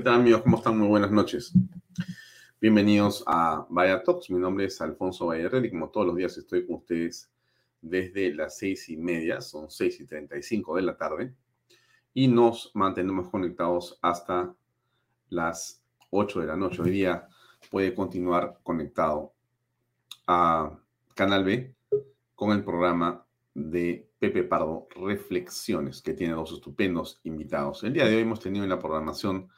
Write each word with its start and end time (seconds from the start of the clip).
¿Qué 0.00 0.04
tal 0.04 0.14
amigos? 0.14 0.40
¿Cómo 0.40 0.56
están? 0.56 0.78
Muy 0.78 0.88
buenas 0.88 1.10
noches. 1.10 1.52
Bienvenidos 2.58 3.22
a 3.26 3.66
Vaya 3.68 4.02
Talks. 4.02 4.30
Mi 4.30 4.38
nombre 4.38 4.64
es 4.64 4.80
Alfonso 4.80 5.26
Vallarrer 5.26 5.62
y 5.66 5.70
como 5.70 5.90
todos 5.90 6.06
los 6.06 6.16
días 6.16 6.38
estoy 6.38 6.66
con 6.66 6.76
ustedes 6.76 7.30
desde 7.82 8.32
las 8.32 8.56
seis 8.56 8.88
y 8.88 8.96
media, 8.96 9.42
son 9.42 9.70
seis 9.70 10.00
y 10.00 10.06
treinta 10.06 10.38
y 10.38 10.42
cinco 10.42 10.76
de 10.76 10.80
la 10.80 10.96
tarde, 10.96 11.34
y 12.14 12.28
nos 12.28 12.70
mantenemos 12.72 13.28
conectados 13.28 13.98
hasta 14.00 14.54
las 15.28 15.82
ocho 16.08 16.40
de 16.40 16.46
la 16.46 16.56
noche. 16.56 16.80
Hoy 16.80 16.92
día 16.92 17.28
puede 17.70 17.94
continuar 17.94 18.58
conectado 18.62 19.34
a 20.26 20.78
Canal 21.14 21.44
B 21.44 21.74
con 22.34 22.52
el 22.52 22.64
programa 22.64 23.26
de 23.52 24.08
Pepe 24.18 24.44
Pardo 24.44 24.88
Reflexiones, 24.96 26.00
que 26.00 26.14
tiene 26.14 26.32
dos 26.32 26.52
estupendos 26.52 27.20
invitados. 27.24 27.84
El 27.84 27.92
día 27.92 28.06
de 28.06 28.16
hoy 28.16 28.22
hemos 28.22 28.40
tenido 28.40 28.64
en 28.64 28.70
la 28.70 28.78
programación 28.78 29.50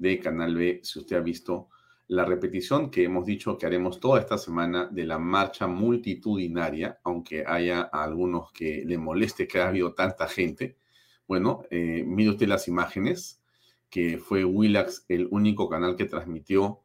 de 0.00 0.18
Canal 0.18 0.56
B, 0.56 0.80
si 0.82 0.98
usted 0.98 1.16
ha 1.16 1.20
visto 1.20 1.68
la 2.08 2.24
repetición 2.24 2.90
que 2.90 3.04
hemos 3.04 3.26
dicho 3.26 3.56
que 3.58 3.66
haremos 3.66 4.00
toda 4.00 4.18
esta 4.18 4.38
semana 4.38 4.88
de 4.90 5.04
la 5.04 5.18
marcha 5.18 5.66
multitudinaria, 5.66 6.98
aunque 7.04 7.44
haya 7.46 7.82
algunos 7.82 8.50
que 8.50 8.82
le 8.84 8.96
moleste 8.96 9.46
que 9.46 9.58
haya 9.58 9.68
habido 9.68 9.92
tanta 9.92 10.26
gente. 10.26 10.76
Bueno, 11.28 11.62
eh, 11.70 12.02
mire 12.04 12.30
usted 12.30 12.48
las 12.48 12.66
imágenes, 12.66 13.42
que 13.90 14.18
fue 14.18 14.44
Willax 14.44 15.04
el 15.08 15.28
único 15.30 15.68
canal 15.68 15.96
que 15.96 16.06
transmitió, 16.06 16.80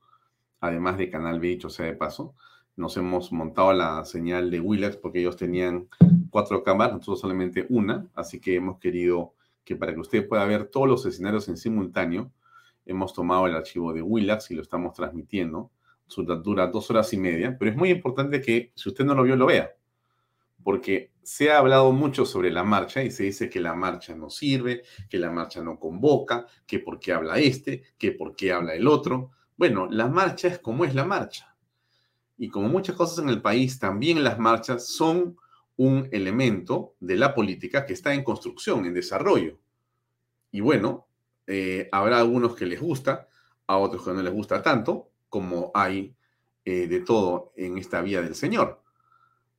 además 0.60 0.98
de 0.98 1.10
Canal 1.10 1.40
B, 1.40 1.48
dicho 1.48 1.70
sea 1.70 1.86
de 1.86 1.94
paso. 1.94 2.36
Nos 2.76 2.98
hemos 2.98 3.32
montado 3.32 3.72
la 3.72 4.04
señal 4.04 4.52
de 4.52 4.60
Willax 4.60 4.98
porque 4.98 5.22
ellos 5.22 5.38
tenían 5.38 5.88
cuatro 6.30 6.64
cámaras, 6.64 6.96
nosotros 6.96 7.22
solamente 7.22 7.66
una, 7.70 8.10
así 8.14 8.42
que 8.42 8.56
hemos 8.56 8.78
querido 8.80 9.34
que 9.64 9.78
para 9.78 9.94
que 9.94 10.02
usted 10.02 10.28
pueda 10.28 10.46
ver 10.46 10.68
todos 10.68 10.88
los 10.88 11.06
escenarios 11.06 11.48
en 11.48 11.58
simultáneo, 11.58 12.32
hemos 12.86 13.14
tomado 13.14 13.48
el 13.48 13.56
archivo 13.56 13.94
de 13.94 14.02
Willax 14.02 14.52
y 14.52 14.56
lo 14.56 14.62
estamos 14.62 14.94
transmitiendo. 14.94 15.72
Su 16.08 16.24
dura 16.24 16.68
dos 16.68 16.90
horas 16.92 17.12
y 17.14 17.18
media, 17.18 17.58
pero 17.58 17.72
es 17.72 17.78
muy 17.78 17.90
importante 17.90 18.40
que 18.42 18.72
si 18.76 18.90
usted 18.90 19.06
no 19.06 19.16
lo 19.16 19.24
vio, 19.24 19.36
lo 19.36 19.48
vea, 19.48 19.72
porque 20.64 21.12
se 21.24 21.52
ha 21.52 21.58
hablado 21.58 21.92
mucho 21.92 22.26
sobre 22.26 22.52
la 22.52 22.64
marcha 22.64 23.02
y 23.02 23.10
se 23.10 23.24
dice 23.24 23.50
que 23.50 23.60
la 23.60 23.74
marcha 23.74 24.16
no 24.16 24.30
sirve, 24.30 24.84
que 25.10 25.18
la 25.18 25.32
marcha 25.32 25.64
no 25.64 25.80
convoca, 25.80 26.46
que 26.68 26.78
por 26.78 27.00
qué 27.00 27.14
habla 27.14 27.40
este, 27.40 27.84
que 27.98 28.12
por 28.12 28.36
qué 28.36 28.52
habla 28.52 28.76
el 28.76 28.88
otro. 28.88 29.32
Bueno, 29.58 29.88
la 29.90 30.08
marcha 30.08 30.48
es 30.48 30.60
como 30.60 30.86
es 30.86 30.94
la 30.94 31.06
marcha. 31.06 31.56
Y 32.38 32.50
como 32.50 32.68
muchas 32.68 32.96
cosas 32.96 33.20
en 33.20 33.30
el 33.30 33.42
país, 33.42 33.80
también 33.80 34.24
las 34.24 34.38
marchas 34.38 34.88
son 34.88 35.38
un 35.78 36.08
elemento 36.12 36.96
de 37.00 37.16
la 37.16 37.34
política 37.34 37.86
que 37.86 37.94
está 37.94 38.14
en 38.14 38.24
construcción, 38.24 38.86
en 38.86 38.94
desarrollo. 38.94 39.60
Y 40.52 40.62
bueno, 40.62 41.08
eh, 41.48 41.90
habrá 41.92 42.20
algunos 42.20 42.56
que 42.56 42.66
les 42.66 42.82
gusta, 42.82 43.28
a 43.68 43.78
otros 43.78 44.04
que 44.04 44.12
no 44.12 44.22
les 44.22 44.34
gusta 44.34 44.62
tanto, 44.62 45.10
como 45.30 45.72
hay 45.74 46.16
eh, 46.66 46.88
de 46.88 47.00
todo 47.02 47.52
en 47.56 47.78
esta 47.78 48.02
vía 48.02 48.22
del 48.22 48.36
Señor. 48.36 48.82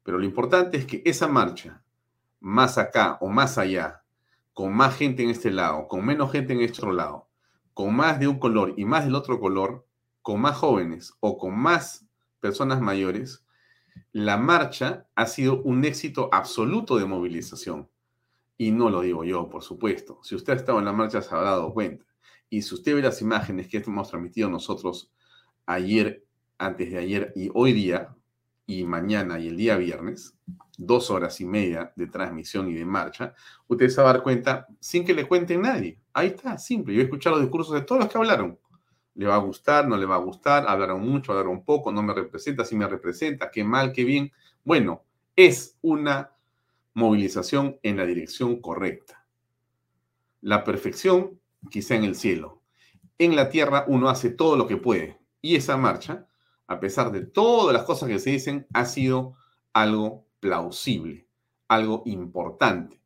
Pero 0.03 0.19
lo 0.19 0.25
importante 0.25 0.77
es 0.77 0.87
que 0.87 1.03
esa 1.05 1.29
marcha, 1.29 1.83
más 2.41 2.79
acá 2.79 3.19
o 3.21 3.29
más 3.29 3.59
allá, 3.59 4.03
con 4.53 4.75
más 4.75 4.97
gente 4.97 5.23
en 5.23 5.31
este 5.31 5.51
lado, 5.51 5.89
con 5.89 6.05
menos 6.05 6.33
gente 6.33 6.53
en 6.53 6.61
este 6.61 6.79
otro 6.79 6.93
lado, 6.93 7.29
con 7.75 7.95
más 7.95 8.19
de 8.19 8.29
un 8.29 8.39
color 8.39 8.75
y 8.77 8.85
más 8.85 9.05
del 9.05 9.15
otro 9.15 9.39
color, 9.39 9.87
con 10.23 10.41
más 10.41 10.57
jóvenes 10.57 11.15
o 11.21 11.37
con 11.39 11.59
más 11.59 12.07
personas 12.41 12.81
mayores, 12.81 13.45
la 14.13 14.37
marcha 14.37 15.07
ha 15.15 15.27
sido 15.27 15.61
un 15.63 15.85
éxito 15.85 16.29
absoluto 16.33 16.97
de 16.97 17.05
movilización. 17.05 17.89
Y 18.59 18.71
no 18.71 18.91
lo 18.91 19.03
digo 19.03 19.25
yo, 19.25 19.49
por 19.49 19.63
supuesto. 19.63 20.21
Si 20.23 20.35
usted 20.35 20.55
ha 20.55 20.57
estado 20.57 20.79
en 20.79 20.87
la 20.87 20.93
marcha, 20.93 21.21
se 21.21 21.35
habrá 21.35 21.51
dado 21.51 21.73
cuenta. 21.73 22.05
Y 22.49 22.63
si 22.63 22.75
usted 22.75 22.95
ve 22.95 23.03
las 23.03 23.21
imágenes 23.21 23.69
que 23.69 23.79
hemos 23.79 24.09
transmitido 24.09 24.49
nosotros 24.49 25.13
ayer, 25.67 26.25
antes 26.59 26.91
de 26.91 26.99
ayer 26.99 27.33
y 27.37 27.51
hoy 27.53 27.73
día, 27.73 28.17
y 28.67 28.85
mañana 28.85 29.39
y 29.39 29.49
el 29.49 29.57
día 29.57 29.77
viernes, 29.77 30.35
dos 30.77 31.11
horas 31.11 31.41
y 31.41 31.47
media 31.47 31.93
de 31.97 32.09
transmisión 32.09 32.69
y 32.69 32.75
de 32.75 32.85
marcha, 32.85 33.35
usted 33.69 33.89
se 33.89 34.03
va 34.03 34.11
a 34.11 34.13
dar 34.15 34.23
cuenta 34.23 34.67
sin 34.81 35.05
que 35.05 35.15
le 35.15 35.27
cuente 35.27 35.57
nadie. 35.57 36.01
Ahí 36.13 36.29
está, 36.29 36.59
simple. 36.59 36.95
Yo 36.95 37.01
he 37.01 37.05
escuchado 37.05 37.37
los 37.37 37.45
discursos 37.45 37.75
de 37.75 37.83
todos 37.83 38.01
los 38.03 38.11
que 38.11 38.19
hablaron. 38.19 38.59
Le 39.15 39.27
va 39.27 39.37
a 39.37 39.39
gustar, 39.39 39.89
no 39.89 39.97
le 39.97 40.05
va 40.05 40.17
a 40.17 40.19
gustar, 40.19 40.67
hablaron 40.69 41.01
mucho, 41.01 41.33
hablaron 41.33 41.65
poco, 41.65 41.93
no 41.93 42.03
me 42.03 42.13
representa, 42.13 42.65
sí 42.65 42.77
me 42.77 42.87
representa, 42.87 43.51
qué 43.51 43.65
mal, 43.65 43.93
qué 43.93 44.05
bien. 44.05 44.33
Bueno, 44.65 45.05
es 45.37 45.79
una 45.81 46.33
movilización 46.97 47.79
en 47.83 47.99
la 47.99 48.07
dirección 48.07 48.59
correcta. 48.63 49.27
La 50.41 50.65
perfección 50.65 51.39
quizá 51.71 51.95
en 51.95 52.05
el 52.05 52.15
cielo. 52.15 52.63
En 53.19 53.37
la 53.37 53.51
tierra 53.51 53.85
uno 53.87 54.09
hace 54.09 54.31
todo 54.31 54.57
lo 54.57 54.67
que 54.67 54.79
puede. 54.79 55.21
Y 55.43 55.57
esa 55.57 55.77
marcha, 55.77 56.27
a 56.67 56.81
pesar 56.81 57.13
de 57.13 57.21
todas 57.21 57.75
las 57.75 57.85
cosas 57.85 58.09
que 58.09 58.19
se 58.19 58.31
dicen, 58.31 58.67
ha 58.73 58.87
sido 58.87 59.37
algo 59.75 60.27
plausible, 60.41 61.29
algo 61.69 62.03
importante. 62.07 62.99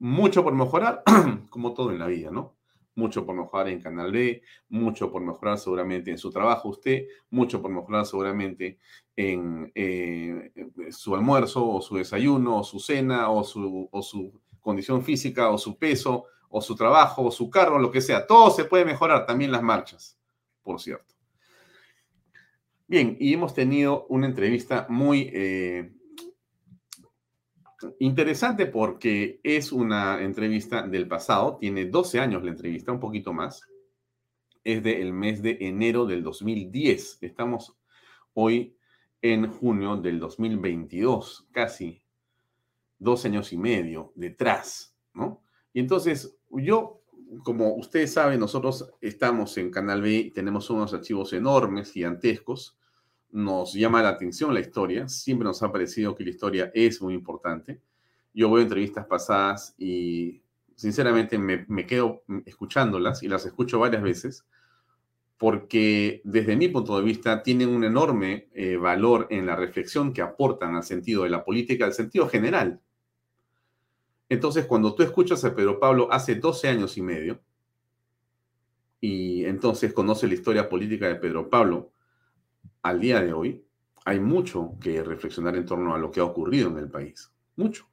Mucho 0.00 0.42
por 0.42 0.52
mejorar, 0.52 1.04
como 1.48 1.72
todo 1.72 1.92
en 1.92 2.00
la 2.00 2.08
vida, 2.08 2.32
¿no? 2.32 2.55
Mucho 2.96 3.24
por 3.24 3.36
mejorar 3.36 3.68
en 3.68 3.80
Canal 3.80 4.10
B, 4.10 4.42
mucho 4.68 5.12
por 5.12 5.22
mejorar 5.22 5.58
seguramente 5.58 6.10
en 6.10 6.18
su 6.18 6.30
trabajo 6.30 6.70
usted, 6.70 7.06
mucho 7.30 7.62
por 7.62 7.70
mejorar 7.70 8.04
seguramente 8.04 8.78
en 9.14 9.70
eh, 9.74 10.50
su 10.90 11.14
almuerzo 11.14 11.68
o 11.68 11.80
su 11.80 11.96
desayuno 11.96 12.58
o 12.58 12.64
su 12.64 12.80
cena 12.80 13.30
o 13.30 13.44
su, 13.44 13.88
o 13.92 14.02
su 14.02 14.40
condición 14.60 15.04
física 15.04 15.50
o 15.50 15.58
su 15.58 15.78
peso 15.78 16.24
o 16.48 16.60
su 16.60 16.74
trabajo 16.74 17.22
o 17.22 17.30
su 17.30 17.50
carro, 17.50 17.78
lo 17.78 17.90
que 17.90 18.00
sea. 18.00 18.26
Todo 18.26 18.50
se 18.50 18.64
puede 18.64 18.84
mejorar, 18.84 19.26
también 19.26 19.52
las 19.52 19.62
marchas, 19.62 20.18
por 20.62 20.80
cierto. 20.80 21.14
Bien, 22.88 23.16
y 23.18 23.34
hemos 23.34 23.52
tenido 23.52 24.06
una 24.08 24.26
entrevista 24.26 24.86
muy 24.88 25.30
eh, 25.34 25.92
interesante 28.00 28.66
porque 28.66 29.40
es 29.42 29.72
una 29.72 30.22
entrevista 30.22 30.86
del 30.86 31.08
pasado, 31.08 31.56
tiene 31.58 31.86
12 31.86 32.20
años 32.20 32.42
la 32.42 32.50
entrevista, 32.50 32.92
un 32.92 33.00
poquito 33.00 33.32
más. 33.32 33.62
Es 34.64 34.82
del 34.82 35.12
mes 35.12 35.42
de 35.42 35.58
enero 35.60 36.06
del 36.06 36.22
2010. 36.22 37.18
Estamos 37.20 37.76
hoy 38.34 38.76
en 39.22 39.50
junio 39.50 39.96
del 39.96 40.18
2022, 40.18 41.48
casi 41.52 42.02
dos 42.98 43.24
años 43.24 43.52
y 43.52 43.58
medio 43.58 44.12
detrás, 44.14 44.94
¿no? 45.14 45.42
Y 45.72 45.80
entonces 45.80 46.36
yo, 46.50 47.02
como 47.44 47.74
ustedes 47.74 48.12
saben, 48.12 48.40
nosotros 48.40 48.90
estamos 49.00 49.56
en 49.58 49.70
Canal 49.70 50.02
B, 50.02 50.32
tenemos 50.34 50.70
unos 50.70 50.94
archivos 50.94 51.32
enormes, 51.32 51.92
gigantescos, 51.92 52.78
nos 53.30 53.74
llama 53.74 54.02
la 54.02 54.10
atención 54.10 54.54
la 54.54 54.60
historia, 54.60 55.08
siempre 55.08 55.44
nos 55.44 55.62
ha 55.62 55.70
parecido 55.70 56.14
que 56.14 56.24
la 56.24 56.30
historia 56.30 56.70
es 56.74 57.00
muy 57.02 57.14
importante. 57.14 57.80
Yo 58.32 58.54
a 58.54 58.60
entrevistas 58.60 59.06
pasadas 59.06 59.74
y 59.78 60.42
sinceramente 60.74 61.38
me, 61.38 61.64
me 61.68 61.86
quedo 61.86 62.22
escuchándolas 62.44 63.22
y 63.22 63.28
las 63.28 63.46
escucho 63.46 63.78
varias 63.78 64.02
veces 64.02 64.44
porque 65.38 66.22
desde 66.24 66.56
mi 66.56 66.68
punto 66.68 66.96
de 66.96 67.04
vista 67.04 67.42
tienen 67.42 67.68
un 67.68 67.84
enorme 67.84 68.48
eh, 68.54 68.76
valor 68.76 69.26
en 69.30 69.46
la 69.46 69.54
reflexión 69.54 70.12
que 70.12 70.22
aportan 70.22 70.74
al 70.74 70.82
sentido 70.82 71.24
de 71.24 71.30
la 71.30 71.44
política, 71.44 71.84
al 71.84 71.92
sentido 71.92 72.28
general. 72.28 72.80
Entonces, 74.28 74.64
cuando 74.66 74.94
tú 74.94 75.02
escuchas 75.02 75.44
a 75.44 75.54
Pedro 75.54 75.78
Pablo 75.78 76.08
hace 76.10 76.36
12 76.36 76.68
años 76.68 76.96
y 76.96 77.02
medio, 77.02 77.40
y 79.00 79.44
entonces 79.44 79.92
conoce 79.92 80.26
la 80.26 80.34
historia 80.34 80.68
política 80.68 81.06
de 81.06 81.16
Pedro 81.16 81.50
Pablo 81.50 81.92
al 82.88 83.00
día 83.00 83.20
de 83.20 83.32
hoy, 83.32 83.64
hay 84.04 84.20
mucho 84.20 84.76
que 84.80 85.02
reflexionar 85.02 85.56
en 85.56 85.66
torno 85.66 85.94
a 85.94 85.98
lo 85.98 86.10
que 86.12 86.20
ha 86.20 86.24
ocurrido 86.24 86.68
en 86.68 86.78
el 86.78 86.88
país. 86.88 87.32
Mucho. 87.56 87.88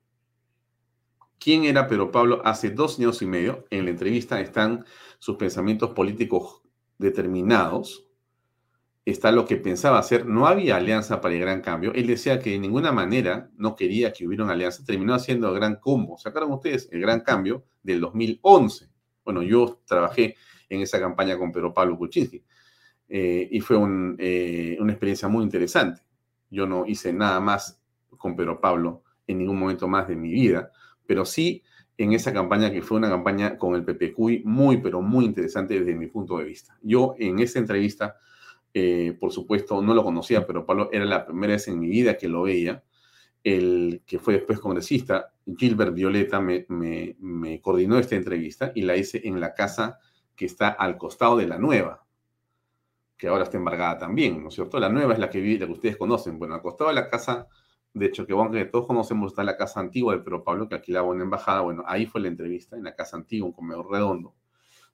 ¿Quién 1.39 1.65
era 1.65 1.87
Pedro 1.87 2.11
Pablo 2.11 2.41
hace 2.45 2.69
dos 2.69 2.99
años 2.99 3.21
y 3.21 3.25
medio? 3.25 3.65
En 3.71 3.85
la 3.85 3.91
entrevista 3.91 4.39
están 4.39 4.85
sus 5.17 5.35
pensamientos 5.35 5.89
políticos 5.91 6.61
determinados, 6.99 8.05
está 9.03 9.31
lo 9.31 9.45
que 9.45 9.57
pensaba 9.57 9.97
hacer. 9.97 10.27
No 10.27 10.45
había 10.45 10.75
alianza 10.75 11.19
para 11.19 11.33
el 11.33 11.41
gran 11.41 11.61
cambio. 11.61 11.91
Él 11.93 12.05
decía 12.05 12.39
que 12.39 12.51
de 12.51 12.59
ninguna 12.59 12.91
manera 12.91 13.49
no 13.57 13.75
quería 13.75 14.13
que 14.13 14.27
hubiera 14.27 14.43
una 14.43 14.53
alianza. 14.53 14.85
Terminó 14.85 15.15
haciendo 15.15 15.49
el 15.49 15.55
gran 15.55 15.77
combo. 15.77 16.19
¿Sacaron 16.19 16.51
ustedes 16.51 16.87
el 16.91 17.01
gran 17.01 17.21
cambio 17.21 17.65
del 17.81 17.99
2011? 17.99 18.89
Bueno, 19.25 19.41
yo 19.41 19.81
trabajé 19.85 20.35
en 20.69 20.81
esa 20.81 20.99
campaña 20.99 21.37
con 21.37 21.51
Pedro 21.51 21.73
Pablo 21.73 21.97
Kuczynski 21.97 22.45
eh, 23.09 23.47
y 23.51 23.59
fue 23.59 23.77
eh, 24.19 24.77
una 24.79 24.91
experiencia 24.91 25.27
muy 25.27 25.43
interesante. 25.43 26.01
Yo 26.49 26.65
no 26.65 26.85
hice 26.85 27.13
nada 27.13 27.39
más 27.39 27.81
con 28.17 28.35
Pedro 28.35 28.59
Pablo 28.59 29.03
en 29.27 29.39
ningún 29.39 29.59
momento 29.59 29.87
más 29.87 30.07
de 30.07 30.15
mi 30.15 30.31
vida, 30.31 30.71
pero 31.05 31.25
sí 31.25 31.63
en 31.97 32.13
esa 32.13 32.33
campaña 32.33 32.71
que 32.71 32.81
fue 32.81 32.97
una 32.97 33.09
campaña 33.09 33.57
con 33.57 33.75
el 33.75 33.83
PPCUI 33.83 34.43
muy, 34.45 34.77
pero 34.77 35.01
muy 35.01 35.25
interesante 35.25 35.79
desde 35.79 35.95
mi 35.95 36.07
punto 36.07 36.37
de 36.37 36.45
vista. 36.45 36.77
Yo 36.81 37.15
en 37.17 37.39
esa 37.39 37.59
entrevista 37.59 38.15
eh, 38.73 39.15
por 39.19 39.31
supuesto, 39.31 39.81
no 39.81 39.93
lo 39.93 40.03
conocía, 40.03 40.47
pero 40.47 40.65
Pablo 40.65 40.89
era 40.91 41.05
la 41.05 41.25
primera 41.25 41.53
vez 41.53 41.67
en 41.67 41.79
mi 41.79 41.89
vida 41.89 42.17
que 42.17 42.27
lo 42.27 42.43
veía. 42.43 42.83
El 43.43 44.01
que 44.05 44.19
fue 44.19 44.35
después 44.35 44.59
congresista, 44.59 45.33
Gilbert 45.57 45.93
Violeta, 45.93 46.39
me, 46.39 47.59
coordinó 47.61 47.99
esta 47.99 48.15
entrevista 48.15 48.71
y 48.73 48.83
la 48.83 48.95
hice 48.95 49.21
en 49.25 49.39
la 49.39 49.53
casa 49.53 49.99
que 50.35 50.45
está 50.45 50.69
al 50.69 50.97
costado 50.97 51.37
de 51.37 51.47
la 51.47 51.59
nueva, 51.59 52.05
que 53.23 53.29
ahora 53.29 53.45
está 53.45 53.55
embargada 53.55 53.99
también, 53.99 54.43
¿no 54.43 54.49
es 54.49 54.55
cierto? 54.55 54.77
La 54.81 54.89
nueva 54.89 55.13
es 55.13 55.19
la 55.19 55.29
que, 55.29 55.39
la 55.57 55.65
que 55.65 55.71
ustedes 55.71 55.95
conocen. 55.95 56.37
Bueno, 56.37 56.55
al 56.55 56.61
costado 56.61 56.89
de 56.89 56.95
la 56.95 57.09
casa 57.09 57.47
de 57.93 58.11
Choquebón, 58.11 58.51
que 58.51 58.65
todos 58.65 58.85
conocemos, 58.85 59.31
está 59.31 59.45
la 59.45 59.55
casa 59.55 59.79
antigua 59.79 60.13
de 60.13 60.19
Pedro 60.19 60.43
Pablo, 60.43 60.67
que 60.67 60.75
alquilaba 60.75 61.07
una 61.07 61.23
embajada. 61.23 61.61
Bueno, 61.61 61.85
ahí 61.87 62.05
fue 62.05 62.19
la 62.19 62.27
entrevista, 62.27 62.75
en 62.75 62.83
la 62.83 62.93
casa 62.93 63.15
antigua, 63.15 63.47
un 63.47 63.53
comedor 63.53 63.89
redondo, 63.89 64.35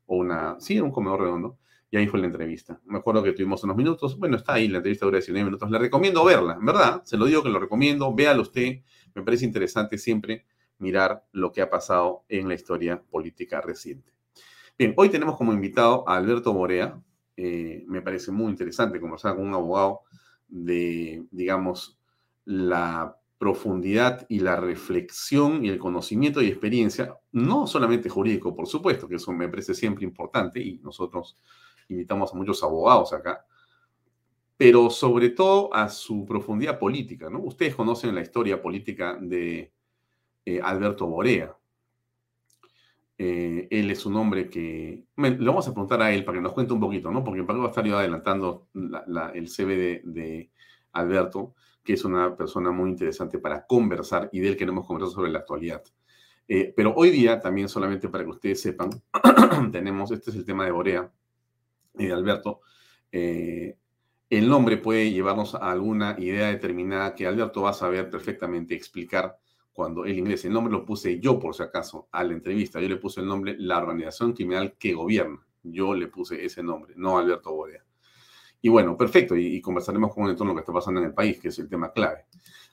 o 0.06 0.18
una, 0.18 0.58
sí, 0.60 0.80
un 0.80 0.92
comedor 0.92 1.22
redondo. 1.22 1.58
Y 1.90 1.98
ahí 1.98 2.06
fue 2.06 2.20
la 2.20 2.28
entrevista. 2.28 2.80
Me 2.86 3.00
acuerdo 3.00 3.24
que 3.24 3.32
tuvimos 3.32 3.64
unos 3.64 3.76
minutos. 3.76 4.16
Bueno, 4.20 4.38
está 4.38 4.54
ahí, 4.54 4.68
la 4.68 4.78
entrevista 4.78 5.08
dura 5.08 5.18
19 5.18 5.46
minutos. 5.46 5.72
Le 5.72 5.80
recomiendo 5.80 6.24
verla, 6.24 6.60
¿verdad? 6.62 7.02
Se 7.06 7.18
lo 7.18 7.26
digo 7.26 7.42
que 7.42 7.50
lo 7.50 7.58
recomiendo. 7.58 8.14
Véalo 8.14 8.44
usted. 8.44 8.84
Me 9.16 9.24
parece 9.24 9.46
interesante 9.46 9.98
siempre 9.98 10.46
mirar 10.78 11.26
lo 11.32 11.52
que 11.52 11.64
ha 11.64 11.70
pasado 11.72 12.26
en 12.30 12.48
la 12.48 12.54
historia 12.54 13.02
política 13.10 13.60
reciente. 13.60 14.14
Bien, 14.78 14.94
hoy 14.98 15.10
tenemos 15.10 15.36
como 15.36 15.52
invitado 15.52 16.08
a 16.08 16.16
Alberto 16.16 16.54
Borea. 16.54 17.02
Eh, 17.42 17.86
me 17.88 18.02
parece 18.02 18.34
muy 18.34 18.52
interesante 18.52 19.00
conversar 19.00 19.34
con 19.38 19.48
un 19.48 19.54
abogado 19.54 20.02
de, 20.50 21.24
digamos, 21.32 21.98
la 22.44 23.18
profundidad 23.38 24.26
y 24.28 24.42
la 24.42 24.58
reflexión 24.58 25.64
y 25.64 25.70
el 25.70 25.78
conocimiento 25.78 26.42
y 26.42 26.48
experiencia, 26.48 27.18
no 27.32 27.66
solamente 27.66 28.10
jurídico, 28.10 28.54
por 28.54 28.68
supuesto, 28.68 29.08
que 29.08 29.16
eso 29.16 29.32
me 29.32 29.48
parece 29.48 29.74
siempre 29.74 30.04
importante 30.04 30.60
y 30.60 30.80
nosotros 30.80 31.38
invitamos 31.88 32.34
a 32.34 32.36
muchos 32.36 32.62
abogados 32.62 33.14
acá, 33.14 33.46
pero 34.58 34.90
sobre 34.90 35.30
todo 35.30 35.74
a 35.74 35.88
su 35.88 36.26
profundidad 36.26 36.78
política, 36.78 37.30
¿no? 37.30 37.40
Ustedes 37.40 37.74
conocen 37.74 38.14
la 38.16 38.22
historia 38.22 38.62
política 38.62 39.18
de 39.18 39.72
eh, 40.44 40.60
Alberto 40.62 41.08
Borea. 41.08 41.56
Eh, 43.22 43.68
él 43.70 43.92
es 43.92 44.06
un 44.06 44.16
hombre 44.16 44.50
que... 44.50 45.04
le 45.18 45.46
vamos 45.46 45.68
a 45.68 45.74
preguntar 45.74 46.02
a 46.02 46.14
él 46.14 46.24
para 46.24 46.38
que 46.38 46.42
nos 46.42 46.54
cuente 46.54 46.72
un 46.72 46.80
poquito, 46.80 47.12
¿no? 47.12 47.22
Porque 47.22 47.44
para 47.44 47.60
va 47.60 47.66
a 47.66 47.68
estar 47.68 47.86
yo 47.86 47.98
adelantando 47.98 48.70
el 49.34 49.50
CV 49.50 50.02
de, 50.06 50.50
Alberto, 50.94 51.54
que 51.84 51.94
es 51.94 52.06
una 52.06 52.38
persona 52.38 52.72
muy 52.72 52.90
interesante 52.90 53.38
para 53.38 53.66
conversar 53.66 54.30
y 54.32 54.40
de 54.40 54.48
él 54.48 54.58
queremos 54.58 54.88
conversar 54.88 55.14
sobre 55.14 55.32
la 55.32 55.40
actualidad. 55.40 55.84
Eh, 56.48 56.74
pero 56.74 56.94
hoy 56.96 57.10
día, 57.10 57.42
también 57.42 57.68
solamente 57.68 58.08
para 58.08 58.24
que 58.24 58.30
ustedes 58.30 58.62
sepan, 58.62 58.90
tenemos, 59.72 60.12
este 60.12 60.30
es 60.32 60.38
el 60.38 60.46
tema 60.46 60.64
de 60.64 60.72
Borea, 60.72 61.12
eh, 61.98 62.14
Alberto, 62.14 62.62
eh, 63.12 63.78
el 64.30 64.48
nombre 64.48 64.78
puede 64.78 65.12
llevarnos 65.12 65.56
a 65.56 65.72
alguna 65.72 66.16
idea 66.18 66.48
determinada 66.48 67.16
que 67.16 67.28
Alberto 67.28 67.64
va 67.64 67.72
a 67.72 67.74
saber 67.74 68.10
perfectamente 68.10 68.76
explicar 68.76 69.38
cuando 69.80 70.04
el 70.04 70.18
inglés. 70.20 70.44
El 70.44 70.52
nombre 70.52 70.74
lo 70.74 70.84
puse 70.84 71.22
yo, 71.22 71.40
por 71.40 71.56
si 71.56 71.64
acaso, 71.64 72.10
a 72.12 72.22
la 72.26 72.34
entrevista. 72.34 72.82
Yo 72.82 72.90
le 72.90 72.98
puse 72.98 73.22
el 73.22 73.28
nombre 73.28 73.56
La 73.58 73.78
Organización 73.78 74.34
Criminal 74.34 74.76
que 74.78 74.94
Gobierna. 74.94 75.40
Yo 75.64 75.96
le 75.96 76.08
puse 76.08 76.44
ese 76.44 76.62
nombre, 76.62 76.96
no 76.98 77.18
Alberto 77.18 77.54
Borea. 77.54 77.82
Y 78.62 78.68
bueno, 78.68 78.98
perfecto, 78.98 79.38
y, 79.38 79.62
conversaremos 79.62 80.14
con 80.14 80.26
él 80.26 80.36
en 80.38 80.48
lo 80.48 80.54
que 80.54 80.60
está 80.60 80.74
pasando 80.74 81.00
en 81.00 81.06
el 81.06 81.14
país, 81.14 81.40
que 81.40 81.48
es 81.48 81.60
el 81.60 81.70
tema 81.70 81.94
clave. 81.94 82.26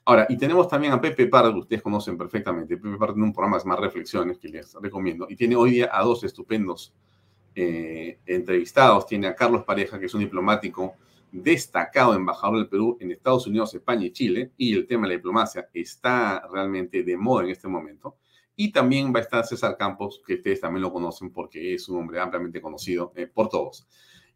Ahora, 0.03 0.25
y 0.27 0.35
tenemos 0.35 0.67
también 0.67 0.91
a 0.91 0.99
Pepe 0.99 1.27
Pardo, 1.27 1.53
que 1.53 1.59
ustedes 1.59 1.81
conocen 1.81 2.17
perfectamente. 2.17 2.75
Pepe 2.75 2.97
Pardo 2.97 3.13
tiene 3.13 3.27
un 3.27 3.33
programa 3.33 3.57
más 3.63 3.79
reflexiones 3.79 4.37
que 4.37 4.49
les 4.49 4.73
recomiendo. 4.73 5.27
Y 5.29 5.37
tiene 5.37 5.55
hoy 5.55 5.71
día 5.71 5.89
a 5.89 6.03
dos 6.03 6.25
estupendos 6.25 6.93
eh, 7.55 8.19
entrevistados. 8.25 9.05
Tiene 9.05 9.27
a 9.27 9.33
Carlos 9.33 9.63
Pareja, 9.63 9.97
que 9.97 10.07
es 10.07 10.13
un 10.13 10.19
diplomático 10.19 10.95
destacado 11.31 12.13
embajador 12.13 12.57
del 12.57 12.69
Perú 12.69 12.97
en 12.99 13.11
Estados 13.11 13.47
Unidos, 13.47 13.73
España 13.73 14.05
y 14.05 14.11
Chile, 14.11 14.51
y 14.57 14.73
el 14.73 14.87
tema 14.87 15.03
de 15.03 15.13
la 15.13 15.17
diplomacia 15.17 15.69
está 15.73 16.47
realmente 16.51 17.03
de 17.03 17.17
moda 17.17 17.43
en 17.43 17.51
este 17.51 17.67
momento. 17.67 18.17
Y 18.55 18.71
también 18.71 19.13
va 19.13 19.19
a 19.19 19.23
estar 19.23 19.45
César 19.45 19.77
Campos, 19.77 20.21
que 20.25 20.35
ustedes 20.35 20.61
también 20.61 20.81
lo 20.81 20.91
conocen 20.91 21.31
porque 21.31 21.75
es 21.75 21.87
un 21.89 21.99
hombre 21.99 22.19
ampliamente 22.19 22.61
conocido 22.61 23.13
eh, 23.15 23.27
por 23.27 23.49
todos. 23.49 23.87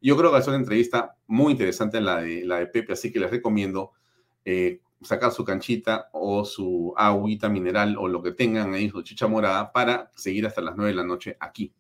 Yo 0.02 0.18
creo 0.18 0.32
que 0.32 0.40
es 0.40 0.48
una 0.48 0.58
entrevista 0.58 1.16
muy 1.28 1.54
interesante 1.54 2.02
la 2.02 2.22
de, 2.22 2.46
la 2.46 2.58
de 2.60 2.68
Pepe, 2.68 2.94
así 2.94 3.12
que 3.12 3.20
les 3.20 3.32
recomiendo 3.32 3.92
eh, 4.46 4.82
sacar 5.02 5.32
su 5.32 5.44
canchita 5.44 6.10
o 6.12 6.46
su 6.46 6.94
agüita 6.98 7.50
mineral 7.50 7.98
o 7.98 8.08
lo 8.08 8.22
que 8.22 8.32
tengan 8.32 8.74
ahí, 8.74 8.90
su 8.90 9.02
chicha 9.02 9.28
morada, 9.28 9.72
para 9.72 10.12
seguir 10.16 10.46
hasta 10.46 10.62
las 10.62 10.76
9 10.76 10.92
de 10.92 10.96
la 10.96 11.04
noche 11.04 11.38
aquí 11.40 11.74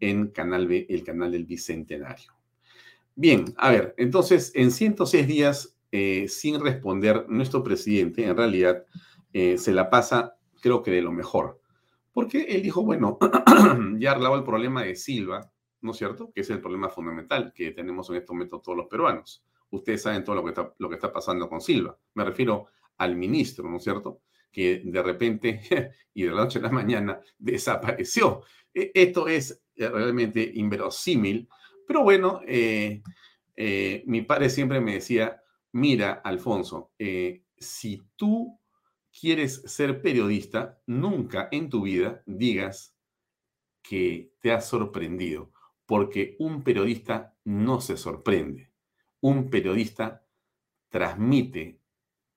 en 0.00 0.28
Canal 0.28 0.66
B, 0.66 0.86
el 0.88 1.02
canal 1.02 1.32
del 1.32 1.44
Bicentenario. 1.44 2.37
Bien, 3.20 3.46
a 3.56 3.72
ver, 3.72 3.96
entonces, 3.98 4.52
en 4.54 4.70
106 4.70 5.26
días 5.26 5.76
eh, 5.90 6.28
sin 6.28 6.60
responder, 6.60 7.26
nuestro 7.28 7.64
presidente 7.64 8.24
en 8.24 8.36
realidad 8.36 8.84
eh, 9.32 9.58
se 9.58 9.72
la 9.72 9.90
pasa, 9.90 10.36
creo 10.60 10.84
que 10.84 10.92
de 10.92 11.02
lo 11.02 11.10
mejor. 11.10 11.60
Porque 12.12 12.42
él 12.42 12.62
dijo, 12.62 12.84
bueno, 12.84 13.18
ya 13.98 14.12
arreglaba 14.12 14.36
el 14.36 14.44
problema 14.44 14.84
de 14.84 14.94
Silva, 14.94 15.52
¿no 15.80 15.90
es 15.90 15.96
cierto? 15.96 16.30
Que 16.32 16.42
es 16.42 16.50
el 16.50 16.60
problema 16.60 16.90
fundamental 16.90 17.52
que 17.52 17.72
tenemos 17.72 18.08
en 18.10 18.16
este 18.18 18.32
momento 18.32 18.60
todos 18.60 18.78
los 18.78 18.86
peruanos. 18.86 19.44
Ustedes 19.70 20.02
saben 20.02 20.22
todo 20.22 20.36
lo 20.36 20.44
que 20.44 20.50
está, 20.50 20.72
lo 20.78 20.88
que 20.88 20.94
está 20.94 21.12
pasando 21.12 21.48
con 21.48 21.60
Silva. 21.60 21.98
Me 22.14 22.24
refiero 22.24 22.66
al 22.98 23.16
ministro, 23.16 23.68
¿no 23.68 23.78
es 23.78 23.82
cierto? 23.82 24.20
Que 24.52 24.80
de 24.84 25.02
repente 25.02 25.60
y 26.14 26.22
de 26.22 26.30
la 26.30 26.42
noche 26.42 26.60
a 26.60 26.62
la 26.62 26.70
mañana 26.70 27.20
desapareció. 27.36 28.42
E, 28.72 28.92
esto 28.94 29.26
es 29.26 29.60
eh, 29.74 29.88
realmente 29.88 30.52
inverosímil, 30.54 31.48
pero 31.88 32.02
bueno, 32.02 32.40
eh, 32.46 33.02
eh, 33.56 34.04
mi 34.06 34.22
padre 34.22 34.50
siempre 34.50 34.80
me 34.80 34.94
decía, 34.94 35.42
mira, 35.72 36.20
Alfonso, 36.22 36.92
si 37.56 38.02
tú 38.14 38.60
quieres 39.10 39.62
ser 39.64 40.02
periodista, 40.02 40.80
nunca 40.86 41.48
en 41.50 41.70
tu 41.70 41.82
vida 41.82 42.22
digas 42.26 42.94
que 43.82 44.32
te 44.40 44.52
has 44.52 44.68
sorprendido, 44.68 45.50
porque 45.86 46.36
un 46.38 46.62
periodista 46.62 47.34
no 47.44 47.80
se 47.80 47.96
sorprende. 47.96 48.70
Un 49.20 49.48
periodista 49.50 50.26
transmite 50.90 51.80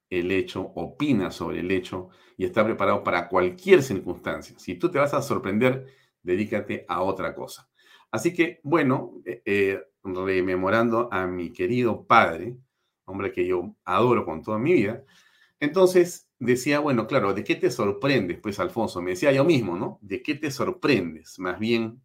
el 0.09 0.31
hecho, 0.31 0.71
opina 0.75 1.31
sobre 1.31 1.59
el 1.59 1.71
hecho 1.71 2.09
y 2.37 2.45
está 2.45 2.63
preparado 2.63 3.03
para 3.03 3.27
cualquier 3.27 3.83
circunstancia. 3.83 4.57
Si 4.59 4.75
tú 4.75 4.89
te 4.89 4.99
vas 4.99 5.13
a 5.13 5.21
sorprender, 5.21 5.87
dedícate 6.21 6.85
a 6.87 7.01
otra 7.01 7.33
cosa. 7.33 7.70
Así 8.11 8.33
que, 8.33 8.59
bueno, 8.63 9.21
eh, 9.25 9.41
eh, 9.45 9.83
rememorando 10.03 11.09
a 11.11 11.27
mi 11.27 11.51
querido 11.51 12.05
padre, 12.05 12.57
hombre 13.05 13.31
que 13.31 13.47
yo 13.47 13.75
adoro 13.85 14.25
con 14.25 14.41
toda 14.41 14.59
mi 14.59 14.73
vida, 14.73 15.03
entonces 15.59 16.29
decía, 16.39 16.79
bueno, 16.79 17.07
claro, 17.07 17.33
¿de 17.33 17.43
qué 17.43 17.55
te 17.55 17.71
sorprendes? 17.71 18.39
Pues 18.39 18.59
Alfonso, 18.59 19.01
me 19.01 19.11
decía 19.11 19.31
yo 19.31 19.45
mismo, 19.45 19.77
¿no? 19.77 19.99
¿De 20.01 20.21
qué 20.21 20.35
te 20.35 20.51
sorprendes? 20.51 21.39
Más 21.39 21.59
bien, 21.59 22.01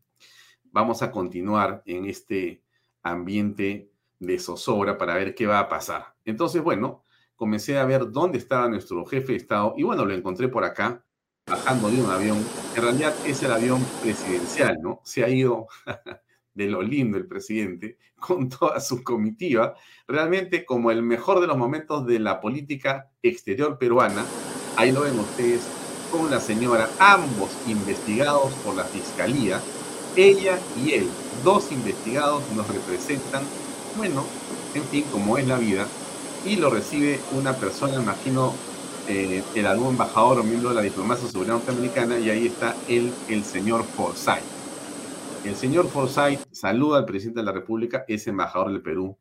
vamos 0.64 1.02
a 1.02 1.10
continuar 1.10 1.82
en 1.86 2.04
este 2.04 2.62
ambiente 3.02 3.90
de 4.18 4.38
zozobra 4.38 4.98
para 4.98 5.14
ver 5.14 5.34
qué 5.34 5.46
va 5.46 5.58
a 5.58 5.68
pasar. 5.68 6.14
Entonces, 6.24 6.62
bueno, 6.62 7.04
comencé 7.34 7.78
a 7.78 7.84
ver 7.86 8.10
dónde 8.10 8.38
estaba 8.38 8.68
nuestro 8.68 9.04
jefe 9.06 9.32
de 9.32 9.38
Estado 9.38 9.74
y 9.76 9.82
bueno, 9.84 10.04
lo 10.04 10.14
encontré 10.14 10.48
por 10.48 10.64
acá 10.64 11.05
bajando 11.48 11.88
de 11.90 12.02
un 12.02 12.10
avión. 12.10 12.44
En 12.74 12.82
realidad 12.82 13.14
es 13.24 13.40
el 13.44 13.52
avión 13.52 13.80
presidencial, 14.02 14.78
¿no? 14.82 15.00
Se 15.04 15.22
ha 15.22 15.28
ido 15.28 15.68
de 16.54 16.66
lo 16.66 16.82
lindo 16.82 17.16
el 17.16 17.26
presidente 17.26 17.98
con 18.18 18.48
toda 18.48 18.80
su 18.80 19.04
comitiva, 19.04 19.76
realmente 20.08 20.64
como 20.64 20.90
el 20.90 21.02
mejor 21.02 21.40
de 21.40 21.46
los 21.46 21.56
momentos 21.56 22.04
de 22.04 22.18
la 22.18 22.40
política 22.40 23.12
exterior 23.22 23.78
peruana. 23.78 24.24
Ahí 24.76 24.90
lo 24.90 25.02
ven 25.02 25.18
ustedes 25.20 25.60
con 26.10 26.30
la 26.30 26.40
señora, 26.40 26.88
ambos 26.98 27.50
investigados 27.68 28.52
por 28.64 28.74
la 28.74 28.84
fiscalía, 28.84 29.60
ella 30.16 30.58
y 30.84 30.94
él, 30.94 31.08
dos 31.44 31.70
investigados 31.70 32.42
nos 32.56 32.66
representan, 32.68 33.44
bueno, 33.96 34.24
en 34.74 34.82
fin, 34.84 35.04
como 35.12 35.38
es 35.38 35.46
la 35.46 35.58
vida, 35.58 35.86
y 36.44 36.56
lo 36.56 36.70
recibe 36.70 37.20
una 37.32 37.52
persona, 37.52 37.94
imagino, 38.02 38.52
eh, 39.08 39.42
el 39.54 39.66
algún 39.66 39.88
embajador 39.88 40.40
o 40.40 40.42
miembro 40.42 40.70
de 40.70 40.74
la 40.74 40.82
diplomacia 40.82 41.28
seguridad 41.28 41.54
norteamericana, 41.54 42.18
y 42.18 42.30
ahí 42.30 42.46
está 42.46 42.74
él, 42.88 43.12
el 43.28 43.44
señor 43.44 43.84
Forsyth. 43.84 44.42
El 45.44 45.54
señor 45.54 45.86
Forsyth 45.88 46.40
saluda 46.50 46.98
al 46.98 47.04
presidente 47.04 47.40
de 47.40 47.46
la 47.46 47.52
República, 47.52 48.04
es 48.08 48.26
embajador 48.26 48.72
del 48.72 48.82
Perú 48.82 49.16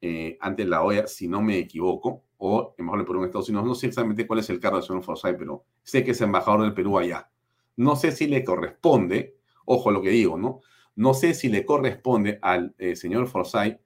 eh, 0.00 0.38
ante 0.40 0.64
la 0.64 0.82
OEA, 0.82 1.06
si 1.08 1.26
no 1.26 1.42
me 1.42 1.58
equivoco, 1.58 2.22
o 2.36 2.74
embajador 2.78 3.00
del 3.00 3.06
Perú 3.06 3.18
en 3.18 3.26
Estados 3.26 3.48
Unidos. 3.48 3.66
No 3.66 3.74
sé 3.74 3.88
exactamente 3.88 4.26
cuál 4.26 4.38
es 4.38 4.50
el 4.50 4.60
cargo 4.60 4.76
del 4.78 4.86
señor 4.86 5.02
Forsyth, 5.02 5.36
pero 5.36 5.64
sé 5.82 6.04
que 6.04 6.12
es 6.12 6.20
embajador 6.20 6.62
del 6.62 6.74
Perú 6.74 6.98
allá. 6.98 7.28
No 7.76 7.96
sé 7.96 8.12
si 8.12 8.28
le 8.28 8.44
corresponde, 8.44 9.36
ojo 9.64 9.90
lo 9.90 10.00
que 10.00 10.10
digo, 10.10 10.38
¿no? 10.38 10.60
No 10.94 11.14
sé 11.14 11.34
si 11.34 11.48
le 11.48 11.64
corresponde 11.64 12.38
al 12.42 12.74
eh, 12.78 12.94
señor 12.94 13.26
Forsyth 13.26 13.78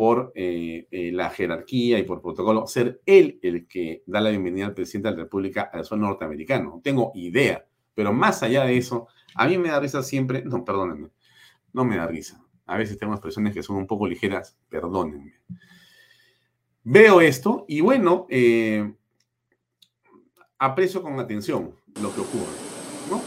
por 0.00 0.32
eh, 0.34 1.10
la 1.12 1.28
jerarquía 1.28 1.98
y 1.98 2.04
por 2.04 2.22
protocolo 2.22 2.66
ser 2.66 3.02
él 3.04 3.38
el 3.42 3.68
que 3.68 4.02
da 4.06 4.22
la 4.22 4.30
bienvenida 4.30 4.64
al 4.64 4.72
presidente 4.72 5.10
de 5.10 5.14
la 5.14 5.24
República 5.24 5.68
al 5.70 5.84
suelo 5.84 6.06
norteamericano. 6.06 6.70
No 6.76 6.80
tengo 6.80 7.12
idea, 7.14 7.66
pero 7.94 8.10
más 8.10 8.42
allá 8.42 8.64
de 8.64 8.78
eso, 8.78 9.08
a 9.34 9.46
mí 9.46 9.58
me 9.58 9.68
da 9.68 9.78
risa 9.78 10.02
siempre, 10.02 10.42
no, 10.42 10.64
perdónenme, 10.64 11.10
no 11.74 11.84
me 11.84 11.98
da 11.98 12.06
risa. 12.06 12.42
A 12.64 12.78
veces 12.78 12.96
tengo 12.96 13.12
expresiones 13.12 13.52
que 13.52 13.62
son 13.62 13.76
un 13.76 13.86
poco 13.86 14.06
ligeras, 14.06 14.56
perdónenme. 14.70 15.34
Veo 16.82 17.20
esto 17.20 17.66
y 17.68 17.82
bueno, 17.82 18.26
eh, 18.30 18.90
aprecio 20.58 21.02
con 21.02 21.20
atención 21.20 21.74
lo 22.00 22.14
que 22.14 22.22
ocurre, 22.22 22.56
¿no? 23.10 23.20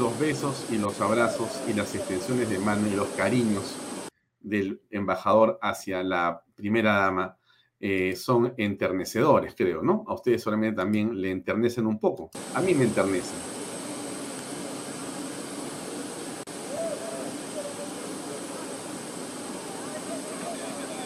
Los 0.00 0.18
besos 0.18 0.66
y 0.72 0.78
los 0.78 1.00
abrazos 1.00 1.62
y 1.68 1.74
las 1.74 1.94
extensiones 1.94 2.50
de 2.50 2.58
mano 2.58 2.88
y 2.88 2.96
los 2.96 3.06
cariños 3.10 3.76
del 4.48 4.80
embajador 4.90 5.58
hacia 5.62 6.02
la 6.02 6.42
primera 6.54 6.94
dama 6.94 7.38
eh, 7.80 8.16
son 8.16 8.54
enternecedores, 8.56 9.54
creo, 9.56 9.82
¿no? 9.82 10.04
A 10.08 10.14
ustedes 10.14 10.42
solamente 10.42 10.76
también 10.76 11.20
le 11.20 11.30
enternecen 11.30 11.86
un 11.86 12.00
poco. 12.00 12.30
A 12.54 12.60
mí 12.60 12.74
me 12.74 12.84
enternecen. 12.84 13.38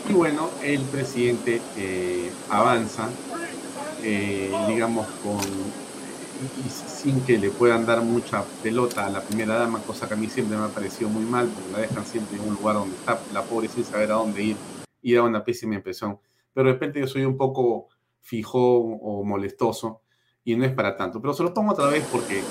Y 0.08 0.12
bueno, 0.14 0.48
el 0.62 0.80
presidente 0.80 1.60
eh, 1.76 2.30
avanza, 2.48 3.08
eh, 4.02 4.50
digamos, 4.66 5.06
con 5.22 5.40
sin 6.86 7.20
que 7.22 7.38
le 7.38 7.50
puedan 7.50 7.86
dar 7.86 8.02
mucha 8.02 8.44
pelota 8.62 9.06
a 9.06 9.10
la 9.10 9.20
primera 9.20 9.54
dama, 9.54 9.80
cosa 9.80 10.08
que 10.08 10.14
a 10.14 10.16
mí 10.16 10.28
siempre 10.28 10.56
me 10.56 10.64
ha 10.64 10.68
parecido 10.68 11.10
muy 11.10 11.24
mal, 11.24 11.48
porque 11.48 11.72
la 11.72 11.78
dejan 11.78 12.04
siempre 12.04 12.38
en 12.38 12.48
un 12.48 12.54
lugar 12.54 12.76
donde 12.76 12.96
está 12.96 13.20
la 13.32 13.42
pobre 13.42 13.68
sin 13.68 13.84
saber 13.84 14.10
a 14.12 14.14
dónde 14.14 14.42
ir 14.42 14.56
y 15.00 15.14
da 15.14 15.22
una 15.22 15.44
pésima 15.44 15.74
impresión. 15.74 16.18
Pero 16.52 16.66
de 16.66 16.72
repente 16.74 17.00
yo 17.00 17.06
soy 17.06 17.24
un 17.24 17.36
poco 17.36 17.88
fijón 18.20 18.98
o 19.02 19.24
molestoso 19.24 20.02
y 20.44 20.56
no 20.56 20.64
es 20.64 20.72
para 20.72 20.96
tanto. 20.96 21.20
Pero 21.20 21.34
se 21.34 21.42
lo 21.42 21.52
pongo 21.52 21.72
otra 21.72 21.86
vez 21.86 22.04
porque 22.10 22.42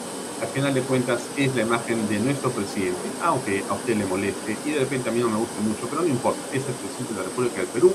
al 0.42 0.48
final 0.48 0.74
de 0.74 0.82
cuentas 0.82 1.22
es 1.38 1.56
la 1.56 1.62
imagen 1.62 2.08
de 2.10 2.20
nuestro 2.20 2.50
presidente, 2.50 3.00
aunque 3.24 3.64
a 3.70 3.74
usted 3.74 3.96
le 3.96 4.06
moleste 4.06 4.58
y 4.66 4.72
de 4.72 4.80
repente 4.80 5.10
a 5.10 5.12
mí 5.12 5.20
no 5.20 5.30
me 5.30 5.38
guste 5.38 5.62
mucho, 5.62 5.88
pero 5.90 6.02
no 6.02 6.08
importa, 6.08 6.40
es 6.52 6.68
el 6.68 6.74
presidente 6.74 7.14
de 7.14 7.20
la 7.20 7.26
República 7.26 7.58
del 7.58 7.68
Perú, 7.68 7.94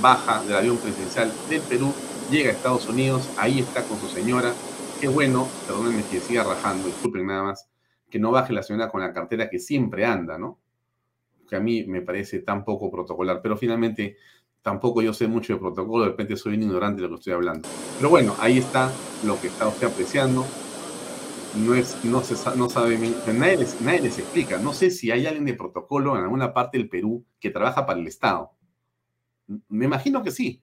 baja 0.00 0.40
del 0.44 0.56
avión 0.56 0.76
presidencial 0.76 1.32
del 1.48 1.60
Perú, 1.62 1.92
llega 2.30 2.50
a 2.50 2.52
Estados 2.52 2.88
Unidos, 2.88 3.28
ahí 3.36 3.58
está 3.58 3.82
con 3.82 3.98
su 3.98 4.08
señora, 4.08 4.54
qué 5.00 5.08
bueno, 5.08 5.48
perdónenme 5.66 6.04
que 6.04 6.20
siga 6.20 6.44
rajando, 6.44 6.86
disculpen 6.86 7.26
nada 7.26 7.42
más, 7.42 7.70
que 8.10 8.18
no 8.18 8.30
baje 8.30 8.52
la 8.52 8.62
señora 8.62 8.90
con 8.90 9.00
la 9.00 9.14
cartera 9.14 9.48
que 9.48 9.58
siempre 9.58 10.04
anda, 10.04 10.36
¿no? 10.38 10.58
Que 11.48 11.56
a 11.56 11.60
mí 11.60 11.84
me 11.84 12.02
parece 12.02 12.40
tan 12.40 12.64
poco 12.64 12.90
protocolar, 12.90 13.40
pero 13.42 13.56
finalmente 13.56 14.18
tampoco 14.60 15.00
yo 15.00 15.14
sé 15.14 15.26
mucho 15.26 15.54
de 15.54 15.58
protocolo, 15.58 16.04
de 16.04 16.10
repente 16.10 16.36
soy 16.36 16.54
un 16.54 16.64
ignorante 16.64 17.00
de 17.00 17.08
lo 17.08 17.14
que 17.14 17.20
estoy 17.20 17.32
hablando. 17.32 17.66
Pero 17.96 18.10
bueno, 18.10 18.34
ahí 18.40 18.58
está 18.58 18.92
lo 19.24 19.40
que 19.40 19.46
está 19.46 19.68
usted 19.68 19.86
apreciando, 19.86 20.44
no, 21.56 21.74
es, 21.74 22.04
no, 22.04 22.22
se, 22.22 22.34
no 22.56 22.68
sabe, 22.68 22.98
nadie 22.98 23.66
nadie 23.80 24.00
les 24.02 24.18
explica. 24.18 24.58
No 24.58 24.74
sé 24.74 24.90
si 24.90 25.10
hay 25.10 25.26
alguien 25.26 25.46
de 25.46 25.54
protocolo 25.54 26.16
en 26.16 26.24
alguna 26.24 26.52
parte 26.52 26.76
del 26.76 26.90
Perú 26.90 27.24
que 27.40 27.50
trabaja 27.50 27.86
para 27.86 27.98
el 27.98 28.06
Estado. 28.06 28.52
Me 29.68 29.86
imagino 29.86 30.22
que 30.22 30.30
sí. 30.30 30.62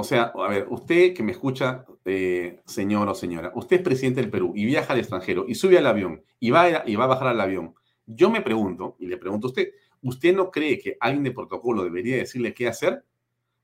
O 0.00 0.04
sea, 0.04 0.32
a 0.34 0.48
ver, 0.48 0.66
usted 0.70 1.12
que 1.12 1.22
me 1.22 1.32
escucha, 1.32 1.84
eh, 2.06 2.60
señor 2.64 3.06
o 3.06 3.14
señora, 3.14 3.52
usted 3.54 3.76
es 3.76 3.82
presidente 3.82 4.22
del 4.22 4.30
Perú 4.30 4.54
y 4.56 4.64
viaja 4.64 4.94
al 4.94 4.98
extranjero 4.98 5.44
y 5.46 5.54
sube 5.54 5.76
al 5.76 5.86
avión 5.86 6.22
y 6.38 6.50
va, 6.50 6.88
y 6.88 6.96
va 6.96 7.04
a 7.04 7.08
bajar 7.08 7.28
al 7.28 7.40
avión. 7.40 7.74
Yo 8.06 8.30
me 8.30 8.40
pregunto, 8.40 8.96
y 8.98 9.06
le 9.06 9.18
pregunto 9.18 9.46
a 9.46 9.50
usted, 9.50 9.68
¿usted 10.02 10.34
no 10.34 10.50
cree 10.50 10.78
que 10.78 10.96
alguien 11.00 11.22
de 11.22 11.32
protocolo 11.32 11.84
debería 11.84 12.16
decirle 12.16 12.54
qué 12.54 12.66
hacer? 12.66 13.04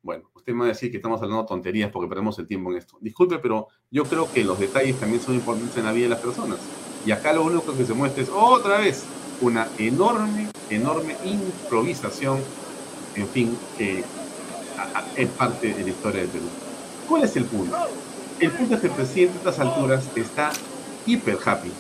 Bueno, 0.03 0.31
usted 0.35 0.53
me 0.53 0.61
va 0.61 0.65
a 0.67 0.69
decir 0.69 0.91
que 0.91 0.99
estamos 0.99 1.23
hablando 1.23 1.47
tonterías 1.47 1.91
porque 1.91 2.07
perdemos 2.07 2.39
el 2.39 2.47
tiempo 2.47 2.71
en 2.71 2.77
esto. 2.77 2.99
Disculpe, 3.01 3.39
pero 3.39 3.69
yo 3.91 4.05
creo 4.05 4.31
que 4.31 4.45
los 4.45 4.61
detalles 4.61 5.01
también 5.01 5.23
son 5.23 5.37
importantes 5.37 5.77
en 5.79 5.85
la 5.85 5.93
vida 5.93 6.05
de 6.05 6.11
las 6.11 6.21
personas. 6.21 6.59
Y 7.07 7.13
acá 7.13 7.33
lo 7.33 7.45
único 7.45 7.75
que 7.75 7.87
se 7.87 7.95
muestra 7.95 8.23
es 8.23 8.29
otra 8.29 8.79
vez 8.79 9.07
una 9.41 9.69
enorme, 9.79 10.49
enorme 10.69 11.17
improvisación, 11.25 12.41
en 13.15 13.27
fin, 13.27 13.59
que 13.79 14.05
es 15.17 15.29
parte 15.31 15.73
de 15.73 15.83
la 15.83 15.89
historia 15.89 16.21
del 16.23 16.31
Perú. 16.31 16.47
¿Cuál 17.09 17.25
es 17.25 17.37
el 17.37 17.45
punto? 17.45 17.77
El 18.41 18.51
punto 18.51 18.75
es 18.75 18.81
que 18.81 18.87
el 18.89 18.93
presidente 18.93 19.35
a 19.37 19.39
estas 19.39 19.59
alturas 19.61 20.09
está 20.17 20.53
hiper 21.07 21.39
happy, 21.45 21.73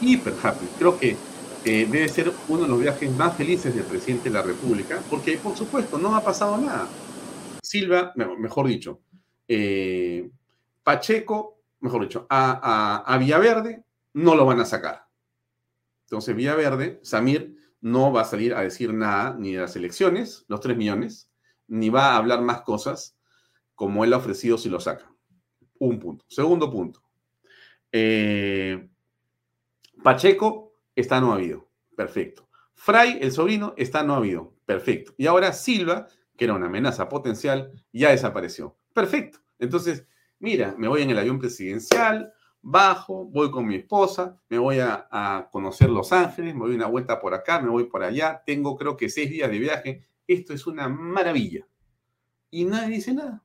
hiper 0.00 0.34
happy. 0.42 0.66
Creo 0.78 0.98
que 0.98 1.16
eh, 1.64 1.86
debe 1.90 2.08
ser 2.08 2.32
uno 2.48 2.62
de 2.62 2.68
los 2.68 2.80
viajes 2.80 3.10
más 3.16 3.36
felices 3.36 3.74
del 3.74 3.84
presidente 3.84 4.30
de 4.30 4.34
la 4.34 4.42
República, 4.42 5.02
porque 5.10 5.36
por 5.36 5.56
supuesto 5.56 5.98
no 5.98 6.14
ha 6.14 6.22
pasado 6.22 6.56
nada. 6.56 6.88
Silva, 7.62 8.12
mejor 8.16 8.66
dicho, 8.66 9.00
eh, 9.46 10.30
Pacheco, 10.82 11.60
mejor 11.80 12.02
dicho, 12.02 12.26
a, 12.30 13.02
a, 13.06 13.18
Villaverde 13.18 13.84
no 14.14 14.34
lo 14.34 14.46
van 14.46 14.60
a 14.60 14.64
sacar. 14.64 15.06
Entonces, 16.06 16.34
Villaverde, 16.34 17.00
Samir 17.02 17.56
no 17.80 18.12
va 18.12 18.22
a 18.22 18.24
salir 18.24 18.54
a 18.54 18.62
decir 18.62 18.94
nada 18.94 19.36
ni 19.38 19.52
de 19.52 19.60
las 19.60 19.76
elecciones, 19.76 20.44
los 20.48 20.60
tres 20.60 20.76
millones, 20.76 21.29
ni 21.70 21.88
va 21.88 22.12
a 22.12 22.16
hablar 22.16 22.42
más 22.42 22.62
cosas 22.62 23.16
como 23.74 24.04
él 24.04 24.12
ha 24.12 24.18
ofrecido 24.18 24.58
si 24.58 24.68
lo 24.68 24.78
saca. 24.78 25.10
Un 25.78 25.98
punto. 25.98 26.26
Segundo 26.28 26.70
punto. 26.70 27.02
Eh, 27.90 28.90
Pacheco 30.02 30.74
está 30.94 31.20
no 31.20 31.32
habido. 31.32 31.70
Perfecto. 31.96 32.48
Fray, 32.74 33.18
el 33.22 33.32
sobrino, 33.32 33.72
está 33.76 34.02
no 34.02 34.14
habido. 34.14 34.54
Perfecto. 34.66 35.14
Y 35.16 35.26
ahora 35.26 35.52
Silva 35.52 36.06
que 36.40 36.46
era 36.46 36.54
una 36.54 36.68
amenaza 36.68 37.06
potencial, 37.06 37.70
ya 37.92 38.12
desapareció. 38.12 38.74
Perfecto. 38.94 39.40
Entonces, 39.58 40.06
mira, 40.38 40.74
me 40.78 40.88
voy 40.88 41.02
en 41.02 41.10
el 41.10 41.18
avión 41.18 41.38
presidencial, 41.38 42.32
bajo, 42.62 43.26
voy 43.26 43.50
con 43.50 43.66
mi 43.66 43.74
esposa, 43.74 44.40
me 44.48 44.56
voy 44.56 44.78
a, 44.80 45.50
conocer 45.52 45.90
Los 45.90 46.14
Ángeles, 46.14 46.54
me 46.54 46.60
voy 46.60 46.74
una 46.74 46.86
vuelta 46.86 47.20
por 47.20 47.34
acá, 47.34 47.60
me 47.60 47.68
voy 47.68 47.84
por 47.84 48.02
allá, 48.02 48.42
tengo 48.46 48.74
creo 48.74 48.96
que 48.96 49.10
seis 49.10 49.28
días 49.28 49.50
de 49.50 49.58
viaje. 49.58 50.08
Esto 50.32 50.54
es 50.54 50.66
una 50.66 50.88
maravilla. 50.88 51.66
Y 52.50 52.64
nadie 52.64 52.96
dice 52.96 53.12
nada. 53.12 53.42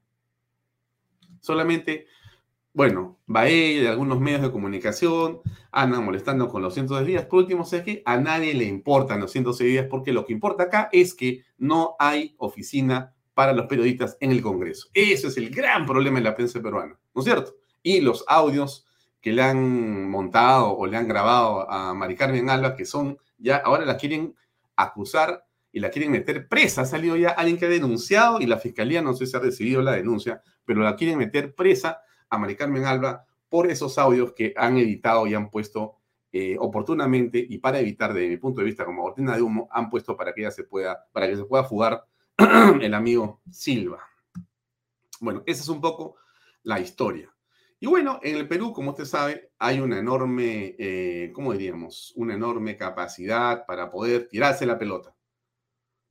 Solamente 1.39 2.07
bueno, 2.75 3.17
va 3.33 3.47
ella 3.47 3.83
de 3.83 3.87
algunos 3.87 4.19
medios 4.19 4.41
de 4.41 4.51
comunicación, 4.51 5.39
andan 5.71 6.03
molestando 6.03 6.49
con 6.49 6.61
los 6.61 6.73
cientos 6.73 6.99
de 6.99 7.05
días. 7.05 7.25
Por 7.25 7.39
último, 7.39 7.63
sé 7.63 7.83
que 7.85 8.03
a 8.05 8.17
nadie 8.17 8.53
le 8.53 8.65
importan 8.65 9.21
los 9.21 9.31
cientos 9.31 9.59
de 9.59 9.65
días 9.65 9.87
porque 9.89 10.11
lo 10.11 10.25
que 10.25 10.33
importa 10.33 10.63
acá 10.63 10.89
es 10.91 11.13
que 11.13 11.45
no 11.57 11.95
hay 11.99 12.35
oficina 12.37 13.13
para 13.33 13.53
los 13.53 13.67
periodistas 13.67 14.17
en 14.19 14.31
el 14.31 14.41
Congreso. 14.41 14.89
Eso 14.93 15.29
es 15.29 15.37
el 15.37 15.51
gran 15.51 15.85
problema 15.85 16.17
en 16.17 16.25
la 16.25 16.35
prensa 16.35 16.61
peruana, 16.61 16.99
¿no 17.13 17.21
es 17.21 17.25
cierto? 17.25 17.55
Y 17.81 18.01
los 18.01 18.25
audios 18.27 18.85
que 19.21 19.31
le 19.31 19.41
han 19.41 20.09
montado 20.09 20.75
o 20.75 20.85
le 20.85 20.97
han 20.97 21.07
grabado 21.07 21.71
a 21.71 21.93
Mari 21.93 22.17
Carmen 22.17 22.49
Alba, 22.49 22.75
que 22.75 22.83
son 22.83 23.17
ya, 23.37 23.55
ahora 23.55 23.85
la 23.85 23.95
quieren 23.95 24.35
acusar 24.75 25.45
y 25.75 25.81
la 25.81 25.89
quieren 25.89 26.09
meter 26.09 26.47
presa. 26.47 26.83
Ha 26.83 26.85
salido 26.85 27.17
ya 27.17 27.31
alguien 27.31 27.57
que 27.57 27.65
ha 27.65 27.69
denunciado 27.69 28.39
y 28.39 28.45
la 28.45 28.57
fiscalía 28.57 29.01
no 29.01 29.13
sé 29.13 29.27
si 29.27 29.35
ha 29.35 29.41
recibido 29.41 29.81
la 29.81 29.91
denuncia, 29.91 30.41
pero 30.63 30.81
la 30.81 30.95
quieren 30.95 31.17
meter 31.17 31.53
presa 31.53 31.99
a 32.29 32.37
Mari 32.37 32.55
Carmen 32.55 32.85
Alba 32.85 33.25
por 33.49 33.69
esos 33.69 33.97
audios 33.97 34.31
que 34.31 34.53
han 34.55 34.77
editado 34.77 35.27
y 35.27 35.33
han 35.33 35.49
puesto 35.49 35.97
eh, 36.31 36.55
oportunamente 36.57 37.45
y 37.45 37.57
para 37.57 37.81
evitar, 37.81 38.13
desde 38.13 38.29
mi 38.29 38.37
punto 38.37 38.61
de 38.61 38.67
vista, 38.67 38.85
como 38.85 39.03
cortina 39.03 39.35
de 39.35 39.41
humo, 39.41 39.67
han 39.69 39.89
puesto 39.89 40.15
para 40.15 40.33
que 40.33 40.43
ella 40.43 40.51
se 40.51 40.63
pueda, 40.63 41.09
para 41.11 41.27
que 41.27 41.35
se 41.35 41.43
pueda 41.43 41.65
fugar 41.65 42.05
el 42.81 42.93
amigo 42.93 43.41
Silva. 43.51 43.99
Bueno, 45.19 45.43
esa 45.45 45.61
es 45.61 45.67
un 45.67 45.81
poco 45.81 46.15
la 46.63 46.79
historia. 46.79 47.35
Y 47.81 47.87
bueno, 47.87 48.21
en 48.23 48.37
el 48.37 48.47
Perú, 48.47 48.71
como 48.71 48.91
usted 48.91 49.03
sabe, 49.03 49.51
hay 49.59 49.81
una 49.81 49.99
enorme, 49.99 50.77
eh, 50.79 51.31
¿cómo 51.33 51.51
diríamos? 51.51 52.13
Una 52.15 52.35
enorme 52.35 52.77
capacidad 52.77 53.65
para 53.65 53.91
poder 53.91 54.29
tirarse 54.29 54.65
la 54.65 54.79
pelota. 54.79 55.14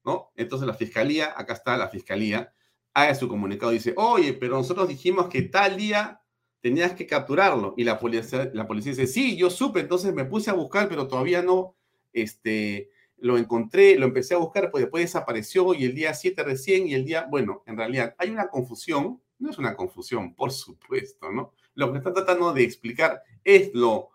¿No? 0.05 0.31
Entonces 0.37 0.67
la 0.67 0.75
fiscalía, 0.75 1.33
acá 1.37 1.55
está 1.55 1.77
la 1.77 1.89
fiscalía, 1.89 2.53
haga 2.93 3.15
su 3.15 3.29
comunicado 3.29 3.73
y 3.73 3.77
dice, 3.77 3.95
oye, 3.97 4.35
pero 4.35 4.57
nosotros 4.57 4.89
dijimos 4.89 5.29
que 5.29 5.43
tal 5.43 5.77
día 5.77 6.21
tenías 6.61 6.93
que 6.93 7.07
capturarlo. 7.07 7.75
Y 7.77 7.85
la 7.85 7.99
policía, 7.99 8.51
la 8.53 8.67
policía 8.67 8.93
dice, 8.93 9.07
sí, 9.07 9.37
yo 9.37 9.51
supe, 9.51 9.81
entonces 9.81 10.15
me 10.15 10.25
puse 10.25 10.51
a 10.51 10.55
buscar, 10.55 10.89
pero 10.89 11.09
todavía 11.09 11.43
no, 11.43 11.77
este, 12.13 12.91
lo 13.19 13.39
encontré, 13.39 13.99
lo 13.99 14.07
empecé 14.07 14.35
a 14.35 14.39
buscar, 14.39 14.71
pues 14.71 14.85
después 14.85 15.05
desapareció 15.05 15.75
y 15.75 15.85
el 15.85 15.95
día 15.95 16.15
7 16.15 16.43
recién 16.43 16.87
y 16.87 16.95
el 16.95 17.05
día, 17.05 17.27
bueno, 17.31 17.63
en 17.67 17.77
realidad 17.77 18.15
hay 18.19 18.31
una 18.31 18.49
confusión, 18.49 19.21
no 19.39 19.51
es 19.51 19.59
una 19.59 19.75
confusión, 19.75 20.35
por 20.35 20.53
supuesto, 20.53 21.31
¿no? 21.33 21.53
Lo 21.75 21.91
que 21.91 21.99
está 21.99 22.13
tratando 22.13 22.53
de 22.53 22.63
explicar 22.65 23.23
es 23.43 23.75
lo 23.75 24.11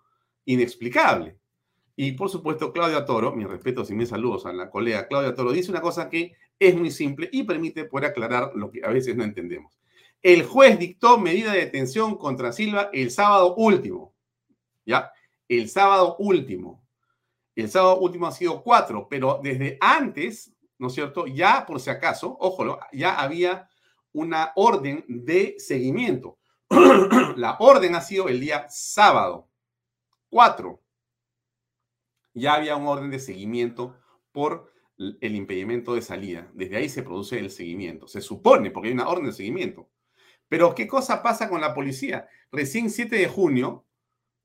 inexplicable. 0.45 1.37
Y 2.01 2.13
por 2.13 2.29
supuesto, 2.29 2.71
Claudia 2.71 3.03
Toro, 3.03 3.35
mis 3.35 3.45
respetos 3.45 3.91
y 3.91 3.93
mis 3.93 4.07
saludos 4.07 4.45
a 4.45 4.53
la 4.53 4.69
colega 4.69 5.05
Claudia 5.09 5.35
Toro, 5.35 5.51
dice 5.51 5.69
una 5.69 5.81
cosa 5.81 6.09
que 6.09 6.33
es 6.57 6.73
muy 6.73 6.91
simple 6.91 7.27
y 7.29 7.43
permite 7.43 7.83
poder 7.83 8.11
aclarar 8.11 8.53
lo 8.55 8.71
que 8.71 8.85
a 8.85 8.87
veces 8.87 9.17
no 9.17 9.25
entendemos. 9.25 9.77
El 10.21 10.43
juez 10.43 10.79
dictó 10.79 11.17
medida 11.17 11.51
de 11.51 11.59
detención 11.59 12.15
contra 12.15 12.53
Silva 12.53 12.89
el 12.93 13.11
sábado 13.11 13.53
último. 13.55 14.15
¿Ya? 14.85 15.11
El 15.49 15.67
sábado 15.67 16.15
último. 16.19 16.81
El 17.53 17.69
sábado 17.69 17.99
último 17.99 18.27
ha 18.27 18.31
sido 18.31 18.63
cuatro, 18.63 19.05
pero 19.09 19.41
desde 19.43 19.77
antes, 19.81 20.53
¿no 20.77 20.87
es 20.87 20.93
cierto? 20.93 21.27
Ya 21.27 21.65
por 21.65 21.81
si 21.81 21.89
acaso, 21.89 22.37
ojo, 22.39 22.79
ya 22.93 23.19
había 23.19 23.67
una 24.13 24.53
orden 24.55 25.03
de 25.09 25.55
seguimiento. 25.57 26.37
La 27.35 27.57
orden 27.59 27.93
ha 27.95 27.99
sido 27.99 28.29
el 28.29 28.39
día 28.39 28.67
sábado, 28.69 29.49
cuatro 30.29 30.79
ya 32.33 32.53
había 32.53 32.75
un 32.75 32.87
orden 32.87 33.09
de 33.11 33.19
seguimiento 33.19 33.95
por 34.31 34.71
el 34.97 35.35
impedimento 35.35 35.95
de 35.95 36.01
salida. 36.01 36.51
Desde 36.53 36.77
ahí 36.77 36.89
se 36.89 37.03
produce 37.03 37.39
el 37.39 37.49
seguimiento. 37.51 38.07
Se 38.07 38.21
supone, 38.21 38.71
porque 38.71 38.89
hay 38.89 38.93
una 38.93 39.07
orden 39.07 39.25
de 39.25 39.33
seguimiento. 39.33 39.89
Pero 40.49 40.75
¿qué 40.75 40.87
cosa 40.87 41.23
pasa 41.23 41.47
con 41.47 41.61
la 41.61 41.73
policía? 41.73 42.27
Recién 42.51 42.89
7 42.89 43.15
de 43.15 43.27
junio, 43.27 43.85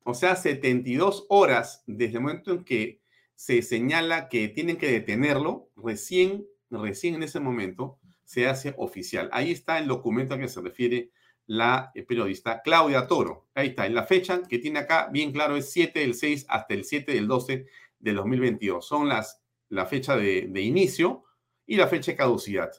o 0.05 0.15
sea, 0.15 0.37
72 0.37 1.27
horas 1.29 1.83
desde 1.87 2.17
el 2.17 2.21
momento 2.21 2.53
en 2.53 2.65
que 2.65 3.01
se 3.35 3.63
señala 3.63 4.29
que 4.29 4.49
tienen 4.49 4.77
que 4.77 4.91
detenerlo, 4.91 5.71
recién, 5.77 6.47
recién 6.71 7.15
en 7.15 7.23
ese 7.25 7.41
momento 7.41 7.99
se 8.25 8.47
hace 8.47 8.75
oficial. 8.77 9.29
Ahí 9.33 9.51
está 9.51 9.79
el 9.79 9.89
documento 9.89 10.35
a 10.35 10.39
que 10.39 10.49
se 10.49 10.61
refiere 10.61 11.11
la 11.47 11.93
periodista 12.07 12.63
Claudia 12.63 13.07
Toro. 13.07 13.49
Ahí 13.55 13.69
está, 13.69 13.87
en 13.87 13.95
la 13.95 14.05
fecha 14.05 14.43
que 14.43 14.59
tiene 14.59 14.81
acá, 14.81 15.09
bien 15.13 15.33
claro, 15.33 15.57
es 15.57 15.71
7 15.71 16.01
del 16.01 16.15
6 16.15 16.47
hasta 16.49 16.75
el 16.75 16.85
7 16.85 17.13
del 17.13 17.29
12 17.29 17.67
del 17.99 18.17
2022. 18.17 18.87
Son 18.87 19.09
las, 19.09 19.43
la 19.69 19.87
fecha 19.87 20.17
de, 20.17 20.61
inicio 20.61 21.25
y 21.67 21.77
la 21.77 21.87
fecha 21.87 22.13
de 22.13 22.17
caducidad. 22.17 22.71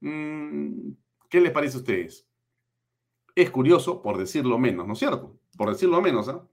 Mm, 0.00 0.92
¿Qué 1.28 1.40
les 1.40 1.52
parece 1.52 1.76
a 1.76 1.80
ustedes? 1.80 2.28
Es 3.34 3.50
curioso, 3.50 4.02
por 4.02 4.18
decirlo 4.18 4.58
menos, 4.58 4.86
¿no 4.86 4.94
es 4.94 4.98
cierto? 4.98 5.38
Por 5.56 5.70
decirlo 5.70 6.00
menos, 6.00 6.28
¿ah? 6.28 6.46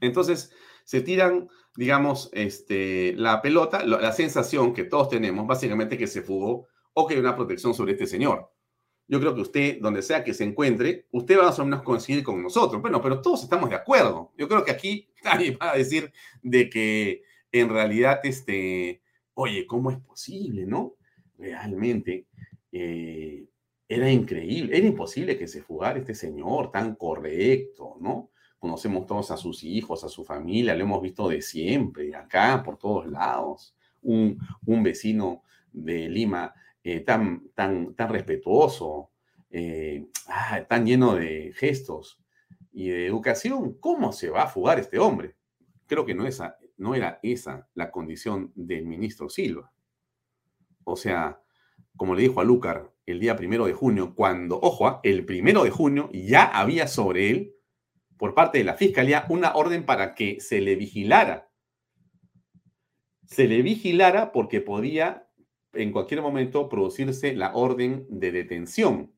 Entonces, 0.00 0.52
se 0.84 1.00
tiran, 1.00 1.48
digamos, 1.76 2.28
este, 2.34 3.14
la 3.16 3.40
pelota, 3.40 3.84
la 3.86 4.12
sensación 4.12 4.74
que 4.74 4.84
todos 4.84 5.08
tenemos, 5.08 5.46
básicamente, 5.46 5.96
que 5.96 6.06
se 6.06 6.20
fugó 6.20 6.68
o 6.92 7.06
que 7.06 7.14
hay 7.14 7.20
una 7.20 7.36
protección 7.36 7.72
sobre 7.72 7.92
este 7.92 8.06
señor 8.06 8.52
yo 9.08 9.20
creo 9.20 9.34
que 9.34 9.40
usted, 9.40 9.78
donde 9.80 10.02
sea 10.02 10.24
que 10.24 10.34
se 10.34 10.44
encuentre, 10.44 11.06
usted 11.12 11.36
va 11.38 11.42
a 11.42 11.46
más 11.46 11.58
o 11.58 11.64
menos 11.64 11.82
coincidir 11.82 12.22
con 12.22 12.42
nosotros. 12.42 12.80
Bueno, 12.80 13.00
pero 13.02 13.20
todos 13.20 13.42
estamos 13.42 13.68
de 13.68 13.76
acuerdo. 13.76 14.32
Yo 14.38 14.48
creo 14.48 14.64
que 14.64 14.70
aquí 14.70 15.08
nadie 15.24 15.56
va 15.56 15.72
a 15.72 15.76
decir 15.76 16.12
de 16.42 16.70
que 16.70 17.22
en 17.50 17.68
realidad, 17.68 18.20
este, 18.24 19.02
oye, 19.34 19.66
¿cómo 19.66 19.90
es 19.90 19.98
posible, 19.98 20.64
no? 20.66 20.94
Realmente 21.36 22.26
eh, 22.70 23.44
era 23.88 24.10
increíble, 24.10 24.76
era 24.76 24.86
imposible 24.86 25.36
que 25.36 25.48
se 25.48 25.62
fugara 25.62 25.98
este 25.98 26.14
señor 26.14 26.70
tan 26.70 26.94
correcto, 26.94 27.96
¿no? 28.00 28.30
Conocemos 28.58 29.06
todos 29.06 29.30
a 29.32 29.36
sus 29.36 29.64
hijos, 29.64 30.04
a 30.04 30.08
su 30.08 30.24
familia, 30.24 30.74
lo 30.74 30.84
hemos 30.84 31.02
visto 31.02 31.28
de 31.28 31.42
siempre, 31.42 32.14
acá, 32.14 32.62
por 32.64 32.78
todos 32.78 33.06
lados. 33.10 33.74
Un, 34.00 34.38
un 34.64 34.82
vecino 34.82 35.42
de 35.72 36.08
Lima 36.08 36.54
eh, 36.84 37.00
tan, 37.00 37.48
tan, 37.54 37.94
tan 37.94 38.08
respetuoso, 38.08 39.10
eh, 39.50 40.06
ah, 40.28 40.64
tan 40.68 40.86
lleno 40.86 41.14
de 41.14 41.52
gestos 41.54 42.20
y 42.72 42.88
de 42.88 43.06
educación, 43.06 43.78
¿cómo 43.78 44.12
se 44.12 44.30
va 44.30 44.44
a 44.44 44.48
fugar 44.48 44.78
este 44.78 44.98
hombre? 44.98 45.36
Creo 45.86 46.06
que 46.06 46.14
no, 46.14 46.26
esa, 46.26 46.56
no 46.78 46.94
era 46.94 47.20
esa 47.22 47.68
la 47.74 47.90
condición 47.90 48.52
del 48.54 48.86
ministro 48.86 49.28
Silva. 49.28 49.72
O 50.84 50.96
sea, 50.96 51.40
como 51.96 52.14
le 52.14 52.22
dijo 52.22 52.40
a 52.40 52.44
Lucar 52.44 52.92
el 53.06 53.20
día 53.20 53.36
primero 53.36 53.66
de 53.66 53.74
junio, 53.74 54.14
cuando, 54.14 54.58
ojo, 54.60 54.86
ah, 54.86 55.00
el 55.02 55.24
primero 55.24 55.64
de 55.64 55.70
junio 55.70 56.10
ya 56.12 56.44
había 56.44 56.88
sobre 56.88 57.30
él, 57.30 57.54
por 58.16 58.34
parte 58.34 58.58
de 58.58 58.64
la 58.64 58.74
fiscalía, 58.74 59.26
una 59.28 59.54
orden 59.54 59.84
para 59.84 60.14
que 60.14 60.40
se 60.40 60.60
le 60.60 60.76
vigilara. 60.76 61.50
Se 63.26 63.48
le 63.48 63.62
vigilara 63.62 64.32
porque 64.32 64.60
podía 64.60 65.28
en 65.72 65.92
cualquier 65.92 66.22
momento 66.22 66.68
producirse 66.68 67.34
la 67.34 67.54
orden 67.54 68.06
de 68.08 68.32
detención. 68.32 69.12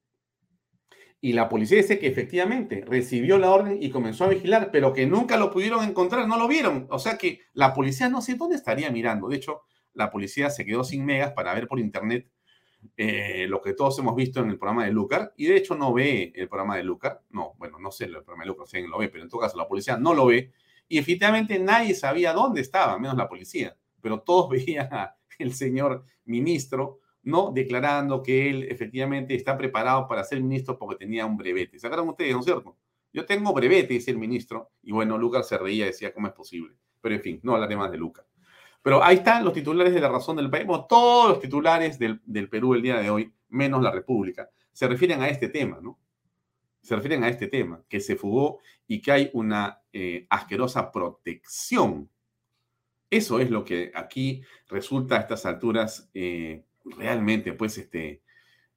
Y 1.21 1.33
la 1.33 1.49
policía 1.49 1.79
dice 1.79 1.99
que 1.99 2.07
efectivamente 2.07 2.85
recibió 2.87 3.39
la 3.39 3.51
orden 3.51 3.79
y 3.83 3.89
comenzó 3.89 4.25
a 4.25 4.29
vigilar, 4.29 4.71
pero 4.71 4.93
que 4.93 5.07
nunca 5.07 5.39
lo 5.39 5.51
pudieron 5.51 5.83
encontrar, 5.83 6.29
no 6.29 6.39
lo 6.39 6.47
vieron. 6.47 6.87
O 6.91 6.99
sea 6.99 7.17
que 7.17 7.41
la 7.55 7.73
policía 7.73 8.11
no 8.11 8.21
sé 8.21 8.35
dónde 8.35 8.57
estaría 8.57 8.91
mirando. 8.91 9.29
De 9.29 9.37
hecho, 9.37 9.63
la 9.95 10.11
policía 10.11 10.51
se 10.51 10.67
quedó 10.67 10.85
sin 10.85 11.05
megas 11.05 11.33
para 11.33 11.55
ver 11.55 11.67
por 11.67 11.81
internet 11.81 12.29
eh, 12.97 13.47
lo 13.49 13.63
que 13.63 13.73
todos 13.73 13.99
hemos 13.99 14.15
visto 14.15 14.41
en 14.41 14.51
el 14.51 14.59
programa 14.59 14.85
de 14.85 14.93
Lucar. 14.93 15.33
Y 15.39 15.47
de 15.47 15.57
hecho 15.57 15.75
no 15.75 15.95
ve 15.95 16.31
el 16.35 16.49
programa 16.49 16.77
de 16.77 16.85
Lucar. 16.85 17.23
No, 17.31 17.55
bueno, 17.57 17.79
no 17.79 17.91
sé 17.91 18.05
el 18.05 18.13
programa 18.17 18.45
de 18.45 18.49
Lucar, 18.49 18.67
si 18.67 18.77
alguien 18.77 18.91
lo 18.91 18.99
ve, 18.99 19.09
pero 19.09 19.25
en 19.25 19.31
todo 19.31 19.41
caso 19.41 19.57
la 19.57 19.67
policía 19.67 19.97
no 19.97 20.13
lo 20.13 20.27
ve. 20.27 20.53
Y 20.89 20.99
efectivamente 20.99 21.59
nadie 21.59 21.95
sabía 21.95 22.35
dónde 22.35 22.61
estaba, 22.61 22.99
menos 22.99 23.17
la 23.17 23.29
policía. 23.29 23.77
Pero 24.03 24.21
todos 24.21 24.51
veían 24.51 24.91
el 25.39 25.55
señor 25.55 26.05
ministro, 26.25 27.01
¿no? 27.23 27.51
Declarando 27.53 28.23
que 28.23 28.51
él 28.51 28.65
efectivamente 28.65 29.35
está 29.35 29.57
preparado 29.57 30.07
para 30.09 30.25
ser 30.25 30.41
ministro 30.41 30.79
porque 30.79 30.97
tenía 30.97 31.27
un 31.27 31.37
brevete. 31.37 31.79
¿Se 31.79 31.87
acuerdan 31.87 32.09
ustedes, 32.09 32.33
no 32.33 32.41
es 32.41 32.45
cierto? 32.45 32.77
Yo 33.13 33.25
tengo 33.25 33.53
brevete, 33.53 33.95
dice 33.95 34.11
el 34.11 34.19
ministro. 34.19 34.73
Y 34.83 34.93
bueno, 34.93 35.17
Lucas 35.17 35.49
se 35.49 35.57
reía, 35.57 35.87
decía, 35.87 36.13
¿cómo 36.13 36.27
es 36.27 36.33
posible? 36.33 36.75
Pero 37.01 37.15
en 37.15 37.23
fin, 37.23 37.41
no 37.43 37.55
hablaré 37.55 37.77
más 37.77 37.91
de 37.91 37.99
Lucas. 37.99 38.27
Pero 38.83 39.03
ahí 39.03 39.17
están 39.17 39.45
los 39.45 39.55
titulares 39.55 39.95
de 39.95 40.01
la 40.01 40.11
razón 40.11 40.37
del 40.37 40.51
país. 40.51 40.67
todos 40.89 41.31
los 41.31 41.41
titulares 41.41 41.99
del, 41.99 42.49
Perú 42.51 42.75
el 42.75 42.83
día 42.83 42.99
de 42.99 43.09
hoy, 43.09 43.33
menos 43.49 43.83
la 43.83 43.91
República, 43.91 44.51
se 44.73 44.87
refieren 44.89 45.23
a 45.23 45.29
este 45.29 45.49
tema, 45.49 45.79
¿no? 45.81 45.99
Se 46.83 46.95
refieren 46.95 47.25
a 47.25 47.29
este 47.29 47.47
tema, 47.47 47.83
que 47.89 48.01
se 48.01 48.17
fugó 48.17 48.59
y 48.87 49.01
que 49.01 49.13
hay 49.13 49.31
una 49.33 49.81
eh, 49.91 50.27
asquerosa 50.29 50.93
protección 50.93 52.11
eso 53.17 53.41
es 53.41 53.51
lo 53.51 53.65
que 53.65 53.93
aquí 53.95 54.43
resulta 54.69 55.17
a 55.17 55.21
estas 55.21 55.47
alturas 55.47 56.11
eh, 56.15 56.65
realmente, 56.85 57.53
pues, 57.53 57.79
este, 57.79 58.23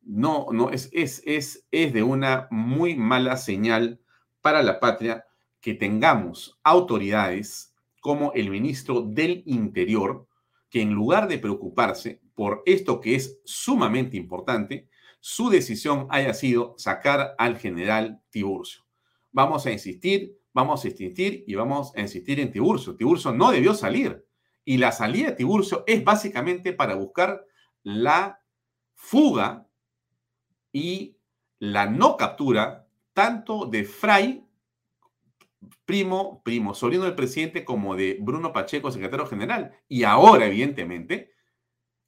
no, 0.01 0.47
no, 0.51 0.69
es, 0.69 0.89
es, 0.93 1.21
es, 1.25 1.67
es 1.71 1.93
de 1.93 2.03
una 2.03 2.47
muy 2.51 2.95
mala 2.95 3.37
señal 3.37 3.99
para 4.41 4.63
la 4.63 4.79
patria 4.79 5.25
que 5.59 5.73
tengamos 5.73 6.59
autoridades 6.63 7.73
como 7.99 8.31
el 8.33 8.49
ministro 8.49 9.01
del 9.01 9.43
Interior, 9.45 10.27
que 10.69 10.81
en 10.81 10.93
lugar 10.93 11.27
de 11.27 11.39
preocuparse 11.39 12.21
por 12.35 12.61
esto 12.65 13.01
que 13.01 13.15
es 13.15 13.41
sumamente 13.43 14.15
importante, 14.15 14.87
su 15.19 15.49
decisión 15.49 16.07
haya 16.09 16.33
sido 16.33 16.75
sacar 16.77 17.35
al 17.37 17.57
general 17.57 18.21
Tiburcio. 18.29 18.83
Vamos 19.31 19.65
a 19.65 19.71
insistir, 19.71 20.39
vamos 20.53 20.85
a 20.85 20.87
insistir 20.87 21.43
y 21.47 21.55
vamos 21.55 21.91
a 21.95 22.01
insistir 22.01 22.39
en 22.39 22.51
Tiburcio. 22.51 22.95
Tiburcio 22.95 23.33
no 23.33 23.51
debió 23.51 23.73
salir. 23.73 24.26
Y 24.67 24.79
la 24.79 24.91
salida 24.91 25.27
de 25.27 25.37
Tiburcio 25.37 25.85
es 25.87 26.03
básicamente 26.03 26.73
para 26.73 26.95
buscar 26.95 27.47
la 27.83 28.43
fuga 28.95 29.65
y 30.73 31.15
la 31.57 31.85
no 31.85 32.17
captura 32.17 32.85
tanto 33.13 33.65
de 33.65 33.85
Fray, 33.85 34.45
primo, 35.85 36.43
primo, 36.43 36.73
sobrino 36.73 37.05
del 37.05 37.15
presidente, 37.15 37.63
como 37.63 37.95
de 37.95 38.17
Bruno 38.19 38.51
Pacheco, 38.51 38.91
secretario 38.91 39.25
general. 39.25 39.73
Y 39.87 40.03
ahora, 40.03 40.47
evidentemente, 40.47 41.31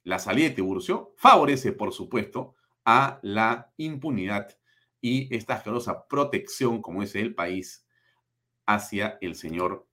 la 0.04 0.18
salida 0.18 0.50
de 0.50 0.56
Tiburcio 0.56 1.14
favorece, 1.16 1.72
por 1.72 1.94
supuesto, 1.94 2.56
a 2.84 3.20
la 3.22 3.72
impunidad 3.78 4.54
y 5.00 5.34
esta 5.34 5.54
asquerosa 5.54 6.06
protección, 6.06 6.82
como 6.82 7.02
es 7.02 7.14
el 7.14 7.34
país, 7.34 7.86
hacia 8.66 9.16
el 9.22 9.34
señor 9.34 9.88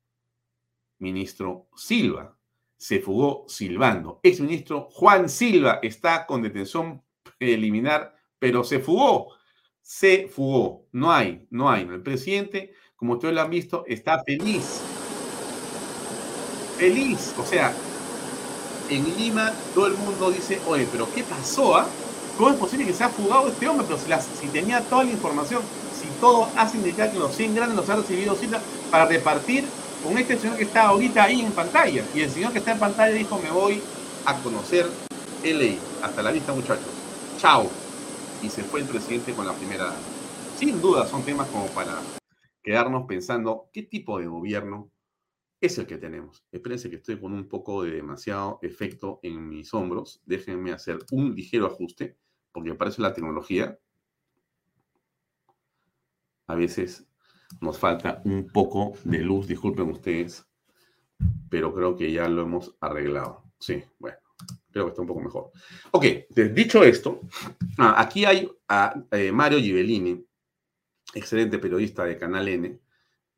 ministro 1.00 1.70
Silva 1.74 2.37
se 2.78 3.00
fugó 3.00 3.46
silbando. 3.48 4.20
Exministro 4.24 4.88
Juan 4.92 5.30
Silva 5.30 5.80
está 5.82 6.26
con 6.26 6.44
detención 6.44 7.04
preliminar, 7.38 8.16
pero 8.40 8.64
se 8.64 8.80
fugó. 8.80 9.34
Se 9.82 10.28
fugó. 10.28 10.88
No 10.92 11.12
hay, 11.12 11.48
no 11.50 11.70
hay. 11.70 11.82
El 11.84 12.04
presidente, 12.04 12.74
como 12.96 13.14
ustedes 13.14 13.34
lo 13.34 13.42
han 13.42 13.50
visto, 13.50 13.84
está 13.88 14.24
feliz. 14.24 14.82
Feliz. 16.78 17.34
O 17.40 17.44
sea, 17.44 17.74
en 18.90 19.18
Lima 19.18 19.52
todo 19.74 19.88
el 19.88 19.94
mundo 19.94 20.32
dice, 20.32 20.60
oye, 20.68 20.88
pero 20.92 21.08
¿qué 21.14 21.24
pasó? 21.24 21.78
Ah? 21.78 21.88
¿Cómo 22.38 22.52
es 22.52 22.56
posible 22.58 22.86
que 22.86 22.94
se 22.94 23.04
ha 23.04 23.10
fugado 23.10 23.48
este 23.48 23.68
hombre? 23.68 23.88
Pero 23.90 24.00
si, 24.00 24.30
si 24.40 24.48
tenía 24.48 24.82
toda 24.82 25.04
la 25.04 25.12
información, 25.12 25.62
si 26.00 26.08
todo 26.20 26.48
hace 26.56 26.78
indicar 26.78 27.12
que 27.12 27.18
los 27.18 27.36
100 27.36 27.56
grandes 27.56 27.78
los 27.78 27.90
ha 27.90 27.96
recibido 27.96 28.36
Silva 28.36 28.60
para 28.92 29.06
repartir 29.06 29.66
con 30.04 30.18
este 30.18 30.38
señor 30.38 30.58
que 30.58 30.64
está 30.64 30.88
ahorita 30.88 31.24
ahí 31.24 31.42
en 31.42 31.52
pantalla. 31.52 32.04
Y 32.14 32.22
el 32.22 32.30
señor 32.30 32.52
que 32.52 32.60
está 32.60 32.74
en 32.74 32.80
pantalla 32.80 33.14
dijo, 33.14 33.40
me 33.42 33.52
voy 33.52 33.82
a 34.26 34.36
conocer 34.42 34.86
LA. 35.44 35.78
Hasta 36.06 36.22
la 36.22 36.32
vista, 36.32 36.54
muchachos. 36.54 36.88
Chao. 37.38 37.70
Y 38.42 38.50
se 38.50 38.64
fue 38.64 38.82
el 38.82 38.86
presidente 38.88 39.34
con 39.34 39.46
la 39.46 39.54
primera. 39.54 39.94
Sin 40.58 40.82
duda, 40.82 41.06
son 41.08 41.24
temas 41.24 41.48
como 41.48 41.68
para 41.68 42.00
quedarnos 42.64 43.06
pensando 43.08 43.70
qué 43.72 43.84
tipo 43.84 44.20
de 44.20 44.28
gobierno 44.28 44.92
es 45.62 45.78
el 45.78 45.88
que 45.88 45.98
tenemos. 45.98 46.44
Espérense 46.52 46.90
que 46.90 46.98
estoy 46.98 47.20
con 47.20 47.34
un 47.34 47.48
poco 47.48 47.84
de 47.84 47.92
demasiado 47.92 48.60
efecto 48.62 49.20
en 49.24 49.48
mis 49.48 49.74
hombros. 49.74 50.22
Déjenme 50.26 50.72
hacer 50.72 51.00
un 51.12 51.34
ligero 51.34 51.66
ajuste, 51.66 52.18
porque 52.52 52.76
parece 52.76 53.02
la 53.02 53.14
tecnología. 53.14 53.80
A 56.48 56.56
veces 56.56 57.07
nos 57.62 57.78
falta 57.78 58.22
un 58.26 58.48
poco 58.48 58.94
de 59.04 59.20
luz, 59.20 59.48
disculpen 59.48 59.90
ustedes, 59.90 60.46
pero 61.50 61.74
creo 61.74 61.96
que 61.96 62.12
ya 62.12 62.28
lo 62.28 62.44
hemos 62.44 62.76
arreglado. 62.80 63.44
Sí, 63.60 63.84
bueno, 64.00 64.18
creo 64.72 64.86
que 64.86 64.90
está 64.90 65.02
un 65.02 65.08
poco 65.08 65.22
mejor. 65.22 65.52
Ok, 65.92 66.06
dicho 66.54 66.84
esto, 66.84 67.22
ah, 67.78 67.96
aquí 67.98 68.26
hay 68.26 68.50
a 68.68 68.94
eh, 69.12 69.32
Mario 69.32 69.60
Gibellini, 69.60 70.26
excelente 71.14 71.58
periodista 71.58 72.04
de 72.06 72.18
Canal 72.18 72.48
N, 72.48 72.80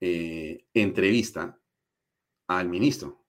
eh, 0.02 0.65
entrevista 0.74 1.58
al 2.48 2.69
ministro. 2.69 3.24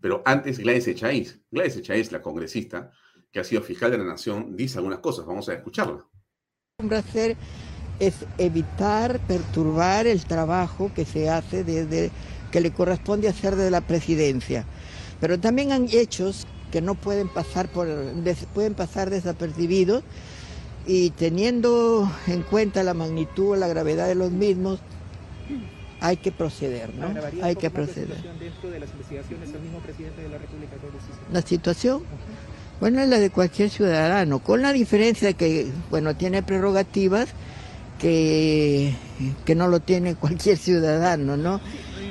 Pero 0.00 0.22
antes 0.24 0.58
Gladys 0.58 0.88
Echaíz, 0.88 1.40
Gladys 1.50 1.76
Echaíz, 1.76 2.10
la 2.10 2.20
congresista 2.20 2.90
que 3.30 3.40
ha 3.40 3.44
sido 3.44 3.62
fiscal 3.62 3.90
de 3.90 3.98
la 3.98 4.04
Nación, 4.04 4.56
dice 4.56 4.78
algunas 4.78 4.98
cosas. 4.98 5.24
Vamos 5.24 5.48
a 5.48 5.54
escucharla. 5.54 6.04
hacer 6.90 7.36
es 8.02 8.14
evitar 8.36 9.20
perturbar 9.20 10.08
el 10.08 10.24
trabajo 10.24 10.90
que 10.92 11.04
se 11.04 11.30
hace 11.30 11.62
desde 11.62 12.10
que 12.50 12.60
le 12.60 12.72
corresponde 12.72 13.28
hacer 13.28 13.54
desde 13.54 13.70
la 13.70 13.80
presidencia. 13.80 14.64
Pero 15.20 15.38
también 15.38 15.70
hay 15.70 15.86
hechos 15.96 16.48
que 16.72 16.80
no 16.80 16.96
pueden 16.96 17.28
pasar 17.28 17.68
por 17.68 17.86
pueden 18.54 18.74
pasar 18.74 19.08
desapercibidos 19.08 20.02
y 20.84 21.10
teniendo 21.10 22.10
en 22.26 22.42
cuenta 22.42 22.82
la 22.82 22.92
magnitud, 22.92 23.56
la 23.56 23.68
gravedad 23.68 24.08
de 24.08 24.16
los 24.16 24.32
mismos, 24.32 24.80
hay 26.00 26.16
que 26.16 26.32
proceder, 26.32 26.92
¿no? 26.94 27.14
Hay 27.40 27.54
que 27.54 27.70
proceder. 27.70 28.20
dentro 28.40 28.68
de 28.68 28.80
las 28.80 28.90
investigaciones 28.90 29.54
al 29.54 29.60
mismo 29.60 29.78
presidente 29.78 30.22
de 30.22 30.28
la 30.28 30.38
República 30.38 30.72
La 31.32 31.42
situación, 31.42 32.02
bueno, 32.80 33.00
es 33.00 33.08
la 33.08 33.20
de 33.20 33.30
cualquier 33.30 33.70
ciudadano, 33.70 34.40
con 34.40 34.60
la 34.60 34.72
diferencia 34.72 35.28
de 35.28 35.34
que, 35.34 35.70
bueno, 35.88 36.16
tiene 36.16 36.42
prerrogativas 36.42 37.28
que, 38.02 38.92
que 39.46 39.54
no 39.54 39.68
lo 39.68 39.80
tiene 39.80 40.14
cualquier 40.16 40.58
ciudadano, 40.58 41.38
¿no? 41.38 41.60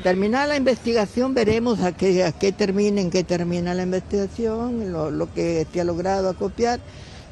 Terminada 0.02 0.48
la 0.48 0.56
investigación, 0.56 1.36
veremos 1.36 1.82
a 1.82 1.92
qué, 1.92 2.24
a 2.24 2.32
qué 2.32 2.52
termina, 2.52 3.02
en 3.02 3.12
qué 3.12 3.24
termina 3.24 3.76
la 3.76 3.84
investigación, 3.84 4.92
lo, 4.92 5.12
lo 5.12 5.32
que 5.32 5.68
te 5.72 5.80
ha 5.80 5.84
logrado 5.84 6.30
acopiar 6.30 6.80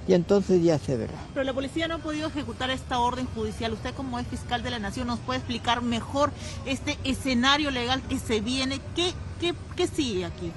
y 0.07 0.13
entonces 0.13 0.61
ya 0.61 0.77
se 0.77 0.95
verá. 0.95 1.13
Pero 1.33 1.43
la 1.43 1.53
policía 1.53 1.87
no 1.87 1.95
ha 1.95 1.97
podido 1.99 2.27
ejecutar 2.27 2.69
esta 2.69 2.99
orden 2.99 3.25
judicial. 3.33 3.73
Usted 3.73 3.93
como 3.95 4.19
es 4.19 4.27
fiscal 4.27 4.61
de 4.61 4.69
la 4.69 4.77
Nación 4.77 5.07
nos 5.07 5.19
puede 5.19 5.39
explicar 5.39 5.81
mejor 5.81 6.31
este 6.65 6.97
escenario 7.03 7.71
legal 7.71 8.01
que 8.07 8.19
se 8.19 8.39
viene. 8.39 8.79
¿Qué, 8.95 9.13
qué, 9.39 9.87
sigue 9.87 10.25
aquí? 10.25 10.51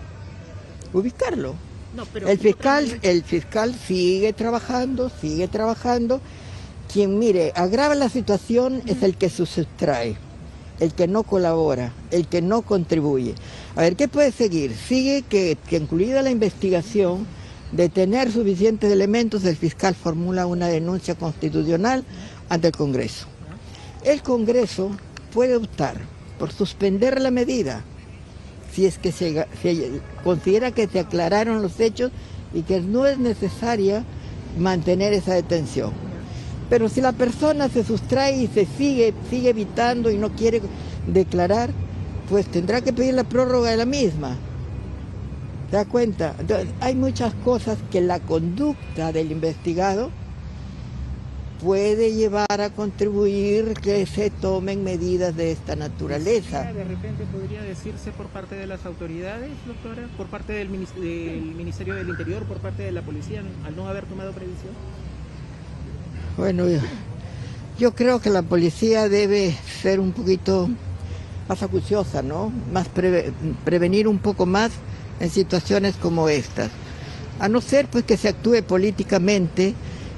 Ubicarlo. 0.92 1.54
No, 1.94 2.04
pero 2.06 2.28
el 2.28 2.38
fiscal, 2.38 2.98
el 3.02 3.22
fiscal 3.22 3.74
sigue 3.74 4.32
trabajando, 4.32 5.10
sigue 5.20 5.48
trabajando. 5.48 6.20
Quien 6.92 7.18
mire, 7.18 7.52
agrava 7.57 7.94
la 7.94 8.11
situación 8.11 8.83
es 8.85 9.02
el 9.02 9.16
que 9.16 9.31
sustrae, 9.31 10.14
el 10.78 10.92
que 10.92 11.09
no 11.09 11.22
colabora, 11.22 11.90
el 12.11 12.26
que 12.26 12.42
no 12.42 12.61
contribuye. 12.61 13.35
A 13.76 13.81
ver, 13.81 13.96
¿qué 13.96 14.09
puede 14.09 14.31
seguir? 14.31 14.74
Sigue 14.76 15.22
que, 15.22 15.57
incluida 15.70 16.20
la 16.20 16.31
investigación, 16.31 17.26
de 17.72 17.88
tener 17.88 18.31
suficientes 18.31 18.92
elementos, 18.92 19.42
el 19.44 19.57
fiscal 19.57 19.94
formula 19.94 20.44
una 20.44 20.68
denuncia 20.68 21.14
constitucional 21.14 22.05
ante 22.50 22.66
el 22.66 22.76
Congreso. 22.76 23.26
El 24.05 24.22
Congreso 24.22 24.90
puede 25.33 25.57
optar 25.57 25.96
por 26.38 26.52
suspender 26.52 27.22
la 27.22 27.31
medida 27.31 27.85
si 28.70 28.85
es 28.85 28.98
que 28.98 29.12
se, 29.12 29.46
considera 30.22 30.72
que 30.72 30.87
se 30.88 31.00
aclararon 31.00 31.62
los 31.62 31.81
hechos 31.81 32.12
y 32.52 32.62
que 32.62 32.83
no 32.83 33.07
es 33.07 33.18
necesaria 33.18 34.05
mantener 34.59 35.14
esa 35.14 35.33
detención. 35.33 36.01
Pero 36.72 36.88
si 36.88 37.02
la 37.02 37.12
persona 37.12 37.68
se 37.68 37.85
sustrae 37.85 38.44
y 38.44 38.46
se 38.46 38.64
sigue, 38.64 39.12
sigue 39.28 39.50
evitando 39.50 40.11
y 40.11 40.16
no 40.16 40.30
quiere 40.30 40.62
declarar, 41.06 41.68
pues 42.30 42.46
tendrá 42.46 42.80
que 42.80 42.94
pedir 42.94 43.12
la 43.12 43.24
prórroga 43.24 43.72
de 43.72 43.76
la 43.76 43.85
misma. 43.85 44.38
¿Te 45.70 45.76
das 45.76 45.87
cuenta? 45.87 46.35
hay 46.80 46.94
muchas 46.94 47.35
cosas 47.44 47.76
que 47.90 48.00
la 48.00 48.20
conducta 48.20 49.12
del 49.12 49.32
investigado 49.32 50.08
puede 51.62 52.14
llevar 52.14 52.62
a 52.62 52.70
contribuir 52.70 53.74
que 53.74 54.06
se 54.06 54.30
tomen 54.30 54.82
medidas 54.82 55.37
de 55.37 55.52
esta 55.52 55.76
naturaleza. 55.76 56.72
¿De 56.72 56.85
repente 56.85 57.26
podría 57.30 57.61
decirse 57.61 58.12
por 58.12 58.28
parte 58.28 58.54
de 58.54 58.66
las 58.66 58.87
autoridades, 58.87 59.50
doctora, 59.66 60.08
por 60.16 60.28
parte 60.28 60.54
del, 60.54 60.70
Ministerio 60.70 61.96
del 61.96 62.08
Interior, 62.08 62.44
por 62.44 62.61
parte 62.61 62.82
de 62.82 62.92
la 62.92 63.02
policía, 63.02 63.42
al 63.66 63.76
no 63.76 63.88
haber 63.88 64.06
tomado 64.06 64.32
previsión? 64.32 64.72
Bueno, 66.36 66.64
yo, 67.78 67.94
creo 67.94 68.20
que 68.20 68.30
la 68.30 68.42
policía 68.42 69.08
debe 69.08 69.52
ser 69.52 70.00
un 70.00 70.12
poquito 70.12 70.70
más 71.46 71.62
acuciosa, 71.62 72.22
¿no? 72.22 72.50
Más 72.72 72.88
prevenir 73.64 74.08
un 74.08 74.18
poco 74.18 74.46
más 74.46 74.72
en 75.20 75.28
situaciones 75.28 75.96
como 75.96 76.30
estas. 76.30 76.70
A 77.38 77.48
no 77.48 77.60
ser 77.60 77.86
pues 77.88 78.04
que 78.04 78.16
se 78.16 78.28
actúe 78.28 78.62
políticamente 78.66 79.74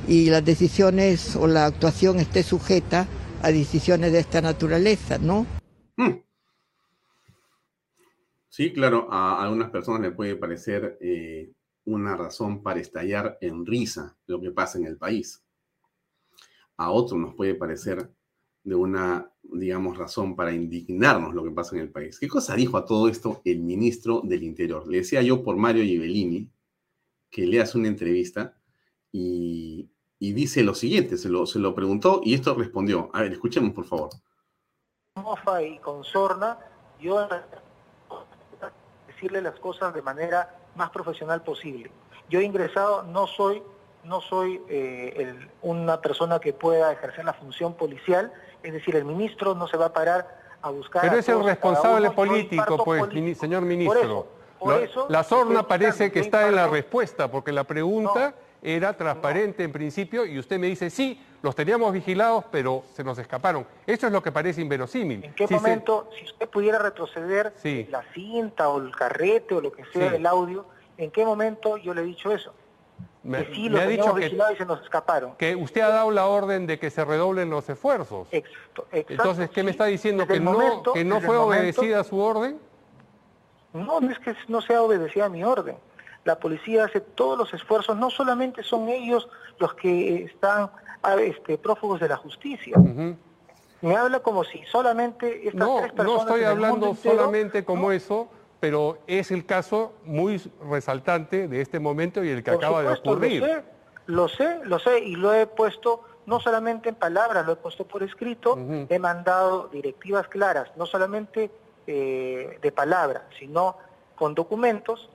y 0.07 0.31
las 0.31 0.45
decisiones 0.45 1.35
o 1.35 1.49
la 1.49 1.67
actuación 1.67 2.21
esté 2.21 2.45
sujeta 2.45 3.09
a 3.43 3.51
decisiones 3.51 4.13
de 4.13 4.21
esta 4.21 4.41
naturaleza, 4.41 5.19
¿no? 5.19 5.47
Hmm. 5.97 6.21
Sí, 8.49 8.73
claro, 8.73 9.09
a 9.11 9.43
algunas 9.43 9.71
personas 9.71 10.01
le 10.01 10.13
puede 10.13 10.37
parecer 10.37 10.97
eh, 11.01 11.51
una 11.87 12.17
razón 12.17 12.63
para 12.63 12.79
estallar 12.79 13.37
en 13.41 13.67
risa 13.67 14.17
lo 14.27 14.41
que 14.41 14.53
pasa 14.53 14.79
en 14.79 14.87
el 14.87 14.97
país. 14.97 15.44
A 16.77 16.91
otros 16.91 17.19
nos 17.21 17.35
puede 17.35 17.55
parecer 17.55 18.11
de 18.65 18.75
una, 18.75 19.31
digamos, 19.43 19.97
razón 19.99 20.35
para 20.35 20.53
indignarnos 20.53 21.35
lo 21.35 21.45
que 21.45 21.51
pasa 21.51 21.77
en 21.77 21.83
el 21.83 21.91
país. 21.91 22.19
¿Qué 22.19 22.29
cosa 22.29 22.57
dijo 22.57 22.77
a 22.77 22.85
todo 22.87 23.09
esto 23.09 23.43
el 23.45 23.61
ministro 23.61 24.23
del 24.25 24.43
Interior? 24.43 24.87
Le 24.89 24.99
decía 24.99 25.23
yo 25.23 25.43
por 25.43 25.57
Mario 25.57 25.85
Gibellini 25.85 26.51
que 27.31 27.47
le 27.47 27.61
hace 27.61 27.77
una 27.79 27.89
entrevista 27.89 28.57
y, 29.13 29.91
dice 30.19 30.63
lo 30.63 30.75
siguiente, 30.75 31.19
se 31.19 31.29
lo, 31.29 31.47
se 31.47 31.59
lo 31.59 31.75
preguntó 31.75 32.21
y 32.25 32.35
esto 32.35 32.55
respondió. 32.55 33.11
A 33.13 33.23
ver, 33.23 33.33
escuchemos 33.33 33.73
por 33.73 33.85
favor. 33.85 34.11
Y 35.63 35.79
con 35.79 36.03
Sorna, 36.03 36.59
yo 36.99 37.29
decirle 39.07 39.43
las 39.43 39.59
cosas 39.61 39.95
de 39.95 40.03
manera 40.03 40.59
más 40.75 40.91
profesional 40.91 41.43
posible. 41.43 41.91
Yo 42.29 42.41
he 42.41 42.45
ingresado, 42.45 43.03
no 43.05 43.27
soy 43.27 43.63
no 44.05 44.21
soy 44.21 44.61
eh, 44.69 45.35
una 45.63 46.01
persona 46.01 46.39
que 46.39 46.53
pueda 46.53 46.93
ejercer 46.93 47.25
la 47.25 47.33
función 47.33 47.75
policial, 47.75 48.33
es 48.63 48.73
decir, 48.73 48.97
el 48.97 49.05
ministro 49.05 49.55
no 49.55 49.67
se 49.67 49.77
va 49.77 49.87
a 49.87 49.93
parar 49.93 50.27
a 50.63 50.71
buscar... 50.71 51.03
Pero 51.03 51.19
es 51.19 51.29
el 51.29 51.45
responsable 51.45 52.11
político, 52.11 52.83
pues, 52.85 53.39
señor 53.39 53.63
ministro. 53.63 54.27
la 55.09 55.23
sorna 55.25 55.67
parece 55.67 56.11
que 56.11 56.21
está 56.21 56.49
en 56.49 56.57
la 56.57 56.67
respuesta, 56.67 57.31
porque 57.31 57.53
la 57.53 57.65
pregunta 57.65 58.35
era 58.63 58.97
transparente 58.97 59.63
en 59.63 59.73
principio 59.73 60.25
y 60.25 60.39
usted 60.39 60.59
me 60.59 60.69
dice, 60.69 60.89
sí, 60.89 61.23
los 61.43 61.55
teníamos 61.55 61.93
vigilados, 61.93 62.45
pero 62.51 62.83
se 62.95 63.05
nos 63.05 63.19
escaparon. 63.19 63.67
Eso 63.87 64.07
es 64.07 64.13
lo 64.13 64.23
que 64.23 64.33
parece 64.33 64.63
inverosímil. 64.63 65.23
¿En 65.23 65.35
qué 65.35 65.47
momento, 65.47 66.09
si 66.19 66.25
usted 66.25 66.49
pudiera 66.49 66.79
retroceder 66.79 67.53
la 67.91 68.03
cinta 68.15 68.71
o 68.71 68.81
el 68.81 68.97
carrete 68.97 69.55
o 69.55 69.61
lo 69.61 69.71
que 69.71 69.85
sea 69.85 70.11
del 70.11 70.25
audio, 70.25 70.65
en 70.97 71.11
qué 71.11 71.27
momento 71.27 71.77
yo 71.77 71.93
le 71.93 72.01
he 72.01 72.05
dicho 72.05 72.33
eso? 72.33 72.55
Me, 73.25 73.39
ha 73.39 73.87
dicho 73.87 74.15
que, 74.15 74.29
se 74.59 74.67
nos 74.67 74.83
escaparon. 74.83 75.35
que 75.37 75.57
usted 75.57 75.81
ha 75.81 75.89
dado 75.89 76.11
la 76.11 76.27
orden 76.27 76.67
de 76.67 76.79
que 76.79 76.91
se 76.91 77.05
redoblen 77.07 77.49
los 77.49 77.67
esfuerzos. 77.71 78.29
Entonces, 78.93 79.49
¿qué 79.49 79.63
me 79.63 79.71
está 79.71 79.87
diciendo? 79.87 80.27
¿Que 80.27 80.39
no, 80.39 80.83
que 80.93 81.05
no 81.05 81.21
fue 81.23 81.37
obedecida 81.37 82.05
su 82.05 82.19
orden? 82.19 82.59
No, 83.73 84.01
no 84.01 84.11
es 84.11 84.19
que 84.19 84.37
no 84.49 84.61
sea 84.61 84.83
obedecida 84.83 85.29
mi 85.31 85.43
orden. 85.43 85.77
La 86.25 86.39
policía 86.39 86.85
hace 86.85 87.01
todos 87.01 87.39
los 87.39 87.53
esfuerzos, 87.55 87.97
no 87.97 88.11
solamente 88.11 88.63
son 88.63 88.89
ellos 88.89 89.29
los 89.59 89.75
que 89.75 90.25
están 90.25 90.71
este, 91.19 91.57
prófugos 91.57 92.01
de 92.01 92.09
la 92.09 92.17
justicia. 92.17 92.77
Me 93.81 93.97
habla 93.97 94.21
como 94.21 94.45
si 94.45 94.63
solamente 94.65 95.49
estas 95.49 95.67
no, 95.67 95.79
tres 95.79 95.93
personas... 95.93 96.25
No 96.25 96.29
estoy 96.29 96.45
hablando 96.45 96.95
solamente 96.95 97.65
como 97.65 97.91
eso, 97.91 98.29
pero 98.65 98.97
es 99.07 99.31
el 99.31 99.45
caso 99.45 99.93
muy 100.07 100.41
resaltante 100.71 101.49
de 101.49 101.61
este 101.61 101.79
momento 101.79 102.25
y 102.25 102.31
el 102.31 102.43
que 102.43 102.53
acaba 102.53 102.83
de 102.83 102.95
ocurrir. 102.95 103.43
Lo 103.43 103.47
sé, 103.47 103.63
lo 104.07 104.29
sé, 104.29 104.61
lo 104.65 104.79
sé 104.79 104.99
y 105.01 105.17
lo 105.17 105.35
he 105.35 105.47
puesto 105.47 106.01
no 106.25 106.41
solamente 106.41 106.89
en 106.89 106.95
palabras, 106.95 107.45
lo 107.45 107.53
he 107.53 107.57
puesto 107.57 107.87
por 107.87 108.03
escrito, 108.03 108.57
he 108.89 108.99
mandado 108.99 109.69
directivas 109.69 110.29
claras, 110.29 110.71
no 110.77 110.87
solamente 110.87 111.51
eh, 111.87 112.59
de 112.63 112.73
palabra, 112.73 113.29
sino 113.39 113.77
con 114.15 114.35
documentos 114.35 115.11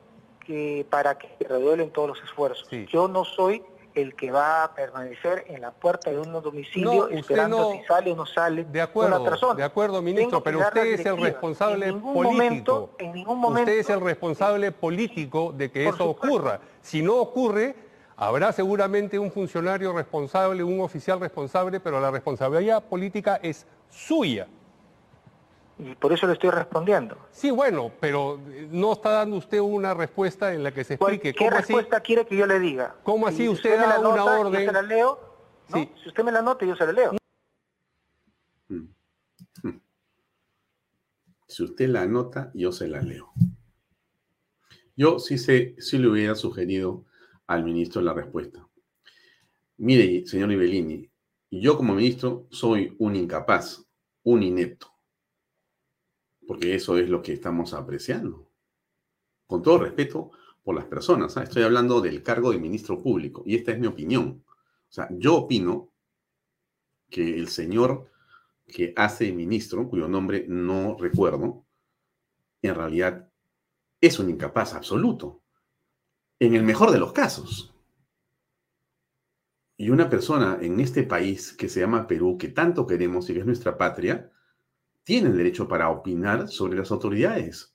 que 0.46 0.86
para 0.88 1.18
que 1.18 1.36
reduelen 1.44 1.90
todos 1.90 2.10
los 2.10 2.22
esfuerzos. 2.24 2.70
Yo 2.88 3.08
no 3.08 3.26
soy 3.26 3.64
el 4.02 4.16
que 4.16 4.32
va 4.32 4.64
a 4.64 4.74
permanecer 4.74 5.46
en 5.48 5.62
la 5.62 5.72
puerta 5.72 6.10
de 6.10 6.20
un 6.20 6.32
domicilio 6.32 7.10
esperando 7.10 7.72
si 7.72 7.84
sale 7.84 8.12
o 8.12 8.16
no 8.16 8.26
sale 8.26 8.64
de 8.66 8.82
acuerdo, 8.82 9.24
persona. 9.24 9.56
De 9.56 9.64
acuerdo, 9.64 10.02
ministro, 10.02 10.42
pero 10.42 10.60
usted 10.60 10.86
es 10.86 11.06
el 11.06 11.18
responsable 11.22 11.94
político. 11.94 12.92
en 12.98 13.14
ningún 13.14 13.40
momento, 13.40 13.62
usted 13.62 13.80
es 13.80 13.90
el 13.90 14.02
responsable 14.02 14.72
político 14.72 15.54
de 15.56 15.72
que 15.72 15.88
eso 15.88 16.10
ocurra. 16.10 16.60
Si 16.82 17.02
no 17.02 17.16
ocurre, 17.16 17.76
habrá 18.16 18.52
seguramente 18.52 19.18
un 19.18 19.32
funcionario 19.32 19.94
responsable, 19.94 20.64
un 20.64 20.82
oficial 20.82 21.20
responsable, 21.20 21.80
pero 21.80 22.00
la 22.00 22.12
responsabilidad 22.12 22.84
política 22.84 23.40
es 23.42 23.66
suya. 23.90 24.48
Y 25.80 25.96
por 25.96 26.12
eso 26.12 26.28
le 26.28 26.34
estoy 26.34 26.50
respondiendo. 26.50 27.18
Sí, 27.32 27.52
bueno, 27.52 27.94
pero 28.02 28.38
no 28.70 28.92
está 28.92 29.12
dando 29.12 29.38
usted 29.38 29.62
una 29.62 29.94
respuesta 29.94 30.54
en 30.54 30.62
la 30.62 30.74
que 30.74 30.84
se 30.84 30.96
explique. 30.96 31.34
¿Qué 31.34 31.50
respuesta 31.50 32.02
quiere 32.02 32.26
que 32.26 32.36
yo 32.36 32.46
le 32.46 32.60
diga? 32.60 32.98
¿Cómo 33.04 33.28
así 33.28 33.48
usted, 33.48 33.80
da 33.80 33.98
una 34.00 34.26
orden? 34.26 34.62
Yo 34.62 34.68
se 34.68 34.74
la 34.74 34.82
leo. 34.82 35.20
Sí. 35.74 35.90
Si 36.04 36.10
usted 36.10 36.24
me 36.24 36.34
la 36.34 36.42
nota, 36.42 36.66
yo 36.66 36.76
se 36.76 36.86
la 36.86 36.92
leo. 36.92 37.12
Hmm. 38.68 38.88
Si 41.48 41.64
usted 41.64 41.88
la 41.88 42.02
anota, 42.02 42.52
yo 42.54 42.74
se 42.74 42.88
la 42.90 43.02
leo. 43.02 43.32
Yo 44.98 45.18
sí, 45.18 45.38
sé, 45.38 45.76
sí 45.80 45.98
le 45.98 46.10
hubiera 46.10 46.36
sugerido 46.36 47.06
al 47.48 47.64
ministro 47.64 48.02
la 48.02 48.14
respuesta. 48.14 48.68
Mire, 49.78 50.28
señor 50.28 50.52
Ibellini, 50.52 51.10
yo 51.52 51.78
como 51.78 51.96
ministro 51.96 52.48
soy 52.52 52.98
un 53.00 53.16
incapaz, 53.16 53.86
un 54.24 54.44
inepto 54.44 54.99
porque 56.50 56.74
eso 56.74 56.98
es 56.98 57.08
lo 57.08 57.22
que 57.22 57.34
estamos 57.34 57.76
apreciando. 57.76 58.50
Con 59.46 59.62
todo 59.62 59.78
respeto 59.78 60.32
por 60.64 60.74
las 60.74 60.86
personas, 60.86 61.38
¿ah? 61.38 61.44
estoy 61.44 61.62
hablando 61.62 62.02
del 62.02 62.24
cargo 62.24 62.52
de 62.52 62.58
ministro 62.58 62.98
público 62.98 63.44
y 63.46 63.56
esta 63.56 63.72
es 63.72 63.78
mi 63.78 63.86
opinión. 63.86 64.44
O 64.48 64.92
sea, 64.92 65.08
yo 65.12 65.36
opino 65.36 65.92
que 67.08 67.38
el 67.38 67.50
señor 67.50 68.10
que 68.66 68.96
hace 68.96 69.32
ministro, 69.32 69.88
cuyo 69.88 70.08
nombre 70.08 70.48
no 70.48 70.98
recuerdo, 71.00 71.68
en 72.64 72.74
realidad 72.74 73.30
es 74.02 74.18
un 74.18 74.32
incapaz 74.32 74.74
absoluto, 74.74 75.44
en 76.40 76.56
el 76.56 76.64
mejor 76.64 76.90
de 76.90 76.98
los 76.98 77.14
casos. 77.14 77.76
Y 79.78 79.92
una 79.92 80.10
persona 80.10 80.58
en 80.60 80.80
este 80.80 81.04
país 81.04 81.54
que 81.54 81.70
se 81.70 81.82
llama 81.82 82.08
Perú, 82.08 82.40
que 82.40 82.48
tanto 82.48 82.88
queremos 82.88 83.30
y 83.30 83.34
que 83.36 83.42
es 83.42 83.46
nuestra 83.46 83.78
patria, 83.78 84.32
tienen 85.10 85.36
derecho 85.36 85.68
para 85.68 85.90
opinar 85.90 86.50
sobre 86.50 86.78
las 86.78 86.92
autoridades, 86.92 87.74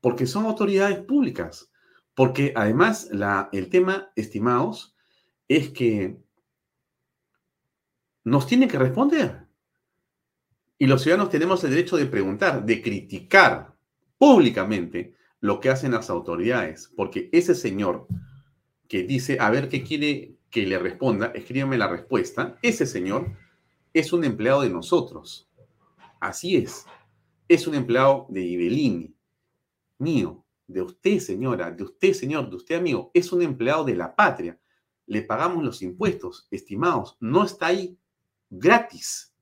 porque 0.00 0.24
son 0.24 0.46
autoridades 0.46 1.00
públicas, 1.00 1.72
porque 2.14 2.52
además 2.54 3.08
la, 3.10 3.48
el 3.50 3.68
tema, 3.68 4.12
estimados, 4.14 4.94
es 5.48 5.70
que 5.70 6.16
nos 8.22 8.46
tienen 8.46 8.68
que 8.68 8.78
responder. 8.78 9.48
Y 10.78 10.86
los 10.86 11.02
ciudadanos 11.02 11.30
tenemos 11.30 11.64
el 11.64 11.70
derecho 11.70 11.96
de 11.96 12.06
preguntar, 12.06 12.64
de 12.64 12.82
criticar 12.82 13.74
públicamente 14.16 15.16
lo 15.40 15.58
que 15.58 15.70
hacen 15.70 15.90
las 15.90 16.08
autoridades, 16.08 16.92
porque 16.96 17.30
ese 17.32 17.56
señor 17.56 18.06
que 18.86 19.02
dice, 19.02 19.38
a 19.40 19.50
ver 19.50 19.68
qué 19.68 19.82
quiere 19.82 20.36
que 20.50 20.64
le 20.68 20.78
responda, 20.78 21.32
escríbeme 21.34 21.76
la 21.78 21.88
respuesta, 21.88 22.56
ese 22.62 22.86
señor 22.86 23.26
es 23.92 24.12
un 24.12 24.22
empleado 24.22 24.60
de 24.60 24.70
nosotros. 24.70 25.47
Así 26.20 26.56
es. 26.56 26.86
Es 27.48 27.66
un 27.66 27.74
empleado 27.74 28.26
de 28.28 28.42
Ibelini, 28.42 29.14
mío, 29.98 30.44
de 30.66 30.82
usted, 30.82 31.18
señora, 31.18 31.70
de 31.70 31.84
usted, 31.84 32.12
señor, 32.12 32.50
de 32.50 32.56
usted, 32.56 32.76
amigo. 32.76 33.10
Es 33.14 33.32
un 33.32 33.42
empleado 33.42 33.84
de 33.84 33.96
la 33.96 34.14
patria. 34.14 34.60
Le 35.06 35.22
pagamos 35.22 35.64
los 35.64 35.80
impuestos, 35.82 36.46
estimados. 36.50 37.16
No 37.20 37.44
está 37.44 37.66
ahí 37.66 37.98
gratis. 38.50 39.34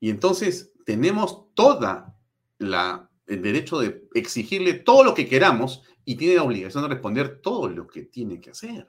Y 0.00 0.10
entonces 0.10 0.72
tenemos 0.84 1.54
toda 1.54 2.18
la 2.58 3.08
el 3.26 3.40
derecho 3.40 3.78
de 3.78 4.08
exigirle 4.14 4.74
todo 4.74 5.04
lo 5.04 5.14
que 5.14 5.28
queramos 5.28 5.82
y 6.04 6.16
tiene 6.16 6.34
la 6.34 6.42
obligación 6.42 6.82
de 6.82 6.88
responder 6.90 7.40
todo 7.40 7.68
lo 7.68 7.86
que 7.86 8.02
tiene 8.02 8.40
que 8.40 8.50
hacer. 8.50 8.88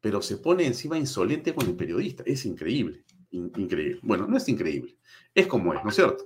Pero 0.00 0.22
se 0.22 0.38
pone 0.38 0.66
encima 0.66 0.98
insolente 0.98 1.54
con 1.54 1.66
el 1.66 1.76
periodista. 1.76 2.22
Es 2.26 2.44
increíble 2.46 3.04
increíble. 3.30 4.00
Bueno, 4.02 4.26
no 4.26 4.36
es 4.36 4.48
increíble, 4.48 4.96
es 5.34 5.46
como 5.46 5.74
es, 5.74 5.82
¿no 5.82 5.90
es 5.90 5.96
cierto? 5.96 6.24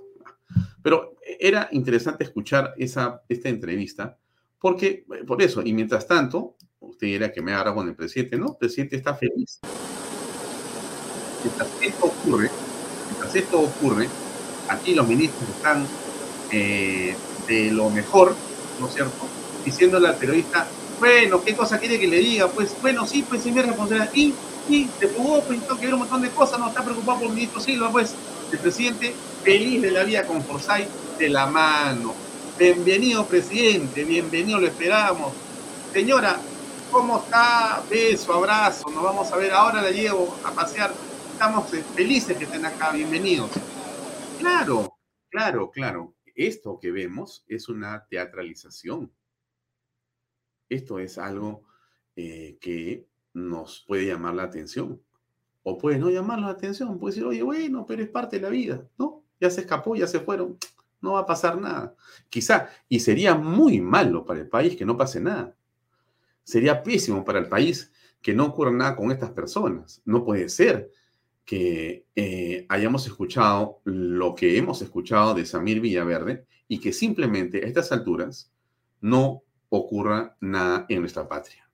Pero 0.81 1.15
era 1.39 1.69
interesante 1.71 2.23
escuchar 2.23 2.73
esa, 2.77 3.21
esta 3.27 3.49
entrevista, 3.49 4.17
porque, 4.59 5.05
por 5.27 5.41
eso, 5.41 5.61
y 5.61 5.73
mientras 5.73 6.07
tanto, 6.07 6.55
usted 6.79 7.07
dirá 7.07 7.31
que 7.31 7.41
me 7.41 7.53
agarra 7.53 7.73
con 7.73 7.87
el 7.87 7.95
presidente, 7.95 8.37
¿no? 8.37 8.51
El 8.51 8.57
presidente 8.57 8.95
está 8.95 9.13
feliz. 9.15 9.59
Mientras 11.43 11.69
esto 11.81 12.05
ocurre, 12.05 12.49
mientras 13.09 13.35
esto 13.35 13.59
ocurre, 13.59 14.07
aquí 14.69 14.95
los 14.95 15.07
ministros 15.07 15.49
están 15.49 15.85
eh, 16.51 17.15
de 17.47 17.71
lo 17.71 17.89
mejor, 17.89 18.35
¿no 18.79 18.87
es 18.87 18.93
cierto? 18.93 19.27
Diciéndole 19.65 20.07
al 20.07 20.15
periodista, 20.15 20.67
bueno, 21.03 21.43
¿qué 21.43 21.53
cosa 21.53 21.79
quiere 21.79 21.99
que 21.99 22.07
le 22.07 22.19
diga? 22.19 22.47
Pues, 22.47 22.73
bueno, 22.81 23.05
sí, 23.05 23.25
pues 23.27 23.43
sí 23.43 23.51
me 23.51 23.61
responsabilidad. 23.61 24.09
Y 24.13 24.33
y 24.69 24.87
se 24.99 25.09
jugó, 25.09 25.43
pues 25.43 25.61
que 25.61 25.85
ver 25.85 25.93
un 25.93 26.01
montón 26.01 26.21
de 26.21 26.29
cosas, 26.29 26.59
no 26.59 26.69
está 26.69 26.83
preocupado 26.83 27.19
por 27.19 27.27
el 27.27 27.33
ministro 27.33 27.59
Silva, 27.59 27.91
pues 27.91 28.15
el 28.51 28.59
presidente 28.59 29.13
feliz 29.43 29.81
de 29.81 29.91
la 29.91 30.03
vida 30.03 30.25
con 30.25 30.41
Forsyth 30.41 30.87
de 31.17 31.29
la 31.29 31.47
mano. 31.47 32.13
Bienvenido, 32.57 33.25
presidente, 33.25 34.03
bienvenido, 34.03 34.59
lo 34.59 34.67
esperamos. 34.67 35.33
Señora, 35.91 36.39
¿cómo 36.91 37.19
está? 37.19 37.83
Beso, 37.89 38.33
abrazo, 38.33 38.89
nos 38.89 39.03
vamos 39.03 39.31
a 39.31 39.37
ver 39.37 39.51
ahora, 39.51 39.81
la 39.81 39.91
llevo 39.91 40.37
a 40.45 40.51
pasear. 40.51 40.93
Estamos 41.33 41.73
eh, 41.73 41.83
felices 41.95 42.37
que 42.37 42.45
estén 42.45 42.65
acá, 42.65 42.91
bienvenidos. 42.91 43.51
Claro, 44.39 44.97
claro, 45.29 45.71
claro. 45.71 46.13
Esto 46.35 46.79
que 46.79 46.91
vemos 46.91 47.43
es 47.47 47.69
una 47.69 48.07
teatralización. 48.07 49.11
Esto 50.73 50.99
es 50.99 51.17
algo 51.17 51.63
eh, 52.15 52.57
que 52.59 53.05
nos 53.33 53.83
puede 53.87 54.05
llamar 54.05 54.35
la 54.35 54.43
atención. 54.43 55.01
O 55.63 55.77
puede 55.77 55.97
no 55.97 56.09
llamar 56.09 56.39
la 56.39 56.49
atención, 56.49 56.99
puede 56.99 57.13
decir, 57.13 57.25
oye, 57.25 57.41
bueno, 57.41 57.85
pero 57.85 58.01
es 58.03 58.09
parte 58.09 58.37
de 58.37 58.41
la 58.41 58.49
vida, 58.49 58.85
¿no? 58.97 59.23
Ya 59.39 59.49
se 59.49 59.61
escapó, 59.61 59.95
ya 59.95 60.07
se 60.07 60.19
fueron, 60.19 60.57
no 61.01 61.13
va 61.13 61.19
a 61.19 61.25
pasar 61.25 61.59
nada. 61.59 61.95
Quizá, 62.29 62.69
y 62.89 62.99
sería 62.99 63.35
muy 63.35 63.79
malo 63.79 64.25
para 64.25 64.41
el 64.41 64.49
país 64.49 64.75
que 64.75 64.85
no 64.85 64.97
pase 64.97 65.21
nada. 65.21 65.55
Sería 66.43 66.83
pésimo 66.83 67.23
para 67.23 67.39
el 67.39 67.47
país 67.47 67.91
que 68.21 68.33
no 68.33 68.45
ocurra 68.45 68.71
nada 68.71 68.95
con 68.95 69.11
estas 69.11 69.31
personas. 69.31 70.01
No 70.05 70.25
puede 70.25 70.49
ser 70.49 70.91
que 71.45 72.05
eh, 72.15 72.65
hayamos 72.69 73.05
escuchado 73.05 73.81
lo 73.83 74.33
que 74.33 74.57
hemos 74.57 74.81
escuchado 74.81 75.33
de 75.33 75.45
Samir 75.45 75.79
Villaverde 75.81 76.45
y 76.67 76.79
que 76.79 76.93
simplemente 76.93 77.63
a 77.63 77.67
estas 77.67 77.91
alturas 77.91 78.51
no 79.01 79.43
ocurra 79.75 80.37
nada 80.39 80.85
en 80.87 80.99
nuestra 80.99 81.27
patria. 81.27 81.67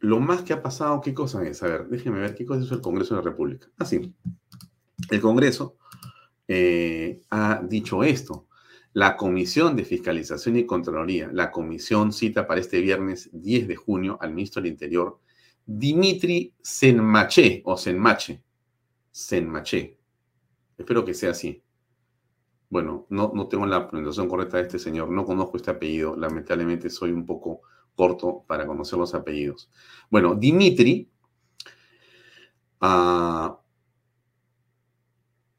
Lo 0.00 0.18
más 0.18 0.42
que 0.42 0.52
ha 0.52 0.60
pasado, 0.60 1.00
¿qué 1.00 1.14
cosa 1.14 1.44
es? 1.44 1.62
A 1.62 1.68
ver, 1.68 1.88
déjenme 1.88 2.18
ver 2.18 2.34
qué 2.34 2.44
cosa 2.44 2.64
es 2.64 2.72
el 2.72 2.80
Congreso 2.80 3.14
de 3.14 3.22
la 3.22 3.30
República. 3.30 3.68
Así, 3.78 4.14
ah, 4.26 4.30
el 5.10 5.20
Congreso 5.20 5.76
eh, 6.48 7.20
ha 7.30 7.62
dicho 7.62 8.02
esto. 8.02 8.48
La 8.94 9.16
Comisión 9.16 9.76
de 9.76 9.84
Fiscalización 9.84 10.56
y 10.56 10.66
Contraloría, 10.66 11.30
la 11.32 11.52
comisión 11.52 12.12
cita 12.12 12.48
para 12.48 12.60
este 12.60 12.80
viernes 12.80 13.30
10 13.32 13.68
de 13.68 13.76
junio 13.76 14.18
al 14.20 14.34
ministro 14.34 14.60
del 14.60 14.72
Interior, 14.72 15.20
Dimitri 15.64 16.52
Senmache, 16.60 17.62
o 17.64 17.76
Senmache, 17.76 18.42
Senmache. 19.12 19.98
Espero 20.76 21.04
que 21.04 21.14
sea 21.14 21.30
así. 21.30 21.62
Bueno, 22.70 23.06
no, 23.08 23.32
no 23.34 23.48
tengo 23.48 23.64
la 23.66 23.88
pronunciación 23.88 24.28
correcta 24.28 24.58
de 24.58 24.64
este 24.64 24.78
señor, 24.78 25.10
no 25.10 25.24
conozco 25.24 25.56
este 25.56 25.70
apellido, 25.70 26.16
lamentablemente 26.16 26.90
soy 26.90 27.12
un 27.12 27.24
poco 27.24 27.62
corto 27.94 28.44
para 28.46 28.66
conocer 28.66 28.98
los 28.98 29.14
apellidos. 29.14 29.70
Bueno, 30.10 30.34
Dimitri 30.34 31.10
ah, 32.80 33.58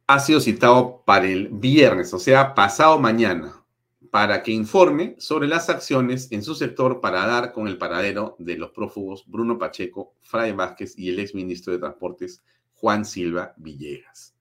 ha 0.08 0.20
sido 0.20 0.40
citado 0.40 1.04
para 1.06 1.28
el 1.28 1.50
viernes, 1.50 2.14
o 2.14 2.20
sea, 2.20 2.54
pasado 2.54 3.00
mañana, 3.00 3.64
para 4.12 4.42
que 4.42 4.52
informe 4.52 5.16
sobre 5.20 5.48
las 5.48 5.70
acciones 5.70 6.32
en 6.32 6.44
su 6.44 6.56
sector 6.56 7.02
para 7.02 7.28
dar 7.28 7.52
con 7.52 7.68
el 7.68 7.78
paradero 7.78 8.36
de 8.40 8.58
los 8.58 8.72
prófugos 8.72 9.24
Bruno 9.28 9.58
Pacheco, 9.58 10.14
Fray 10.22 10.52
Vázquez 10.52 10.98
y 10.98 11.10
el 11.10 11.20
exministro 11.20 11.74
de 11.74 11.80
Transportes 11.80 12.42
Juan 12.74 13.06
Silva 13.06 13.54
Villegas. 13.58 14.36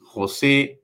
José 0.00 0.82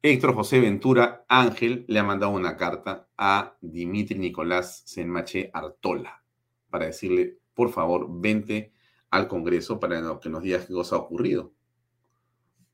Héctor 0.00 0.32
José 0.32 0.60
Ventura 0.60 1.24
Ángel 1.28 1.84
le 1.88 1.98
ha 1.98 2.04
mandado 2.04 2.30
una 2.32 2.56
carta 2.56 3.08
a 3.16 3.56
Dimitri 3.60 4.16
Nicolás 4.16 4.82
Senmache 4.86 5.50
Artola 5.52 6.22
para 6.70 6.86
decirle, 6.86 7.38
por 7.52 7.72
favor, 7.72 8.06
vente 8.08 8.72
al 9.10 9.26
Congreso 9.26 9.80
para 9.80 10.20
que 10.20 10.28
nos 10.28 10.42
diga 10.42 10.64
qué 10.64 10.72
cosa 10.72 10.94
ha 10.94 11.00
ocurrido. 11.00 11.52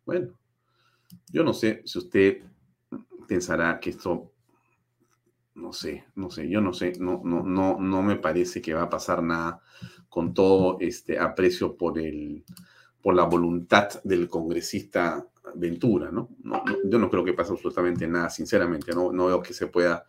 Bueno, 0.05 0.39
yo 1.33 1.45
no 1.45 1.55
sé 1.55 1.81
si 1.87 1.99
usted 1.99 2.43
pensará 3.27 3.81
que 3.81 3.91
esto, 3.91 4.31
no 5.55 5.73
sé, 5.73 6.05
no 6.17 6.29
sé, 6.29 6.47
yo 6.51 6.61
no 6.61 6.75
sé, 6.75 6.93
no, 7.01 7.23
no, 7.25 7.43
no, 7.43 7.79
no 7.81 8.03
me 8.03 8.17
parece 8.17 8.61
que 8.61 8.75
va 8.75 8.83
a 8.83 8.91
pasar 8.91 9.23
nada 9.23 9.63
con 10.11 10.35
todo 10.35 10.77
este 10.79 11.19
aprecio 11.19 11.75
por 11.75 11.99
el, 11.99 12.45
por 13.01 13.15
la 13.15 13.25
voluntad 13.25 13.89
del 14.05 14.29
congresista 14.29 15.27
Ventura, 15.55 16.11
¿no? 16.11 16.31
yo 16.85 16.99
no 16.99 17.11
creo 17.11 17.25
que 17.25 17.35
pase 17.35 17.53
absolutamente 17.53 18.07
nada, 18.09 18.31
sinceramente, 18.31 18.93
no, 18.93 19.13
no 19.13 19.27
veo 19.27 19.43
que 19.43 19.53
se 19.53 19.67
pueda 19.67 20.07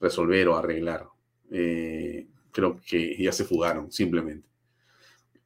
resolver 0.00 0.48
o 0.48 0.56
arreglar. 0.56 1.06
Eh, 1.50 2.26
creo 2.50 2.80
que 2.84 3.22
ya 3.22 3.32
se 3.32 3.44
fugaron, 3.44 3.92
simplemente. 3.92 4.48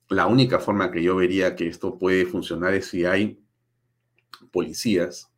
La 0.09 0.27
única 0.27 0.59
forma 0.59 0.91
que 0.91 1.03
yo 1.03 1.17
vería 1.17 1.57
que 1.57 1.67
esto 1.67 1.99
puede 1.99 2.27
funcionar 2.27 2.75
es 2.75 2.87
si 2.87 3.05
hay 3.05 3.41
policías 4.51 5.31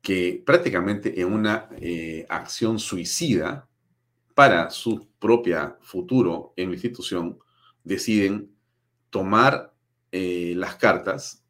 que 0.00 0.42
prácticamente 0.44 1.20
en 1.20 1.32
una 1.32 1.68
eh, 1.80 2.26
acción 2.28 2.78
suicida 2.78 3.68
para 4.34 4.70
su 4.70 5.08
propio 5.18 5.76
futuro 5.80 6.52
en 6.56 6.68
la 6.68 6.74
institución 6.74 7.38
deciden 7.82 8.54
tomar 9.10 9.72
eh, 10.12 10.54
las 10.56 10.76
cartas 10.76 11.44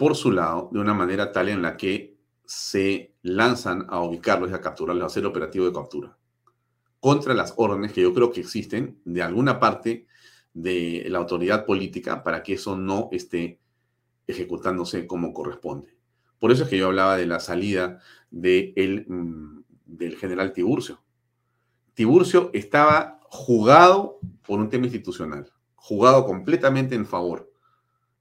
por 0.00 0.16
su 0.16 0.32
lado 0.32 0.70
de 0.72 0.78
una 0.78 0.94
manera 0.94 1.30
tal 1.30 1.50
en 1.50 1.60
la 1.60 1.76
que 1.76 2.16
se 2.46 3.12
lanzan 3.20 3.84
a 3.90 4.00
ubicarlos 4.00 4.50
y 4.50 4.54
a 4.54 4.60
capturarlos, 4.62 5.02
a 5.02 5.06
hacer 5.08 5.26
operativo 5.26 5.66
de 5.66 5.74
captura 5.74 6.16
contra 7.00 7.34
las 7.34 7.52
órdenes 7.58 7.92
que 7.92 8.00
yo 8.00 8.14
creo 8.14 8.32
que 8.32 8.40
existen 8.40 8.98
de 9.04 9.20
alguna 9.20 9.60
parte 9.60 10.06
de 10.54 11.04
la 11.10 11.18
autoridad 11.18 11.66
política 11.66 12.24
para 12.24 12.42
que 12.42 12.54
eso 12.54 12.78
no 12.78 13.10
esté 13.12 13.60
ejecutándose 14.26 15.06
como 15.06 15.34
corresponde. 15.34 15.94
Por 16.38 16.50
eso 16.50 16.64
es 16.64 16.70
que 16.70 16.78
yo 16.78 16.86
hablaba 16.86 17.18
de 17.18 17.26
la 17.26 17.38
salida 17.38 18.00
de 18.30 19.04
mm, 19.06 19.58
del 19.84 20.16
general 20.16 20.54
Tiburcio. 20.54 21.02
Tiburcio 21.92 22.48
estaba 22.54 23.20
jugado 23.24 24.18
por 24.46 24.60
un 24.60 24.70
tema 24.70 24.86
institucional, 24.86 25.52
jugado 25.74 26.24
completamente 26.24 26.94
en 26.94 27.04
favor. 27.04 27.52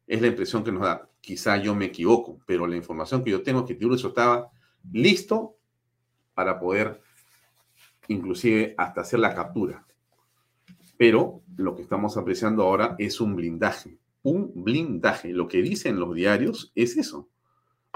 Es 0.07 0.19
la 0.19 0.27
impresión 0.27 0.65
que 0.65 0.73
nos 0.73 0.81
da. 0.81 1.08
Quizá 1.21 1.57
yo 1.57 1.75
me 1.75 1.85
equivoco, 1.85 2.39
pero 2.45 2.65
la 2.65 2.75
información 2.75 3.23
que 3.23 3.31
yo 3.31 3.43
tengo 3.43 3.61
es 3.61 3.65
que 3.65 3.75
Tiburcio 3.75 4.09
estaba 4.09 4.49
listo 4.91 5.57
para 6.33 6.59
poder 6.59 7.01
inclusive 8.09 8.73
hasta 8.77 9.01
hacer 9.01 9.19
la 9.19 9.33
captura. 9.33 9.85
Pero 10.97 11.43
lo 11.55 11.75
que 11.75 11.83
estamos 11.83 12.17
apreciando 12.17 12.63
ahora 12.63 12.95
es 12.97 13.21
un 13.21 13.35
blindaje, 13.35 13.97
un 14.23 14.51
blindaje. 14.55 15.31
Lo 15.31 15.47
que 15.47 15.61
dicen 15.61 15.99
los 15.99 16.13
diarios 16.13 16.71
es 16.75 16.97
eso. 16.97 17.29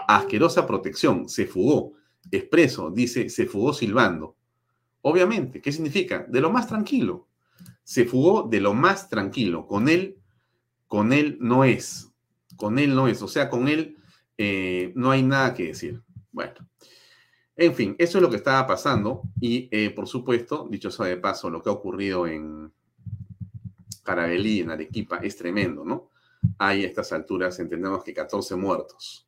Asquerosa 0.07 0.65
protección, 0.65 1.27
se 1.27 1.45
fugó. 1.45 1.93
Expreso 2.31 2.91
dice, 2.91 3.29
se 3.29 3.45
fugó 3.45 3.73
silbando. 3.73 4.37
Obviamente, 5.01 5.59
¿qué 5.61 5.71
significa? 5.71 6.25
De 6.29 6.39
lo 6.39 6.49
más 6.49 6.67
tranquilo. 6.67 7.27
Se 7.83 8.05
fugó 8.05 8.43
de 8.43 8.61
lo 8.61 8.73
más 8.73 9.09
tranquilo. 9.09 9.67
Con 9.67 9.89
él, 9.89 10.17
con 10.87 11.11
él 11.11 11.37
no 11.41 11.65
es. 11.65 12.12
Con 12.55 12.79
él 12.79 12.95
no 12.95 13.07
es. 13.07 13.21
O 13.21 13.27
sea, 13.27 13.49
con 13.49 13.67
él 13.67 13.97
eh, 14.37 14.91
no 14.95 15.11
hay 15.11 15.23
nada 15.23 15.53
que 15.53 15.67
decir. 15.67 16.01
Bueno, 16.31 16.53
en 17.55 17.75
fin, 17.75 17.95
eso 17.99 18.17
es 18.17 18.21
lo 18.21 18.29
que 18.29 18.37
estaba 18.37 18.65
pasando 18.65 19.21
y, 19.39 19.69
eh, 19.71 19.91
por 19.91 20.07
supuesto, 20.07 20.67
dicho 20.69 20.89
sea 20.89 21.05
de 21.05 21.17
paso, 21.17 21.49
lo 21.49 21.61
que 21.61 21.69
ha 21.69 21.73
ocurrido 21.73 22.25
en 22.25 22.73
Carabelí, 24.03 24.61
en 24.61 24.71
Arequipa, 24.71 25.17
es 25.17 25.37
tremendo, 25.37 25.85
¿no? 25.85 26.09
Hay 26.57 26.83
a 26.83 26.87
estas 26.87 27.13
alturas, 27.13 27.59
entendemos 27.59 28.03
que 28.03 28.13
14 28.13 28.55
muertos, 28.55 29.27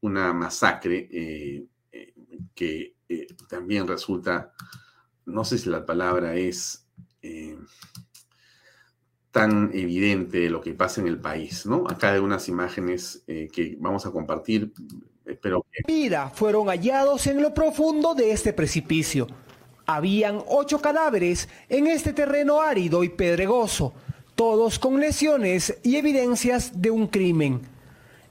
una 0.00 0.32
masacre 0.32 1.08
eh, 1.12 1.66
que 2.54 2.96
también 3.48 3.86
resulta, 3.86 4.52
no 5.26 5.44
sé 5.44 5.58
si 5.58 5.68
la 5.68 5.84
palabra 5.84 6.34
es 6.34 6.88
tan 9.30 9.70
evidente 9.72 10.50
lo 10.50 10.60
que 10.60 10.74
pasa 10.74 11.00
en 11.00 11.06
el 11.06 11.18
país, 11.18 11.66
¿no? 11.66 11.84
Acá 11.88 12.12
hay 12.12 12.20
unas 12.20 12.48
imágenes 12.48 13.22
que 13.26 13.76
vamos 13.78 14.06
a 14.06 14.10
compartir 14.10 14.72
Espero 15.24 15.64
Vida 15.86 16.32
fueron 16.34 16.66
hallados 16.66 17.28
en 17.28 17.40
lo 17.40 17.54
profundo 17.54 18.14
de 18.14 18.32
este 18.32 18.52
precipicio. 18.52 19.28
Habían 19.86 20.42
ocho 20.48 20.80
cadáveres 20.80 21.48
en 21.68 21.86
este 21.86 22.12
terreno 22.12 22.60
árido 22.60 23.04
y 23.04 23.10
pedregoso, 23.10 23.92
todos 24.34 24.78
con 24.78 24.98
lesiones 24.98 25.78
y 25.84 25.96
evidencias 25.96 26.80
de 26.82 26.90
un 26.90 27.06
crimen. 27.06 27.60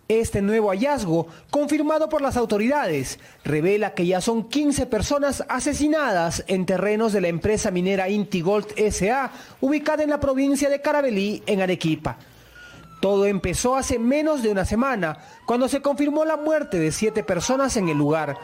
Este 0.10 0.42
nuevo 0.42 0.70
hallazgo, 0.72 1.28
confirmado 1.52 2.10
por 2.10 2.24
las 2.24 2.36
autoridades, 2.36 3.20
revela 3.44 3.94
que 3.94 4.08
ya 4.08 4.22
son 4.22 4.50
15 4.50 4.88
personas 4.88 5.44
asesinadas 5.48 6.44
en 6.48 6.66
terrenos 6.66 7.14
de 7.14 7.22
la 7.22 7.28
empresa 7.28 7.70
minera 7.70 8.10
Intigold 8.10 8.66
SA, 8.92 9.30
ubicada 9.62 10.02
en 10.02 10.10
la 10.10 10.20
provincia 10.20 10.68
de 10.68 10.82
Carabelí, 10.82 11.44
en 11.46 11.62
Arequipa. 11.62 12.18
Todo 13.00 13.28
empezó 13.28 13.76
hace 13.76 14.00
menos 14.00 14.42
de 14.42 14.50
una 14.50 14.66
semana, 14.66 15.20
cuando 15.46 15.70
se 15.70 15.84
confirmó 15.84 16.26
la 16.26 16.38
muerte 16.38 16.80
de 16.80 16.92
siete 16.92 17.24
personas 17.24 17.78
en 17.78 17.88
el 17.90 17.98
lugar. 18.00 18.36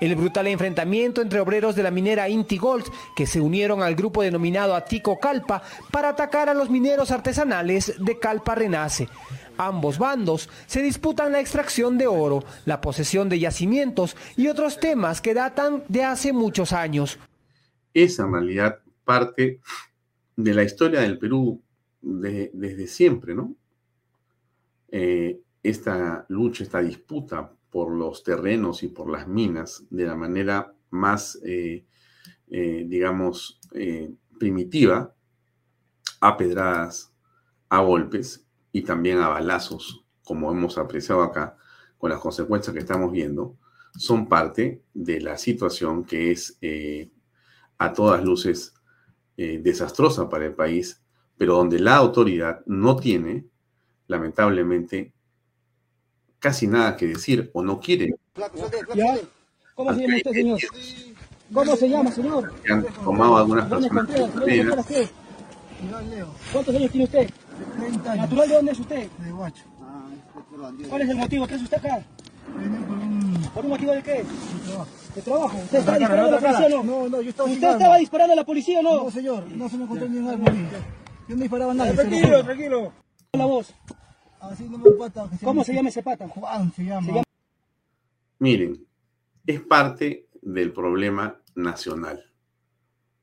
El 0.00 0.16
brutal 0.16 0.46
enfrentamiento 0.46 1.20
entre 1.20 1.40
obreros 1.40 1.76
de 1.76 1.82
la 1.82 1.90
minera 1.90 2.30
Inti 2.30 2.56
Gold, 2.56 2.86
que 3.14 3.26
se 3.26 3.42
unieron 3.42 3.82
al 3.82 3.96
grupo 3.96 4.22
denominado 4.22 4.74
Atico 4.74 5.18
Calpa 5.18 5.62
para 5.90 6.08
atacar 6.08 6.48
a 6.48 6.54
los 6.54 6.70
mineros 6.70 7.10
artesanales 7.10 7.94
de 7.98 8.18
Calpa 8.18 8.54
Renace. 8.54 9.08
Ambos 9.58 9.98
bandos 9.98 10.48
se 10.66 10.82
disputan 10.82 11.32
la 11.32 11.40
extracción 11.40 11.96
de 11.96 12.06
oro, 12.06 12.44
la 12.66 12.80
posesión 12.80 13.28
de 13.28 13.38
yacimientos 13.38 14.16
y 14.36 14.48
otros 14.48 14.78
temas 14.78 15.20
que 15.20 15.34
datan 15.34 15.82
de 15.88 16.04
hace 16.04 16.32
muchos 16.32 16.72
años. 16.72 17.18
Esa 17.94 18.26
realidad 18.26 18.80
parte 19.04 19.60
de 20.36 20.54
la 20.54 20.62
historia 20.62 21.00
del 21.00 21.18
Perú 21.18 21.62
desde 22.02 22.86
siempre, 22.86 23.34
¿no? 23.34 23.56
Eh, 24.88 25.40
esta 25.62 26.26
lucha, 26.28 26.62
esta 26.62 26.80
disputa 26.80 27.52
por 27.70 27.90
los 27.90 28.22
terrenos 28.22 28.82
y 28.82 28.88
por 28.88 29.10
las 29.10 29.26
minas 29.26 29.84
de 29.90 30.06
la 30.06 30.14
manera 30.14 30.72
más, 30.90 31.40
eh, 31.44 31.84
eh, 32.48 32.84
digamos, 32.86 33.60
primitiva, 34.38 35.14
a 36.20 36.36
pedradas, 36.36 37.12
a 37.68 37.80
golpes 37.80 38.45
y 38.76 38.82
también 38.82 39.20
a 39.20 39.28
balazos, 39.28 40.04
como 40.22 40.52
hemos 40.52 40.76
apreciado 40.76 41.22
acá, 41.22 41.56
con 41.96 42.10
las 42.10 42.20
consecuencias 42.20 42.74
que 42.74 42.80
estamos 42.80 43.10
viendo, 43.10 43.56
son 43.96 44.28
parte 44.28 44.82
de 44.92 45.22
la 45.22 45.38
situación 45.38 46.04
que 46.04 46.30
es 46.30 46.58
a 47.78 47.94
todas 47.94 48.22
luces 48.22 48.74
desastrosa 49.34 50.28
para 50.28 50.44
el 50.44 50.52
país, 50.52 51.02
pero 51.38 51.54
donde 51.54 51.78
la 51.78 51.96
autoridad 51.96 52.60
no 52.66 52.96
tiene 52.96 53.46
lamentablemente, 54.08 55.14
casi 56.38 56.66
nada 56.66 56.98
que 56.98 57.06
decir 57.06 57.50
o 57.54 57.62
no 57.62 57.80
quiere. 57.80 58.14
¿Cómo 59.74 59.94
se 59.94 60.02
llama 60.02 60.16
usted, 60.16 60.32
señor? 60.32 60.60
¿Cómo 61.50 61.76
se 61.76 61.88
llama, 61.88 62.12
señor? 62.12 62.52
han 62.68 62.84
tomado 63.02 63.38
algunas 63.38 63.70
personas. 63.70 64.06
¿Cuántos 66.52 66.74
años 66.74 66.90
tiene 66.90 67.04
usted? 67.04 67.30
30 67.76 68.12
años. 68.12 68.24
¿Natural 68.24 68.48
de 68.48 68.54
dónde 68.54 68.72
es 68.72 68.80
usted? 68.80 69.10
De 69.10 69.32
Guacho. 69.32 69.64
¿Cuál 70.88 71.02
es 71.02 71.08
el 71.08 71.16
motivo? 71.16 71.46
¿Qué 71.46 71.54
hace 71.54 71.64
usted 71.64 71.78
acá? 71.78 72.02
por 72.52 72.98
un... 72.98 73.50
¿Por 73.54 73.64
un 73.64 73.70
motivo 73.70 73.92
de 73.92 74.02
qué? 74.02 74.12
De 74.12 74.22
trabajo. 74.64 74.88
¿De 75.14 75.22
trabajo? 75.22 75.58
¿Usted 75.58 75.78
estaba 75.78 75.98
disparando 75.98 76.36
a 76.36 76.40
la 76.40 76.40
policía 76.40 76.66
o 76.66 76.68
no? 76.68 76.84
No, 76.84 77.08
no, 77.08 77.22
yo 77.22 77.30
estaba 77.30 77.50
¿Usted 77.50 77.70
estaba 77.70 77.96
disparando 77.98 78.32
a 78.32 78.36
la 78.36 78.44
policía 78.44 78.78
o 78.80 78.82
no? 78.82 79.04
No, 79.04 79.10
señor, 79.10 79.50
no 79.52 79.68
se 79.68 79.76
me 79.76 79.84
encontró 79.84 80.08
ni 80.08 80.18
un 80.18 80.28
arma. 80.28 80.46
Yo 81.28 81.34
no 81.34 81.42
disparaba 81.42 81.72
a 81.72 81.74
nadie. 81.74 81.92
Tranquilo, 81.92 82.44
tranquilo 82.44 82.92
la 83.36 83.46
voz. 83.46 83.74
¿Cómo 85.42 85.64
se 85.64 85.74
llama 85.74 85.88
ese 85.88 86.02
pata? 86.02 86.28
Juan 86.28 86.72
se 86.72 86.84
llama. 86.84 87.22
Miren, 88.38 88.86
es 89.46 89.60
parte 89.60 90.28
del 90.42 90.72
problema 90.72 91.40
nacional. 91.54 92.22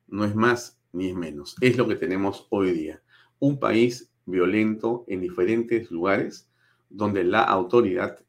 No 0.08 0.26
es 0.26 0.36
más 0.36 0.80
ni 0.92 1.10
es 1.10 1.16
menos. 1.16 1.56
Es 1.62 1.78
lo 1.78 1.88
que 1.88 1.96
tenemos 1.96 2.48
hoy 2.50 2.72
día. 2.72 3.02
Un 3.40 3.60
país 3.60 4.12
violento 4.26 5.04
en 5.08 5.22
diferentes 5.22 5.92
lugares 5.92 6.50
donde 6.90 7.24
la 7.24 7.44
autoridad 7.44 8.20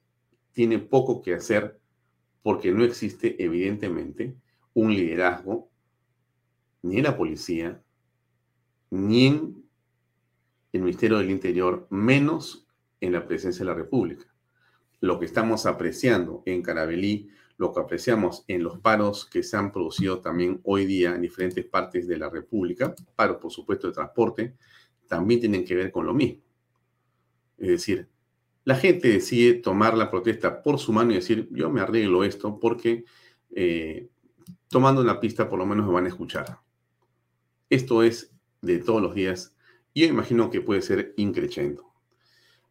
tiene 0.52 0.78
poco 0.78 1.22
que 1.22 1.34
hacer 1.34 1.78
porque 2.42 2.72
no 2.72 2.84
existe 2.84 3.42
evidentemente 3.42 4.36
un 4.74 4.94
liderazgo 4.94 5.70
ni 6.82 6.98
en 6.98 7.04
la 7.04 7.16
policía, 7.16 7.82
ni 8.90 9.26
en 9.26 9.64
el 10.72 10.82
Ministerio 10.82 11.18
del 11.18 11.30
Interior, 11.30 11.86
menos 11.88 12.66
en 13.00 13.12
la 13.12 13.26
presidencia 13.26 13.64
de 13.64 13.70
la 13.70 13.76
República. 13.76 14.26
Lo 15.00 15.18
que 15.18 15.24
estamos 15.24 15.66
apreciando 15.66 16.42
en 16.44 16.62
Carabelí, 16.62 17.30
lo 17.56 17.72
que 17.72 17.80
apreciamos 17.80 18.44
en 18.48 18.62
los 18.62 18.78
paros 18.80 19.24
que 19.24 19.42
se 19.42 19.56
han 19.56 19.72
producido 19.72 20.20
también 20.20 20.60
hoy 20.64 20.84
día 20.84 21.14
en 21.14 21.22
diferentes 21.22 21.64
partes 21.64 22.06
de 22.06 22.18
la 22.18 22.28
República, 22.28 22.94
paros 23.16 23.38
por 23.38 23.52
supuesto 23.52 23.86
de 23.86 23.94
transporte, 23.94 24.56
también 25.08 25.40
tienen 25.40 25.64
que 25.64 25.74
ver 25.74 25.90
con 25.90 26.06
lo 26.06 26.14
mismo. 26.14 26.42
Es 27.58 27.68
decir, 27.68 28.08
la 28.64 28.76
gente 28.76 29.08
decide 29.08 29.54
tomar 29.54 29.96
la 29.96 30.10
protesta 30.10 30.62
por 30.62 30.78
su 30.78 30.92
mano 30.92 31.12
y 31.12 31.16
decir, 31.16 31.48
yo 31.52 31.70
me 31.70 31.80
arreglo 31.80 32.24
esto 32.24 32.58
porque 32.58 33.04
eh, 33.54 34.08
tomando 34.68 35.00
una 35.00 35.20
pista 35.20 35.48
por 35.48 35.58
lo 35.58 35.66
menos 35.66 35.86
me 35.86 35.92
van 35.92 36.06
a 36.06 36.08
escuchar. 36.08 36.58
Esto 37.70 38.02
es 38.02 38.32
de 38.62 38.78
todos 38.78 39.02
los 39.02 39.14
días 39.14 39.54
y 39.92 40.02
yo 40.02 40.06
imagino 40.06 40.50
que 40.50 40.60
puede 40.60 40.82
ser 40.82 41.14
increchendo. 41.16 41.92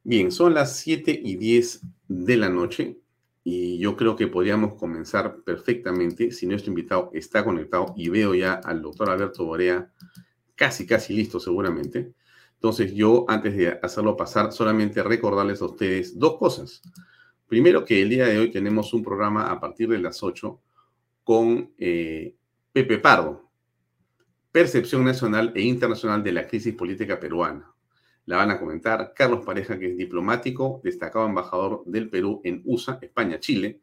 Bien, 0.04 0.32
son 0.32 0.54
las 0.54 0.78
7 0.78 1.22
y 1.24 1.38
10 1.38 1.82
de 2.08 2.38
la 2.38 2.50
noche 2.50 3.00
y 3.44 3.78
yo 3.78 3.96
creo 3.96 4.16
que 4.16 4.28
podríamos 4.28 4.76
comenzar 4.76 5.44
perfectamente 5.44 6.32
si 6.32 6.46
nuestro 6.46 6.72
invitado 6.72 7.10
está 7.14 7.44
conectado 7.44 7.94
y 7.96 8.10
veo 8.10 8.36
ya 8.36 8.54
al 8.54 8.82
doctor 8.82 9.10
Alberto 9.10 9.46
Borea 9.46 9.92
casi, 10.56 10.86
casi 10.86 11.14
listo 11.14 11.40
seguramente. 11.40 12.14
Entonces 12.64 12.94
yo, 12.94 13.26
antes 13.28 13.58
de 13.58 13.78
hacerlo 13.84 14.16
pasar, 14.16 14.54
solamente 14.54 15.04
recordarles 15.04 15.62
a 15.62 15.66
ustedes 15.66 16.18
dos 16.18 16.38
cosas. 16.38 16.82
Primero, 17.46 17.84
que 17.84 18.02
el 18.02 18.08
día 18.08 18.26
de 18.26 18.40
hoy 18.40 18.52
tenemos 18.52 18.94
un 18.94 19.04
programa 19.04 19.52
a 19.52 19.60
partir 19.60 19.90
de 19.90 20.00
las 20.00 20.24
8 20.24 20.62
con 21.26 21.74
eh, 21.78 22.38
Pepe 22.72 23.00
Pardo, 23.00 23.52
Percepción 24.50 25.04
Nacional 25.04 25.52
e 25.54 25.62
Internacional 25.62 26.24
de 26.24 26.32
la 26.32 26.48
Crisis 26.48 26.74
Política 26.74 27.20
Peruana. 27.20 27.70
La 28.28 28.38
van 28.38 28.52
a 28.52 28.60
comentar 28.62 29.12
Carlos 29.14 29.44
Pareja, 29.46 29.78
que 29.78 29.88
es 29.88 29.98
diplomático, 29.98 30.80
destacado 30.86 31.26
embajador 31.26 31.84
del 31.86 32.10
Perú 32.10 32.40
en 32.46 32.62
USA, 32.64 32.98
España, 33.02 33.42
Chile, 33.42 33.82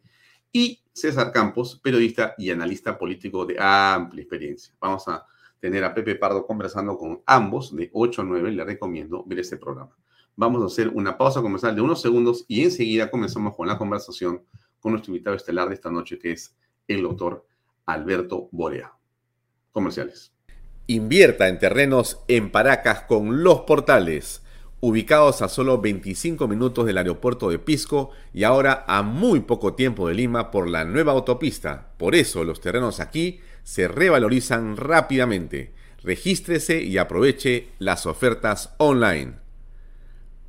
y 0.50 0.82
César 0.90 1.32
Campos, 1.32 1.78
periodista 1.82 2.34
y 2.38 2.48
analista 2.48 2.96
político 2.96 3.44
de 3.44 3.56
amplia 3.60 4.22
experiencia. 4.22 4.74
Vamos 4.80 5.06
a 5.06 5.26
tener 5.60 5.84
a 5.84 5.94
Pepe 5.94 6.16
Pardo 6.16 6.46
conversando 6.46 6.96
con 6.96 7.22
ambos 7.26 7.74
de 7.76 7.90
8 7.92 8.22
a 8.22 8.24
9. 8.24 8.50
Le 8.52 8.64
recomiendo 8.64 9.22
ver 9.26 9.40
este 9.40 9.56
programa. 9.56 9.96
Vamos 10.36 10.62
a 10.62 10.66
hacer 10.66 10.88
una 10.88 11.18
pausa 11.18 11.42
comercial 11.42 11.74
de 11.74 11.82
unos 11.82 12.00
segundos 12.00 12.44
y 12.48 12.64
enseguida 12.64 13.10
comenzamos 13.10 13.54
con 13.54 13.68
la 13.68 13.76
conversación 13.76 14.42
con 14.80 14.92
nuestro 14.92 15.12
invitado 15.12 15.36
estelar 15.36 15.68
de 15.68 15.74
esta 15.74 15.90
noche, 15.90 16.18
que 16.18 16.32
es 16.32 16.56
el 16.88 17.02
doctor 17.02 17.46
Alberto 17.86 18.48
Borea. 18.50 18.92
Comerciales. 19.72 20.32
Invierta 20.86 21.48
en 21.48 21.58
terrenos 21.58 22.20
en 22.26 22.50
Paracas 22.50 23.02
con 23.02 23.44
los 23.44 23.60
portales, 23.60 24.42
ubicados 24.80 25.42
a 25.42 25.48
solo 25.48 25.80
25 25.80 26.48
minutos 26.48 26.86
del 26.86 26.98
aeropuerto 26.98 27.50
de 27.50 27.58
Pisco 27.58 28.10
y 28.32 28.44
ahora 28.44 28.84
a 28.88 29.02
muy 29.02 29.40
poco 29.40 29.74
tiempo 29.74 30.08
de 30.08 30.14
Lima 30.14 30.50
por 30.50 30.68
la 30.68 30.84
nueva 30.84 31.12
autopista. 31.12 31.92
Por 31.98 32.14
eso 32.14 32.42
los 32.44 32.60
terrenos 32.60 32.98
aquí 32.98 33.40
se 33.70 33.86
revalorizan 33.86 34.76
rápidamente. 34.76 35.70
Regístrese 36.02 36.82
y 36.82 36.98
aproveche 36.98 37.68
las 37.78 38.04
ofertas 38.04 38.74
online. 38.78 39.34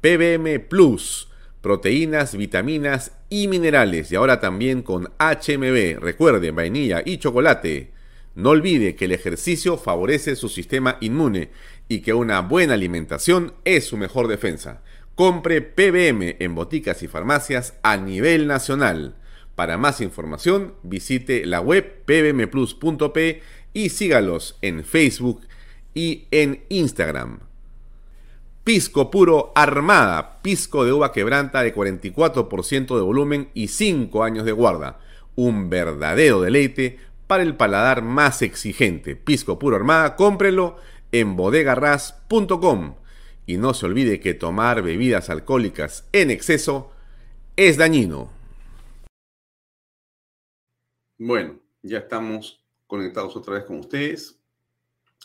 PBM 0.02 0.60
Plus, 0.68 1.30
proteínas, 1.62 2.36
vitaminas 2.36 3.12
y 3.30 3.48
minerales 3.48 4.12
y 4.12 4.16
ahora 4.16 4.40
también 4.40 4.82
con 4.82 5.12
HMB, 5.20 6.00
recuerde, 6.00 6.50
vainilla 6.50 7.04
y 7.06 7.20
chocolate. 7.20 7.92
No 8.34 8.50
olvide 8.50 8.96
que 8.96 9.06
el 9.06 9.12
ejercicio 9.12 9.78
favorece 9.78 10.36
su 10.36 10.50
sistema 10.50 10.98
inmune 11.00 11.52
y 11.88 12.00
que 12.00 12.16
una 12.16 12.40
buena 12.40 12.74
alimentación 12.74 13.54
es 13.66 13.86
su 13.86 13.98
mejor 13.98 14.30
defensa. 14.30 14.82
Compre 15.14 15.62
PBM 15.62 16.38
en 16.40 16.56
boticas 16.56 17.04
y 17.04 17.08
farmacias 17.08 17.76
a 17.84 17.98
nivel 17.98 18.48
nacional. 18.48 19.21
Para 19.62 19.78
más 19.78 20.02
información, 20.02 20.74
visite 20.82 21.46
la 21.46 21.62
web 21.62 22.04
pbmplus.p 22.06 23.44
y 23.74 23.90
sígalos 23.90 24.58
en 24.64 24.84
Facebook 24.84 25.42
y 25.94 26.26
en 26.32 26.64
Instagram. 26.70 27.42
Pisco 28.64 29.12
puro 29.12 29.52
Armada, 29.54 30.42
pisco 30.42 30.84
de 30.84 30.94
uva 30.94 31.12
quebranta 31.12 31.62
de 31.62 31.76
44% 31.76 32.96
de 32.96 33.02
volumen 33.04 33.50
y 33.54 33.68
5 33.68 34.24
años 34.24 34.46
de 34.46 34.52
guarda. 34.52 35.00
Un 35.36 35.70
verdadero 35.70 36.42
deleite 36.42 36.98
para 37.28 37.44
el 37.44 37.56
paladar 37.56 38.02
más 38.02 38.42
exigente. 38.42 39.16
Pisco 39.16 39.60
puro 39.60 39.76
Armada, 39.76 40.16
cómprelo 40.16 40.78
en 41.12 41.36
bodegarras.com. 41.36 42.96
Y 43.46 43.58
no 43.58 43.76
se 43.76 43.86
olvide 43.86 44.20
que 44.20 44.34
tomar 44.34 44.82
bebidas 44.82 45.30
alcohólicas 45.30 46.06
en 46.14 46.32
exceso 46.32 46.92
es 47.58 47.78
dañino. 47.78 48.41
Bueno, 51.24 51.60
ya 51.84 52.00
estamos 52.00 52.66
conectados 52.88 53.36
otra 53.36 53.54
vez 53.54 53.66
con 53.66 53.78
ustedes. 53.78 54.42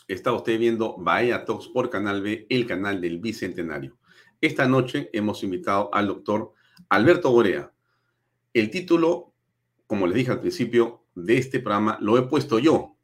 Está 0.07 0.31
usted 0.31 0.59
viendo 0.59 0.95
Bahía 0.95 1.43
Talks 1.43 1.69
por 1.69 1.89
Canal 1.89 2.21
B, 2.21 2.45
el 2.51 2.67
canal 2.67 3.01
del 3.01 3.17
Bicentenario. 3.17 3.97
Esta 4.39 4.67
noche 4.67 5.09
hemos 5.11 5.41
invitado 5.41 5.89
al 5.91 6.05
doctor 6.05 6.53
Alberto 6.89 7.31
Gorea. 7.31 7.73
El 8.53 8.69
título, 8.69 9.33
como 9.87 10.05
les 10.05 10.17
dije 10.17 10.29
al 10.29 10.39
principio 10.39 11.01
de 11.15 11.39
este 11.39 11.59
programa, 11.59 11.97
lo 11.99 12.15
he 12.19 12.21
puesto 12.21 12.59
yo. 12.59 12.95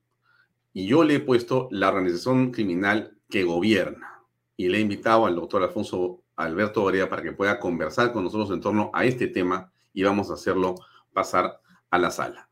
Y 0.71 0.85
yo 0.85 1.03
le 1.03 1.15
he 1.15 1.19
puesto 1.19 1.69
la 1.71 1.89
organización 1.89 2.51
criminal 2.51 3.17
que 3.27 3.43
gobierna. 3.43 4.21
Y 4.55 4.69
le 4.69 4.77
he 4.77 4.81
invitado 4.81 5.25
al 5.25 5.35
doctor 5.35 5.63
Alfonso 5.63 6.21
Alberto 6.35 6.81
Gorea 6.81 7.09
para 7.09 7.23
que 7.23 7.31
pueda 7.31 7.59
conversar 7.59 8.13
con 8.13 8.23
nosotros 8.23 8.51
en 8.51 8.61
torno 8.61 8.91
a 8.93 9.03
este 9.05 9.25
tema 9.25 9.73
y 9.93 10.03
vamos 10.03 10.29
a 10.29 10.35
hacerlo 10.35 10.75
pasar 11.11 11.59
a 11.89 11.97
la 11.97 12.11
sala. 12.11 12.49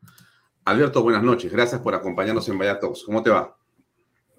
Alberto, 0.66 1.02
buenas 1.02 1.24
noches. 1.24 1.52
Gracias 1.52 1.82
por 1.82 1.96
acompañarnos 1.96 2.48
en 2.50 2.58
Vaya 2.58 2.80
¿Cómo 2.80 3.24
te 3.24 3.30
va? 3.30 3.58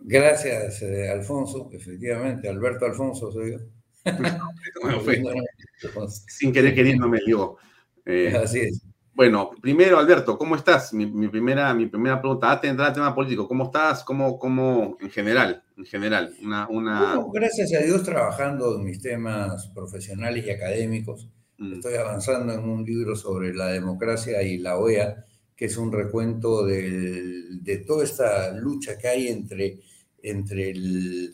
Gracias, 0.01 0.83
eh, 0.83 1.11
Alfonso. 1.11 1.69
Efectivamente, 1.73 2.49
Alberto 2.49 2.87
Alfonso 2.87 3.33
soy 3.33 3.53
yo. 3.53 3.59
Sin 6.29 6.53
querer 6.53 6.75
queriéndome, 6.75 7.21
digo. 7.25 7.59
Eh, 8.05 8.35
Así 8.37 8.61
es. 8.61 8.83
Bueno, 9.15 9.51
primero, 9.61 9.99
Alberto, 9.99 10.39
¿cómo 10.39 10.57
estás? 10.57 10.95
Mi, 10.95 11.29
primera, 11.29 11.75
mi 11.75 11.87
primera 11.87 12.21
pregunta, 12.21 12.51
antes 12.51 12.75
de 12.75 12.91
tema 12.93 13.15
político, 13.15 13.47
¿cómo 13.47 13.65
estás? 13.65 14.03
¿Cómo, 14.05 14.39
cómo 14.39 14.97
en 15.01 15.11
general? 15.11 15.63
En 15.77 15.85
general, 15.85 16.35
una... 16.43 16.67
una... 16.69 17.23
gracias 17.31 17.75
a 17.75 17.85
Dios 17.85 18.03
trabajando 18.05 18.77
en 18.77 18.85
mis 18.85 19.03
temas 19.03 19.69
profesionales 19.75 20.47
y 20.47 20.51
académicos. 20.51 21.29
Mm. 21.59 21.75
Estoy 21.75 21.95
avanzando 21.95 22.55
en 22.55 22.61
un 22.61 22.85
libro 22.85 23.15
sobre 23.15 23.55
la 23.55 23.67
democracia 23.67 24.43
y 24.43 24.57
la 24.57 24.79
OEA 24.79 25.27
que 25.63 25.67
es 25.67 25.77
un 25.77 25.93
recuento 25.93 26.67
de 26.67 27.85
toda 27.87 28.03
esta 28.03 28.51
lucha 28.51 28.99
que 28.99 29.07
hay 29.07 29.29
entre, 29.29 29.79
entre 30.21 30.75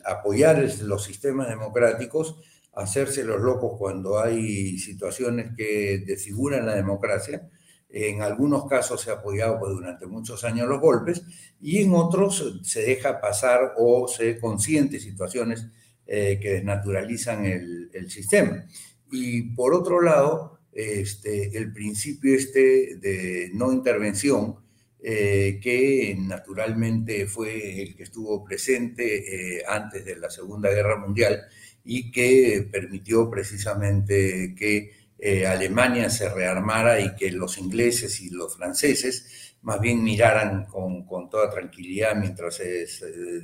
apoyar 0.05 0.63
los 0.83 1.03
sistemas 1.03 1.49
democráticos, 1.49 2.35
hacerse 2.73 3.23
los 3.23 3.41
locos 3.41 3.71
cuando 3.79 4.19
hay 4.19 4.77
situaciones 4.77 5.55
que 5.57 6.03
desfiguran 6.05 6.67
la 6.67 6.75
democracia. 6.75 7.49
En 7.89 8.21
algunos 8.21 8.67
casos 8.67 9.01
se 9.01 9.09
ha 9.09 9.13
apoyado 9.13 9.57
pues, 9.57 9.71
durante 9.71 10.05
muchos 10.05 10.43
años 10.43 10.67
los 10.67 10.79
golpes 10.79 11.23
y 11.59 11.79
en 11.79 11.95
otros 11.95 12.61
se 12.61 12.83
deja 12.83 13.19
pasar 13.19 13.73
o 13.79 14.07
se 14.07 14.37
consiente 14.37 14.99
situaciones 14.99 15.65
eh, 16.05 16.37
que 16.39 16.51
desnaturalizan 16.51 17.45
el 17.47 18.11
sistema. 18.11 18.63
Y 19.11 19.55
por 19.55 19.73
otro 19.73 20.01
lado, 20.01 20.58
este, 20.79 21.57
el 21.57 21.73
principio 21.73 22.35
este 22.35 22.95
de 22.95 23.51
no 23.53 23.73
intervención, 23.73 24.55
eh, 25.01 25.59
que 25.61 26.15
naturalmente 26.19 27.25
fue 27.25 27.81
el 27.81 27.95
que 27.95 28.03
estuvo 28.03 28.43
presente 28.43 29.57
eh, 29.57 29.63
antes 29.67 30.03
de 30.03 30.15
la 30.17 30.29
Segunda 30.29 30.69
Guerra 30.69 30.97
Mundial 30.97 31.41
y 31.83 32.11
que 32.11 32.67
permitió 32.71 33.29
precisamente 33.29 34.53
que 34.57 34.91
eh, 35.17 35.45
Alemania 35.45 36.09
se 36.09 36.29
rearmara 36.29 37.01
y 37.01 37.15
que 37.15 37.31
los 37.31 37.57
ingleses 37.57 38.21
y 38.21 38.29
los 38.29 38.55
franceses 38.55 39.48
más 39.61 39.81
bien 39.81 40.01
miraran 40.03 40.65
con, 40.65 41.05
con 41.05 41.29
toda 41.29 41.49
tranquilidad 41.49 42.15
mientras 42.15 42.55
se, 42.55 42.85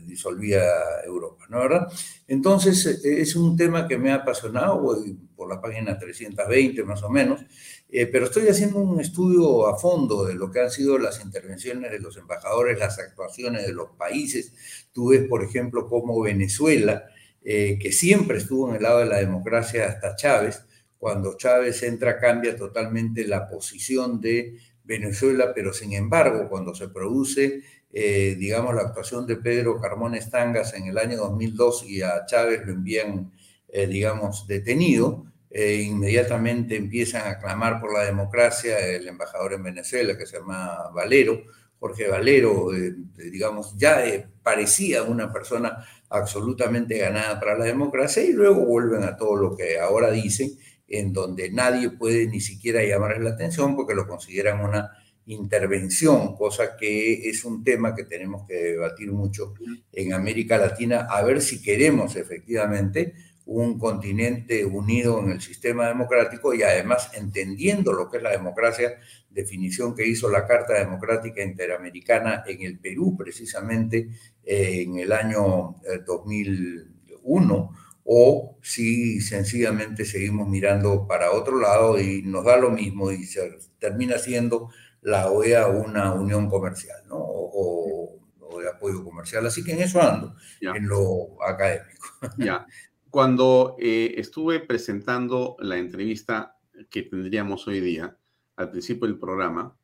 disolvía 0.06 0.64
Europa, 1.06 1.46
¿no 1.50 1.60
verdad? 1.60 1.88
Entonces, 2.28 2.86
eh, 3.04 3.22
es 3.22 3.36
un 3.36 3.58
tema 3.58 3.88
que 3.88 3.98
me 3.98 4.12
ha 4.12 4.16
apasionado, 4.16 4.80
voy 4.80 5.18
por 5.36 5.50
la 5.50 5.60
página 5.60 5.98
320 5.98 6.84
más 6.84 7.04
o 7.04 7.10
menos, 7.10 7.42
eh, 7.90 8.08
pero 8.08 8.26
estoy 8.26 8.48
haciendo 8.48 8.80
un 8.80 9.00
estudio 9.02 9.68
a 9.68 9.78
fondo 9.78 10.26
de 10.26 10.36
lo 10.36 10.50
que 10.52 10.62
han 10.62 10.72
sido 10.72 10.98
las 10.98 11.24
intervenciones 11.24 11.92
de 11.92 12.00
los 12.00 12.18
embajadores, 12.18 12.80
las 12.80 12.98
actuaciones 13.00 13.66
de 13.66 13.74
los 13.74 13.92
países. 13.92 14.54
Tú 14.94 15.10
ves, 15.10 15.28
por 15.28 15.44
ejemplo, 15.44 15.88
cómo 15.90 16.22
Venezuela, 16.22 17.06
eh, 17.44 17.78
que 17.80 17.92
siempre 17.92 18.38
estuvo 18.38 18.70
en 18.70 18.78
el 18.78 18.84
lado 18.84 19.00
de 19.00 19.06
la 19.06 19.18
democracia 19.18 19.88
hasta 19.88 20.16
Chávez, 20.16 20.66
cuando 20.98 21.38
Chávez 21.38 21.84
entra 21.84 22.18
cambia 22.20 22.56
totalmente 22.56 23.28
la 23.28 23.48
posición 23.48 24.22
de 24.22 24.58
Venezuela, 24.86 25.52
pero 25.54 25.74
sin 25.74 25.94
embargo, 25.94 26.48
cuando 26.50 26.76
se 26.76 26.90
produce, 26.90 27.62
eh, 27.92 28.36
digamos, 28.38 28.76
la 28.76 28.82
actuación 28.82 29.26
de 29.26 29.38
Pedro 29.38 29.80
Carmón 29.80 30.16
Estangas 30.16 30.74
en 30.74 30.88
el 30.88 30.98
año 30.98 31.18
2002 31.18 31.86
y 31.88 32.02
a 32.02 32.26
Chávez 32.26 32.66
lo 32.66 32.74
envían, 32.74 33.32
eh, 33.68 33.88
digamos, 33.88 34.48
detenido, 34.48 35.26
eh, 35.50 35.82
inmediatamente 35.82 36.76
empiezan 36.76 37.28
a 37.28 37.40
clamar 37.40 37.80
por 37.80 37.94
la 37.94 38.04
democracia 38.04 38.78
el 38.80 39.08
embajador 39.08 39.54
en 39.54 39.64
Venezuela, 39.64 40.18
que 40.18 40.26
se 40.26 40.40
llama 40.40 40.90
Valero, 40.94 41.44
Jorge 41.80 42.08
Valero, 42.08 42.70
digamos, 43.16 43.76
ya 43.78 44.04
parecía 44.42 45.04
una 45.04 45.32
persona 45.32 45.86
absolutamente 46.10 46.98
ganada 46.98 47.40
para 47.40 47.58
la 47.58 47.66
democracia 47.66 48.24
y 48.24 48.32
luego 48.32 48.66
vuelven 48.66 49.04
a 49.04 49.18
todo 49.18 49.36
lo 49.36 49.56
que 49.56 49.80
ahora 49.80 50.12
dicen, 50.12 50.52
en 50.88 51.14
donde 51.14 51.52
nadie 51.52 51.90
puede 51.90 52.28
ni 52.28 52.40
siquiera 52.40 52.84
llamarles 52.84 53.22
la 53.22 53.30
atención 53.32 53.76
porque 53.76 53.96
lo 53.96 54.08
consideran 54.08 54.62
una 54.62 54.92
intervención, 55.28 56.36
cosa 56.36 56.78
que 56.78 57.30
es 57.30 57.44
un 57.46 57.64
tema 57.64 57.96
que 57.96 58.04
tenemos 58.04 58.46
que 58.48 58.56
debatir 58.56 59.12
mucho 59.12 59.54
en 59.92 60.14
América 60.14 60.58
Latina, 60.58 61.08
a 61.10 61.24
ver 61.24 61.42
si 61.42 61.62
queremos 61.62 62.16
efectivamente 62.16 63.14
un 63.46 63.78
continente 63.78 64.66
unido 64.66 65.20
en 65.20 65.32
el 65.32 65.42
sistema 65.42 65.88
democrático 65.88 66.54
y 66.54 66.64
además 66.64 67.12
entendiendo 67.14 67.94
lo 67.94 68.10
que 68.10 68.18
es 68.18 68.24
la 68.24 68.32
democracia, 68.32 68.96
definición 69.30 69.96
que 69.96 70.08
hizo 70.08 70.30
la 70.30 70.48
Carta 70.48 70.74
Democrática 70.74 71.44
Interamericana 71.44 72.44
en 72.48 72.64
el 72.64 72.80
Perú 72.80 73.16
precisamente 73.18 74.10
eh, 74.44 74.84
en 74.84 74.98
el 74.98 75.12
año 75.12 75.76
2001, 76.06 77.70
eh, 77.74 77.85
o 78.06 78.60
si 78.62 79.20
sencillamente 79.20 80.06
seguimos 80.06 80.48
mirando 80.48 81.08
para 81.08 81.32
otro 81.32 81.60
lado 81.60 82.00
y 82.00 82.22
nos 82.22 82.46
da 82.46 82.56
lo 82.56 82.70
mismo 82.70 83.12
y 83.12 83.24
se 83.26 83.58
termina 83.80 84.20
siendo 84.20 84.70
la 85.02 85.32
OEA 85.32 85.68
una 85.68 86.14
unión 86.14 86.48
comercial, 86.48 87.02
¿no? 87.08 87.18
O, 87.18 88.20
de 88.62 88.70
apoyo 88.70 89.04
comercial. 89.04 89.46
Así 89.46 89.64
que 89.64 89.74
en 89.74 89.82
eso 89.82 90.02
ando, 90.02 90.36
en 90.62 90.88
lo 90.88 91.44
académico. 91.44 92.08
Ya. 92.38 92.66
Cuando 93.10 93.76
eh, 93.80 94.14
estuve 94.18 94.60
presentando 94.60 95.58
la 95.60 95.78
entrevista 95.78 96.58
que 96.90 97.04
tendríamos 97.04 97.68
hoy 97.68 97.82
día, 97.82 98.18
al 98.56 98.72
principio 98.72 99.08
del 99.08 99.18
programa, 99.18 99.76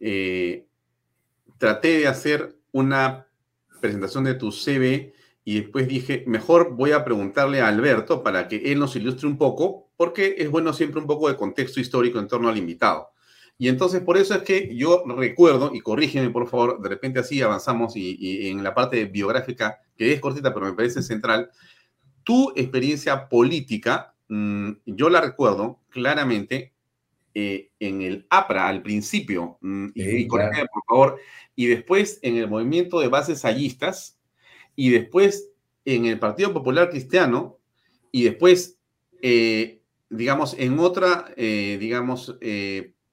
eh, 0.00 0.66
traté 1.58 1.98
de 1.98 2.06
hacer 2.08 2.56
una 2.72 3.26
presentación 3.80 4.24
de 4.24 4.34
tu 4.34 4.52
CV 4.52 5.14
y 5.48 5.62
después 5.62 5.88
dije, 5.88 6.24
mejor 6.26 6.74
voy 6.74 6.92
a 6.92 7.06
preguntarle 7.06 7.62
a 7.62 7.68
Alberto 7.68 8.22
para 8.22 8.48
que 8.48 8.70
él 8.70 8.78
nos 8.78 8.94
ilustre 8.96 9.26
un 9.26 9.38
poco, 9.38 9.88
porque 9.96 10.34
es 10.36 10.50
bueno 10.50 10.74
siempre 10.74 11.00
un 11.00 11.06
poco 11.06 11.26
de 11.26 11.36
contexto 11.36 11.80
histórico 11.80 12.18
en 12.18 12.28
torno 12.28 12.50
al 12.50 12.58
invitado. 12.58 13.12
Y 13.56 13.68
entonces 13.68 14.02
por 14.02 14.18
eso 14.18 14.34
es 14.34 14.42
que 14.42 14.76
yo 14.76 15.04
recuerdo, 15.06 15.70
y 15.72 15.80
corrígeme 15.80 16.28
por 16.28 16.50
favor, 16.50 16.82
de 16.82 16.90
repente 16.90 17.20
así 17.20 17.40
avanzamos 17.40 17.96
y, 17.96 18.50
en 18.50 18.62
la 18.62 18.74
parte 18.74 19.06
biográfica, 19.06 19.80
que 19.96 20.12
es 20.12 20.20
cortita 20.20 20.52
pero 20.52 20.66
me 20.66 20.74
parece 20.74 21.00
central, 21.00 21.48
tu 22.24 22.52
experiencia 22.54 23.26
política, 23.26 24.14
mm, 24.28 24.72
yo 24.84 25.08
la 25.08 25.22
recuerdo 25.22 25.80
claramente 25.88 26.74
eh, 27.32 27.70
en 27.80 28.02
el 28.02 28.26
APRA 28.28 28.68
al 28.68 28.82
principio, 28.82 29.56
mm, 29.62 29.86
y, 29.94 30.26
por 30.26 30.42
favor, 30.86 31.18
y 31.56 31.68
después 31.68 32.18
en 32.20 32.36
el 32.36 32.50
movimiento 32.50 33.00
de 33.00 33.08
bases 33.08 33.46
hallistas, 33.46 34.17
y 34.78 34.90
después 34.90 35.50
en 35.84 36.06
el 36.06 36.20
Partido 36.20 36.52
Popular 36.52 36.88
Cristiano, 36.90 37.58
y 38.12 38.22
después, 38.22 38.78
eh, 39.20 39.82
digamos, 40.08 40.54
en 40.56 40.78
otra, 40.78 41.32
eh, 41.36 41.76
digamos, 41.80 42.38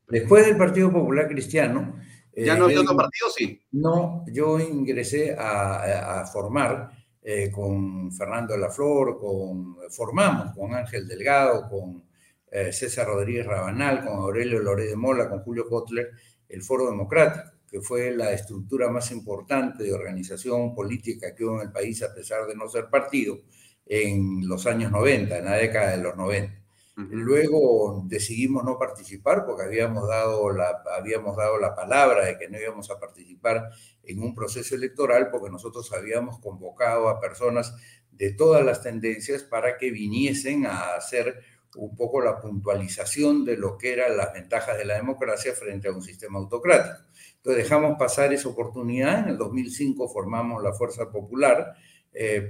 Después 0.07 0.45
del 0.45 0.57
Partido 0.57 0.91
Popular 0.91 1.27
Cristiano. 1.27 1.95
¿Ya 2.35 2.55
no 2.55 2.65
había 2.65 2.81
otro 2.81 2.97
partido, 2.97 3.29
sí? 3.29 3.61
No, 3.71 4.25
yo 4.27 4.59
ingresé 4.59 5.35
a, 5.37 6.25
formar 6.31 6.91
eh, 7.21 7.49
con 7.49 8.11
Fernando 8.11 8.53
de 8.53 8.59
la 8.59 8.69
Flor, 8.69 9.17
con, 9.17 9.77
formamos 9.89 10.53
con 10.53 10.73
Ángel 10.73 11.07
Delgado, 11.07 11.69
con 11.69 12.03
eh, 12.51 12.73
César 12.73 13.07
Rodríguez 13.07 13.45
Rabanal, 13.45 14.03
con 14.03 14.17
Aurelio 14.17 14.59
Loré 14.59 14.85
de 14.85 14.97
Mola, 14.97 15.29
con 15.29 15.39
Julio 15.39 15.67
Kotler, 15.69 16.11
el 16.49 16.61
Foro 16.61 16.87
Democrático, 16.87 17.54
que 17.75 17.81
fue 17.81 18.11
la 18.11 18.31
estructura 18.31 18.89
más 18.89 19.11
importante 19.11 19.83
de 19.83 19.93
organización 19.93 20.73
política 20.73 21.35
que 21.35 21.43
hubo 21.43 21.57
en 21.57 21.67
el 21.67 21.73
país, 21.73 22.01
a 22.03 22.13
pesar 22.13 22.47
de 22.47 22.55
no 22.55 22.69
ser 22.69 22.85
partido, 22.89 23.41
en 23.85 24.47
los 24.47 24.65
años 24.65 24.93
90, 24.93 25.39
en 25.39 25.43
la 25.43 25.55
década 25.57 25.91
de 25.91 26.01
los 26.01 26.15
90. 26.15 26.57
Luego 26.95 28.05
decidimos 28.07 28.63
no 28.63 28.79
participar 28.79 29.45
porque 29.45 29.63
habíamos 29.63 30.07
dado, 30.07 30.49
la, 30.51 30.83
habíamos 30.97 31.35
dado 31.35 31.59
la 31.59 31.75
palabra 31.75 32.23
de 32.23 32.37
que 32.37 32.47
no 32.47 32.57
íbamos 32.57 32.89
a 32.89 32.97
participar 32.97 33.69
en 34.03 34.23
un 34.23 34.33
proceso 34.33 34.73
electoral 34.75 35.27
porque 35.29 35.49
nosotros 35.49 35.91
habíamos 35.91 36.39
convocado 36.39 37.09
a 37.09 37.19
personas 37.19 37.75
de 38.09 38.31
todas 38.31 38.63
las 38.63 38.83
tendencias 38.83 39.43
para 39.43 39.75
que 39.77 39.91
viniesen 39.91 40.65
a 40.65 40.95
hacer 40.95 41.43
un 41.75 41.93
poco 41.93 42.21
la 42.21 42.39
puntualización 42.39 43.43
de 43.43 43.57
lo 43.57 43.77
que 43.77 43.91
eran 43.91 44.15
las 44.15 44.31
ventajas 44.31 44.77
de 44.77 44.85
la 44.85 44.95
democracia 44.95 45.53
frente 45.53 45.89
a 45.89 45.91
un 45.91 46.01
sistema 46.01 46.39
autocrático. 46.39 47.03
Entonces 47.45 47.63
dejamos 47.63 47.95
pasar 47.99 48.33
esa 48.33 48.49
oportunidad. 48.49 49.19
En 49.19 49.29
el 49.29 49.37
2005 49.37 50.09
formamos 50.09 50.63
la 50.63 50.73
Fuerza 50.73 51.11
Popular. 51.11 51.75
Eh, 52.11 52.49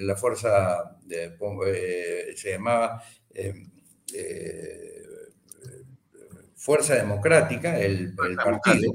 la 0.00 0.16
fuerza 0.16 0.98
eh, 1.08 2.34
se 2.36 2.50
llamaba 2.50 3.02
eh, 3.32 3.54
eh, 4.12 5.02
Fuerza 6.56 6.96
Democrática, 6.96 7.80
el, 7.80 8.14
partido, 8.14 8.92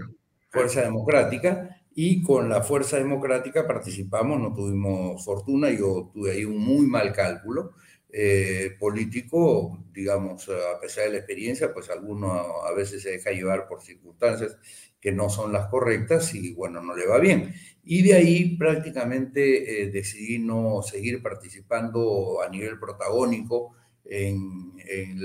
Fuerza 0.52 0.82
Democrática, 0.82 1.82
y 1.96 2.22
con 2.22 2.48
la 2.48 2.62
Fuerza 2.62 2.98
Democrática 2.98 3.66
participamos, 3.66 4.40
no 4.40 4.54
tuvimos 4.54 5.26
fortuna, 5.26 5.72
yo 5.72 6.12
tuve 6.14 6.34
ahí 6.34 6.46
un 6.46 6.60
muy 6.60 6.86
mal 6.86 7.12
cálculo 7.12 7.74
eh, 8.12 8.76
político, 8.80 9.84
digamos, 9.92 10.48
a 10.48 10.80
pesar 10.80 11.06
de 11.06 11.14
la 11.14 11.18
experiencia, 11.18 11.74
pues 11.74 11.90
alguno 11.90 12.32
a 12.64 12.72
veces 12.74 13.02
se 13.02 13.10
deja 13.10 13.32
llevar 13.32 13.68
por 13.68 13.82
circunstancias 13.82 14.56
que 15.04 15.12
no 15.12 15.30
son 15.30 15.52
las 15.52 15.68
correctas 15.68 16.34
y 16.34 16.54
bueno, 16.54 16.82
no 16.82 16.96
le 16.96 17.06
va 17.06 17.20
bien. 17.20 17.54
Y 17.84 18.04
de 18.04 18.14
ahí 18.14 18.56
prácticamente 18.56 19.90
decidí 19.92 20.40
no 20.40 20.82
seguir 20.82 21.22
participando 21.22 22.42
a 22.42 22.48
nivel 22.48 22.80
protagónico 22.80 23.76
en, 24.06 24.72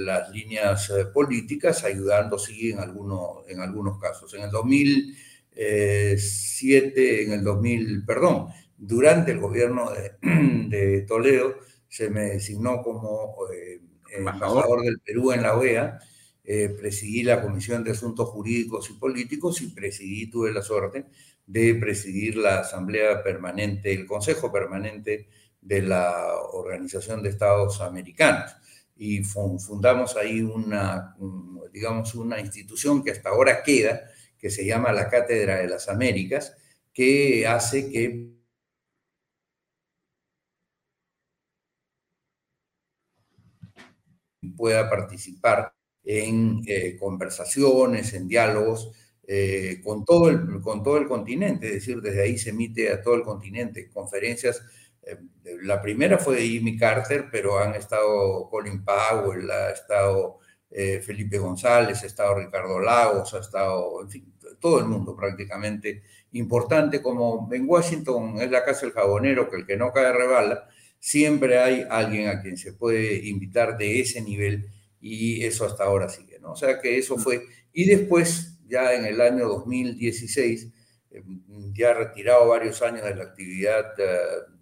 las 0.05 0.31
líneas 0.31 0.91
eh, 0.91 1.07
políticas, 1.07 1.85
ayudando, 1.85 2.39
sí, 2.39 2.71
en, 2.71 2.79
alguno, 2.79 3.43
en 3.49 3.61
algunos 3.61 3.99
casos. 3.99 4.33
En 4.35 4.43
el 4.43 4.51
2007, 4.51 7.25
en 7.25 7.33
el 7.33 7.45
2000, 7.45 8.05
perdón, 8.07 8.47
durante 8.77 9.33
el 9.33 9.41
gobierno 9.41 9.91
de, 10.23 11.03
Toledo, 11.03 11.57
se 11.89 12.09
me 12.11 12.23
designó 12.23 12.83
como 12.83 13.35
eh, 13.53 13.81
embajador 14.17 14.83
del 14.83 15.01
Perú 15.01 15.33
en 15.33 15.43
la 15.43 15.57
OEA. 15.57 15.99
Eh, 16.51 16.71
presidí 16.71 17.25
la 17.25 17.43
Comisión 17.43 17.85
de 17.85 17.91
Asuntos 17.91 18.31
Jurídicos 18.31 18.89
y 18.89 18.95
Políticos 18.95 19.61
y 19.61 19.67
presidí, 19.67 20.31
tuve 20.31 20.51
la 20.51 20.63
suerte 20.63 21.05
de 21.45 21.75
presidir 21.75 22.39
la 22.39 22.61
Asamblea 22.61 23.23
Permanente, 23.23 23.93
el 23.93 24.07
Consejo 24.07 24.51
Permanente 24.51 25.29
de 25.61 25.83
la 25.83 26.37
Organización 26.55 27.23
de 27.23 27.29
Estados 27.29 27.83
Americanos. 27.83 28.51
Y 28.97 29.23
fundamos 29.25 30.17
ahí 30.17 30.41
una, 30.41 31.15
digamos, 31.71 32.15
una 32.15 32.41
institución 32.41 33.05
que 33.05 33.11
hasta 33.11 33.29
ahora 33.29 33.63
queda, 33.63 34.09
que 34.39 34.49
se 34.49 34.65
llama 34.65 34.91
la 34.91 35.11
Cátedra 35.11 35.57
de 35.57 35.69
las 35.69 35.91
Américas, 35.91 36.57
que 36.95 37.47
hace 37.47 37.91
que 37.91 38.31
pueda 44.57 44.89
participar 44.89 45.78
en 46.11 46.63
eh, 46.67 46.97
conversaciones, 46.99 48.15
en 48.15 48.27
diálogos 48.27 48.93
eh, 49.27 49.83
con, 49.85 50.07
todo 50.07 50.31
el, 50.31 50.63
con 50.63 50.83
todo 50.83 50.97
el 50.97 51.07
continente, 51.07 51.67
es 51.67 51.75
decir, 51.75 52.01
desde 52.01 52.23
ahí 52.23 52.39
se 52.39 52.49
emite 52.49 52.91
a 52.91 53.03
todo 53.03 53.15
el 53.15 53.23
continente, 53.23 53.91
conferencias. 53.91 54.63
Eh, 55.03 55.19
la 55.65 55.83
primera 55.83 56.17
fue 56.17 56.37
de 56.37 56.49
Jimmy 56.49 56.79
Carter, 56.79 57.27
pero 57.31 57.59
han 57.59 57.75
estado 57.75 58.49
Colin 58.49 58.83
Powell, 58.83 59.51
ha 59.51 59.71
estado 59.71 60.39
Felipe 60.71 61.39
González, 61.39 62.03
ha 62.03 62.07
estado 62.07 62.35
Ricardo 62.35 62.79
Lagos, 62.79 63.33
ha 63.33 63.39
estado, 63.39 64.03
en 64.03 64.11
fin, 64.11 64.35
todo 64.61 64.79
el 64.81 64.87
mundo 64.87 65.17
prácticamente. 65.17 66.03
Importante, 66.33 67.01
como 67.03 67.49
en 67.53 67.67
Washington 67.67 68.41
es 68.41 68.51
la 68.51 68.65
casa 68.65 68.83
del 68.83 68.93
jabonero, 68.93 69.49
que 69.49 69.57
el 69.57 69.67
que 69.67 69.79
no 69.79 69.93
cae 69.93 70.13
rebala, 70.13 70.69
siempre 70.99 71.59
hay 71.59 71.87
alguien 71.89 72.29
a 72.29 72.43
quien 72.43 72.59
se 72.59 72.75
puede 72.75 73.29
invitar 73.29 73.79
de 73.79 74.01
ese 74.01 74.21
nivel 74.21 74.71
y 75.01 75.45
eso 75.45 75.65
hasta 75.65 75.85
ahora 75.85 76.09
sigue, 76.09 76.39
¿no? 76.41 76.53
O 76.53 76.57
sea 76.57 76.81
que 76.81 76.99
eso 76.99 77.17
fue, 77.19 77.43
y 77.73 77.85
después, 77.85 78.59
ya 78.67 78.95
en 78.95 79.05
el 79.05 79.21
año 79.21 79.49
2016, 79.49 80.73
eh, 81.11 81.23
ya 81.73 81.95
retirado 81.95 82.49
varios 82.49 82.83
años 82.83 83.05
de 83.05 83.15
la 83.15 83.25
actividad 83.25 83.95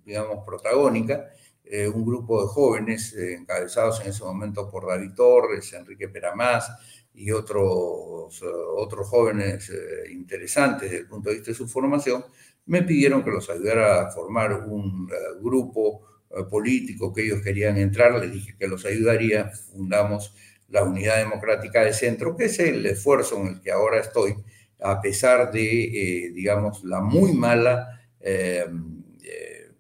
digamos, 0.07 0.45
protagónica, 0.47 1.29
eh, 1.65 1.89
un 1.89 2.07
grupo 2.07 2.41
de 2.43 2.49
jóvenes 2.49 3.13
eh, 3.15 3.35
encabezados 3.35 4.01
en 4.01 4.11
ese 4.11 4.23
momento 4.23 4.71
por 4.71 4.87
David 4.87 5.15
Torres, 5.17 5.73
Enrique 5.73 6.09
Peramás 6.09 6.71
y 7.13 7.33
otros, 7.33 8.41
eh, 8.41 8.47
otros 8.77 9.09
jóvenes 9.09 9.73
interesantes 10.11 10.83
desde 10.91 11.03
el 11.03 11.09
punto 11.09 11.29
de 11.29 11.37
vista 11.37 11.51
de 11.51 11.57
su 11.57 11.67
formación, 11.67 12.25
me 12.67 12.83
pidieron 12.83 13.25
que 13.25 13.31
los 13.33 13.51
ayudara 13.51 14.03
a 14.03 14.11
formar 14.13 14.53
un 14.69 15.09
grupo 15.41 16.16
político 16.51 17.13
que 17.13 17.25
ellos 17.25 17.43
querían 17.43 17.77
entrar, 17.79 18.13
les 18.19 18.33
dije 18.33 18.57
que 18.59 18.69
los 18.69 18.85
ayudaría, 18.85 19.51
fundamos 19.51 20.35
la 20.69 20.83
Unidad 20.83 21.19
Democrática 21.19 21.85
de 21.85 21.93
Centro, 21.93 22.37
que 22.37 22.47
es 22.47 22.59
el 22.59 22.85
esfuerzo 22.87 23.41
en 23.41 23.47
el 23.49 23.61
que 23.61 23.71
ahora 23.71 24.01
estoy, 24.01 24.35
a 24.81 25.01
pesar 25.01 25.53
de, 25.53 26.33
digamos, 26.35 26.85
la 26.85 27.01
muy 27.01 27.33
mala 27.33 28.01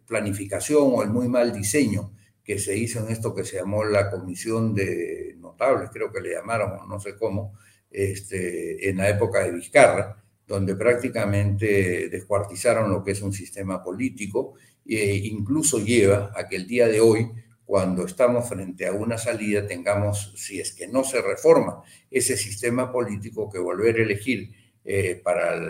planificación 0.06 0.92
o 0.94 1.02
el 1.02 1.10
muy 1.10 1.28
mal 1.28 1.52
diseño 1.52 2.12
que 2.44 2.58
se 2.60 2.76
hizo 2.76 3.00
en 3.00 3.10
esto 3.10 3.34
que 3.34 3.44
se 3.44 3.56
llamó 3.56 3.84
la 3.84 4.08
Comisión 4.08 4.72
de 4.72 5.34
Notables, 5.38 5.90
creo 5.92 6.12
que 6.12 6.20
le 6.20 6.34
llamaron, 6.34 6.88
no 6.88 7.00
sé 7.00 7.16
cómo, 7.16 7.58
este, 7.90 8.88
en 8.88 8.98
la 8.98 9.08
época 9.08 9.42
de 9.42 9.50
Vizcarra, 9.50 10.22
donde 10.46 10.76
prácticamente 10.76 12.08
descuartizaron 12.08 12.90
lo 12.90 13.02
que 13.02 13.10
es 13.12 13.22
un 13.22 13.32
sistema 13.32 13.82
político 13.82 14.54
e 14.88 15.16
incluso 15.26 15.78
lleva 15.78 16.32
a 16.34 16.48
que 16.48 16.56
el 16.56 16.66
día 16.66 16.86
de 16.88 17.00
hoy, 17.00 17.30
cuando 17.64 18.04
estamos 18.04 18.48
frente 18.48 18.86
a 18.86 18.92
una 18.92 19.18
salida, 19.18 19.66
tengamos, 19.66 20.32
si 20.36 20.60
es 20.60 20.72
que 20.72 20.86
no 20.86 21.04
se 21.04 21.20
reforma 21.20 21.82
ese 22.10 22.36
sistema 22.36 22.92
político, 22.92 23.50
que 23.50 23.58
volver 23.58 23.96
a 23.96 24.02
elegir 24.02 24.52
eh, 24.84 25.20
para, 25.22 25.60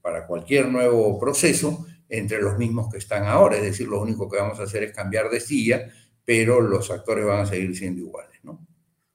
para 0.00 0.26
cualquier 0.26 0.68
nuevo 0.68 1.18
proceso 1.18 1.86
entre 2.08 2.40
los 2.40 2.58
mismos 2.58 2.90
que 2.90 2.98
están 2.98 3.24
ahora. 3.24 3.56
Es 3.56 3.62
decir, 3.62 3.88
lo 3.88 4.00
único 4.00 4.28
que 4.28 4.38
vamos 4.38 4.60
a 4.60 4.64
hacer 4.64 4.82
es 4.84 4.92
cambiar 4.92 5.30
de 5.30 5.40
silla 5.40 5.90
pero 6.24 6.60
los 6.60 6.90
actores 6.90 7.24
van 7.24 7.40
a 7.40 7.46
seguir 7.46 7.76
siendo 7.76 8.00
iguales, 8.00 8.38
¿no? 8.42 8.64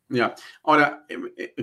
Ya, 0.10 0.34
ahora, 0.64 1.06
em, 1.10 1.32
eh, 1.36 1.54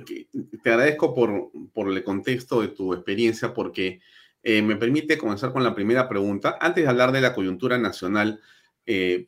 te 0.62 0.70
agradezco 0.70 1.14
por, 1.14 1.50
por 1.72 1.88
el 1.90 2.04
contexto 2.04 2.60
de 2.60 2.68
tu 2.68 2.92
experiencia 2.92 3.54
porque 3.54 4.00
eh, 4.44 4.62
me 4.62 4.76
permite 4.76 5.18
comenzar 5.18 5.52
con 5.52 5.64
la 5.64 5.74
primera 5.74 6.08
pregunta. 6.08 6.58
Antes 6.60 6.84
de 6.84 6.90
hablar 6.90 7.10
de 7.12 7.22
la 7.22 7.34
coyuntura 7.34 7.78
nacional, 7.78 8.40
eh, 8.84 9.26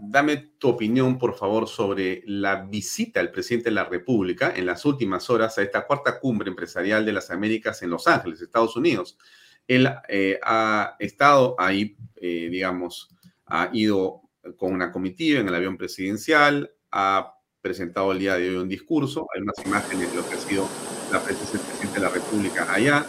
dame 0.00 0.52
tu 0.58 0.68
opinión, 0.68 1.18
por 1.18 1.34
favor, 1.34 1.66
sobre 1.66 2.22
la 2.26 2.62
visita 2.62 3.20
del 3.20 3.30
presidente 3.30 3.70
de 3.70 3.74
la 3.74 3.84
República 3.84 4.52
en 4.54 4.66
las 4.66 4.84
últimas 4.84 5.28
horas 5.30 5.56
a 5.56 5.62
esta 5.62 5.86
cuarta 5.86 6.20
cumbre 6.20 6.50
empresarial 6.50 7.04
de 7.04 7.12
las 7.12 7.30
Américas 7.30 7.82
en 7.82 7.90
Los 7.90 8.06
Ángeles, 8.06 8.40
Estados 8.42 8.76
Unidos. 8.76 9.18
Él 9.66 9.86
ha 9.86 10.96
estado 10.98 11.54
ahí, 11.58 11.96
digamos, 12.20 13.10
ha 13.46 13.70
ido 13.72 14.22
con 14.56 14.72
una 14.72 14.92
comitiva 14.92 15.40
en 15.40 15.48
el 15.48 15.54
avión 15.54 15.76
presidencial, 15.76 16.70
ha 16.90 17.34
presentado 17.60 18.12
el 18.12 18.18
día 18.18 18.36
de 18.36 18.50
hoy 18.50 18.56
un 18.56 18.68
discurso, 18.68 19.26
hay 19.34 19.42
unas 19.42 19.66
imágenes 19.66 20.10
de 20.10 20.16
lo 20.16 20.28
que 20.28 20.34
ha 20.34 20.38
sido 20.38 20.68
la 21.12 21.22
presencia 21.22 21.58
del 21.58 21.66
presidente 21.66 22.00
de 22.00 22.06
la 22.06 22.12
República 22.12 22.72
allá, 22.72 23.06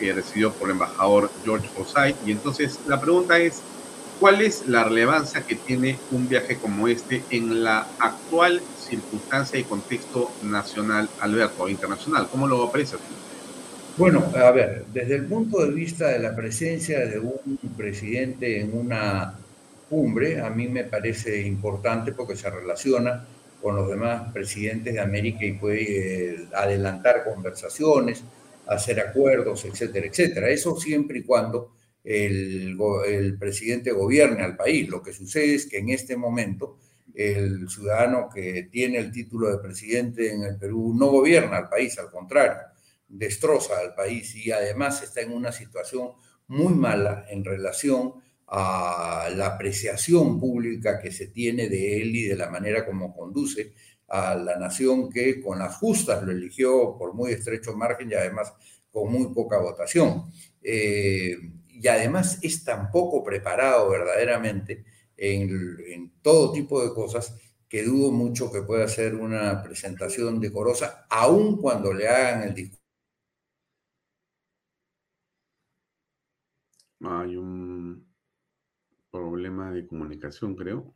que 0.00 0.12
recibido 0.12 0.52
por 0.52 0.68
el 0.68 0.72
embajador 0.72 1.30
George 1.44 1.68
Forsyth. 1.68 2.16
Y 2.26 2.32
entonces 2.32 2.80
la 2.88 3.00
pregunta 3.00 3.38
es, 3.38 3.60
¿cuál 4.18 4.40
es 4.40 4.66
la 4.66 4.84
relevancia 4.84 5.42
que 5.42 5.54
tiene 5.54 5.98
un 6.10 6.28
viaje 6.28 6.56
como 6.56 6.88
este 6.88 7.22
en 7.30 7.62
la 7.62 7.86
actual 7.98 8.60
circunstancia 8.88 9.58
y 9.58 9.64
contexto 9.64 10.32
nacional, 10.42 11.08
Alberto, 11.20 11.68
internacional? 11.68 12.28
¿Cómo 12.32 12.48
lo 12.48 12.64
aprecias? 12.64 13.00
Bueno, 13.96 14.24
a 14.34 14.50
ver, 14.50 14.86
desde 14.92 15.16
el 15.16 15.26
punto 15.26 15.64
de 15.64 15.72
vista 15.72 16.08
de 16.08 16.18
la 16.18 16.34
presencia 16.34 17.00
de 17.06 17.18
un 17.18 17.58
presidente 17.76 18.60
en 18.60 18.76
una 18.76 19.34
cumbre 19.90 20.40
a 20.40 20.48
mí 20.48 20.68
me 20.68 20.84
parece 20.84 21.42
importante 21.42 22.12
porque 22.12 22.36
se 22.36 22.48
relaciona 22.48 23.24
con 23.60 23.76
los 23.76 23.88
demás 23.88 24.32
presidentes 24.32 24.94
de 24.94 25.00
América 25.00 25.44
y 25.44 25.52
puede 25.52 26.34
eh, 26.34 26.46
adelantar 26.54 27.24
conversaciones, 27.24 28.22
hacer 28.70 29.00
acuerdos, 29.00 29.64
etcétera, 29.64 30.06
etcétera. 30.06 30.48
Eso 30.48 30.76
siempre 30.78 31.18
y 31.18 31.24
cuando 31.24 31.72
el, 32.04 33.36
presidente 33.38 33.90
gobierne 33.90 34.42
al 34.42 34.56
país. 34.56 34.88
Lo 34.88 35.02
que 35.02 35.12
sucede 35.12 35.54
es 35.54 35.66
que 35.66 35.78
en 35.78 35.90
este 35.90 36.16
momento 36.16 36.78
el 37.14 37.68
ciudadano 37.68 38.28
que 38.32 38.68
tiene 38.70 38.98
el 38.98 39.10
título 39.10 39.50
de 39.50 39.58
presidente 39.58 40.32
en 40.32 40.44
el 40.44 40.56
Perú 40.56 40.94
no 40.96 41.08
gobierna 41.08 41.56
al 41.56 41.68
país, 41.68 41.98
al 41.98 42.10
contrario, 42.10 42.60
destroza 43.08 43.78
al 43.80 43.94
país 43.94 44.34
y 44.36 44.52
además 44.52 45.02
está 45.02 45.20
en 45.20 45.32
una 45.32 45.50
situación 45.50 46.12
muy 46.46 46.72
mala 46.72 47.26
en 47.28 47.44
relación 47.44 48.14
a 48.46 49.28
la 49.34 49.46
apreciación 49.46 50.38
pública 50.38 51.00
que 51.00 51.10
se 51.10 51.26
tiene 51.26 51.68
de 51.68 52.02
él 52.02 52.14
y 52.14 52.24
de 52.24 52.36
la 52.36 52.50
manera 52.50 52.86
como 52.86 53.14
conduce 53.14 53.72
a 54.10 54.34
la 54.34 54.56
nación 54.58 55.08
que 55.08 55.40
con 55.40 55.58
las 55.58 55.76
justas 55.76 56.22
lo 56.24 56.32
eligió 56.32 56.96
por 56.98 57.14
muy 57.14 57.32
estrecho 57.32 57.76
margen 57.76 58.10
y 58.10 58.14
además 58.14 58.52
con 58.90 59.10
muy 59.12 59.32
poca 59.32 59.58
votación. 59.58 60.30
Eh, 60.62 61.36
y 61.68 61.88
además 61.88 62.38
es 62.42 62.64
tan 62.64 62.90
poco 62.90 63.22
preparado 63.24 63.88
verdaderamente 63.90 64.84
en, 65.16 65.76
en, 65.86 66.12
todo 66.22 66.52
tipo 66.52 66.82
de 66.82 66.92
cosas 66.92 67.34
que 67.68 67.84
dudo 67.84 68.10
mucho 68.10 68.50
que 68.52 68.62
pueda 68.62 68.84
hacer 68.84 69.14
una 69.14 69.62
presentación 69.62 70.40
decorosa, 70.40 71.06
aun 71.08 71.56
cuando 71.58 71.92
le 71.92 72.08
hagan 72.08 72.42
el 72.48 72.54
discurso. 72.54 72.80
Hay 77.02 77.36
un 77.36 78.06
problema 79.10 79.70
de 79.70 79.86
comunicación, 79.86 80.54
creo. 80.56 80.94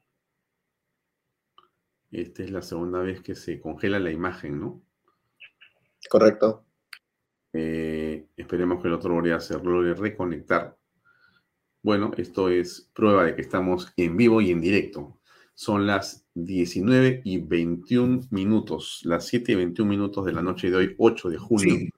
Esta 2.14 2.44
es 2.44 2.52
la 2.52 2.62
segunda 2.62 3.00
vez 3.00 3.20
que 3.22 3.34
se 3.34 3.60
congela 3.60 3.98
la 3.98 4.12
imagen, 4.12 4.60
¿no? 4.60 4.80
Correcto. 6.08 6.64
Eh, 7.52 8.28
esperemos 8.36 8.80
que 8.80 8.86
el 8.86 8.94
otro 8.94 9.20
lo 9.20 9.34
a 9.34 9.36
hacerlo 9.36 9.84
y 9.84 9.92
reconectar. 9.94 10.76
Bueno, 11.82 12.12
esto 12.16 12.50
es 12.50 12.88
prueba 12.94 13.24
de 13.24 13.34
que 13.34 13.40
estamos 13.42 13.92
en 13.96 14.16
vivo 14.16 14.40
y 14.40 14.52
en 14.52 14.60
directo. 14.60 15.18
Son 15.54 15.88
las 15.88 16.24
19 16.34 17.22
y 17.24 17.38
21 17.38 18.28
minutos, 18.30 19.00
las 19.02 19.26
7 19.26 19.50
y 19.50 19.54
21 19.56 19.90
minutos 19.90 20.24
de 20.24 20.32
la 20.32 20.42
noche 20.42 20.70
de 20.70 20.76
hoy, 20.76 20.94
8 20.96 21.30
de 21.30 21.38
junio. 21.38 21.74
Sí. 21.74 21.90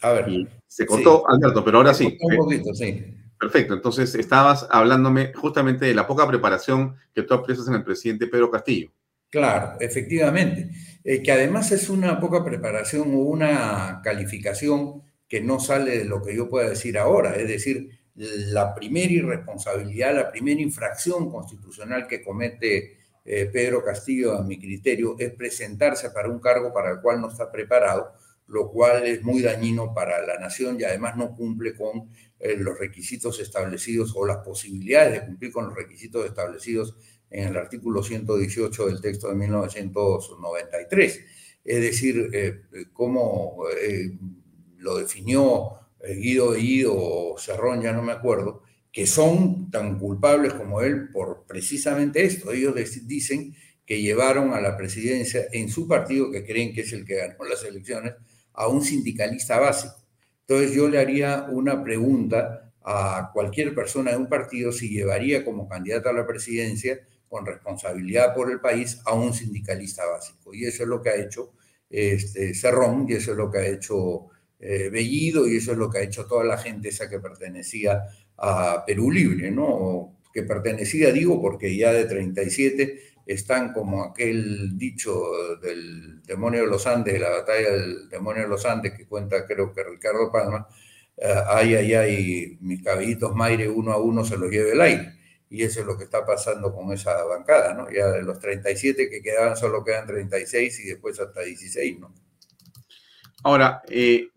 A 0.00 0.12
ver. 0.12 0.48
se 0.66 0.86
cortó, 0.86 1.28
Alberto, 1.28 1.62
pero 1.62 1.78
ahora 1.78 1.92
sí. 1.92 2.16
Un 2.18 2.36
poquito, 2.36 2.72
sí. 2.72 3.04
Perfecto, 3.38 3.74
entonces 3.74 4.14
estabas 4.14 4.66
hablándome 4.70 5.32
justamente 5.34 5.84
de 5.84 5.94
la 5.94 6.06
poca 6.06 6.26
preparación 6.26 6.96
que 7.14 7.22
tú 7.22 7.34
aprecias 7.34 7.68
en 7.68 7.74
el 7.74 7.84
presidente 7.84 8.26
Pedro 8.28 8.50
Castillo. 8.50 8.90
Claro, 9.30 9.76
efectivamente, 9.80 10.70
eh, 11.04 11.22
que 11.22 11.32
además 11.32 11.70
es 11.72 11.90
una 11.90 12.18
poca 12.18 12.42
preparación 12.44 13.14
o 13.14 13.18
una 13.18 14.00
calificación 14.02 15.02
que 15.28 15.42
no 15.42 15.60
sale 15.60 15.98
de 15.98 16.04
lo 16.06 16.22
que 16.22 16.34
yo 16.34 16.48
pueda 16.48 16.70
decir 16.70 16.96
ahora, 16.96 17.36
es 17.36 17.46
decir, 17.46 17.90
la 18.14 18.74
primera 18.74 19.12
irresponsabilidad, 19.12 20.14
la 20.14 20.30
primera 20.30 20.60
infracción 20.62 21.30
constitucional 21.30 22.06
que 22.06 22.22
comete 22.22 22.96
eh, 23.24 23.46
Pedro 23.52 23.84
Castillo, 23.84 24.34
a 24.34 24.42
mi 24.42 24.58
criterio, 24.58 25.14
es 25.18 25.30
presentarse 25.34 26.10
para 26.10 26.30
un 26.30 26.40
cargo 26.40 26.72
para 26.72 26.90
el 26.92 27.00
cual 27.02 27.20
no 27.20 27.28
está 27.28 27.52
preparado, 27.52 28.12
lo 28.46 28.70
cual 28.70 29.06
es 29.06 29.22
muy 29.22 29.42
dañino 29.42 29.92
para 29.92 30.24
la 30.26 30.38
nación 30.38 30.80
y 30.80 30.84
además 30.84 31.16
no 31.18 31.36
cumple 31.36 31.74
con 31.76 32.08
eh, 32.40 32.56
los 32.56 32.78
requisitos 32.78 33.38
establecidos 33.40 34.14
o 34.16 34.26
las 34.26 34.38
posibilidades 34.38 35.12
de 35.20 35.26
cumplir 35.26 35.52
con 35.52 35.66
los 35.66 35.74
requisitos 35.74 36.24
establecidos 36.24 36.96
en 37.30 37.48
el 37.48 37.56
artículo 37.56 38.02
118 38.02 38.86
del 38.86 39.00
texto 39.00 39.28
de 39.28 39.34
1993. 39.34 41.20
Es 41.64 41.80
decir, 41.80 42.30
eh, 42.32 42.62
cómo 42.92 43.64
eh, 43.80 44.16
lo 44.78 44.96
definió 44.96 45.72
Guido 46.02 46.52
Guido 46.52 46.94
o 46.96 47.38
Cerrón, 47.38 47.82
ya 47.82 47.92
no 47.92 48.02
me 48.02 48.12
acuerdo, 48.12 48.62
que 48.92 49.06
son 49.06 49.70
tan 49.70 49.98
culpables 49.98 50.54
como 50.54 50.80
él 50.80 51.10
por 51.10 51.44
precisamente 51.46 52.24
esto. 52.24 52.52
Ellos 52.52 52.74
dicen 53.06 53.54
que 53.84 54.00
llevaron 54.00 54.52
a 54.52 54.60
la 54.60 54.76
presidencia 54.76 55.46
en 55.52 55.68
su 55.68 55.88
partido, 55.88 56.30
que 56.30 56.44
creen 56.44 56.72
que 56.72 56.82
es 56.82 56.92
el 56.92 57.04
que 57.04 57.16
ganó 57.16 57.44
las 57.44 57.64
elecciones, 57.64 58.14
a 58.52 58.68
un 58.68 58.82
sindicalista 58.82 59.58
básico. 59.58 59.94
Entonces 60.40 60.74
yo 60.74 60.88
le 60.88 60.98
haría 60.98 61.46
una 61.50 61.82
pregunta 61.82 62.72
a 62.82 63.30
cualquier 63.32 63.74
persona 63.74 64.12
de 64.12 64.16
un 64.16 64.28
partido 64.28 64.72
si 64.72 64.88
llevaría 64.88 65.44
como 65.44 65.68
candidato 65.68 66.08
a 66.08 66.12
la 66.12 66.26
presidencia 66.26 66.98
con 67.28 67.46
responsabilidad 67.46 68.34
por 68.34 68.50
el 68.50 68.60
país 68.60 69.00
a 69.04 69.14
un 69.14 69.34
sindicalista 69.34 70.06
básico. 70.06 70.54
Y 70.54 70.64
eso 70.64 70.82
es 70.82 70.88
lo 70.88 71.02
que 71.02 71.10
ha 71.10 71.16
hecho 71.16 71.52
este, 71.90 72.54
Cerrón, 72.54 73.06
y 73.08 73.14
eso 73.14 73.32
es 73.32 73.36
lo 73.36 73.50
que 73.50 73.58
ha 73.58 73.66
hecho 73.66 74.26
eh, 74.58 74.88
Bellido, 74.90 75.46
y 75.46 75.56
eso 75.56 75.72
es 75.72 75.78
lo 75.78 75.90
que 75.90 75.98
ha 75.98 76.02
hecho 76.02 76.26
toda 76.26 76.44
la 76.44 76.58
gente 76.58 76.88
esa 76.88 77.08
que 77.08 77.20
pertenecía 77.20 78.04
a 78.36 78.84
Perú 78.86 79.10
Libre, 79.10 79.50
¿no? 79.50 80.18
Que 80.32 80.42
pertenecía, 80.42 81.12
digo, 81.12 81.40
porque 81.40 81.76
ya 81.76 81.92
de 81.92 82.04
37 82.04 83.08
están 83.26 83.72
como 83.72 84.02
aquel 84.04 84.76
dicho 84.78 85.56
del 85.62 86.22
demonio 86.22 86.62
de 86.62 86.66
los 86.68 86.86
Andes, 86.86 87.14
de 87.14 87.20
la 87.20 87.30
batalla 87.30 87.70
del 87.70 88.08
demonio 88.08 88.42
de 88.42 88.48
los 88.48 88.64
Andes, 88.64 88.94
que 88.94 89.06
cuenta 89.06 89.46
creo 89.46 89.72
que 89.72 89.84
Ricardo 89.84 90.32
Palma, 90.32 90.66
eh, 91.16 91.34
ay, 91.46 91.74
ay, 91.74 91.94
ay, 91.94 92.58
mis 92.60 92.82
cabellitos 92.82 93.34
Maire 93.34 93.68
uno 93.68 93.92
a 93.92 93.98
uno 93.98 94.24
se 94.24 94.38
los 94.38 94.50
lleve 94.50 94.72
el 94.72 94.80
aire. 94.80 95.17
Y 95.50 95.62
eso 95.62 95.80
es 95.80 95.86
lo 95.86 95.96
que 95.96 96.04
está 96.04 96.26
pasando 96.26 96.74
con 96.74 96.92
esa 96.92 97.24
bancada, 97.24 97.74
¿no? 97.74 97.90
Ya 97.90 98.08
de 98.08 98.22
los 98.22 98.38
37 98.38 99.08
que 99.08 99.22
quedaban 99.22 99.56
solo 99.56 99.82
quedan 99.82 100.06
36 100.06 100.80
y 100.80 100.88
después 100.88 101.18
hasta 101.18 101.42
16, 101.42 101.98
¿no? 101.98 102.14
Ahora, 103.42 103.82
eh, 103.88 104.30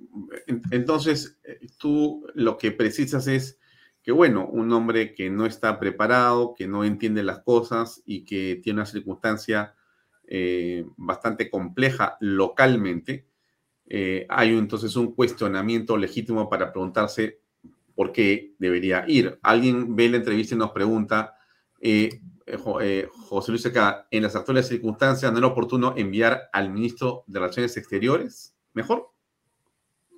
entonces, 0.69 1.39
eh, 1.43 1.59
tú 1.77 2.25
lo 2.35 2.57
que 2.57 2.71
precisas 2.71 3.27
es 3.27 3.57
que 4.03 4.11
bueno, 4.11 4.47
un 4.47 4.71
hombre 4.73 5.13
que 5.13 5.29
no 5.29 5.45
está 5.45 5.79
preparado, 5.79 6.55
que 6.55 6.67
no 6.67 6.83
entiende 6.83 7.23
las 7.23 7.39
cosas 7.39 8.01
y 8.05 8.25
que 8.25 8.59
tiene 8.63 8.79
una 8.79 8.85
circunstancia 8.85 9.75
eh, 10.27 10.85
bastante 10.97 11.49
compleja 11.49 12.17
localmente, 12.19 13.27
hay 14.29 14.57
entonces 14.57 14.95
un 14.95 15.13
cuestionamiento 15.13 15.97
legítimo 15.97 16.49
para 16.49 16.71
preguntarse 16.71 17.41
por 18.01 18.11
qué 18.11 18.55
debería 18.57 19.05
ir. 19.07 19.37
Alguien 19.43 19.95
ve 19.95 20.09
la 20.09 20.17
entrevista 20.17 20.55
y 20.55 20.57
nos 20.57 20.71
pregunta 20.71 21.35
Eh, 21.79 22.09
eh, 22.81 23.07
José 23.29 23.51
Luis 23.51 23.63
acá, 23.67 24.07
en 24.09 24.23
las 24.23 24.35
actuales 24.35 24.67
circunstancias, 24.67 25.31
¿no 25.31 25.37
era 25.37 25.45
oportuno 25.45 25.93
enviar 25.95 26.49
al 26.51 26.71
ministro 26.71 27.23
de 27.27 27.39
Relaciones 27.39 27.77
Exteriores? 27.77 28.55
¿Mejor? 28.73 29.11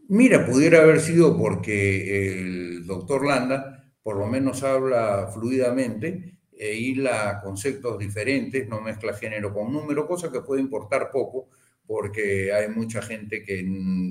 Mira, 0.07 0.45
pudiera 0.45 0.79
haber 0.81 1.01
sido 1.01 1.37
porque 1.37 2.31
el 2.31 2.87
doctor 2.87 3.25
Landa 3.25 3.91
por 4.01 4.15
lo 4.15 4.27
menos 4.27 4.63
habla 4.63 5.29
fluidamente 5.33 6.37
e 6.53 6.75
hila 6.75 7.41
conceptos 7.43 7.99
diferentes, 7.99 8.65
no 8.69 8.79
mezcla 8.79 9.13
género 9.13 9.53
con 9.53 9.73
número, 9.73 10.07
cosa 10.07 10.31
que 10.31 10.39
puede 10.39 10.61
importar 10.61 11.11
poco 11.11 11.49
porque 11.85 12.53
hay 12.53 12.69
mucha 12.69 13.01
gente 13.01 13.43
que, 13.43 13.61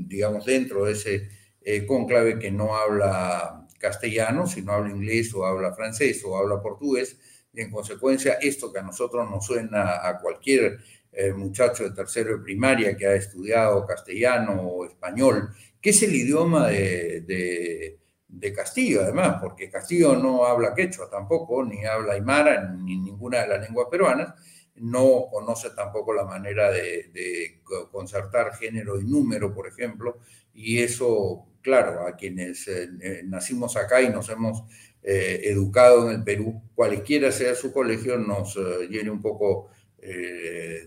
digamos, 0.06 0.44
dentro 0.44 0.84
de 0.84 0.92
ese 0.92 1.28
eh, 1.64 1.86
conclave 1.86 2.38
que 2.38 2.50
no 2.50 2.76
habla 2.76 3.61
castellano, 3.82 4.46
sino 4.46 4.72
habla 4.72 4.90
inglés 4.90 5.34
o 5.34 5.44
habla 5.44 5.74
francés 5.74 6.22
o 6.24 6.38
habla 6.38 6.62
portugués, 6.62 7.18
y 7.52 7.60
en 7.60 7.70
consecuencia 7.70 8.34
esto 8.40 8.72
que 8.72 8.78
a 8.78 8.82
nosotros 8.82 9.28
nos 9.28 9.44
suena 9.44 10.08
a 10.08 10.18
cualquier 10.20 10.78
eh, 11.12 11.32
muchacho 11.32 11.84
de 11.84 11.90
tercero 11.90 12.38
de 12.38 12.44
primaria 12.44 12.96
que 12.96 13.06
ha 13.06 13.14
estudiado 13.14 13.84
castellano 13.84 14.62
o 14.62 14.86
español, 14.86 15.50
que 15.80 15.90
es 15.90 16.02
el 16.02 16.14
idioma 16.14 16.68
de, 16.68 17.20
de, 17.20 18.52
Castillo, 18.54 19.02
además, 19.02 19.38
porque 19.40 19.70
Castillo 19.70 20.16
no 20.16 20.44
habla 20.44 20.74
quechua 20.74 21.08
tampoco, 21.08 21.64
ni 21.64 21.84
habla 21.84 22.14
aymara, 22.14 22.68
ni 22.70 22.96
ninguna 22.96 23.42
de 23.42 23.48
las 23.48 23.60
lenguas 23.60 23.88
peruanas, 23.90 24.34
no 24.76 25.28
conoce 25.30 25.70
tampoco 25.70 26.12
la 26.12 26.24
manera 26.24 26.70
de, 26.70 27.10
de, 27.12 27.60
concertar 27.90 28.54
género 28.54 29.00
y 29.00 29.04
número, 29.04 29.54
por 29.54 29.66
ejemplo, 29.68 30.18
y 30.52 30.80
eso, 30.80 31.46
claro, 31.62 32.06
a 32.06 32.16
quienes 32.16 32.68
eh, 32.68 32.90
eh, 33.00 33.22
nacimos 33.24 33.76
acá 33.76 34.02
y 34.02 34.10
nos 34.10 34.28
hemos 34.28 34.64
eh, 35.02 35.40
educado 35.44 36.10
en 36.10 36.16
el 36.16 36.24
Perú, 36.24 36.62
cualquiera 36.74 37.32
sea 37.32 37.54
su 37.54 37.72
colegio, 37.72 38.18
nos 38.18 38.56
llene 38.88 39.10
un 39.10 39.22
poco, 39.22 39.70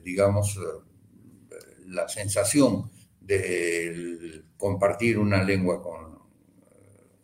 digamos, 0.04 0.60
la 1.88 2.08
sensación 2.10 2.92
de 3.22 4.44
compartir 4.58 5.18
una 5.18 5.42
lengua 5.42 5.82
con, 5.82 6.20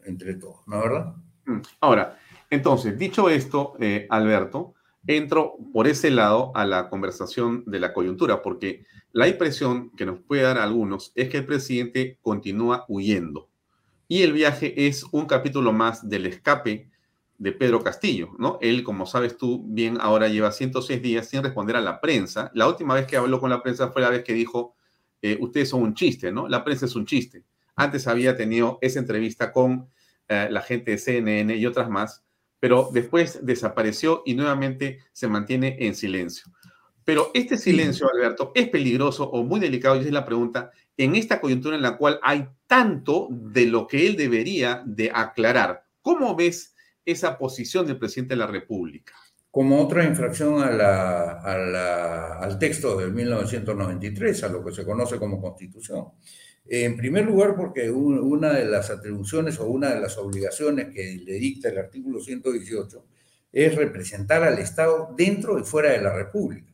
entre 0.06 0.36
todos, 0.36 0.66
¿no 0.68 0.78
es 0.78 0.84
verdad? 0.84 1.16
Mm. 1.46 1.62
Ahora, 1.82 2.18
entonces, 2.50 2.98
dicho 2.98 3.30
esto, 3.30 3.76
Alberto, 4.10 4.74
entro 5.06 5.58
por 5.74 5.88
ese 5.88 6.12
lado 6.12 6.52
a 6.56 6.66
la 6.66 6.90
conversación 6.90 7.64
de 7.66 7.80
la 7.80 7.94
coyuntura, 7.94 8.42
porque 8.42 8.86
la 9.14 9.28
impresión 9.28 9.90
que 9.92 10.06
nos 10.06 10.20
puede 10.20 10.44
dar 10.44 10.58
algunos 10.58 11.12
es 11.16 11.30
que 11.30 11.38
el 11.38 11.46
presidente 11.46 12.18
continúa 12.22 12.86
huyendo. 12.88 13.50
Y 14.08 14.24
el 14.24 14.34
viaje 14.34 14.88
es 14.88 15.06
un 15.12 15.26
capítulo 15.26 15.74
más 15.74 16.08
del 16.08 16.26
escape 16.26 16.90
de 17.38 17.52
Pedro 17.52 17.84
Castillo, 17.84 18.30
¿no? 18.38 18.60
Él, 18.62 18.84
como 18.84 19.06
sabes 19.06 19.36
tú 19.36 19.64
bien, 19.68 19.98
ahora 20.00 20.28
lleva 20.28 20.52
106 20.52 21.02
días 21.02 21.28
sin 21.28 21.42
responder 21.42 21.76
a 21.76 21.82
la 21.82 22.00
prensa. 22.00 22.52
La 22.54 22.68
última 22.68 22.94
vez 22.94 23.08
que 23.08 23.18
habló 23.18 23.40
con 23.40 23.50
la 23.50 23.64
prensa 23.64 23.90
fue 23.90 24.02
la 24.02 24.10
vez 24.10 24.24
que 24.24 24.34
dijo, 24.34 24.76
eh, 25.22 25.38
ustedes 25.42 25.70
son 25.70 25.82
un 25.82 25.94
chiste, 25.94 26.32
¿no? 26.32 26.48
La 26.48 26.64
prensa 26.64 26.86
es 26.86 26.96
un 26.96 27.06
chiste. 27.06 27.44
Antes 27.76 28.08
había 28.08 28.36
tenido 28.36 28.78
esa 28.82 29.00
entrevista 29.00 29.52
con 29.52 29.90
eh, 30.28 30.48
la 30.52 30.62
gente 30.62 30.92
de 30.92 30.98
CNN 30.98 31.56
y 31.56 31.66
otras 31.66 31.90
más, 31.90 32.24
pero 32.60 32.90
después 32.94 33.40
desapareció 33.44 34.22
y 34.26 34.36
nuevamente 34.36 35.00
se 35.12 35.28
mantiene 35.28 35.78
en 35.80 35.96
silencio. 35.96 36.52
Pero 37.12 37.30
este 37.34 37.58
silencio, 37.58 38.10
Alberto, 38.10 38.54
es 38.56 38.70
peligroso 38.70 39.30
o 39.30 39.44
muy 39.44 39.60
delicado, 39.60 39.98
y 39.98 40.06
es 40.06 40.12
la 40.14 40.24
pregunta, 40.26 40.72
en 40.96 41.18
esta 41.18 41.42
coyuntura 41.42 41.76
en 41.76 41.82
la 41.82 41.98
cual 41.98 42.22
hay 42.24 42.48
tanto 42.68 43.28
de 43.30 43.66
lo 43.66 43.86
que 43.86 44.08
él 44.08 44.16
debería 44.16 44.82
de 44.86 45.12
aclarar. 45.14 45.84
¿Cómo 46.02 46.38
ves 46.38 46.74
esa 47.04 47.38
posición 47.38 47.86
del 47.86 48.00
presidente 48.00 48.36
de 48.36 48.40
la 48.40 48.48
República? 48.48 49.12
Como 49.52 49.82
otra 49.82 50.06
infracción 50.06 50.64
al 50.64 52.58
texto 52.58 52.96
de 52.96 53.08
1993, 53.08 54.44
a 54.46 54.48
lo 54.48 54.64
que 54.64 54.72
se 54.72 54.86
conoce 54.86 55.18
como 55.18 55.42
constitución. 55.42 56.06
En 56.66 56.96
primer 56.96 57.26
lugar, 57.26 57.58
porque 57.58 57.92
una 57.92 58.54
de 58.54 58.64
las 58.64 58.90
atribuciones 58.90 59.60
o 59.60 59.66
una 59.66 59.94
de 59.94 60.00
las 60.00 60.18
obligaciones 60.18 60.94
que 60.94 61.22
le 61.26 61.34
dicta 61.34 61.68
el 61.68 61.78
artículo 61.78 62.22
118 62.22 63.06
es 63.52 63.76
representar 63.76 64.44
al 64.44 64.60
Estado 64.60 65.14
dentro 65.18 65.60
y 65.60 65.64
fuera 65.66 65.92
de 65.92 66.02
la 66.02 66.16
República, 66.16 66.71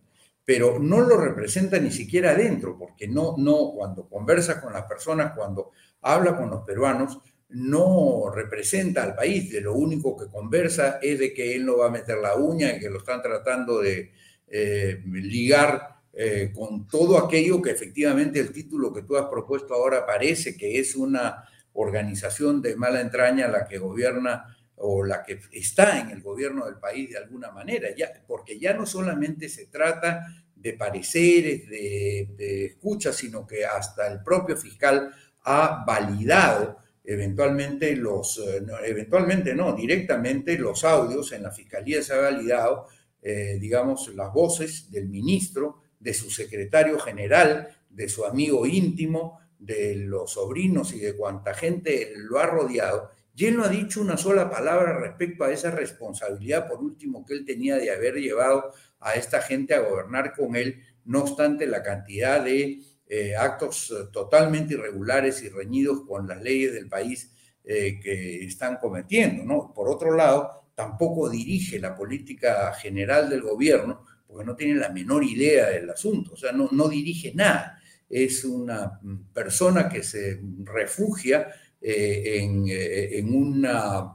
pero 0.48 0.80
no 0.80 1.02
lo 1.02 1.18
representa 1.18 1.78
ni 1.78 1.92
siquiera 1.92 2.34
dentro, 2.34 2.78
porque 2.80 3.06
no, 3.06 3.36
no, 3.38 3.74
cuando 3.76 4.08
conversa 4.08 4.62
con 4.62 4.72
las 4.72 4.84
personas, 4.84 5.34
cuando 5.36 5.72
habla 6.04 6.38
con 6.38 6.50
los 6.50 6.62
peruanos, 6.64 7.20
no 7.50 8.32
representa 8.34 9.04
al 9.04 9.14
país, 9.14 9.52
de 9.52 9.60
lo 9.60 9.74
único 9.74 10.16
que 10.16 10.32
conversa 10.32 11.00
es 11.02 11.20
de 11.20 11.34
que 11.34 11.54
él 11.54 11.66
no 11.66 11.80
va 11.80 11.88
a 11.88 11.92
meter 11.92 12.20
la 12.20 12.38
uña 12.38 12.72
y 12.72 12.80
que 12.80 12.90
lo 12.90 13.00
están 13.00 13.22
tratando 13.22 13.82
de 13.82 14.14
eh, 14.48 15.04
ligar 15.06 15.98
eh, 16.14 16.54
con 16.56 16.88
todo 16.88 17.18
aquello 17.18 17.62
que 17.62 17.72
efectivamente 17.72 18.40
el 18.40 18.54
título 18.54 18.94
que 18.94 19.02
tú 19.02 19.18
has 19.18 19.26
propuesto 19.26 19.74
ahora 19.74 20.06
parece 20.06 20.56
que 20.56 20.80
es 20.80 20.96
una 20.96 21.44
organización 21.74 22.62
de 22.62 22.78
mala 22.78 23.02
entraña 23.02 23.50
la 23.50 23.66
que 23.66 23.80
gobierna 23.80 24.58
o 24.78 25.04
la 25.04 25.24
que 25.24 25.40
está 25.52 26.00
en 26.00 26.12
el 26.12 26.22
gobierno 26.22 26.66
del 26.66 26.78
país 26.78 27.10
de 27.10 27.18
alguna 27.18 27.52
manera, 27.52 27.90
ya, 27.96 28.12
porque 28.28 28.60
ya 28.60 28.74
no 28.74 28.86
solamente 28.86 29.50
se 29.50 29.68
trata 29.68 30.26
de 30.56 30.74
pareceres, 30.74 31.70
de, 31.70 32.30
de 32.36 32.66
escuchas, 32.66 33.16
sino 33.16 33.46
que 33.46 33.66
hasta 33.66 34.08
el 34.08 34.24
propio 34.24 34.58
fiscal 34.58 35.12
ha 35.44 35.84
validado 35.86 36.78
eventualmente 37.08 37.96
los, 37.96 38.38
eh, 38.38 38.62
eventualmente 38.86 39.56
no, 39.56 39.74
directamente 39.74 40.58
los 40.58 40.84
audios 40.84 41.32
en 41.32 41.44
la 41.44 41.52
fiscalía 41.52 42.04
se 42.04 42.14
ha 42.14 42.18
validado, 42.18 42.88
eh, 43.22 43.58
digamos, 43.60 44.14
las 44.14 44.32
voces 44.34 44.92
del 44.92 45.08
ministro 45.08 45.82
de 46.00 46.14
su 46.14 46.30
secretario 46.30 47.00
general, 47.00 47.70
de 47.90 48.10
su 48.10 48.26
amigo 48.26 48.66
íntimo, 48.66 49.40
de 49.58 49.96
los 49.96 50.34
sobrinos 50.34 50.94
y 50.94 51.00
de 51.00 51.16
cuanta 51.16 51.54
gente 51.54 52.12
lo 52.16 52.40
ha 52.40 52.46
rodeado, 52.46 53.10
y 53.38 53.46
él 53.46 53.56
no 53.56 53.66
ha 53.66 53.70
dicho 53.70 54.02
una 54.02 54.18
sola 54.18 54.50
palabra 54.50 55.00
respecto 55.00 55.44
a 55.44 55.52
esa 55.52 55.70
responsabilidad, 55.70 56.68
por 56.68 56.80
último, 56.80 57.24
que 57.24 57.36
él 57.36 57.46
tenía 57.46 57.76
de 57.76 57.92
haber 57.92 58.16
llevado 58.16 58.74
a 59.00 59.14
esta 59.14 59.44
gente 59.44 59.76
a 59.76 59.82
gobernar 59.82 60.34
con 60.34 60.56
él, 60.56 60.82
no 61.06 61.22
obstante 61.22 61.68
la 61.68 61.84
cantidad 61.84 62.44
de 62.44 62.82
eh, 63.08 63.36
actos 63.36 63.92
eh, 63.92 64.08
totalmente 64.12 64.74
irregulares 64.74 65.44
y 65.44 65.50
reñidos 65.50 66.02
con 66.08 66.28
las 66.28 66.42
leyes 66.42 66.74
del 66.74 66.90
país 66.90 67.32
eh, 67.64 68.00
que 68.02 68.44
están 68.44 68.78
cometiendo. 68.78 69.44
¿no? 69.44 69.72
Por 69.72 69.88
otro 69.88 70.16
lado, 70.16 70.72
tampoco 70.74 71.30
dirige 71.30 71.78
la 71.78 71.96
política 71.96 72.74
general 72.74 73.30
del 73.30 73.44
gobierno, 73.44 74.04
porque 74.26 74.46
no 74.46 74.56
tiene 74.56 74.80
la 74.80 74.90
menor 74.90 75.24
idea 75.24 75.68
del 75.70 75.88
asunto, 75.92 76.34
o 76.34 76.38
sea, 76.38 76.54
no, 76.54 76.70
no 76.72 76.90
dirige 76.90 77.34
nada. 77.36 77.80
Es 78.10 78.44
una 78.46 79.00
persona 79.32 79.88
que 79.88 80.02
se 80.02 80.42
refugia 80.64 81.50
eh, 81.82 82.40
en, 82.40 82.66
eh, 82.68 83.20
en, 83.20 83.34
una, 83.34 84.14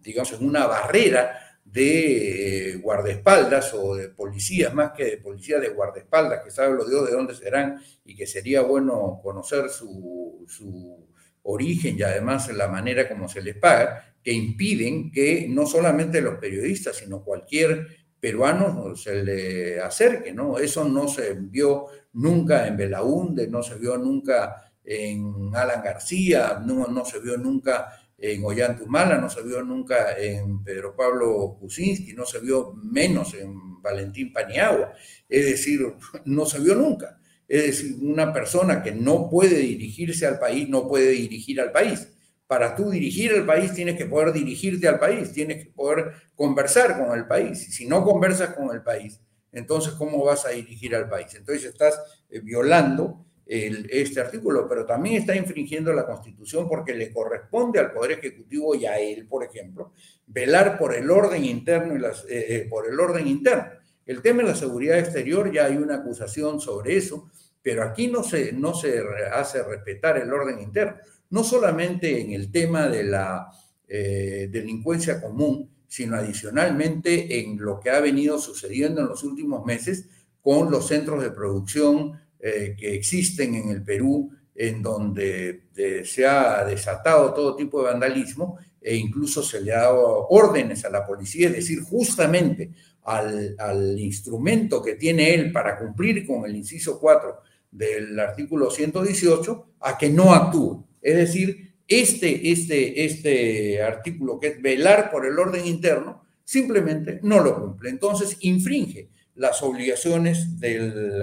digamos, 0.00 0.32
en 0.32 0.46
una 0.46 0.66
barrera 0.66 1.38
de 1.64 2.70
eh, 2.70 2.76
guardaespaldas 2.76 3.74
o 3.74 3.96
de 3.96 4.10
policías, 4.10 4.72
más 4.72 4.92
que 4.92 5.04
de 5.04 5.16
policías 5.18 5.60
de 5.60 5.70
guardaespaldas, 5.70 6.44
que 6.44 6.50
sabe 6.50 6.76
los 6.76 6.88
Dios 6.88 7.06
de 7.06 7.12
dónde 7.12 7.34
serán 7.34 7.80
y 8.04 8.14
que 8.14 8.26
sería 8.26 8.62
bueno 8.62 9.20
conocer 9.22 9.68
su, 9.70 10.44
su 10.46 11.08
origen 11.42 11.96
y 11.98 12.02
además 12.02 12.52
la 12.54 12.68
manera 12.68 13.08
como 13.08 13.28
se 13.28 13.42
les 13.42 13.56
paga, 13.56 14.14
que 14.22 14.32
impiden 14.32 15.10
que 15.10 15.46
no 15.48 15.66
solamente 15.66 16.20
los 16.20 16.38
periodistas, 16.38 16.96
sino 16.96 17.22
cualquier 17.22 17.86
peruanos 18.18 19.02
se 19.02 19.22
le 19.22 19.80
acerque, 19.80 20.32
¿no? 20.32 20.58
Eso 20.58 20.88
no 20.88 21.08
se 21.08 21.34
vio 21.34 21.86
nunca 22.14 22.66
en 22.66 22.76
Belaúnde, 22.76 23.48
no 23.48 23.62
se 23.62 23.74
vio 23.74 23.98
nunca 23.98 24.72
en 24.84 25.50
Alan 25.54 25.82
García, 25.82 26.62
no, 26.64 26.86
no 26.88 27.04
se 27.04 27.20
vio 27.20 27.36
nunca 27.36 27.88
en 28.18 28.44
Ollantumala, 28.44 29.18
no 29.18 29.28
se 29.28 29.42
vio 29.42 29.62
nunca 29.62 30.16
en 30.18 30.62
Pedro 30.62 30.94
Pablo 30.94 31.56
Kuczynski, 31.58 32.12
no 32.12 32.24
se 32.24 32.40
vio 32.40 32.72
menos 32.74 33.34
en 33.34 33.82
Valentín 33.82 34.32
Paniagua, 34.32 34.92
es 35.28 35.44
decir, 35.46 35.80
no 36.24 36.46
se 36.46 36.60
vio 36.60 36.74
nunca. 36.74 37.18
Es 37.46 37.62
decir, 37.66 37.96
una 38.00 38.32
persona 38.32 38.82
que 38.82 38.92
no 38.92 39.28
puede 39.28 39.56
dirigirse 39.58 40.26
al 40.26 40.38
país, 40.38 40.68
no 40.68 40.88
puede 40.88 41.10
dirigir 41.10 41.60
al 41.60 41.72
país 41.72 42.08
para 42.46 42.76
tú 42.76 42.90
dirigir 42.90 43.32
el 43.32 43.46
país 43.46 43.72
tienes 43.72 43.96
que 43.96 44.06
poder 44.06 44.32
dirigirte 44.32 44.86
al 44.86 44.98
país, 44.98 45.32
tienes 45.32 45.64
que 45.64 45.70
poder 45.70 46.12
conversar 46.34 46.98
con 46.98 47.16
el 47.16 47.26
país. 47.26 47.74
Si 47.74 47.86
no 47.86 48.04
conversas 48.04 48.54
con 48.54 48.74
el 48.74 48.82
país, 48.82 49.20
entonces 49.52 49.94
¿cómo 49.94 50.24
vas 50.24 50.44
a 50.46 50.50
dirigir 50.50 50.94
al 50.94 51.08
país? 51.08 51.34
Entonces 51.34 51.64
estás 51.64 51.98
eh, 52.30 52.40
violando 52.40 53.26
este 53.46 54.20
artículo, 54.20 54.66
pero 54.68 54.86
también 54.86 55.16
está 55.16 55.36
infringiendo 55.36 55.92
la 55.92 56.06
Constitución 56.06 56.66
porque 56.66 56.94
le 56.94 57.12
corresponde 57.12 57.78
al 57.78 57.92
Poder 57.92 58.12
Ejecutivo 58.12 58.74
y 58.74 58.86
a 58.86 58.98
él, 58.98 59.26
por 59.26 59.44
ejemplo, 59.44 59.92
velar 60.26 60.78
por 60.78 60.94
el 60.94 61.10
orden 61.10 61.44
interno 61.44 61.94
eh, 61.94 62.12
eh, 62.28 62.66
por 62.70 62.88
el 62.88 62.98
orden 62.98 63.26
interno. 63.26 63.64
El 64.06 64.22
tema 64.22 64.42
de 64.42 64.48
la 64.48 64.54
seguridad 64.54 64.98
exterior 64.98 65.52
ya 65.52 65.66
hay 65.66 65.76
una 65.76 65.96
acusación 65.96 66.60
sobre 66.60 66.96
eso, 66.96 67.30
pero 67.60 67.82
aquí 67.82 68.08
no 68.08 68.22
se, 68.22 68.52
no 68.52 68.74
se 68.74 69.02
hace 69.32 69.62
respetar 69.62 70.18
el 70.18 70.32
orden 70.32 70.60
interno 70.60 70.96
no 71.34 71.42
solamente 71.42 72.20
en 72.20 72.32
el 72.32 72.52
tema 72.52 72.86
de 72.88 73.02
la 73.02 73.48
eh, 73.88 74.48
delincuencia 74.52 75.20
común, 75.20 75.68
sino 75.88 76.14
adicionalmente 76.14 77.40
en 77.40 77.60
lo 77.60 77.80
que 77.80 77.90
ha 77.90 77.98
venido 77.98 78.38
sucediendo 78.38 79.00
en 79.00 79.08
los 79.08 79.24
últimos 79.24 79.64
meses 79.64 80.08
con 80.40 80.70
los 80.70 80.86
centros 80.86 81.20
de 81.22 81.32
producción 81.32 82.12
eh, 82.46 82.76
que 82.78 82.94
existen 82.94 83.54
en 83.54 83.70
el 83.70 83.82
Perú, 83.82 84.30
en 84.54 84.82
donde 84.82 85.62
eh, 85.74 86.02
se 86.04 86.26
ha 86.26 86.62
desatado 86.62 87.32
todo 87.32 87.56
tipo 87.56 87.78
de 87.78 87.90
vandalismo 87.90 88.58
e 88.82 88.94
incluso 88.96 89.42
se 89.42 89.62
le 89.62 89.72
ha 89.72 89.84
dado 89.84 90.28
órdenes 90.28 90.84
a 90.84 90.90
la 90.90 91.06
policía, 91.06 91.46
es 91.46 91.54
decir, 91.54 91.80
justamente 91.80 92.70
al, 93.04 93.56
al 93.58 93.98
instrumento 93.98 94.82
que 94.82 94.96
tiene 94.96 95.32
él 95.32 95.52
para 95.52 95.78
cumplir 95.78 96.26
con 96.26 96.44
el 96.44 96.54
inciso 96.54 97.00
4 97.00 97.38
del 97.70 98.20
artículo 98.20 98.70
118, 98.70 99.66
a 99.80 99.96
que 99.96 100.10
no 100.10 100.34
actúe. 100.34 100.86
Es 101.00 101.16
decir, 101.16 101.76
este, 101.88 102.50
este, 102.52 103.06
este 103.06 103.82
artículo 103.82 104.38
que 104.38 104.48
es 104.48 104.60
velar 104.60 105.10
por 105.10 105.24
el 105.24 105.38
orden 105.38 105.64
interno, 105.64 106.24
simplemente 106.44 107.20
no 107.22 107.40
lo 107.40 107.58
cumple. 107.58 107.88
Entonces, 107.88 108.36
infringe 108.40 109.08
las 109.34 109.62
obligaciones 109.62 110.60
de, 110.60 111.22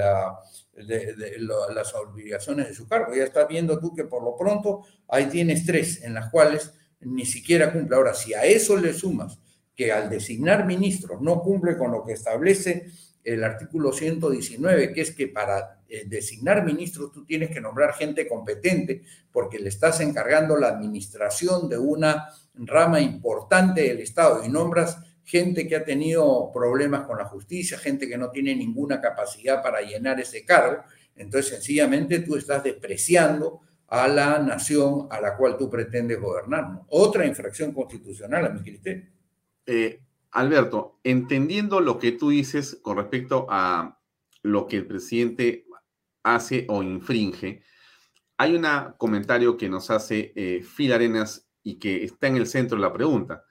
las 0.88 1.94
obligaciones 1.96 2.68
de 2.68 2.74
su 2.74 2.88
cargo. 2.88 3.14
Ya 3.16 3.24
estás 3.24 3.48
viendo 3.48 3.80
tú 3.80 3.96
que 3.96 4.06
por 4.06 4.24
lo 4.24 4.36
pronto 4.36 4.82
ahí 5.08 5.26
tienes 5.26 5.66
tres 5.66 6.04
en 6.04 6.14
las 6.14 6.30
cuales 6.30 6.74
ni 7.02 7.26
siquiera 7.26 7.72
cumple. 7.72 7.96
Ahora, 7.96 8.14
si 8.14 8.34
a 8.34 8.44
eso 8.44 8.78
le 8.78 8.94
sumas 8.94 9.40
que 9.76 9.92
al 9.92 10.10
designar 10.10 10.66
ministros 10.66 11.22
no 11.22 11.42
cumple 11.42 11.78
con 11.78 11.92
lo 11.92 12.04
que 12.04 12.14
establece 12.14 12.88
el 13.24 13.44
artículo 13.44 13.94
119, 13.94 14.94
que 14.94 15.02
es 15.02 15.12
que 15.12 15.28
para 15.28 15.82
eh, 15.88 16.06
designar 16.08 16.66
ministros 16.66 17.12
tú 17.12 17.26
tienes 17.26 17.52
que 17.52 17.62
nombrar 17.62 17.94
gente 17.94 18.28
competente 18.28 19.04
porque 19.32 19.60
le 19.60 19.70
estás 19.70 20.00
encargando 20.02 20.58
la 20.58 20.70
administración 20.70 21.70
de 21.70 21.78
una 21.78 22.28
rama 22.56 23.00
importante 23.00 23.82
del 23.82 24.00
Estado 24.00 24.44
y 24.44 24.50
nombras 24.50 24.98
gente 25.24 25.68
que 25.68 25.76
ha 25.76 25.84
tenido 25.84 26.52
problemas 26.54 27.06
con 27.08 27.18
la 27.18 27.26
justicia, 27.26 27.78
gente 27.78 28.08
que 28.08 28.18
no 28.18 28.32
tiene 28.32 28.56
ninguna 28.56 29.00
capacidad 29.00 29.62
para 29.62 29.82
llenar 29.82 30.20
ese 30.20 30.44
cargo, 30.44 30.84
entonces 31.16 31.52
sencillamente 31.52 32.20
tú 32.20 32.36
estás 32.36 32.64
despreciando 32.64 33.62
a 33.88 34.08
la 34.08 34.40
nación 34.40 35.08
a 35.10 35.20
la 35.20 35.36
cual 35.36 35.58
tú 35.58 35.70
pretendes 35.70 36.20
gobernar. 36.20 36.82
Otra 36.88 37.26
infracción 37.26 37.74
constitucional 37.74 38.46
a 38.46 38.50
mi. 38.50 38.62
Eh, 39.66 40.02
Alberto, 40.32 41.00
entendiendo 41.04 41.82
lo 41.82 42.00
que 42.00 42.14
tú 42.14 42.30
dices 42.30 42.80
con 42.82 42.98
respecto 42.98 43.46
a 43.50 44.00
lo 44.44 44.68
que 44.68 44.78
el 44.78 44.88
presidente 44.88 45.66
hace 46.24 46.66
o 46.70 46.82
infringe, 46.82 47.64
hay 48.38 48.56
un 48.56 48.66
comentario 48.98 49.58
que 49.58 49.70
nos 49.70 49.92
hace 49.92 50.32
eh, 50.36 50.64
Arenas 50.94 51.48
y 51.62 51.78
que 51.78 52.06
está 52.06 52.28
en 52.28 52.38
el 52.38 52.48
centro 52.48 52.78
de 52.78 52.82
la 52.82 52.94
pregunta. 52.94 53.44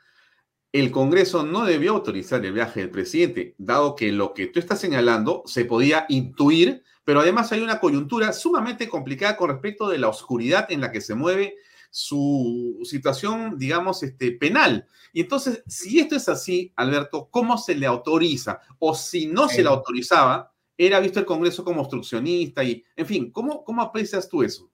El 0.73 0.93
Congreso 0.93 1.45
no 1.45 1.65
debió 1.65 1.93
autorizar 1.93 2.45
el 2.47 2.53
viaje 2.53 2.81
del 2.81 2.91
presidente, 2.91 3.57
dado 3.59 3.97
que 3.97 4.13
lo 4.13 4.35
que 4.35 4.47
tú 4.47 4.61
estás 4.61 4.79
señalando 4.81 5.43
se 5.45 5.65
podía 5.65 6.07
intuir, 6.09 6.85
pero 7.03 7.21
además 7.21 7.51
hay 7.51 7.61
una 7.61 7.81
coyuntura 7.81 8.33
sumamente 8.33 8.89
complicada 8.89 9.37
con 9.37 9.51
respecto 9.51 9.89
de 9.89 9.99
la 9.99 10.09
oscuridad 10.09 10.71
en 10.71 10.81
la 10.81 10.93
que 10.93 11.01
se 11.01 11.17
mueve 11.17 11.57
su 11.91 12.79
situación, 12.85 13.59
digamos, 13.59 14.05
este, 14.05 14.31
penal. 14.31 14.87
Y 15.13 15.23
entonces, 15.23 15.65
si 15.67 15.99
esto 15.99 16.15
es 16.15 16.29
así, 16.29 16.73
Alberto, 16.77 17.29
¿cómo 17.33 17.59
se 17.59 17.75
le 17.75 17.87
autoriza? 17.87 18.61
O 18.79 18.95
si 18.95 19.27
no 19.27 19.49
se 19.49 19.65
le 19.65 19.69
autorizaba, 19.69 20.53
era 20.79 21.01
visto 21.01 21.19
el 21.19 21.27
Congreso 21.27 21.65
como 21.65 21.81
obstruccionista 21.81 22.63
y, 22.63 22.85
en 22.95 23.07
fin, 23.07 23.31
¿cómo, 23.33 23.65
cómo 23.65 23.83
aprecias 23.83 24.29
tú 24.29 24.45
eso? 24.45 24.71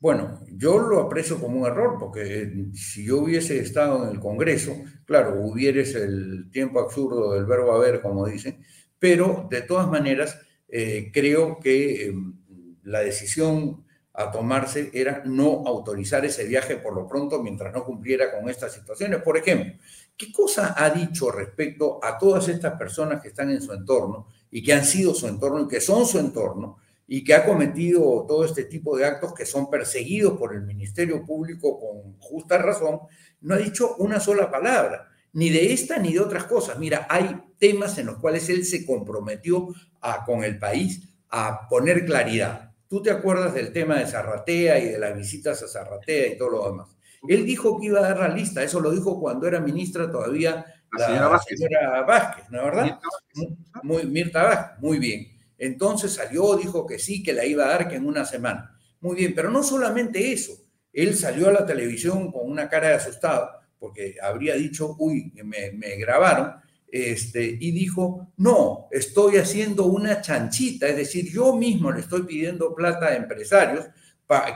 Bueno, 0.00 0.40
yo 0.50 0.78
lo 0.78 1.00
aprecio 1.00 1.38
como 1.38 1.60
un 1.60 1.66
error, 1.66 1.96
porque 1.98 2.68
si 2.72 3.04
yo 3.04 3.18
hubiese 3.18 3.58
estado 3.60 4.02
en 4.04 4.10
el 4.14 4.18
Congreso, 4.20 4.74
claro, 5.04 5.38
hubieres 5.42 5.94
el 5.94 6.50
tiempo 6.50 6.80
absurdo 6.80 7.34
del 7.34 7.44
verbo 7.44 7.72
haber, 7.74 8.00
como 8.00 8.26
dicen, 8.26 8.64
pero 8.98 9.46
de 9.50 9.60
todas 9.60 9.88
maneras, 9.88 10.38
eh, 10.68 11.10
creo 11.12 11.58
que 11.60 12.06
em, 12.06 12.34
la 12.82 13.00
decisión 13.00 13.84
a 14.14 14.30
tomarse 14.30 14.90
era 14.94 15.22
no 15.26 15.64
autorizar 15.66 16.24
ese 16.24 16.44
viaje 16.46 16.76
por 16.78 16.94
lo 16.94 17.06
pronto 17.06 17.42
mientras 17.42 17.72
no 17.74 17.84
cumpliera 17.84 18.32
con 18.32 18.48
estas 18.48 18.72
situaciones. 18.72 19.22
Por 19.22 19.36
ejemplo, 19.36 19.74
¿qué 20.16 20.32
cosa 20.32 20.74
ha 20.78 20.88
dicho 20.90 21.30
respecto 21.30 22.00
a 22.02 22.16
todas 22.18 22.48
estas 22.48 22.74
personas 22.78 23.20
que 23.22 23.28
están 23.28 23.50
en 23.50 23.60
su 23.62 23.72
entorno 23.72 24.28
y 24.50 24.62
que 24.62 24.72
han 24.72 24.84
sido 24.84 25.14
su 25.14 25.26
entorno 25.28 25.60
y 25.62 25.68
que 25.68 25.80
son 25.80 26.06
su 26.06 26.18
entorno 26.18 26.78
y 27.12 27.24
que 27.24 27.34
ha 27.34 27.44
cometido 27.44 28.24
todo 28.26 28.44
este 28.44 28.64
tipo 28.64 28.96
de 28.96 29.04
actos 29.04 29.34
que 29.34 29.44
son 29.44 29.68
perseguidos 29.68 30.38
por 30.38 30.54
el 30.54 30.62
Ministerio 30.62 31.24
Público 31.26 31.78
con 31.78 32.16
justa 32.18 32.56
razón? 32.56 33.00
No 33.40 33.56
ha 33.56 33.58
dicho 33.58 33.96
una 33.96 34.20
sola 34.20 34.50
palabra, 34.50 35.08
ni 35.32 35.50
de 35.50 35.72
esta 35.72 35.98
ni 35.98 36.12
de 36.12 36.20
otras 36.20 36.44
cosas. 36.44 36.78
Mira, 36.78 37.08
hay 37.10 37.36
temas 37.58 37.98
en 37.98 38.06
los 38.06 38.18
cuales 38.18 38.48
él 38.48 38.64
se 38.64 38.86
comprometió 38.86 39.68
a, 40.00 40.24
con 40.24 40.44
el 40.44 40.58
país 40.58 41.02
a 41.28 41.68
poner 41.68 42.06
claridad 42.06 42.70
Tú 42.90 43.00
te 43.00 43.12
acuerdas 43.12 43.54
del 43.54 43.72
tema 43.72 44.00
de 44.00 44.06
Zarratea 44.06 44.80
y 44.80 44.88
de 44.88 44.98
las 44.98 45.16
visitas 45.16 45.62
a 45.62 45.68
Zarratea 45.68 46.26
y 46.26 46.36
todo 46.36 46.50
lo 46.50 46.70
demás. 46.72 46.88
Él 47.28 47.46
dijo 47.46 47.78
que 47.78 47.86
iba 47.86 48.00
a 48.00 48.02
dar 48.02 48.18
la 48.18 48.28
lista, 48.28 48.64
eso 48.64 48.80
lo 48.80 48.90
dijo 48.90 49.20
cuando 49.20 49.46
era 49.46 49.60
ministra 49.60 50.10
todavía 50.10 50.66
la, 50.98 51.06
señora, 51.06 51.28
Vázquez. 51.28 52.50
¿no 52.50 52.58
es 52.58 52.64
verdad? 52.64 52.82
Mirta 52.82 53.06
Vázquez. 53.12 53.84
Muy, 53.84 54.06
Mirta 54.06 54.42
Vázquez, 54.42 54.78
muy 54.80 54.98
bien. 54.98 55.39
Entonces 55.60 56.14
salió, 56.14 56.56
dijo 56.56 56.86
que 56.86 56.98
sí, 56.98 57.22
que 57.22 57.34
la 57.34 57.44
iba 57.44 57.66
a 57.66 57.68
dar 57.68 57.88
que 57.88 57.96
en 57.96 58.06
una 58.06 58.24
semana. 58.24 58.80
Muy 59.00 59.14
bien, 59.16 59.34
pero 59.34 59.50
no 59.50 59.62
solamente 59.62 60.32
eso. 60.32 60.54
Él 60.90 61.14
salió 61.14 61.48
a 61.48 61.52
la 61.52 61.66
televisión 61.66 62.32
con 62.32 62.50
una 62.50 62.66
cara 62.66 62.88
de 62.88 62.94
asustado, 62.94 63.50
porque 63.78 64.16
habría 64.22 64.54
dicho, 64.54 64.96
uy, 64.98 65.30
me, 65.44 65.96
grabaron, 65.96 66.54
este, 66.90 67.58
y 67.60 67.72
dijo, 67.72 68.32
no, 68.38 68.88
estoy 68.90 69.36
haciendo 69.36 69.84
una 69.84 70.22
chanchita, 70.22 70.88
es 70.88 70.96
decir, 70.96 71.30
yo 71.30 71.54
mismo 71.54 71.92
le 71.92 72.00
estoy 72.00 72.22
pidiendo 72.22 72.74
plata 72.74 73.08
a 73.08 73.16
empresarios 73.16 73.84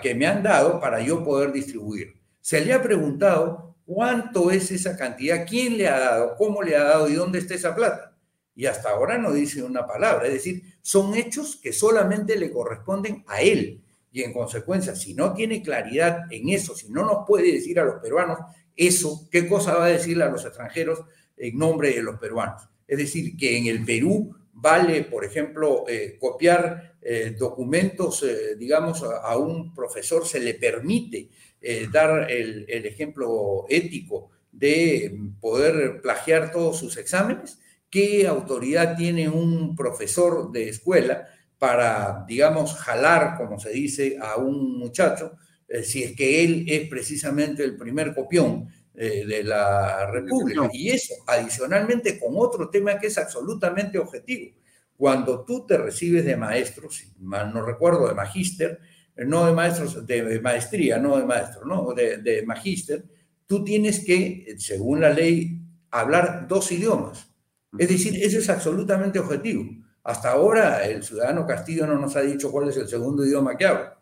que 0.03 0.15
me 0.15 0.27
han 0.27 0.43
dado 0.43 0.81
para 0.81 1.03
yo 1.03 1.23
poder 1.23 1.53
distribuir. 1.53 2.15
Se 2.41 2.65
le 2.65 2.73
ha 2.73 2.83
preguntado 2.83 3.77
cuánto 3.85 4.51
es 4.51 4.71
esa 4.71 4.97
cantidad, 4.97 5.47
quién 5.47 5.77
le 5.77 5.87
ha 5.87 5.99
dado, 5.99 6.37
cómo 6.37 6.63
le 6.63 6.77
ha 6.77 6.85
dado 6.85 7.09
y 7.11 7.15
dónde 7.15 7.41
está 7.41 7.55
esa 7.55 7.75
plata. 7.75 8.14
Y 8.57 8.67
hasta 8.67 8.91
ahora 8.91 9.19
no 9.19 9.33
dice 9.33 9.63
una 9.63 9.87
palabra, 9.87 10.27
es 10.27 10.35
decir, 10.35 10.63
son 10.81 11.15
hechos 11.15 11.57
que 11.57 11.73
solamente 11.73 12.37
le 12.37 12.51
corresponden 12.51 13.25
a 13.27 13.41
él. 13.41 13.81
Y 14.13 14.23
en 14.23 14.33
consecuencia, 14.33 14.95
si 14.95 15.15
no 15.15 15.35
tiene 15.35 15.63
claridad 15.63 16.23
en 16.31 16.49
eso, 16.51 16.77
si 16.77 16.89
no 16.89 17.05
nos 17.05 17.27
puede 17.27 17.53
decir 17.53 17.81
a 17.81 17.85
los 17.85 18.01
peruanos 18.01 18.39
eso, 18.77 19.29
¿qué 19.31 19.49
cosa 19.49 19.75
va 19.75 19.87
a 19.87 19.89
decirle 19.89 20.25
a 20.25 20.29
los 20.29 20.45
extranjeros 20.45 21.05
en 21.37 21.59
nombre 21.59 21.93
de 21.93 22.03
los 22.03 22.19
peruanos. 22.19 22.63
Es 22.87 22.99
decir, 22.99 23.37
que 23.37 23.57
en 23.57 23.67
el 23.67 23.85
Perú 23.85 24.35
vale, 24.53 25.05
por 25.05 25.25
ejemplo, 25.25 25.85
eh, 25.89 26.17
copiar 26.19 26.97
eh, 27.03 27.35
documentos, 27.39 28.23
eh, 28.23 28.57
digamos, 28.57 29.03
a, 29.03 29.37
un 29.37 29.75
profesor 29.75 30.27
se 30.27 30.41
le 30.41 30.55
permite 30.55 31.29
dar 31.91 32.31
el, 32.31 32.67
el, 32.69 32.85
ejemplo 32.85 33.65
ético 33.71 34.31
de 34.53 35.19
poder 35.41 36.03
plagiar 36.03 36.53
todos 36.53 36.79
sus 36.79 36.99
exámenes. 36.99 37.59
¿Qué 37.95 38.27
autoridad 38.27 38.97
tiene 38.97 39.29
un 39.29 39.77
profesor 39.77 40.51
de 40.51 40.69
escuela 40.69 41.29
para, 41.57 42.25
digamos, 42.27 42.75
jalar, 42.75 43.37
como 43.39 43.61
se 43.61 43.71
dice, 43.71 44.19
a 44.21 44.37
un 44.37 44.77
muchacho, 44.77 45.37
si 45.85 46.03
es 46.03 46.17
que 46.17 46.43
él 46.43 46.65
es 46.67 46.89
precisamente 46.89 47.63
el 47.63 47.77
primer 47.77 48.13
copión? 48.13 48.69
Eh, 48.97 49.27
de 49.27 49.43
la 49.43 50.09
República. 50.09 50.71
Y 50.73 50.91
eso, 50.91 51.15
adicionalmente, 51.27 52.17
con 52.17 52.35
otro 52.37 52.71
tema 52.71 52.97
que 52.97 53.09
es 53.09 53.19
absolutamente 53.19 53.99
objetivo. 53.99 54.55
Cuando 54.97 55.45
tú 55.45 55.67
te 55.67 55.77
recibes 55.77 56.25
de 56.25 56.37
maestro, 56.37 56.89
si 56.89 57.09
mal 57.19 57.53
no 57.53 57.67
recuerdo, 57.67 58.07
de 58.07 58.15
magíster, 58.15 58.79
eh, 59.17 59.25
no 59.25 59.47
de 59.47 59.53
maestros, 59.53 60.07
de 60.07 60.41
maestría, 60.41 60.99
no 60.99 61.17
de 61.17 61.25
maestro, 61.25 61.67
no, 61.67 61.93
de, 61.93 62.19
de 62.19 62.47
magíster, 62.47 63.05
tú 63.47 63.65
tienes 63.65 64.05
que, 64.05 64.55
según 64.59 65.01
la 65.01 65.11
ley, 65.11 65.61
hablar 65.91 66.47
dos 66.47 66.71
idiomas. 66.71 67.34
Es 67.79 67.89
decir, 67.89 68.23
eso 68.23 68.39
es 68.39 68.49
absolutamente 68.49 69.19
objetivo. 69.19 69.65
Hasta 70.03 70.33
ahora 70.33 70.85
el 70.85 71.03
ciudadano 71.03 71.47
Castillo 71.47 71.87
no 71.87 71.99
nos 71.99 72.15
ha 72.17 72.21
dicho 72.21 72.53
cuál 72.53 72.69
es 72.69 72.77
el 72.77 72.89
segundo 72.89 73.25
idioma 73.25 73.57
que 73.57 73.67
habla, 73.67 73.99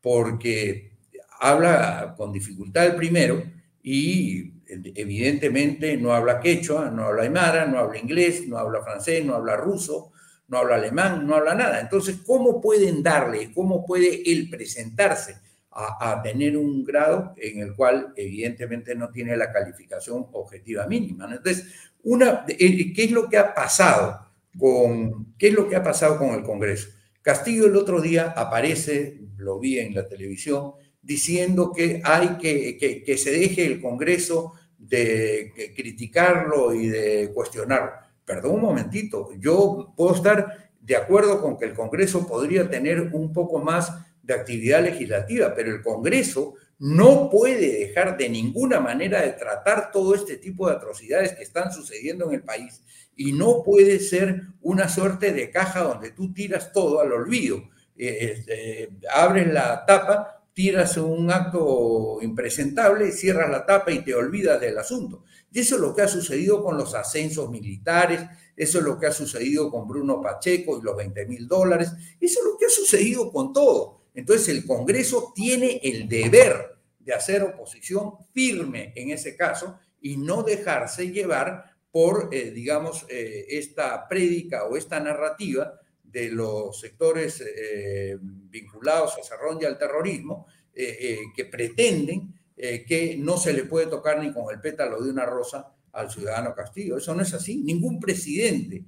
porque 0.00 0.92
habla 1.40 2.14
con 2.16 2.32
dificultad 2.32 2.86
el 2.86 2.96
primero 2.96 3.42
y 3.82 4.52
evidentemente 4.66 5.96
no 5.96 6.12
habla 6.14 6.40
quechua, 6.40 6.90
no 6.90 7.04
habla 7.04 7.22
aymara, 7.24 7.66
no 7.66 7.78
habla 7.78 7.98
inglés, 7.98 8.46
no 8.46 8.56
habla 8.58 8.82
francés, 8.82 9.24
no 9.24 9.34
habla 9.34 9.56
ruso, 9.56 10.12
no 10.48 10.58
habla 10.58 10.76
alemán, 10.76 11.26
no 11.26 11.34
habla 11.34 11.54
nada. 11.54 11.80
Entonces, 11.80 12.18
¿cómo 12.24 12.60
pueden 12.60 13.02
darle, 13.02 13.52
cómo 13.52 13.84
puede 13.84 14.22
él 14.30 14.48
presentarse 14.50 15.36
a, 15.74 16.20
tener 16.22 16.56
un 16.56 16.84
grado 16.84 17.32
en 17.36 17.60
el 17.60 17.74
cual 17.74 18.12
evidentemente 18.14 18.94
no 18.94 19.08
tiene 19.08 19.36
la 19.36 19.50
calificación 19.50 20.26
objetiva 20.32 20.86
mínima? 20.86 21.24
Entonces, 21.24 21.66
una, 22.04 22.44
eh, 22.48 22.92
¿qué 22.92 23.04
es 23.04 23.10
lo 23.10 23.28
que 23.28 23.38
ha 23.38 23.54
pasado 23.54 24.26
con, 24.58 25.34
qué 25.38 25.48
es 25.48 25.54
lo 25.54 25.68
que 25.68 25.76
ha 25.76 25.82
pasado 25.82 26.18
con 26.18 26.30
el 26.30 26.42
Congreso? 26.42 26.88
Castillo 27.22 27.66
el 27.66 27.76
otro 27.76 28.00
día 28.00 28.34
aparece, 28.36 29.20
lo 29.36 29.58
vi 29.58 29.78
en 29.78 29.94
la 29.94 30.08
televisión, 30.08 30.72
diciendo 31.00 31.72
que 31.72 32.00
hay 32.04 32.36
que, 32.38 32.76
que, 33.04 33.18
se 33.18 33.30
deje 33.30 33.66
el 33.66 33.80
Congreso 33.80 34.54
de 34.78 35.52
criticarlo 35.76 36.74
y 36.74 36.88
de 36.88 37.30
cuestionarlo. 37.32 37.92
Perdón 38.24 38.56
un 38.56 38.62
momentito, 38.62 39.30
yo 39.38 39.92
puedo 39.96 40.14
estar 40.14 40.70
de 40.80 40.96
acuerdo 40.96 41.40
con 41.40 41.56
que 41.56 41.64
el 41.64 41.74
Congreso 41.74 42.26
podría 42.26 42.68
tener 42.68 43.00
un 43.12 43.32
poco 43.32 43.60
más 43.60 43.92
de 44.22 44.34
actividad 44.34 44.82
legislativa, 44.82 45.54
pero 45.54 45.74
el 45.74 45.82
Congreso 45.82 46.54
no 46.82 47.30
puede 47.30 47.78
dejar 47.78 48.16
de 48.16 48.28
ninguna 48.28 48.80
manera 48.80 49.22
de 49.22 49.30
tratar 49.34 49.92
todo 49.92 50.16
este 50.16 50.36
tipo 50.36 50.66
de 50.66 50.74
atrocidades 50.74 51.32
que 51.32 51.44
están 51.44 51.72
sucediendo 51.72 52.26
en 52.26 52.34
el 52.34 52.42
país 52.42 52.82
y 53.14 53.32
no 53.32 53.62
puede 53.62 54.00
ser 54.00 54.48
una 54.62 54.88
suerte 54.88 55.32
de 55.32 55.48
caja 55.48 55.84
donde 55.84 56.10
tú 56.10 56.32
tiras 56.32 56.72
todo 56.72 57.00
al 57.00 57.12
olvido. 57.12 57.62
Eh, 57.96 58.32
este, 58.34 58.90
abres 59.14 59.52
la 59.52 59.86
tapa, 59.86 60.42
tiras 60.52 60.96
un 60.96 61.30
acto 61.30 62.18
impresentable, 62.20 63.12
cierras 63.12 63.48
la 63.48 63.64
tapa 63.64 63.92
y 63.92 64.00
te 64.00 64.16
olvidas 64.16 64.60
del 64.60 64.76
asunto. 64.76 65.22
Y 65.52 65.60
eso 65.60 65.76
es 65.76 65.80
lo 65.80 65.94
que 65.94 66.02
ha 66.02 66.08
sucedido 66.08 66.64
con 66.64 66.76
los 66.76 66.96
ascensos 66.96 67.48
militares, 67.48 68.22
eso 68.56 68.78
es 68.78 68.84
lo 68.84 68.98
que 68.98 69.06
ha 69.06 69.12
sucedido 69.12 69.70
con 69.70 69.86
Bruno 69.86 70.20
Pacheco 70.20 70.80
y 70.80 70.82
los 70.82 70.96
20 70.96 71.26
mil 71.26 71.46
dólares, 71.46 71.92
eso 72.20 72.40
es 72.40 72.44
lo 72.44 72.58
que 72.58 72.66
ha 72.66 72.70
sucedido 72.70 73.30
con 73.30 73.52
todo. 73.52 74.01
Entonces 74.14 74.48
el 74.48 74.66
Congreso 74.66 75.32
tiene 75.34 75.80
el 75.82 76.08
deber 76.08 76.76
de 76.98 77.14
hacer 77.14 77.42
oposición 77.42 78.12
firme 78.32 78.92
en 78.94 79.10
ese 79.10 79.36
caso 79.36 79.78
y 80.00 80.16
no 80.16 80.42
dejarse 80.42 81.10
llevar 81.10 81.72
por, 81.90 82.30
eh, 82.32 82.50
digamos, 82.50 83.06
eh, 83.08 83.46
esta 83.50 84.08
prédica 84.08 84.64
o 84.64 84.76
esta 84.76 84.98
narrativa 84.98 85.78
de 86.02 86.30
los 86.30 86.80
sectores 86.80 87.42
eh, 87.42 88.18
vinculados 88.20 89.16
a 89.18 89.22
Cerrón 89.22 89.58
y 89.60 89.64
al 89.64 89.78
terrorismo 89.78 90.46
que 90.74 91.44
pretenden 91.50 92.32
que 92.56 93.16
no 93.18 93.36
se 93.36 93.52
le 93.52 93.64
puede 93.64 93.88
tocar 93.88 94.22
ni 94.22 94.32
con 94.32 94.50
el 94.50 94.58
pétalo 94.58 95.02
de 95.02 95.10
una 95.10 95.26
rosa 95.26 95.70
al 95.92 96.10
ciudadano 96.10 96.54
Castillo. 96.54 96.96
Eso 96.96 97.14
no 97.14 97.20
es 97.20 97.34
así. 97.34 97.58
Ningún 97.58 98.00
presidente 98.00 98.82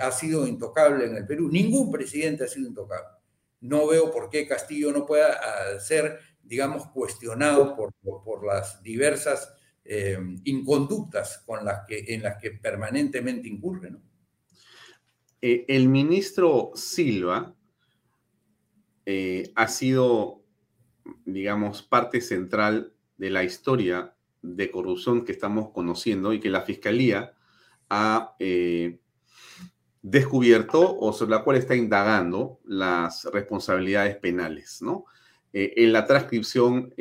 ha 0.00 0.12
sido 0.12 0.46
intocable 0.46 1.06
en 1.06 1.16
el 1.16 1.26
Perú. 1.26 1.48
Ningún 1.50 1.90
presidente 1.90 2.44
ha 2.44 2.46
sido 2.46 2.68
intocable. 2.68 3.19
No 3.60 3.86
veo 3.86 4.10
por 4.10 4.30
qué 4.30 4.46
Castillo 4.46 4.92
no 4.92 5.06
pueda 5.06 5.32
ah, 5.32 5.78
ser, 5.78 6.18
digamos, 6.42 6.86
cuestionado 6.88 7.76
por, 7.76 7.92
por 8.02 8.46
las 8.46 8.82
diversas 8.82 9.52
eh, 9.84 10.18
inconductas 10.44 11.42
con 11.46 11.64
las 11.64 11.86
que, 11.86 12.04
en 12.14 12.22
las 12.22 12.36
que 12.36 12.52
permanentemente 12.52 13.48
incurre. 13.48 13.92
Eh, 15.42 15.64
el 15.68 15.88
ministro 15.88 16.70
Silva 16.74 17.54
eh, 19.06 19.50
ha 19.56 19.68
sido, 19.68 20.44
digamos, 21.24 21.82
parte 21.82 22.20
central 22.20 22.92
de 23.16 23.30
la 23.30 23.42
historia 23.42 24.14
de 24.42 24.70
corrupción 24.70 25.24
que 25.24 25.32
estamos 25.32 25.70
conociendo 25.70 26.32
y 26.32 26.40
que 26.40 26.50
la 26.50 26.62
Fiscalía 26.62 27.34
ha 27.88 28.36
descubierto 30.02 30.98
o 30.98 31.12
sobre 31.12 31.32
la 31.32 31.44
cual 31.44 31.56
está 31.56 31.76
indagando 31.76 32.58
las 32.64 33.24
responsabilidades 33.32 34.16
penales, 34.16 34.80
¿no? 34.82 35.04
en 35.52 35.92
la 35.92 36.06
transcripción 36.06 36.94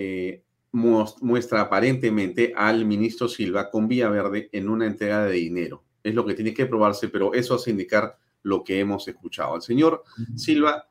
muestra 0.72 1.62
aparentemente 1.62 2.54
al 2.56 2.86
ministro 2.86 3.28
Silva 3.28 3.70
con 3.70 3.88
Vía 3.88 4.10
Verde 4.10 4.50
en 4.52 4.70
una 4.70 4.86
entrega 4.88 5.24
de 5.26 5.34
dinero. 5.34 5.84
Es 6.04 6.16
lo 6.16 6.26
que 6.26 6.34
tiene 6.34 6.54
que 6.54 6.66
probarse, 6.66 7.10
pero 7.10 7.34
eso 7.34 7.56
hace 7.56 7.72
indicar 7.72 8.18
lo 8.44 8.64
que 8.64 8.80
hemos 8.80 9.08
escuchado. 9.08 9.56
El 9.56 9.62
señor 9.62 10.04
Silva 10.36 10.90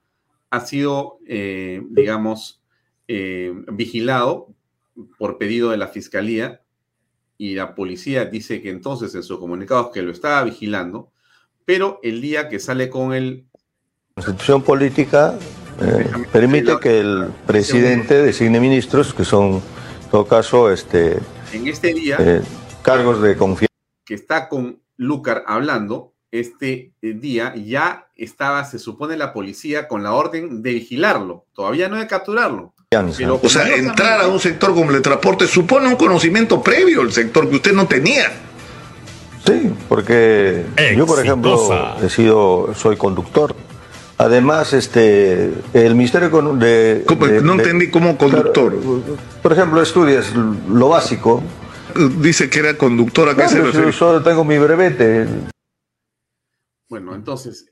ha 0.50 0.60
sido, 0.60 1.18
eh, 1.26 1.82
digamos, 1.90 2.62
eh, 3.06 3.52
vigilado 3.72 4.54
por 5.18 5.38
pedido 5.38 5.70
de 5.70 5.76
la 5.76 5.88
fiscalía 5.88 6.62
y 7.36 7.54
la 7.54 7.74
policía 7.74 8.24
dice 8.24 8.60
que 8.60 8.70
entonces 8.70 9.14
en 9.14 9.22
sus 9.22 9.38
comunicados 9.38 9.90
que 9.92 10.02
lo 10.02 10.10
estaba 10.10 10.42
vigilando, 10.42 11.12
pero 11.68 12.00
el 12.02 12.22
día 12.22 12.48
que 12.48 12.60
sale 12.60 12.88
con 12.88 13.12
el... 13.12 13.44
Constitución 14.14 14.62
política 14.62 15.38
eh, 15.82 16.10
permite 16.32 16.78
que 16.80 17.00
el 17.00 17.28
presidente 17.46 18.22
designe 18.22 18.58
ministros 18.58 19.12
que 19.12 19.26
son, 19.26 19.56
en 20.02 20.10
todo 20.10 20.26
caso, 20.26 20.72
este, 20.72 21.18
en 21.52 21.68
este 21.68 21.92
día, 21.92 22.16
eh, 22.20 22.40
cargos 22.80 23.20
de 23.20 23.36
confianza. 23.36 23.74
Que 24.06 24.14
está 24.14 24.48
con 24.48 24.80
Lucar 24.96 25.44
hablando, 25.46 26.14
este 26.30 26.94
eh, 27.02 27.12
día 27.12 27.54
ya 27.54 28.08
estaba, 28.16 28.64
se 28.64 28.78
supone, 28.78 29.18
la 29.18 29.34
policía 29.34 29.88
con 29.88 30.02
la 30.02 30.14
orden 30.14 30.62
de 30.62 30.72
vigilarlo, 30.72 31.44
todavía 31.52 31.90
no 31.90 31.96
de 31.96 32.06
capturarlo. 32.06 32.72
o 33.42 33.48
sea, 33.50 33.76
entrar 33.76 34.22
a 34.22 34.28
un 34.28 34.40
sector 34.40 34.72
como 34.72 34.90
el 34.92 35.02
transporte 35.02 35.46
supone 35.46 35.88
un 35.88 35.96
conocimiento 35.96 36.62
previo 36.62 37.02
el 37.02 37.12
sector 37.12 37.46
que 37.46 37.56
usted 37.56 37.74
no 37.74 37.86
tenía. 37.86 38.47
Sí, 39.48 39.72
porque 39.88 40.64
yo, 40.96 41.06
por 41.06 41.24
ejemplo, 41.24 41.96
he 42.02 42.08
sido, 42.08 42.74
soy 42.74 42.96
conductor 42.96 43.54
Además, 44.18 44.72
este, 44.72 45.52
el 45.72 45.94
Ministerio 45.94 46.28
de... 46.54 47.04
no 47.42 47.54
entendí 47.54 47.88
como 47.88 48.18
conductor. 48.18 48.76
por 49.40 49.52
ejemplo, 49.52 49.80
estudias 49.80 50.34
lo 50.34 50.88
básico. 50.88 51.40
Dice 52.20 52.50
que 52.50 52.58
era 52.58 52.76
conductor, 52.76 53.28
¿a 53.28 53.36
qué 53.36 53.48
se 53.48 53.62
refiere? 53.62 53.86
Yo 53.86 53.92
solo 53.92 54.22
tengo 54.22 54.44
mi 54.44 54.58
brevete. 54.58 55.26
Bueno, 56.88 57.14
entonces, 57.14 57.66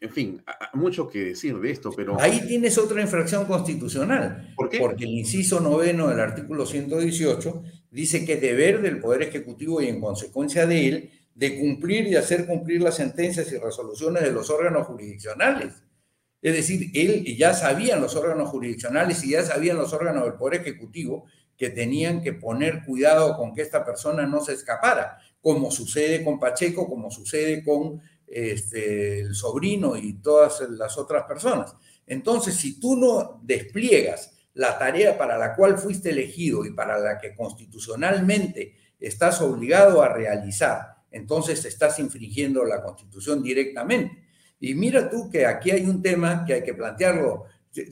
en 0.00 0.10
fin, 0.10 0.42
mucho 0.74 1.08
que 1.08 1.26
decir 1.26 1.56
de 1.60 1.70
esto, 1.70 1.92
pero... 1.96 2.20
Ahí 2.20 2.44
tienes 2.48 2.76
otra 2.76 3.00
infracción 3.00 3.44
constitucional. 3.44 4.52
¿Por 4.56 4.68
qué? 4.68 4.80
Porque 4.80 5.04
el 5.04 5.10
inciso 5.10 5.60
noveno 5.60 6.08
del 6.08 6.18
artículo 6.18 6.66
118 6.66 7.62
dice 7.90 8.24
que 8.24 8.34
es 8.34 8.40
deber 8.40 8.82
del 8.82 9.00
Poder 9.00 9.22
Ejecutivo 9.22 9.80
y 9.80 9.88
en 9.88 10.00
consecuencia 10.00 10.66
de 10.66 10.88
él 10.88 11.10
de 11.34 11.58
cumplir 11.58 12.08
y 12.08 12.16
hacer 12.16 12.46
cumplir 12.46 12.82
las 12.82 12.96
sentencias 12.96 13.52
y 13.52 13.58
resoluciones 13.58 14.24
de 14.24 14.32
los 14.32 14.50
órganos 14.50 14.86
jurisdiccionales. 14.86 15.74
Es 16.42 16.54
decir, 16.54 16.90
él 16.94 17.24
ya 17.36 17.54
sabían 17.54 18.00
los 18.00 18.14
órganos 18.16 18.48
jurisdiccionales 18.48 19.22
y 19.24 19.30
ya 19.30 19.44
sabían 19.44 19.76
los 19.76 19.92
órganos 19.92 20.24
del 20.24 20.34
Poder 20.34 20.60
Ejecutivo 20.60 21.26
que 21.56 21.70
tenían 21.70 22.22
que 22.22 22.32
poner 22.32 22.84
cuidado 22.84 23.36
con 23.36 23.54
que 23.54 23.62
esta 23.62 23.84
persona 23.84 24.26
no 24.26 24.40
se 24.40 24.52
escapara, 24.52 25.18
como 25.40 25.70
sucede 25.70 26.24
con 26.24 26.38
Pacheco, 26.38 26.88
como 26.88 27.10
sucede 27.10 27.64
con 27.64 28.00
este, 28.26 29.20
el 29.20 29.34
sobrino 29.34 29.96
y 29.96 30.14
todas 30.14 30.60
las 30.70 30.96
otras 30.98 31.24
personas. 31.24 31.74
Entonces, 32.06 32.54
si 32.54 32.78
tú 32.78 32.96
no 32.96 33.40
despliegas 33.42 34.37
la 34.58 34.76
tarea 34.76 35.16
para 35.16 35.38
la 35.38 35.54
cual 35.54 35.78
fuiste 35.78 36.10
elegido 36.10 36.64
y 36.66 36.72
para 36.72 36.98
la 36.98 37.16
que 37.16 37.32
constitucionalmente 37.32 38.74
estás 38.98 39.40
obligado 39.40 40.02
a 40.02 40.08
realizar, 40.08 40.96
entonces 41.12 41.64
estás 41.64 42.00
infringiendo 42.00 42.64
la 42.64 42.82
constitución 42.82 43.40
directamente. 43.40 44.24
Y 44.58 44.74
mira 44.74 45.08
tú 45.08 45.30
que 45.30 45.46
aquí 45.46 45.70
hay 45.70 45.84
un 45.84 46.02
tema 46.02 46.44
que 46.44 46.54
hay 46.54 46.64
que 46.64 46.74
plantearlo. 46.74 47.44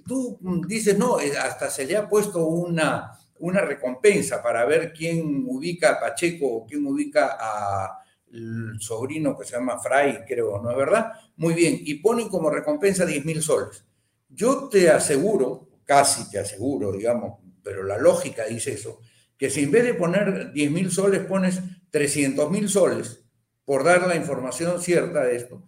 Tú 0.05 0.41
dices, 0.67 0.99
no, 0.99 1.21
eh, 1.21 1.39
hasta 1.39 1.71
se 1.71 1.87
le 1.87 1.97
ha 1.97 2.09
puesto 2.09 2.45
una, 2.45 3.13
una 3.39 3.61
recompensa 3.61 4.43
para 4.43 4.65
ver 4.65 4.93
quién 4.93 5.45
ubica 5.47 5.93
a 5.93 6.01
Pacheco 6.01 6.49
o 6.49 6.67
quién 6.67 6.85
ubica 6.85 7.37
a 7.39 8.03
el 8.33 8.81
sobrino 8.81 9.39
que 9.39 9.45
se 9.45 9.53
llama 9.53 9.79
Fray, 9.79 10.25
creo, 10.27 10.61
¿no 10.61 10.73
es 10.73 10.77
verdad? 10.77 11.13
Muy 11.37 11.55
bien, 11.55 11.79
y 11.81 11.95
ponen 11.95 12.29
como 12.29 12.51
recompensa 12.51 13.07
10 13.07 13.25
mil 13.25 13.41
soles. 13.41 13.85
Yo 14.29 14.69
te 14.69 14.91
aseguro, 14.91 15.69
casi 15.87 16.29
te 16.31 16.39
aseguro, 16.39 16.93
digamos, 16.93 17.41
pero 17.63 17.83
la 17.85 17.97
lógica 17.97 18.45
dice 18.45 18.73
eso, 18.73 19.01
que 19.39 19.49
si 19.49 19.63
en 19.63 19.71
vez 19.71 19.85
de 19.85 19.95
poner 19.95 20.53
10 20.53 20.71
mil 20.71 20.91
soles 20.91 21.25
pones 21.25 21.61
300 21.91 22.51
mil 22.51 22.69
soles 22.69 23.25
por 23.65 23.85
dar 23.85 24.07
la 24.07 24.17
información 24.17 24.81
cierta 24.83 25.25
de 25.25 25.37
esto, 25.37 25.67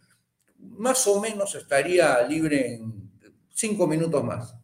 más 0.59 1.07
o 1.07 1.21
menos 1.21 1.55
estaría 1.55 2.21
libre 2.23 2.75
en 2.75 3.11
cinco 3.51 3.87
minutos 3.87 4.23
más. 4.23 4.55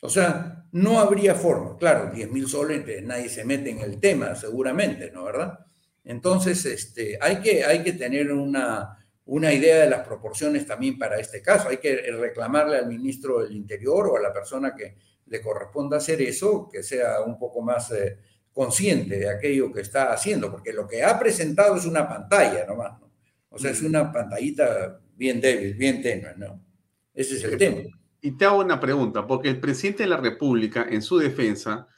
O 0.00 0.08
sea, 0.08 0.66
no 0.72 1.00
habría 1.00 1.34
forma. 1.34 1.76
Claro, 1.78 2.10
10 2.14 2.30
mil 2.30 2.48
soles, 2.48 2.84
nadie 3.02 3.28
se 3.28 3.44
mete 3.44 3.70
en 3.70 3.78
el 3.78 3.98
tema, 3.98 4.34
seguramente, 4.34 5.10
¿no? 5.10 5.24
¿Verdad? 5.24 5.58
Entonces, 6.04 6.64
este, 6.66 7.18
hay, 7.20 7.40
que, 7.40 7.64
hay 7.64 7.82
que 7.82 7.92
tener 7.92 8.32
una, 8.32 9.05
una 9.26 9.52
idea 9.52 9.80
de 9.80 9.90
las 9.90 10.06
proporciones 10.06 10.66
también 10.66 10.98
para 10.98 11.18
este 11.18 11.42
caso. 11.42 11.68
Hay 11.68 11.78
que 11.78 11.96
reclamarle 12.12 12.76
al 12.76 12.86
ministro 12.86 13.42
del 13.42 13.56
Interior 13.56 14.06
o 14.06 14.16
a 14.16 14.20
la 14.20 14.32
persona 14.32 14.74
que 14.74 14.96
le 15.26 15.40
corresponda 15.40 15.96
hacer 15.96 16.22
eso, 16.22 16.68
que 16.70 16.82
sea 16.82 17.20
un 17.22 17.38
poco 17.38 17.60
más 17.60 17.90
eh, 17.90 18.18
consciente 18.52 19.18
de 19.18 19.28
aquello 19.28 19.72
que 19.72 19.80
está 19.80 20.12
haciendo, 20.12 20.50
porque 20.50 20.72
lo 20.72 20.86
que 20.86 21.02
ha 21.02 21.18
presentado 21.18 21.76
es 21.76 21.84
una 21.84 22.08
pantalla 22.08 22.64
nomás, 22.66 23.00
¿no? 23.00 23.10
O 23.50 23.58
sea, 23.58 23.70
es 23.70 23.82
mm. 23.82 23.86
una 23.86 24.12
pantallita 24.12 25.00
bien 25.16 25.40
débil, 25.40 25.74
bien 25.74 26.00
tenue, 26.00 26.34
¿no? 26.36 26.64
Ese 27.12 27.36
es 27.36 27.44
el 27.44 27.56
tema. 27.56 27.80
Y 28.20 28.32
te 28.36 28.44
hago 28.44 28.60
una 28.60 28.78
pregunta, 28.78 29.26
porque 29.26 29.48
el 29.48 29.60
presidente 29.60 30.04
de 30.04 30.08
la 30.08 30.18
República, 30.18 30.86
en 30.88 31.02
su 31.02 31.18
defensa, 31.18 31.88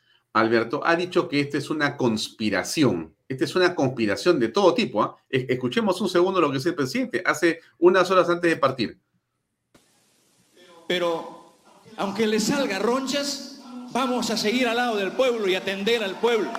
Alberto, 0.40 0.80
ha 0.84 0.96
dicho 0.96 1.28
que 1.28 1.40
esta 1.40 1.58
es 1.58 1.70
una 1.70 1.96
conspiración. 1.96 3.14
Esta 3.28 3.44
es 3.44 3.54
una 3.56 3.74
conspiración 3.74 4.38
de 4.38 4.48
todo 4.48 4.74
tipo. 4.74 5.02
¿ah? 5.02 5.16
Escuchemos 5.28 6.00
un 6.00 6.08
segundo 6.08 6.40
lo 6.40 6.50
que 6.50 6.58
dice 6.58 6.70
el 6.70 6.74
presidente 6.74 7.22
hace 7.24 7.60
unas 7.78 8.10
horas 8.10 8.28
antes 8.30 8.50
de 8.50 8.56
partir. 8.56 8.98
Pero, 10.86 11.54
aunque 11.96 12.26
le 12.26 12.40
salga 12.40 12.78
ronchas, 12.78 13.58
Vamos 13.90 14.30
a 14.30 14.36
seguir 14.36 14.68
al 14.68 14.76
lado 14.76 14.96
del 14.96 15.12
pueblo 15.12 15.48
y 15.48 15.54
atender 15.54 16.04
al 16.04 16.14
pueblo. 16.16 16.50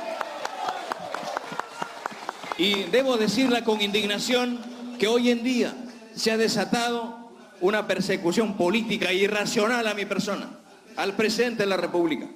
Y 2.58 2.84
debo 2.86 3.18
decirla 3.18 3.64
con 3.64 3.82
indignación 3.82 4.60
que 4.98 5.08
hoy 5.08 5.30
en 5.30 5.44
día 5.44 5.74
se 6.16 6.32
ha 6.32 6.38
desatado 6.38 7.32
una 7.62 7.86
persecución 7.88 8.58
política 8.58 9.14
irracional 9.14 9.88
a 9.88 9.94
mi 9.94 10.06
persona, 10.06 10.50
al 10.96 11.16
presidente 11.16 11.64
de 11.64 11.70
la 11.70 11.78
República. 11.78 12.28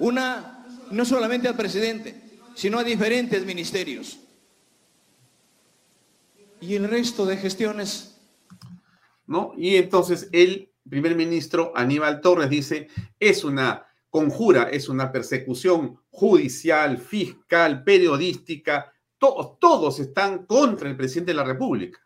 Una, 0.00 0.66
no 0.90 1.04
solamente 1.04 1.48
al 1.48 1.56
presidente, 1.56 2.14
sino 2.54 2.78
a 2.78 2.84
diferentes 2.84 3.44
ministerios. 3.44 4.18
Y 6.60 6.74
el 6.74 6.88
resto 6.88 7.26
de 7.26 7.36
gestiones. 7.36 8.20
¿No? 9.26 9.52
Y 9.56 9.76
entonces 9.76 10.28
el 10.32 10.72
primer 10.88 11.14
ministro 11.14 11.72
Aníbal 11.76 12.20
Torres 12.20 12.50
dice, 12.50 12.88
es 13.20 13.44
una 13.44 13.86
conjura, 14.10 14.64
es 14.64 14.88
una 14.88 15.12
persecución 15.12 16.00
judicial, 16.10 16.98
fiscal, 16.98 17.84
periodística, 17.84 18.92
todos, 19.18 19.58
todos 19.58 20.00
están 20.00 20.46
contra 20.46 20.88
el 20.88 20.96
presidente 20.96 21.32
de 21.32 21.36
la 21.36 21.44
República. 21.44 21.98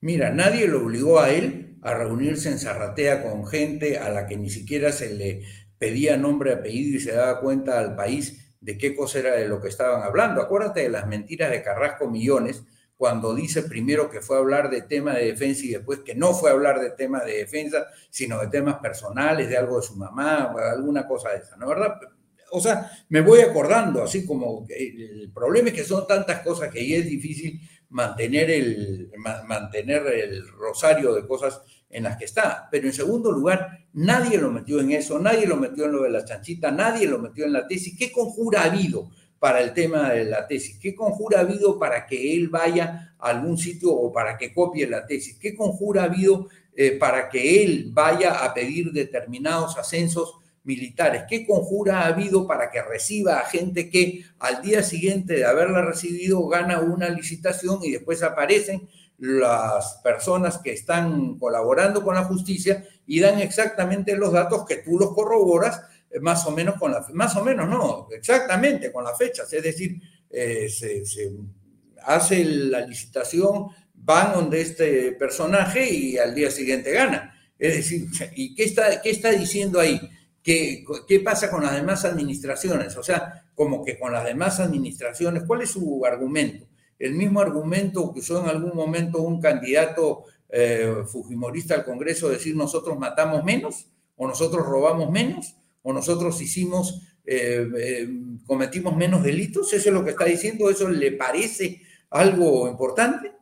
Mira, 0.00 0.30
nadie 0.30 0.68
lo 0.68 0.84
obligó 0.84 1.18
a 1.20 1.30
él 1.30 1.76
a 1.82 1.94
reunirse 1.94 2.50
en 2.50 2.58
Zarratea 2.58 3.22
con 3.22 3.46
gente 3.46 3.98
a 3.98 4.08
la 4.10 4.26
que 4.26 4.36
ni 4.36 4.48
siquiera 4.50 4.92
se 4.92 5.14
le 5.14 5.42
pedía 5.78 6.16
nombre, 6.16 6.52
apellido 6.52 6.96
y 6.96 7.00
se 7.00 7.12
daba 7.12 7.40
cuenta 7.40 7.78
al 7.78 7.94
país 7.94 8.54
de 8.60 8.76
qué 8.76 8.94
cosa 8.94 9.20
era 9.20 9.34
de 9.34 9.48
lo 9.48 9.60
que 9.60 9.68
estaban 9.68 10.02
hablando. 10.02 10.42
Acuérdate 10.42 10.82
de 10.82 10.88
las 10.88 11.06
mentiras 11.06 11.50
de 11.50 11.62
Carrasco 11.62 12.10
Millones, 12.10 12.64
cuando 12.96 13.32
dice 13.32 13.62
primero 13.62 14.10
que 14.10 14.20
fue 14.20 14.36
a 14.36 14.40
hablar 14.40 14.70
de 14.70 14.82
tema 14.82 15.14
de 15.14 15.26
defensa 15.26 15.64
y 15.64 15.68
después 15.68 16.00
que 16.00 16.16
no 16.16 16.34
fue 16.34 16.50
a 16.50 16.54
hablar 16.54 16.80
de 16.80 16.90
tema 16.90 17.22
de 17.22 17.38
defensa, 17.38 17.86
sino 18.10 18.40
de 18.40 18.48
temas 18.48 18.78
personales, 18.80 19.48
de 19.48 19.56
algo 19.56 19.76
de 19.76 19.86
su 19.86 19.94
mamá, 19.94 20.52
alguna 20.72 21.06
cosa 21.06 21.30
de 21.30 21.38
esa, 21.38 21.56
¿no 21.56 21.68
verdad? 21.68 21.94
O 22.50 22.60
sea, 22.60 22.90
me 23.08 23.20
voy 23.20 23.40
acordando, 23.40 24.02
así 24.02 24.26
como 24.26 24.66
el 24.68 25.30
problema 25.32 25.68
es 25.68 25.74
que 25.74 25.84
son 25.84 26.06
tantas 26.08 26.40
cosas 26.40 26.70
que 26.70 26.80
ahí 26.80 26.94
es 26.94 27.06
difícil 27.06 27.60
mantener 27.90 28.50
el, 28.50 29.12
mantener 29.46 30.06
el 30.08 30.48
rosario 30.48 31.14
de 31.14 31.26
cosas 31.26 31.62
en 31.90 32.04
las 32.04 32.16
que 32.16 32.24
está. 32.24 32.68
Pero 32.70 32.86
en 32.86 32.92
segundo 32.92 33.32
lugar, 33.32 33.86
nadie 33.92 34.38
lo 34.38 34.50
metió 34.50 34.80
en 34.80 34.92
eso, 34.92 35.18
nadie 35.18 35.46
lo 35.46 35.56
metió 35.56 35.86
en 35.86 35.92
lo 35.92 36.02
de 36.02 36.10
la 36.10 36.24
chanchita, 36.24 36.70
nadie 36.70 37.06
lo 37.06 37.18
metió 37.18 37.44
en 37.44 37.52
la 37.52 37.66
tesis. 37.66 37.96
¿Qué 37.98 38.12
conjura 38.12 38.62
ha 38.62 38.64
habido 38.64 39.10
para 39.38 39.60
el 39.60 39.72
tema 39.72 40.10
de 40.10 40.24
la 40.24 40.46
tesis? 40.46 40.78
¿Qué 40.78 40.94
conjura 40.94 41.38
ha 41.38 41.42
habido 41.42 41.78
para 41.78 42.06
que 42.06 42.34
él 42.34 42.48
vaya 42.48 43.14
a 43.18 43.30
algún 43.30 43.56
sitio 43.56 43.92
o 43.92 44.12
para 44.12 44.36
que 44.36 44.52
copie 44.52 44.86
la 44.86 45.06
tesis? 45.06 45.38
¿Qué 45.38 45.54
conjura 45.54 46.02
ha 46.02 46.06
habido 46.06 46.48
eh, 46.80 46.92
para 46.92 47.28
que 47.28 47.64
él 47.64 47.90
vaya 47.92 48.44
a 48.44 48.54
pedir 48.54 48.92
determinados 48.92 49.76
ascensos 49.76 50.36
militares. 50.62 51.24
¿Qué 51.28 51.44
conjura 51.44 52.02
ha 52.02 52.06
habido 52.06 52.46
para 52.46 52.70
que 52.70 52.80
reciba 52.80 53.40
a 53.40 53.46
gente 53.46 53.90
que 53.90 54.22
al 54.38 54.62
día 54.62 54.84
siguiente 54.84 55.34
de 55.34 55.44
haberla 55.44 55.82
recibido 55.82 56.46
gana 56.46 56.78
una 56.78 57.08
licitación 57.08 57.80
y 57.82 57.90
después 57.90 58.22
aparecen 58.22 58.88
las 59.18 60.00
personas 60.02 60.58
que 60.58 60.72
están 60.72 61.38
colaborando 61.38 62.02
con 62.02 62.14
la 62.14 62.24
justicia 62.24 62.86
y 63.06 63.20
dan 63.20 63.40
exactamente 63.40 64.16
los 64.16 64.32
datos 64.32 64.64
que 64.64 64.76
tú 64.76 64.98
los 64.98 65.12
corroboras 65.12 65.80
eh, 66.10 66.20
más 66.20 66.46
o 66.46 66.52
menos 66.52 66.76
con 66.76 66.92
la 66.92 67.04
más 67.12 67.36
o 67.36 67.44
menos 67.44 67.68
no, 67.68 68.08
exactamente 68.12 68.92
con 68.92 69.04
las 69.04 69.18
fechas, 69.18 69.52
es 69.52 69.62
decir, 69.62 70.00
eh, 70.30 70.68
se, 70.68 71.02
hace 72.04 72.44
la 72.44 72.80
licitación, 72.80 73.68
van 73.94 74.32
donde 74.32 74.60
este 74.60 75.12
personaje 75.12 75.92
y 75.92 76.18
al 76.18 76.34
día 76.34 76.50
siguiente 76.50 76.92
gana. 76.92 77.34
Es 77.58 77.76
decir, 77.76 78.06
¿y 78.34 78.54
qué 78.54 78.64
está, 78.64 79.02
qué 79.02 79.10
está 79.10 79.30
diciendo 79.30 79.80
ahí? 79.80 80.00
¿Qué, 80.42 80.84
pasa 81.22 81.50
con 81.50 81.62
las 81.62 81.74
demás 81.74 82.04
administraciones? 82.04 82.96
O 82.96 83.02
sea, 83.02 83.44
como 83.54 83.84
que 83.84 83.98
con 83.98 84.12
las 84.12 84.24
demás 84.24 84.60
administraciones, 84.60 85.42
¿cuál 85.46 85.62
es 85.62 85.70
su 85.70 86.06
argumento? 86.06 86.66
El 86.98 87.14
mismo 87.14 87.40
argumento 87.40 88.12
que 88.12 88.20
usó 88.20 88.42
en 88.42 88.48
algún 88.48 88.74
momento 88.74 89.22
un 89.22 89.40
candidato 89.40 90.24
eh, 90.50 91.04
fujimorista 91.06 91.74
al 91.74 91.84
Congreso, 91.84 92.28
decir 92.28 92.56
nosotros 92.56 92.98
matamos 92.98 93.44
menos, 93.44 93.86
o 94.16 94.26
nosotros 94.26 94.64
robamos 94.66 95.10
menos, 95.10 95.56
o 95.82 95.92
nosotros 95.92 96.40
hicimos, 96.40 97.02
eh, 97.24 97.68
eh, 97.76 98.08
cometimos 98.46 98.96
menos 98.96 99.22
delitos. 99.22 99.72
¿Eso 99.72 99.90
es 99.90 99.94
lo 99.94 100.04
que 100.04 100.10
está 100.10 100.24
diciendo? 100.24 100.70
¿Eso 100.70 100.88
le 100.88 101.12
parece 101.12 101.82
algo 102.10 102.68
importante? 102.68 103.32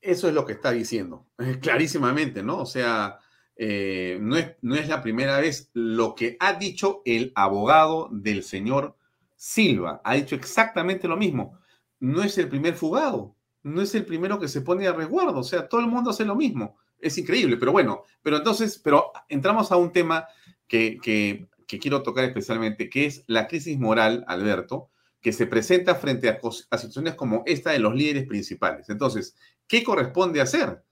Eso 0.00 0.26
es 0.26 0.34
lo 0.34 0.44
que 0.44 0.54
está 0.54 0.72
diciendo, 0.72 1.26
clarísimamente, 1.60 2.42
¿no? 2.42 2.60
O 2.60 2.66
sea, 2.66 3.18
no, 3.56 4.36
es, 4.36 4.56
no 4.60 4.74
es 4.74 4.88
la 4.88 5.00
primera 5.02 5.38
vez 5.38 5.70
lo 5.74 6.16
que 6.16 6.36
ha 6.40 6.54
dicho 6.54 7.02
el 7.04 7.30
abogado 7.36 8.08
del 8.10 8.42
señor 8.42 8.96
Silva. 9.36 10.00
Ha 10.02 10.14
dicho 10.14 10.34
exactamente 10.34 11.06
lo 11.06 11.16
mismo. 11.16 11.61
No 12.02 12.20
es 12.24 12.36
el 12.36 12.48
primer 12.48 12.74
fugado, 12.74 13.36
no 13.62 13.80
es 13.80 13.94
el 13.94 14.04
primero 14.04 14.40
que 14.40 14.48
se 14.48 14.60
pone 14.60 14.88
a 14.88 14.92
resguardo. 14.92 15.38
O 15.38 15.44
sea, 15.44 15.68
todo 15.68 15.80
el 15.80 15.86
mundo 15.86 16.10
hace 16.10 16.24
lo 16.24 16.34
mismo. 16.34 16.76
Es 16.98 17.16
increíble, 17.16 17.56
pero 17.56 17.70
bueno, 17.70 18.02
pero 18.22 18.38
entonces, 18.38 18.80
pero 18.82 19.12
entramos 19.28 19.70
a 19.70 19.76
un 19.76 19.92
tema 19.92 20.26
que, 20.66 20.98
que, 21.00 21.46
quiero 21.78 22.02
tocar 22.02 22.24
especialmente, 22.24 22.90
que 22.90 23.06
es 23.06 23.22
la 23.28 23.46
crisis 23.46 23.78
moral, 23.78 24.24
Alberto, 24.26 24.90
que 25.20 25.32
se 25.32 25.46
presenta 25.46 25.94
frente 25.94 26.28
a, 26.28 26.40
a 26.70 26.76
situaciones 26.76 27.14
como 27.14 27.44
esta 27.46 27.70
de 27.70 27.78
los 27.78 27.94
líderes 27.94 28.26
principales. 28.26 28.90
Entonces, 28.90 29.36
¿qué 29.68 29.84
corresponde 29.84 30.40
hacer? 30.40 30.82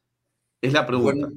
Es 0.62 0.72
la 0.72 0.86
pregunta. 0.86 1.28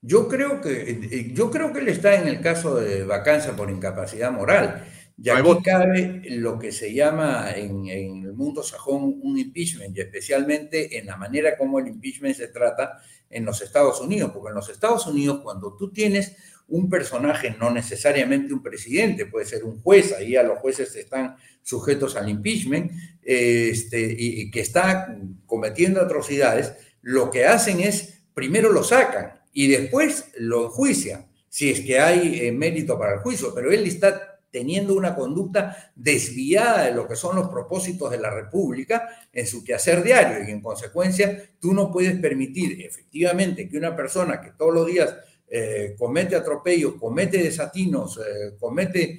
Yo 0.00 0.26
creo 0.26 0.60
que, 0.60 0.90
eh, 0.90 1.30
yo 1.32 1.48
creo 1.52 1.72
que 1.72 1.78
él 1.78 1.88
está 1.88 2.20
en 2.20 2.26
el 2.26 2.40
caso 2.40 2.74
de 2.74 3.04
vacancia 3.04 3.54
por 3.54 3.70
incapacidad 3.70 4.32
moral. 4.32 4.84
Y 5.24 5.30
aquí 5.30 5.62
cabe 5.62 6.20
lo 6.30 6.58
que 6.58 6.72
se 6.72 6.92
llama 6.92 7.52
en, 7.54 7.86
el 7.86 8.32
mundo 8.32 8.60
sajón 8.64 9.20
un 9.22 9.38
impeachment, 9.38 9.96
y 9.96 10.00
especialmente 10.00 10.98
en 10.98 11.06
la 11.06 11.16
manera 11.16 11.56
como 11.56 11.78
el 11.78 11.86
impeachment 11.86 12.34
se 12.34 12.48
trata 12.48 13.00
en 13.30 13.44
los 13.44 13.62
Estados 13.62 14.00
Unidos, 14.00 14.32
porque 14.34 14.48
en 14.48 14.56
los 14.56 14.68
Estados 14.68 15.06
Unidos 15.06 15.40
cuando 15.44 15.76
tú 15.76 15.92
tienes 15.92 16.34
un 16.66 16.90
personaje, 16.90 17.54
no 17.60 17.70
necesariamente 17.70 18.52
un 18.52 18.64
presidente, 18.64 19.26
puede 19.26 19.46
ser 19.46 19.62
un 19.62 19.80
juez, 19.80 20.12
ahí 20.12 20.34
a 20.34 20.42
los 20.42 20.58
jueces 20.58 20.96
están 20.96 21.36
sujetos 21.62 22.16
al 22.16 22.28
impeachment, 22.28 22.90
este, 23.22 24.16
y 24.18 24.50
que 24.50 24.60
está 24.60 25.16
cometiendo 25.46 26.00
atrocidades, 26.00 26.72
lo 27.00 27.30
que 27.30 27.44
hacen 27.44 27.78
es, 27.78 28.24
primero 28.34 28.72
lo 28.72 28.82
sacan, 28.82 29.40
y 29.52 29.68
después 29.68 30.32
lo 30.36 30.64
enjuician, 30.64 31.28
si 31.48 31.70
es 31.70 31.80
que 31.82 32.00
hay 32.00 32.40
eh, 32.40 32.50
mérito 32.50 32.98
para 32.98 33.14
el 33.14 33.20
juicio, 33.20 33.54
pero 33.54 33.70
él 33.70 33.86
está 33.86 34.31
teniendo 34.52 34.94
una 34.94 35.16
conducta 35.16 35.92
desviada 35.96 36.84
de 36.84 36.94
lo 36.94 37.08
que 37.08 37.16
son 37.16 37.34
los 37.34 37.48
propósitos 37.48 38.10
de 38.10 38.18
la 38.18 38.30
República 38.30 39.08
en 39.32 39.46
su 39.46 39.64
quehacer 39.64 40.04
diario. 40.04 40.46
Y 40.46 40.52
en 40.52 40.60
consecuencia 40.60 41.50
tú 41.58 41.72
no 41.72 41.90
puedes 41.90 42.16
permitir 42.20 42.80
efectivamente 42.84 43.68
que 43.68 43.78
una 43.78 43.96
persona 43.96 44.40
que 44.40 44.52
todos 44.52 44.74
los 44.74 44.86
días 44.86 45.16
eh, 45.48 45.96
comete 45.98 46.36
atropellos, 46.36 46.94
comete 47.00 47.38
desatinos, 47.38 48.18
eh, 48.18 48.54
comete, 48.60 49.18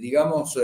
digamos, 0.00 0.56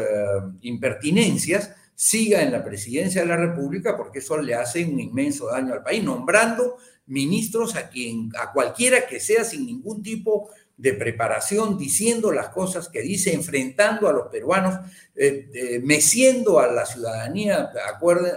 impertinencias, 0.60 1.72
siga 1.96 2.42
en 2.42 2.52
la 2.52 2.62
presidencia 2.62 3.22
de 3.22 3.26
la 3.26 3.36
República 3.36 3.96
porque 3.96 4.18
eso 4.18 4.36
le 4.36 4.54
hace 4.54 4.84
un 4.84 5.00
inmenso 5.00 5.46
daño 5.46 5.72
al 5.72 5.82
país, 5.82 6.04
nombrando 6.04 6.76
ministros 7.06 7.74
a 7.74 7.88
quien, 7.88 8.30
a 8.38 8.52
cualquiera 8.52 9.06
que 9.06 9.18
sea 9.18 9.44
sin 9.44 9.64
ningún 9.66 10.02
tipo 10.02 10.50
de 10.65 10.65
preparación, 10.76 11.78
diciendo 11.78 12.30
las 12.32 12.50
cosas 12.50 12.88
que 12.88 13.00
dice, 13.00 13.32
enfrentando 13.32 14.08
a 14.08 14.12
los 14.12 14.28
peruanos, 14.28 14.78
eh, 15.14 15.80
meciendo 15.82 16.58
a 16.58 16.66
la 16.66 16.84
ciudadanía. 16.84 17.70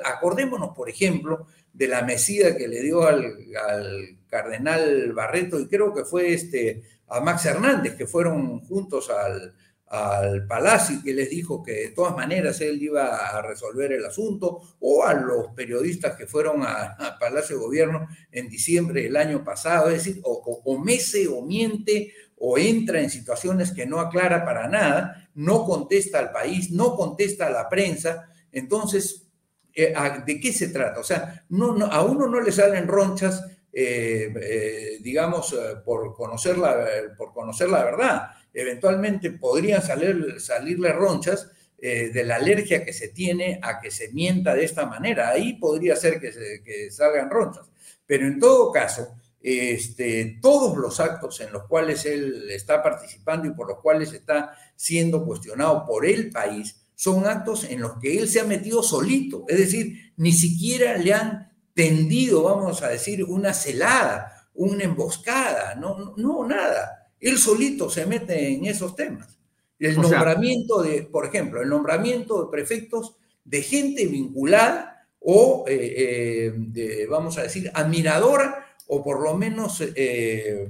acordémonos, 0.06 0.76
por 0.76 0.90
ejemplo, 0.90 1.48
de 1.74 1.88
la 1.88 2.02
mesida 2.02 2.56
que 2.56 2.68
le 2.68 2.82
dio 2.82 3.03
al, 3.06 3.26
al, 3.70 4.18
cardenal 4.30 5.11
Barreto 5.14 5.60
y 5.60 5.68
creo 5.68 5.91
que 5.91 6.06
fue 6.06 6.34
este, 6.34 6.84
a 7.07 7.20
Max 7.20 7.45
Hernández, 7.45 7.95
que 7.95 8.06
fueron 8.06 8.60
juntos 8.60 9.10
al, 9.10 9.56
al 9.90 10.45
Palacio 10.45 11.02
que 11.03 11.14
les 11.14 11.32
dijo 11.32 11.64
que 11.64 11.74
de 11.74 11.90
todas 11.90 12.16
maneras 12.16 12.61
él 12.61 12.82
iba 12.82 13.07
a 13.07 13.41
resolver 13.41 13.91
el 13.91 14.06
asunto, 14.06 14.76
o 14.80 15.03
a 15.03 15.14
los 15.14 15.48
periodistas 15.56 16.16
que 16.16 16.28
fueron 16.28 16.61
a, 16.64 17.18
Palacio 17.20 17.57
de 17.57 17.64
Gobierno 17.64 18.07
en 18.32 18.49
diciembre 18.49 19.03
del 19.03 19.18
año 19.18 19.44
pasado, 19.44 19.90
es 19.90 20.06
decir, 20.06 20.22
o, 20.24 20.61
o, 20.64 20.80
mece 20.80 21.28
o 21.28 21.41
miente 21.41 22.14
o 22.38 22.57
entra 22.57 23.02
en 23.02 23.10
situaciones 23.10 23.72
que 23.72 23.86
no 23.86 23.99
aclara 23.99 24.45
para 24.45 24.68
nada, 24.68 25.30
no 25.34 25.66
contesta 25.66 26.20
al 26.20 26.32
país, 26.32 26.72
no 26.72 26.95
contesta 26.95 27.48
a 27.48 27.52
la 27.52 27.68
prensa, 27.68 28.30
entonces, 28.52 29.28
eh, 29.74 29.94
¿de 30.26 30.40
qué 30.40 30.53
se 30.53 30.70
trata? 30.70 30.99
O 30.99 31.03
sea, 31.03 31.45
no, 31.49 31.86
a 31.86 32.03
uno 32.03 32.28
no 32.28 32.40
le 32.40 32.52
salen 32.52 32.88
ronchas, 32.88 33.44
eh, 33.74 34.34
eh, 34.41 34.98
digamos, 35.02 35.56
por, 35.84 36.14
conocer 36.14 36.57
la, 36.57 36.86
por 37.18 37.34
conocer 37.34 37.70
la 37.70 37.84
verdad 37.84 38.30
eventualmente 38.61 39.31
podrían 39.31 39.81
salir, 39.81 40.40
salirle 40.40 40.91
ronchas 40.91 41.49
eh, 41.77 42.10
de 42.14 42.23
la 42.23 42.36
alergia 42.36 42.84
que 42.84 42.94
se 42.94 43.10
tiene 43.10 43.60
a 43.61 43.80
que 43.80 43.91
se 43.91 44.10
mienta 44.10 44.53
de 44.53 44.65
esta 44.65 44.86
manera. 44.86 45.30
Ahí 45.30 45.53
podría 45.53 45.95
ser 45.95 46.19
que, 46.19 46.31
se, 46.31 46.91
salgan 46.91 47.30
ronchas. 47.30 47.65
Pero 48.06 48.27
en 48.27 48.40
todo 48.40 48.72
caso, 48.72 49.15
este, 49.41 50.40
todos 50.41 50.77
los 50.77 50.99
actos 50.99 51.40
en 51.40 51.53
los 51.53 51.68
cuales 51.68 52.06
él 52.06 52.49
está 52.49 52.84
participando 52.84 53.48
y 53.48 53.52
por 53.52 53.68
los 53.68 53.80
cuales 53.80 54.11
está 54.11 54.57
siendo 54.76 55.26
cuestionado 55.26 55.86
por 55.86 56.06
el 56.06 56.30
país 56.30 56.76
son 56.95 57.26
actos 57.26 57.64
en 57.64 57.80
los 57.80 57.98
que 57.99 58.19
él 58.19 58.27
se 58.27 58.41
ha 58.41 58.44
metido 58.44 58.84
solito, 58.84 59.45
es 59.48 59.57
decir, 59.57 60.11
ni 60.18 60.34
siquiera 60.34 60.98
le 60.98 61.14
han 61.14 61.49
tendido, 61.73 62.44
vamos 62.44 62.84
a 62.84 62.90
decir, 62.90 63.23
una 63.23 63.53
celada, 63.53 64.49
una 64.53 64.84
emboscada, 64.84 65.76
no, 65.76 66.14
no, 66.18 66.45
nada. 66.45 66.98
Él 67.19 67.37
solito 67.37 67.89
se 67.89 68.05
mete 68.05 68.49
en 68.49 68.65
esos 68.65 68.95
temas. 68.95 69.37
El 69.77 69.95
nombramiento 69.95 70.81
de, 70.81 71.03
por 71.03 71.25
ejemplo, 71.25 71.61
el 71.61 71.69
nombramiento 71.69 72.43
de 72.43 72.51
prefectos 72.51 73.15
de 73.45 73.61
gente 73.61 74.07
vinculada 74.07 75.07
o, 75.19 75.65
eh, 75.67 76.53
eh, 76.75 77.07
vamos 77.09 77.37
a 77.37 77.43
decir, 77.43 77.71
admiradora 77.73 78.65
o 78.87 79.03
por 79.03 79.21
lo 79.21 79.35
menos, 79.35 79.81
eh, 79.81 80.69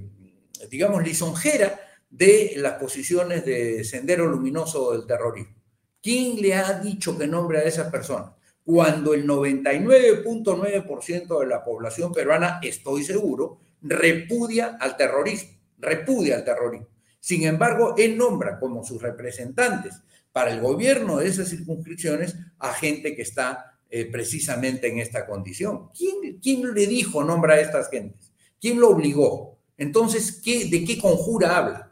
digamos, 0.69 1.03
lisonjera 1.03 1.79
de 2.09 2.53
las 2.57 2.73
posiciones 2.73 3.45
de 3.45 3.83
Sendero 3.83 4.27
Luminoso 4.27 4.91
del 4.91 5.05
terrorismo. 5.05 5.55
¿Quién 6.01 6.41
le 6.41 6.53
ha 6.53 6.79
dicho 6.79 7.17
que 7.17 7.27
nombre 7.27 7.57
a 7.59 7.63
esas 7.63 7.91
personas? 7.91 8.31
Cuando 8.63 9.13
el 9.13 9.27
99.9% 9.27 11.39
de 11.39 11.45
la 11.45 11.61
población 11.63 12.13
peruana, 12.13 12.59
estoy 12.61 13.03
seguro, 13.03 13.59
repudia 13.81 14.77
al 14.79 14.95
terrorismo, 14.97 15.58
repudia 15.79 16.35
al 16.35 16.43
terrorismo. 16.43 16.87
Sin 17.19 17.43
embargo, 17.43 17.95
él 17.97 18.17
nombra 18.17 18.59
como 18.59 18.83
sus 18.83 19.01
representantes 19.01 19.95
para 20.31 20.51
el 20.51 20.61
gobierno 20.61 21.17
de 21.17 21.27
esas 21.27 21.49
circunscripciones 21.49 22.35
a 22.59 22.73
gente 22.73 23.15
que 23.15 23.23
está 23.23 23.79
eh, 23.89 24.05
precisamente 24.05 24.87
en 24.87 24.99
esta 24.99 25.25
condición. 25.25 25.89
¿Quién, 25.97 26.39
¿Quién, 26.41 26.73
le 26.73 26.87
dijo 26.87 27.23
nombra 27.23 27.55
a 27.55 27.59
estas 27.59 27.89
gentes? 27.89 28.31
¿Quién 28.61 28.79
lo 28.79 28.89
obligó? 28.89 29.57
Entonces, 29.77 30.41
¿qué, 30.43 30.65
¿de 30.65 30.83
qué 30.83 30.97
conjura 30.97 31.57
habla? 31.57 31.91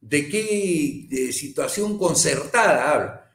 ¿De 0.00 0.28
qué 0.28 1.30
situación 1.32 1.98
concertada 1.98 2.92
habla? 2.92 3.32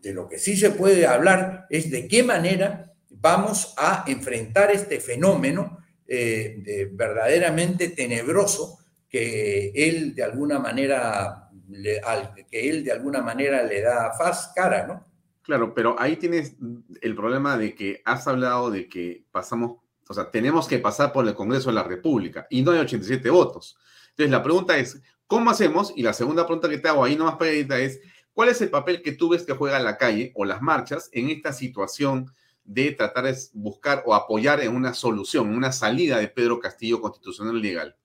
De 0.00 0.12
lo 0.12 0.28
que 0.28 0.38
sí 0.38 0.56
se 0.56 0.70
puede 0.70 1.06
hablar 1.06 1.66
es 1.70 1.90
de 1.90 2.08
qué 2.08 2.22
manera 2.22 2.92
vamos 3.10 3.74
a 3.76 4.04
enfrentar 4.08 4.70
este 4.70 5.00
fenómeno 5.00 5.78
eh, 6.06 6.88
verdaderamente 6.92 7.88
tenebroso 7.88 8.78
que 9.12 9.70
él 9.74 10.14
de 10.14 10.24
alguna 10.24 10.58
manera 10.58 11.50
le, 11.68 12.00
al 12.00 12.34
que 12.34 12.70
él 12.70 12.82
de 12.82 12.92
alguna 12.92 13.20
manera 13.20 13.62
le 13.62 13.82
da 13.82 14.14
faz 14.14 14.52
cara, 14.54 14.86
¿no? 14.86 15.06
Claro, 15.42 15.74
pero 15.74 15.96
ahí 15.98 16.16
tienes 16.16 16.56
el 17.02 17.14
problema 17.14 17.58
de 17.58 17.74
que 17.74 18.00
has 18.06 18.26
hablado 18.26 18.70
de 18.70 18.88
que 18.88 19.24
pasamos, 19.30 19.78
o 20.08 20.14
sea, 20.14 20.30
tenemos 20.30 20.66
que 20.66 20.78
pasar 20.78 21.12
por 21.12 21.28
el 21.28 21.34
Congreso 21.34 21.68
de 21.68 21.74
la 21.74 21.82
República 21.82 22.46
y 22.48 22.62
no 22.62 22.70
hay 22.70 22.78
87 22.78 23.28
votos. 23.28 23.76
Entonces, 24.10 24.30
la 24.30 24.42
pregunta 24.42 24.78
es, 24.78 25.02
¿cómo 25.26 25.50
hacemos? 25.50 25.92
Y 25.94 26.02
la 26.02 26.14
segunda 26.14 26.46
pregunta 26.46 26.70
que 26.70 26.78
te 26.78 26.88
hago 26.88 27.04
ahí 27.04 27.14
nomás 27.14 27.36
pegadita 27.36 27.78
es, 27.78 28.00
¿cuál 28.32 28.48
es 28.48 28.62
el 28.62 28.70
papel 28.70 29.02
que 29.02 29.12
tú 29.12 29.30
ves 29.30 29.42
que 29.42 29.52
juega 29.52 29.78
la 29.80 29.98
calle 29.98 30.32
o 30.36 30.46
las 30.46 30.62
marchas 30.62 31.10
en 31.12 31.28
esta 31.28 31.52
situación 31.52 32.30
de 32.64 32.92
tratar 32.92 33.24
de 33.24 33.36
buscar 33.52 34.04
o 34.06 34.14
apoyar 34.14 34.60
en 34.60 34.74
una 34.74 34.94
solución, 34.94 35.54
una 35.54 35.72
salida 35.72 36.18
de 36.18 36.28
Pedro 36.28 36.60
Castillo 36.60 37.00
constitucional 37.00 37.60
legal? 37.60 37.96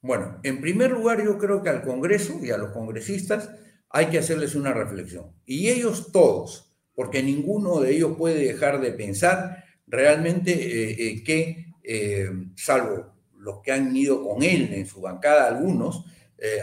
Bueno, 0.00 0.38
en 0.44 0.60
primer 0.60 0.92
lugar 0.92 1.24
yo 1.24 1.38
creo 1.38 1.62
que 1.62 1.70
al 1.70 1.82
Congreso 1.82 2.38
y 2.42 2.50
a 2.50 2.56
los 2.58 2.70
congresistas 2.70 3.50
hay 3.90 4.06
que 4.06 4.18
hacerles 4.18 4.54
una 4.54 4.72
reflexión. 4.72 5.32
Y 5.44 5.68
ellos 5.68 6.12
todos, 6.12 6.72
porque 6.94 7.22
ninguno 7.22 7.80
de 7.80 7.94
ellos 7.94 8.16
puede 8.16 8.44
dejar 8.44 8.80
de 8.80 8.92
pensar 8.92 9.64
realmente 9.86 10.52
eh, 10.52 10.96
eh, 10.98 11.24
que, 11.24 11.72
eh, 11.82 12.30
salvo 12.56 13.14
los 13.38 13.60
que 13.62 13.72
han 13.72 13.96
ido 13.96 14.22
con 14.22 14.42
él 14.42 14.72
en 14.74 14.86
su 14.86 15.00
bancada, 15.00 15.46
algunos, 15.46 16.04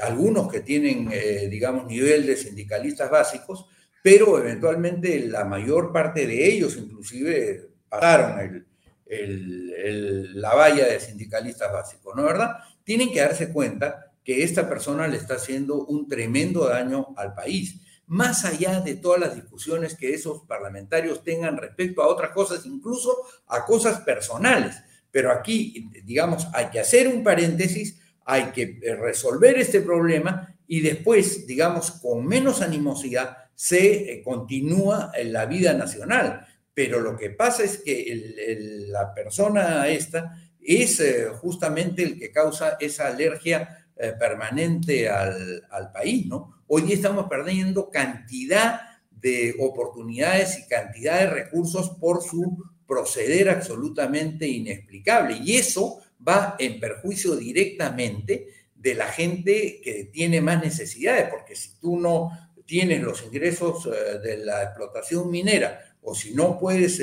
algunos 0.02 0.49
que 0.52 0.60
tienen, 0.60 1.10
digamos, 1.49 1.86
nivel 1.86 2.26
de 2.26 2.38
sindicalistas 2.38 3.10
básicos, 3.10 3.66
pero 4.03 4.38
eventualmente 4.38 5.20
la 5.28 5.45
mayor 5.45 5.91
parte 5.91 6.28
de 6.28 6.48
ellos 6.48 6.78
inclusive 6.78 7.72
pasaron 7.90 8.66
la 9.06 10.53
valla 10.53 10.86
de 10.86 10.99
sindicalistas 10.99 11.72
básicos, 11.72 12.16
¿no 12.16 12.22
es 12.22 12.28
verdad? 12.28 12.57
Tienen 12.86 13.12
que 13.12 13.20
darse 13.20 13.52
cuenta 13.52 14.14
que 14.24 14.44
esta 14.44 14.70
persona 14.70 15.07
le 15.07 15.18
está 15.18 15.36
haciendo 15.36 15.86
un 15.86 16.07
tremendo 16.07 16.68
daño 16.68 17.14
al 17.18 17.34
país, 17.34 17.82
más 18.07 18.45
allá 18.45 18.80
de 18.80 18.95
todas 18.95 19.20
las 19.20 19.36
discusiones 19.36 19.95
que 19.95 20.14
esos 20.14 20.44
parlamentarios 20.44 21.24
tengan 21.24 21.57
respecto 21.57 22.02
a 22.02 22.07
otras 22.07 22.32
cosas, 22.32 22.66
incluso 22.66 23.16
a 23.48 23.66
cosas 23.66 23.99
personales. 24.02 24.76
Pero 25.12 25.32
aquí, 25.32 25.90
digamos, 26.03 26.48
hay 26.53 26.68
que 26.70 26.80
hacer 26.80 27.07
un 27.07 27.24
paréntesis, 27.24 27.99
hay 28.26 28.45
que 28.52 28.80
eh, 28.82 28.95
resolver 28.95 29.57
este 29.60 29.82
problema 29.82 30.56
y 30.68 30.82
después, 30.82 31.45
digamos, 31.45 31.91
con 31.91 32.26
menos 32.26 32.62
animosidad, 32.62 33.38
se 33.53 34.14
eh, 34.14 34.24
continúa 34.24 35.12
la 35.24 35.45
vida 35.45 35.74
nacional. 35.74 36.45
Pero 36.74 36.99
lo 36.99 37.16
que 37.16 37.30
pasa 37.30 37.64
es 37.64 37.78
que 37.78 38.86
la 38.90 39.14
persona 39.14 39.88
esta 39.88 40.36
es 40.66 41.00
eh, 41.00 41.28
justamente 41.42 42.04
el 42.04 42.18
que 42.18 42.32
causa 42.32 42.78
esa 42.80 43.08
alergia 43.08 43.88
eh, 43.96 44.14
permanente 44.20 45.08
al, 45.08 45.92
país, 45.94 46.26
¿no? 46.26 46.64
Hoy 46.68 46.82
día 46.82 46.96
estamos 46.96 47.28
perdiendo 47.30 47.90
cantidad 47.90 48.82
de 49.12 49.56
oportunidades 49.60 50.58
y 50.60 50.68
cantidad 50.68 51.20
de 51.20 51.28
recursos 51.28 51.92
por 51.92 52.24
su 52.24 52.58
proceder 52.88 53.50
absolutamente 53.50 54.48
inexplicable. 54.48 55.38
Y 55.38 55.56
eso 55.56 56.00
va 56.28 56.56
en 56.58 56.80
perjuicio 56.80 57.36
directamente 57.36 58.48
de 58.76 58.96
la 58.96 59.08
gente 59.08 59.80
que 59.84 60.10
tiene 60.12 60.42
más 60.42 60.62
necesidades, 60.62 61.30
porque 61.30 61.56
si 61.56 61.80
tú 61.80 62.00
no 62.00 62.32
tienes 62.66 63.02
los 63.02 63.24
ingresos 63.24 63.86
eh, 63.86 64.20
de 64.20 64.38
la 64.38 64.64
explotación 64.64 65.30
minera 65.30 65.80
o 66.02 66.14
si 66.14 66.34
no 66.36 66.60
puedes, 66.60 67.00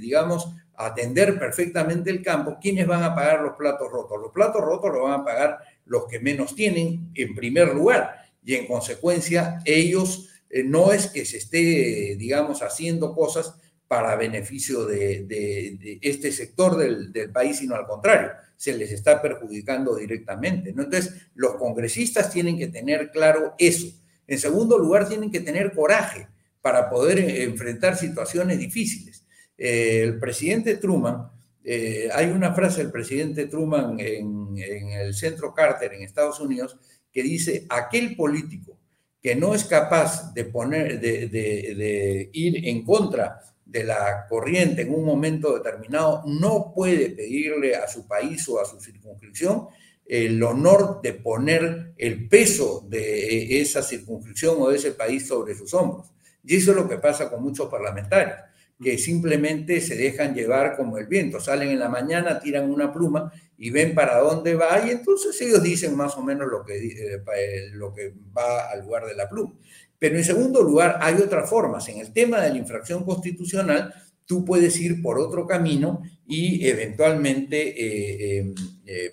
digamos, 0.00 0.48
atender 0.76 1.38
perfectamente 1.38 2.10
el 2.10 2.22
campo, 2.22 2.58
¿quiénes 2.60 2.86
van 2.86 3.02
a 3.02 3.14
pagar 3.14 3.42
los 3.42 3.56
platos 3.56 3.90
rotos? 3.90 4.20
Los 4.20 4.32
platos 4.32 4.62
rotos 4.62 4.92
los 4.92 5.02
van 5.02 5.20
a 5.20 5.24
pagar 5.24 5.58
los 5.86 6.06
que 6.06 6.20
menos 6.20 6.54
tienen 6.54 7.10
en 7.14 7.34
primer 7.34 7.74
lugar 7.74 8.26
y 8.44 8.54
en 8.54 8.66
consecuencia 8.66 9.60
ellos 9.64 10.28
eh, 10.48 10.62
no 10.62 10.92
es 10.92 11.08
que 11.08 11.24
se 11.24 11.38
esté, 11.38 12.16
digamos, 12.16 12.62
haciendo 12.62 13.14
cosas 13.14 13.54
para 13.88 14.16
beneficio 14.16 14.84
de, 14.84 15.98
este 16.02 16.32
sector 16.32 16.76
del, 16.76 17.30
país, 17.32 17.58
sino 17.58 17.74
al 17.74 17.86
contrario, 17.86 18.30
se 18.56 18.76
les 18.76 18.90
está 18.90 19.20
perjudicando 19.22 19.96
directamente. 19.96 20.72
¿no? 20.72 20.82
Entonces, 20.82 21.28
los 21.34 21.56
congresistas 21.56 22.30
tienen 22.30 22.58
que 22.58 22.68
tener 22.68 23.10
claro 23.10 23.54
eso. 23.58 23.88
En 24.26 24.38
segundo 24.38 24.78
lugar, 24.78 25.08
tienen 25.08 25.30
que 25.30 25.40
tener 25.40 25.72
coraje 25.72 26.26
para 26.60 26.90
poder 26.90 27.18
eh, 27.18 27.44
enfrentar 27.44 27.96
situaciones 27.96 28.58
difíciles. 28.58 29.25
Eh, 29.58 30.02
el 30.02 30.18
presidente 30.18 30.76
Truman, 30.76 31.30
eh, 31.64 32.08
hay 32.12 32.26
una 32.26 32.54
frase 32.54 32.82
del 32.82 32.92
presidente 32.92 33.46
Truman 33.46 33.98
en, 33.98 34.56
el 34.56 35.14
centro 35.14 35.52
Carter 35.54 35.92
en 35.94 36.02
Estados 36.02 36.40
Unidos 36.40 36.76
que 37.12 37.22
dice, 37.22 37.66
aquel 37.68 38.14
político 38.14 38.78
que 39.20 39.34
no 39.34 39.54
es 39.54 39.64
capaz 39.64 40.32
de, 40.34 40.44
poner, 40.44 41.00
de, 41.00 42.30
ir 42.32 42.68
en 42.68 42.84
contra 42.84 43.40
de 43.64 43.82
la 43.82 44.26
corriente 44.28 44.82
en 44.82 44.94
un 44.94 45.04
momento 45.04 45.54
determinado, 45.54 46.22
no 46.26 46.72
puede 46.72 47.10
pedirle 47.10 47.74
a 47.74 47.88
su 47.88 48.06
país 48.06 48.48
o 48.48 48.60
a 48.60 48.64
su 48.64 48.78
circunscripción 48.80 49.66
el 50.04 50.40
honor 50.40 51.00
de 51.02 51.14
poner 51.14 51.94
el 51.96 52.28
peso 52.28 52.86
de 52.88 53.60
esa 53.60 53.82
circunscripción 53.82 54.56
o 54.60 54.68
de 54.68 54.76
ese 54.76 54.92
país 54.92 55.26
sobre 55.26 55.56
sus 55.56 55.74
hombros. 55.74 56.12
Y 56.44 56.54
eso 56.54 56.70
es 56.70 56.76
lo 56.76 56.88
que 56.88 56.98
pasa 56.98 57.28
con 57.28 57.42
muchos 57.42 57.68
parlamentarios 57.68 58.38
que 58.82 58.98
simplemente 58.98 59.80
se 59.80 59.96
dejan 59.96 60.34
llevar 60.34 60.76
como 60.76 60.98
el 60.98 61.06
viento. 61.06 61.40
Salen 61.40 61.70
en 61.70 61.78
la 61.78 61.88
mañana, 61.88 62.40
tiran 62.40 62.70
una 62.70 62.92
pluma 62.92 63.32
y 63.56 63.70
ven 63.70 63.94
para 63.94 64.18
dónde 64.18 64.54
va 64.54 64.86
y 64.86 64.90
entonces 64.90 65.40
ellos 65.40 65.62
dicen 65.62 65.96
más 65.96 66.16
o 66.16 66.22
menos 66.22 66.46
lo 66.48 66.64
que, 66.64 66.76
eh, 66.76 67.22
eh, 67.36 67.70
lo 67.72 67.92
que 67.92 68.12
va 68.36 68.70
al 68.70 68.82
lugar 68.82 69.06
de 69.06 69.14
la 69.14 69.28
pluma. 69.28 69.54
Pero 69.98 70.16
en 70.16 70.24
segundo 70.24 70.62
lugar, 70.62 70.98
hay 71.00 71.14
otras 71.14 71.48
formas. 71.48 71.88
En 71.88 71.98
el 71.98 72.12
tema 72.12 72.40
de 72.40 72.50
la 72.50 72.58
infracción 72.58 73.04
constitucional, 73.04 73.94
tú 74.26 74.44
puedes 74.44 74.78
ir 74.78 75.00
por 75.00 75.18
otro 75.18 75.46
camino 75.46 76.02
y 76.26 76.68
eventualmente 76.68 77.56
eh, 77.80 78.38
em, 78.38 78.54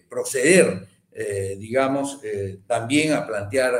proceder, 0.09 0.87
digamos, 1.57 2.19
también 2.65 3.13
a 3.13 3.25
plantear 3.25 3.73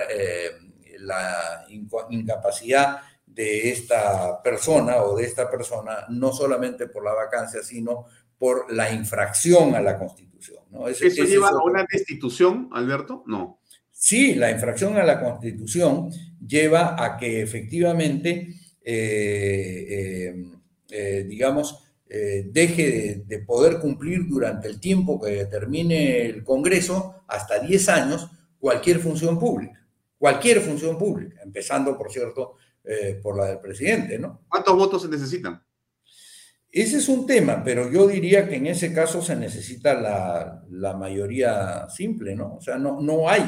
la 0.99 1.65
incapacidad 2.09 2.99
de 3.33 3.71
esta 3.71 4.41
persona 4.43 4.97
o 5.03 5.17
de 5.17 5.25
esta 5.25 5.49
persona, 5.49 6.05
no 6.09 6.31
solamente 6.31 6.87
por 6.87 7.03
la 7.03 7.13
vacancia, 7.13 7.63
sino 7.63 8.05
por 8.37 8.71
la 8.71 8.91
infracción 8.91 9.75
a 9.75 9.81
la 9.81 9.97
Constitución. 9.97 10.63
¿no? 10.69 10.87
¿Eso 10.87 11.05
lleva 11.07 11.49
a 11.49 11.63
una 11.63 11.85
destitución, 11.89 12.69
Alberto? 12.73 13.23
No. 13.25 13.59
Sí, 13.91 14.35
la 14.35 14.51
infracción 14.51 14.97
a 14.97 15.03
la 15.03 15.19
Constitución 15.19 16.09
lleva 16.45 17.01
a 17.03 17.17
que 17.17 17.41
efectivamente, 17.41 18.53
eh, 18.83 19.85
eh, 19.89 20.45
eh, 20.91 21.25
digamos, 21.27 21.79
deje 22.05 23.23
de, 23.25 23.39
poder 23.39 23.79
cumplir 23.79 24.27
durante 24.27 24.67
el 24.67 24.79
tiempo 24.79 25.19
que 25.19 25.45
termine 25.45 26.27
el 26.27 26.43
Congreso, 26.43 27.23
hasta 27.27 27.57
10 27.57 27.89
años, 27.89 28.29
cualquier 28.59 28.99
función 28.99 29.39
pública. 29.39 29.83
Cualquier 30.19 30.61
función 30.61 30.97
pública, 30.97 31.41
empezando, 31.43 31.97
por 31.97 32.11
cierto, 32.11 32.57
eh, 32.83 33.19
por 33.21 33.37
la 33.37 33.45
del 33.45 33.59
presidente, 33.59 34.19
¿no? 34.19 34.43
¿Cuántos 34.47 34.75
votos 34.75 35.01
se 35.01 35.07
necesitan? 35.07 35.63
Ese 36.71 36.97
es 36.97 37.07
un 37.07 37.27
tema, 37.27 37.63
pero 37.63 37.91
yo 37.91 38.07
diría 38.07 38.49
que 38.49 38.55
en 38.55 38.67
ese 38.67 38.91
caso 38.91 39.21
se 39.21 39.35
necesita 39.35 39.93
la, 39.93 40.93
mayoría 40.97 41.87
simple, 41.89 42.35
¿no? 42.35 42.55
O 42.55 42.61
sea, 42.61 42.77
no, 42.77 42.99
no 42.99 43.29
hay 43.29 43.43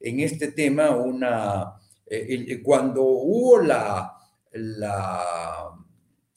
en 0.00 0.20
este 0.20 0.52
tema 0.52 0.90
una... 0.96 1.74
Eh, 2.06 2.60
cuando 2.62 3.02
hubo 3.02 3.60
la, 3.60 4.14
la, 4.52 5.22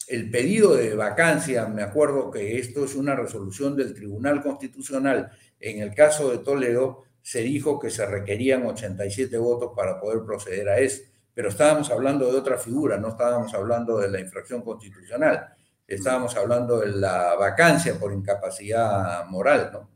el 0.07 0.29
pedido 0.29 0.75
de 0.75 0.95
vacancia, 0.95 1.65
me 1.67 1.81
acuerdo 1.81 2.29
que 2.29 2.59
esto 2.59 2.85
es 2.85 2.95
una 2.95 3.15
resolución 3.15 3.75
del 3.75 3.93
Tribunal 3.93 4.43
Constitucional, 4.43 5.31
en 5.59 5.81
el 5.81 5.95
caso 5.95 6.29
de 6.29 6.39
Toledo 6.39 7.03
se 7.21 7.41
dijo 7.41 7.79
que 7.79 7.89
se 7.89 8.05
requerían 8.05 8.65
87 8.65 9.37
votos 9.37 9.71
para 9.75 9.99
poder 9.99 10.23
proceder 10.25 10.67
a 10.69 10.79
eso, 10.79 11.03
pero 11.33 11.49
estábamos 11.49 11.89
hablando 11.89 12.31
de 12.31 12.37
otra 12.37 12.57
figura, 12.57 12.97
no 12.97 13.09
estábamos 13.09 13.53
hablando 13.53 13.97
de 13.97 14.09
la 14.09 14.19
infracción 14.19 14.61
constitucional 14.61 15.55
estábamos 15.87 16.35
hablando 16.35 16.79
de 16.79 16.91
la 16.91 17.35
vacancia 17.35 17.99
por 17.99 18.13
incapacidad 18.13 19.25
moral, 19.27 19.69
¿no? 19.73 19.89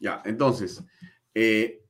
Ya, 0.00 0.22
entonces, 0.24 0.82
eh, 1.34 1.82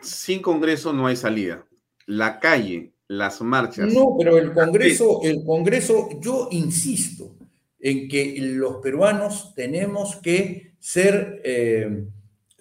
sin 0.00 0.40
Congreso 0.40 0.92
no 0.92 1.06
hay 1.06 1.16
salida. 1.16 1.66
La 2.06 2.38
calle, 2.40 2.92
las 3.08 3.40
marchas. 3.42 3.92
No, 3.92 4.16
pero 4.18 4.38
el 4.38 4.52
Congreso, 4.52 5.20
el 5.22 5.44
Congreso, 5.44 6.08
yo 6.20 6.48
insisto 6.50 7.34
en 7.80 8.08
que 8.08 8.36
los 8.40 8.76
peruanos 8.76 9.54
tenemos 9.54 10.16
que 10.16 10.74
ser 10.78 11.42
eh, 11.44 12.06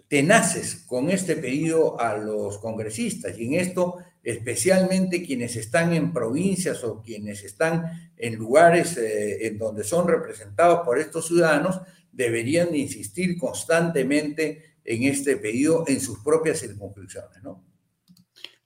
tenaces 0.07 0.83
con 0.87 1.09
este 1.09 1.35
pedido 1.35 1.99
a 1.99 2.17
los 2.17 2.57
congresistas 2.57 3.37
y 3.37 3.45
en 3.45 3.53
esto 3.55 3.97
especialmente 4.27 5.23
quienes 5.23 5.55
están 5.55 5.93
en 5.93 6.11
provincias 6.11 6.83
o 6.83 7.01
quienes 7.01 7.45
están 7.45 8.11
en 8.17 8.35
lugares 8.35 8.97
eh, 8.97 9.47
en 9.47 9.57
donde 9.57 9.85
son 9.85 10.05
representados 10.05 10.81
por 10.83 10.99
estos 10.99 11.27
ciudadanos, 11.27 11.79
deberían 12.11 12.75
insistir 12.75 13.37
constantemente 13.37 14.79
en 14.83 15.03
este 15.03 15.37
pedido 15.37 15.85
en 15.87 16.01
sus 16.01 16.19
propias 16.19 16.59
circunscripciones, 16.59 17.41
¿no? 17.41 17.63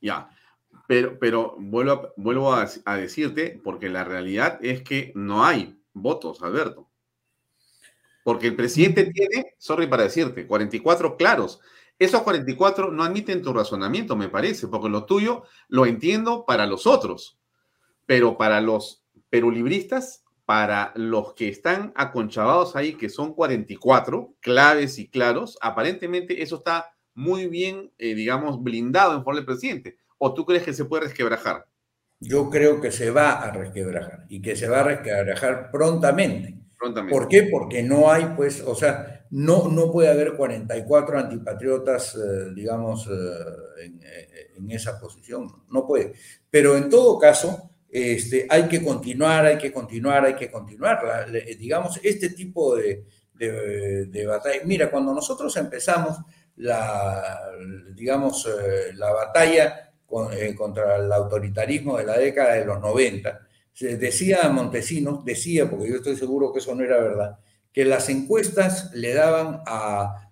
Ya, 0.02 0.32
pero, 0.88 1.20
pero 1.20 1.56
vuelvo, 1.60 2.12
vuelvo 2.18 2.56
a, 2.56 2.68
a 2.86 2.98
decirte, 2.98 3.62
porque 3.64 3.88
la 3.88 4.04
realidad 4.04 4.58
es 4.64 4.82
que 4.82 5.12
no 5.14 5.46
hay 5.46 5.80
votos, 5.94 6.42
Alberto. 6.42 6.90
Porque 8.24 8.48
el 8.48 8.56
presidente 8.56 9.12
tiene, 9.12 9.54
sorry 9.60 9.86
para 9.86 10.04
decirte, 10.04 10.48
44 10.48 11.18
claros 11.18 11.62
esos 12.04 12.24
44 12.24 12.92
no 12.92 13.04
admiten 13.04 13.44
tu 13.44 13.54
razonamiento, 13.54 14.16
me 14.16 14.28
parece, 14.28 14.68
porque 14.68 14.90
lo 14.90 15.06
tuyo 15.06 15.44
lo 15.68 15.86
entiendo 15.86 16.46
para 16.48 16.66
los 16.66 16.88
otros, 16.88 17.40
pero 18.08 18.40
para 18.40 18.60
los 18.60 19.04
perulibristas, 19.30 20.24
para 20.46 20.94
los 20.96 21.36
que 21.36 21.48
están 21.48 21.94
aconchavados 21.96 22.76
ahí, 22.76 22.94
que 22.94 23.08
son 23.08 23.36
44, 23.36 24.34
claves 24.40 24.98
y 24.98 25.10
claros, 25.10 25.60
aparentemente 25.62 26.42
eso 26.42 26.56
está 26.56 26.92
muy 27.14 27.46
bien, 27.46 27.92
eh, 28.00 28.16
digamos, 28.16 28.64
blindado 28.64 29.14
en 29.14 29.20
favor 29.20 29.36
del 29.36 29.46
presidente. 29.46 29.98
¿O 30.18 30.34
tú 30.34 30.44
crees 30.44 30.64
que 30.64 30.74
se 30.74 30.86
puede 30.86 31.04
resquebrajar? 31.04 31.68
Yo 32.20 32.50
creo 32.50 32.82
que 32.82 32.92
se 32.92 33.12
va 33.12 33.34
a 33.34 33.52
resquebrajar 33.52 34.26
y 34.28 34.42
que 34.42 34.56
se 34.56 34.68
va 34.68 34.80
a 34.80 34.84
resquebrajar 34.84 35.70
prontamente. 35.70 36.58
¿Por 37.12 37.28
qué? 37.28 37.44
Porque 37.44 37.84
no 37.84 38.12
hay, 38.12 38.34
pues, 38.36 38.62
o 38.62 38.74
sea, 38.74 39.21
no, 39.32 39.70
no 39.70 39.90
puede 39.92 40.10
haber 40.10 40.36
44 40.36 41.18
antipatriotas, 41.18 42.16
eh, 42.16 42.52
digamos, 42.54 43.08
eh, 43.08 43.92
eh, 44.02 44.52
en, 44.58 44.70
esa 44.72 45.00
posición. 45.00 45.50
No 45.70 45.88
puede. 45.88 46.14
Pero 46.50 46.76
en 46.76 46.90
todo 46.90 47.18
caso, 47.18 47.72
este, 47.90 48.46
hay 48.50 48.68
que 48.68 48.84
continuar, 48.84 49.46
hay 49.46 49.58
que 49.58 49.72
continuar, 49.72 50.26
hay 50.26 50.36
que 50.36 50.52
continuar. 50.52 51.32
digamos, 51.58 52.00
este 52.04 52.32
tipo 52.32 52.76
de, 52.76 53.06
de, 53.34 54.26
batalla. 54.26 54.60
Mira, 54.66 54.92
cuando 54.92 55.14
nosotros 55.14 55.56
empezamos 55.56 56.18
la, 56.58 57.40
digamos, 57.96 58.48
la 58.96 59.14
batalla 59.14 59.94
contra 60.58 60.98
el 60.98 61.12
autoritarismo 61.12 61.98
de 61.98 62.06
la 62.06 62.18
década 62.18 62.56
de 62.56 62.66
los 62.66 62.82
90, 62.82 63.48
decía 63.98 64.50
Montesinos, 64.50 65.24
decía, 65.24 65.70
porque 65.70 65.90
yo 65.90 65.96
estoy 65.96 66.18
seguro 66.18 66.52
que 66.52 66.60
eso 66.60 66.76
no 66.76 66.84
era 66.84 66.98
verdad, 66.98 67.40
que 67.74 67.86
las 67.86 68.10
encuestas 68.10 68.92
le 68.94 69.14
daban 69.14 69.62
a, 69.66 70.28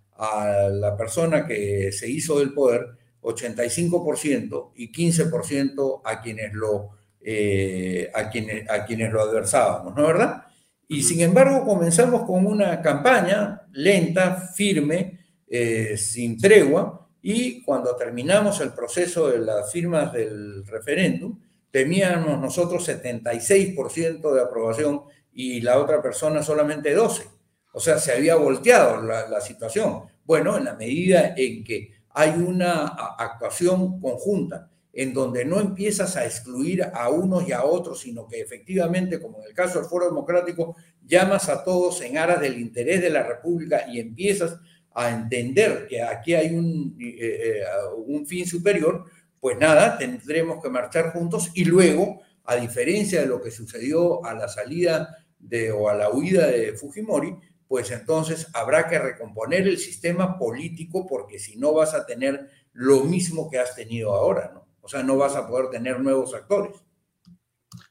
la 0.71 0.97
persona 0.97 1.47
que 1.47 1.93
se 1.93 2.09
hizo 2.09 2.39
del 2.39 2.51
poder 2.51 2.87
85% 3.21 4.71
y 4.75 4.91
15% 4.91 6.01
a 6.03 6.21
quienes 6.21 6.53
lo, 6.53 6.89
eh, 7.21 8.11
a, 8.13 8.29
quienes, 8.29 8.69
a 8.69 8.85
quienes 8.85 9.13
lo 9.13 9.21
adversábamos, 9.21 9.95
¿no 9.95 10.01
es 10.01 10.07
verdad? 10.07 10.43
Y 10.89 11.03
sin 11.03 11.21
embargo 11.21 11.65
comenzamos 11.65 12.23
con 12.23 12.45
una 12.45 12.81
campaña 12.81 13.61
lenta, 13.71 14.35
firme, 14.35 15.19
eh, 15.47 15.95
sin 15.97 16.37
tregua, 16.37 17.07
y 17.21 17.63
cuando 17.63 17.95
terminamos 17.95 18.59
el 18.61 18.73
proceso 18.73 19.29
de 19.29 19.39
las 19.39 19.71
firmas 19.71 20.11
del 20.11 20.65
referéndum, 20.65 21.39
teníamos 21.71 22.39
nosotros 22.39 22.87
76% 22.87 24.33
de 24.33 24.41
aprobación 24.41 25.03
y 25.33 25.61
la 25.61 25.79
otra 25.79 26.01
persona 26.01 26.43
solamente 26.43 26.95
12%. 26.95 27.39
O 27.71 27.79
sea, 27.79 27.99
se 27.99 28.11
había 28.11 28.35
volteado 28.35 29.01
la, 29.01 29.41
situación. 29.41 30.03
Bueno, 30.25 30.57
en 30.57 30.65
la 30.65 30.73
medida 30.73 31.33
en 31.37 31.63
que 31.63 31.91
hay 32.09 32.31
una 32.31 32.87
actuación 32.87 34.01
conjunta, 34.01 34.69
en 34.91 35.13
donde 35.13 35.45
no 35.45 35.59
empiezas 35.59 36.15
a 36.17 36.25
excluir 36.25 36.83
a 36.83 37.09
unos 37.09 37.47
y 37.47 37.51
a 37.51 37.63
otros, 37.63 38.01
sino 38.01 38.27
que 38.27 38.41
efectivamente, 38.41 39.21
como 39.21 39.39
en 39.39 39.45
el 39.45 39.53
caso 39.53 39.79
del 39.79 39.87
Foro 39.87 40.05
Democrático, 40.05 40.75
llamas 41.05 41.47
a 41.47 41.63
todos 41.63 42.01
en 42.01 42.17
aras 42.17 42.41
del 42.41 42.59
interés 42.59 43.01
de 43.01 43.11
la 43.11 43.23
República 43.23 43.85
y 43.87 43.99
empiezas 43.99 44.57
a 44.93 45.11
entender 45.11 45.87
que 45.87 46.01
aquí 46.01 46.33
hay 46.33 46.55
un, 46.55 46.97
eh, 46.99 47.15
eh, 47.19 47.63
un 48.05 48.25
fin 48.25 48.45
superior, 48.47 49.05
pues 49.39 49.57
nada, 49.57 49.97
tendremos 49.97 50.61
que 50.61 50.69
marchar 50.69 51.13
juntos 51.13 51.51
y 51.53 51.65
luego, 51.65 52.21
a 52.49 52.55
diferencia 52.55 53.21
de 53.21 53.27
lo 53.27 53.41
que 53.41 53.51
sucedió 53.51 54.25
a 54.25 54.33
la 54.33 54.47
salida 54.47 55.15
de, 55.37 55.71
o 55.71 55.87
a 55.87 55.93
la 55.93 56.09
huida 56.09 56.47
de 56.47 56.73
Fujimori, 56.73 57.35
pues 57.67 57.91
entonces 57.91 58.47
habrá 58.53 58.87
que 58.87 58.97
recomponer 58.97 59.67
el 59.67 59.77
sistema 59.77 60.37
político 60.39 61.05
porque 61.05 61.37
si 61.37 61.57
no 61.57 61.73
vas 61.73 61.93
a 61.93 62.07
tener 62.07 62.49
lo 62.73 63.03
mismo 63.03 63.51
que 63.51 63.59
has 63.59 63.75
tenido 63.75 64.13
ahora, 64.13 64.51
¿no? 64.51 64.67
O 64.81 64.87
sea, 64.87 65.03
no 65.03 65.17
vas 65.17 65.35
a 65.35 65.47
poder 65.47 65.69
tener 65.69 65.99
nuevos 65.99 66.33
actores. 66.33 66.75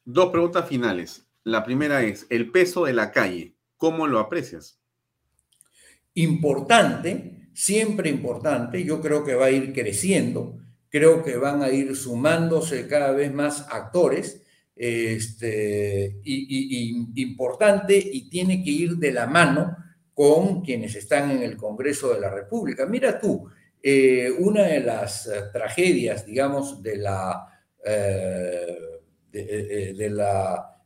Dos 0.05 0.31
preguntas 0.31 0.69
finales. 0.69 1.25
La 1.45 1.63
primera 1.63 2.03
es, 2.03 2.27
el 2.29 2.51
peso 2.51 2.85
de 2.85 2.95
la 2.95 3.13
calle, 3.13 3.55
¿cómo 3.77 4.09
lo 4.09 4.19
aprecias? 4.19 4.81
Importante, 6.15 7.49
siempre 7.55 8.11
importante, 8.11 8.83
yo 8.83 9.01
creo 9.01 9.25
que 9.25 9.37
va 9.37 9.47
a 9.47 9.51
ir 9.53 9.73
creciendo 9.73 10.59
creo 10.91 11.23
que 11.23 11.37
van 11.37 11.63
a 11.63 11.71
ir 11.71 11.97
sumándose 11.97 12.87
cada 12.87 13.13
vez 13.13 13.33
más 13.33 13.67
actores, 13.71 14.43
este, 14.79 16.21
importante 16.25 17.99
y 17.99 18.31
tiene 18.31 18.63
que 18.63 18.71
ir 18.71 18.97
de 18.97 19.11
la 19.11 19.27
mano 19.27 19.77
con 20.15 20.63
quienes 20.63 20.95
están 20.95 21.33
en 21.33 21.43
el 21.43 21.57
Congreso 21.57 22.15
de 22.15 22.21
la 22.21 22.31
República. 22.31 22.87
Mira 22.87 23.19
tú, 23.19 23.49
eh, 23.83 24.31
una 24.39 24.63
de 24.65 24.81
las 24.81 25.27
eh, 25.27 25.43
tragedias, 25.53 26.25
digamos, 26.25 26.81
de 26.83 26.97
la, 26.97 27.47
eh, 27.85 28.79
de, 29.33 30.11
la, 30.11 30.77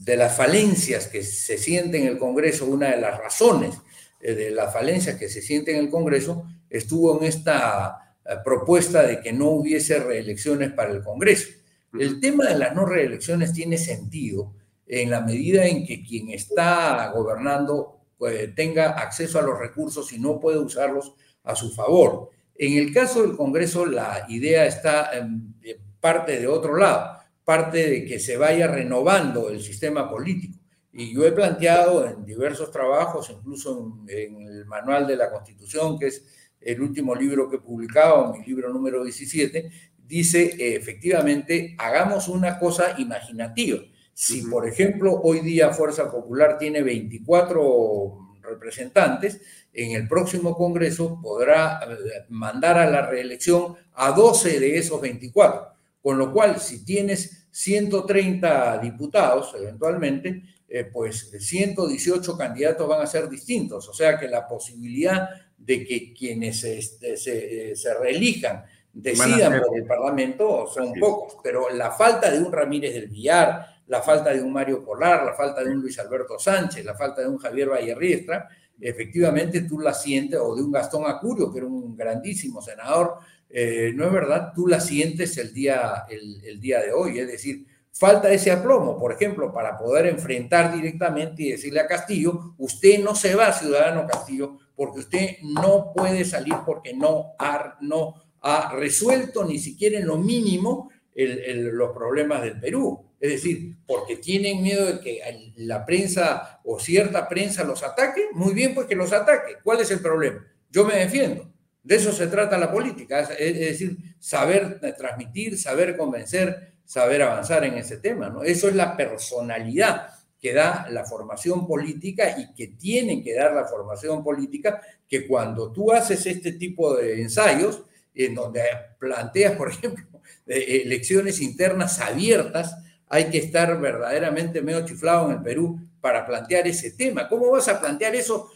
de 0.00 0.16
las 0.16 0.36
falencias 0.36 1.08
que 1.08 1.22
se 1.22 1.58
sienten 1.58 2.02
en 2.02 2.08
el 2.08 2.18
Congreso, 2.18 2.66
una 2.66 2.90
de 2.90 3.00
las 3.00 3.18
razones 3.18 3.74
de 4.20 4.52
las 4.52 4.72
falencias 4.72 5.16
que 5.16 5.28
se 5.28 5.42
sienten 5.42 5.76
en 5.76 5.84
el 5.84 5.90
Congreso, 5.90 6.46
estuvo 6.70 7.18
en 7.18 7.26
esta 7.26 8.16
propuesta 8.42 9.02
de 9.02 9.20
que 9.20 9.34
no 9.34 9.50
hubiese 9.50 9.98
reelecciones 9.98 10.72
para 10.72 10.92
el 10.92 11.02
Congreso. 11.02 11.50
El 11.98 12.20
tema 12.20 12.46
de 12.46 12.58
las 12.58 12.74
no 12.74 12.86
reelecciones 12.86 13.52
tiene 13.52 13.78
sentido 13.78 14.52
en 14.86 15.10
la 15.10 15.20
medida 15.20 15.66
en 15.66 15.86
que 15.86 16.02
quien 16.02 16.30
está 16.30 17.10
gobernando 17.14 18.00
pues, 18.18 18.54
tenga 18.54 18.90
acceso 18.92 19.38
a 19.38 19.42
los 19.42 19.58
recursos 19.58 20.12
y 20.12 20.18
no 20.18 20.40
puede 20.40 20.58
usarlos 20.58 21.14
a 21.44 21.54
su 21.54 21.72
favor. 21.72 22.30
En 22.56 22.78
el 22.78 22.92
caso 22.92 23.22
del 23.22 23.36
Congreso, 23.36 23.86
la 23.86 24.26
idea 24.28 24.66
está 24.66 25.16
en 25.16 25.54
parte 26.00 26.38
de 26.38 26.46
otro 26.46 26.76
lado, 26.76 27.18
parte 27.44 27.90
de 27.90 28.04
que 28.04 28.18
se 28.18 28.36
vaya 28.36 28.66
renovando 28.66 29.48
el 29.48 29.62
sistema 29.62 30.10
político. 30.10 30.58
Y 30.92 31.12
yo 31.12 31.24
he 31.24 31.32
planteado 31.32 32.06
en 32.06 32.24
diversos 32.24 32.70
trabajos, 32.70 33.30
incluso 33.30 33.98
en, 34.06 34.36
en 34.36 34.46
el 34.46 34.64
manual 34.66 35.06
de 35.06 35.16
la 35.16 35.30
Constitución, 35.30 35.98
que 35.98 36.06
es 36.06 36.24
el 36.60 36.80
último 36.80 37.14
libro 37.14 37.48
que 37.48 37.56
he 37.56 37.60
publicado, 37.60 38.32
mi 38.32 38.44
libro 38.44 38.72
número 38.72 39.02
17, 39.04 39.70
dice 40.14 40.54
eh, 40.58 40.76
efectivamente, 40.76 41.74
hagamos 41.76 42.28
una 42.28 42.58
cosa 42.58 42.94
imaginativa. 42.98 43.80
Si, 44.12 44.42
por 44.42 44.68
ejemplo, 44.68 45.20
hoy 45.20 45.40
día 45.40 45.72
Fuerza 45.72 46.08
Popular 46.08 46.56
tiene 46.56 46.82
24 46.84 48.38
representantes, 48.42 49.40
en 49.72 49.90
el 49.90 50.06
próximo 50.06 50.56
Congreso 50.56 51.18
podrá 51.20 51.80
eh, 51.82 52.26
mandar 52.28 52.78
a 52.78 52.88
la 52.88 53.04
reelección 53.04 53.74
a 53.94 54.12
12 54.12 54.60
de 54.60 54.78
esos 54.78 55.00
24, 55.00 55.72
Con 56.00 56.16
lo 56.16 56.32
cual, 56.32 56.60
si 56.60 56.84
tienes 56.84 57.48
130 57.50 58.78
diputados, 58.78 59.52
eventualmente, 59.58 60.44
eh, 60.68 60.84
pues 60.84 61.30
118 61.40 62.38
candidatos 62.38 62.86
van 62.86 63.02
a 63.02 63.06
ser 63.06 63.28
distintos. 63.28 63.88
O 63.88 63.92
sea 63.92 64.16
que 64.16 64.28
la 64.28 64.46
posibilidad 64.46 65.28
de 65.58 65.84
que 65.84 66.12
quienes 66.12 66.62
este, 66.62 67.16
se, 67.16 67.74
se, 67.74 67.94
reelijan 67.94 68.64
decidan 68.94 69.60
por 69.60 69.76
el 69.76 69.84
Parlamento 69.84 70.66
son 70.68 70.92
pocos. 70.94 71.36
Pero 71.42 71.68
la 71.70 71.90
falta 71.90 72.30
de 72.30 72.38
un 72.38 72.52
Ramírez 72.52 72.94
del 72.94 73.08
Villar, 73.08 73.66
la 73.88 74.00
falta 74.00 74.32
de 74.32 74.40
un 74.40 74.52
Mario 74.52 74.84
Polar, 74.84 75.24
la 75.24 75.34
falta 75.34 75.62
de 75.62 75.70
un 75.70 75.80
Luis 75.80 75.98
Alberto 75.98 76.38
Sánchez, 76.38 76.84
la 76.84 76.94
falta 76.94 77.20
de 77.20 77.28
un 77.28 77.38
Javier 77.38 77.68
Riestra, 77.96 78.48
efectivamente 78.80 79.62
tú 79.62 79.78
la 79.78 79.92
sientes, 79.92 80.38
o 80.40 80.54
de 80.54 80.62
un 80.62 80.72
Gastón 80.72 81.04
Acurio, 81.06 81.52
que 81.52 81.58
era 81.58 81.66
un 81.66 81.96
grandísimo 81.96 82.62
senador, 82.62 83.18
eh, 83.48 83.92
no 83.94 84.06
es 84.06 84.12
verdad, 84.12 84.52
tú 84.54 84.66
la 84.66 84.80
sientes 84.80 85.36
el 85.38 85.52
día, 85.52 86.04
el, 86.08 86.60
día 86.60 86.80
de 86.80 86.92
hoy. 86.92 87.18
Es 87.18 87.28
decir, 87.28 87.66
falta 87.92 88.32
ese 88.32 88.50
aplomo, 88.50 88.98
por 88.98 89.12
ejemplo, 89.12 89.52
para 89.52 89.78
poder 89.78 90.06
enfrentar 90.06 90.74
directamente 90.74 91.42
y 91.42 91.50
decirle 91.52 91.80
a 91.80 91.86
Castillo, 91.86 92.54
usted 92.58 92.98
no 92.98 93.14
se 93.14 93.34
va, 93.34 93.52
ciudadano 93.52 94.06
Castillo, 94.06 94.58
porque 94.74 95.00
usted 95.00 95.36
no 95.42 95.92
puede 95.94 96.24
salir 96.24 96.54
porque 96.66 96.94
no 96.94 97.34
ha, 97.38 97.76
no 97.80 98.23
ha 98.46 98.74
resuelto 98.74 99.42
ni 99.44 99.58
siquiera 99.58 99.98
en 99.98 100.06
lo 100.06 100.18
mínimo 100.18 100.90
los 101.14 101.92
problemas 101.92 102.42
del 102.42 102.60
Perú. 102.60 103.00
Es 103.18 103.30
decir, 103.32 103.76
porque 103.86 104.16
tienen 104.16 104.62
miedo 104.62 104.84
de 104.84 105.00
que 105.00 105.52
la 105.56 105.86
prensa 105.86 106.60
o 106.62 106.78
cierta 106.78 107.26
prensa 107.26 107.64
los 107.64 107.82
ataque, 107.82 108.26
muy 108.32 108.52
bien, 108.52 108.74
pues 108.74 108.86
que 108.86 108.96
los 108.96 109.14
ataque. 109.14 109.54
¿Cuál 109.62 109.80
es 109.80 109.90
el 109.90 110.00
problema? 110.00 110.44
Yo 110.70 110.84
me 110.84 110.96
defiendo. 110.96 111.50
De 111.82 111.96
eso 111.96 112.12
se 112.12 112.26
trata 112.26 112.58
la 112.58 112.70
política, 112.70 113.20
es 113.20 113.58
decir, 113.58 113.96
saber 114.18 114.78
transmitir, 114.96 115.58
saber 115.58 115.96
convencer, 115.96 116.74
saber 116.84 117.22
avanzar 117.22 117.64
en 117.64 117.74
ese 117.74 117.96
tema. 117.96 118.28
¿no? 118.28 118.42
Eso 118.42 118.68
es 118.68 118.74
la 118.74 118.94
personalidad 118.94 120.08
que 120.38 120.52
da 120.52 120.86
la 120.90 121.06
formación 121.06 121.66
política 121.66 122.38
y 122.38 122.52
que 122.52 122.68
tiene 122.68 123.22
que 123.22 123.34
dar 123.34 123.54
la 123.54 123.64
formación 123.64 124.22
política, 124.22 124.82
que 125.08 125.26
cuando 125.26 125.72
tú 125.72 125.92
haces 125.92 126.26
este 126.26 126.52
tipo 126.52 126.94
de 126.94 127.22
ensayos, 127.22 127.84
en 128.14 128.34
donde 128.34 128.62
planteas, 128.98 129.52
por 129.56 129.70
ejemplo, 129.72 130.04
elecciones 130.46 131.40
internas 131.40 132.00
abiertas, 132.00 132.76
hay 133.08 133.30
que 133.30 133.38
estar 133.38 133.80
verdaderamente 133.80 134.62
medio 134.62 134.84
chiflado 134.84 135.26
en 135.26 135.36
el 135.36 135.42
Perú 135.42 135.78
para 136.00 136.26
plantear 136.26 136.66
ese 136.66 136.90
tema. 136.90 137.28
¿Cómo 137.28 137.50
vas 137.50 137.68
a 137.68 137.80
plantear 137.80 138.14
eso? 138.14 138.50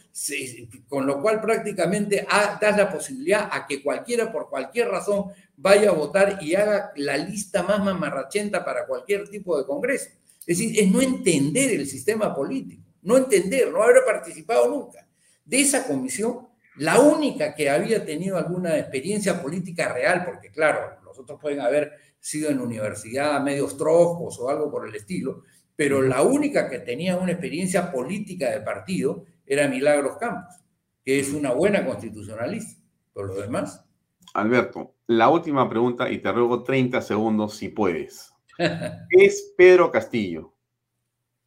Con 0.87 1.07
lo 1.07 1.21
cual 1.21 1.41
prácticamente 1.41 2.27
das 2.59 2.77
la 2.77 2.91
posibilidad 2.91 3.49
a 3.51 3.65
que 3.65 3.81
cualquiera 3.81 4.31
por 4.31 4.49
cualquier 4.49 4.89
razón 4.89 5.31
vaya 5.55 5.89
a 5.89 5.93
votar 5.93 6.39
y 6.41 6.55
haga 6.55 6.91
la 6.97 7.17
lista 7.17 7.63
más 7.63 7.79
mamarrachenta 7.83 8.63
para 8.63 8.85
cualquier 8.85 9.29
tipo 9.29 9.57
de 9.57 9.65
congreso. 9.65 10.09
Es 10.45 10.57
decir, 10.57 10.79
es 10.79 10.91
no 10.91 11.01
entender 11.01 11.71
el 11.71 11.87
sistema 11.87 12.35
político, 12.35 12.83
no 13.03 13.17
entender, 13.17 13.71
no 13.71 13.81
haber 13.81 14.03
participado 14.05 14.67
nunca. 14.67 15.07
De 15.45 15.61
esa 15.61 15.87
comisión, 15.87 16.48
la 16.79 16.99
única 16.99 17.53
que 17.53 17.69
había 17.69 18.05
tenido 18.05 18.37
alguna 18.37 18.77
experiencia 18.77 19.41
política 19.41 19.93
real, 19.93 20.23
porque 20.25 20.49
claro, 20.49 20.97
los 21.03 21.19
otros 21.19 21.39
pueden 21.39 21.59
haber 21.59 21.91
sido 22.19 22.49
en 22.49 22.59
universidad 22.59 23.41
medios 23.43 23.77
trojos 23.77 24.39
o 24.39 24.49
algo 24.49 24.71
por 24.71 24.87
el 24.87 24.95
estilo, 24.95 25.43
pero 25.75 26.01
la 26.01 26.21
única 26.21 26.69
que 26.69 26.79
tenía 26.79 27.17
una 27.17 27.31
experiencia 27.31 27.91
política 27.91 28.51
de 28.51 28.61
partido 28.61 29.25
era 29.45 29.67
Milagros 29.67 30.17
Campos, 30.17 30.55
que 31.03 31.19
es 31.19 31.33
una 31.33 31.51
buena 31.53 31.85
constitucionalista. 31.85 32.81
Por 33.13 33.27
lo 33.27 33.35
demás. 33.35 33.85
Alberto, 34.33 34.95
la 35.07 35.29
última 35.29 35.69
pregunta 35.69 36.09
y 36.09 36.19
te 36.19 36.31
ruego 36.31 36.63
30 36.63 37.01
segundos 37.01 37.55
si 37.55 37.69
puedes. 37.69 38.31
¿Es 39.09 39.53
Pedro 39.57 39.91
Castillo 39.91 40.53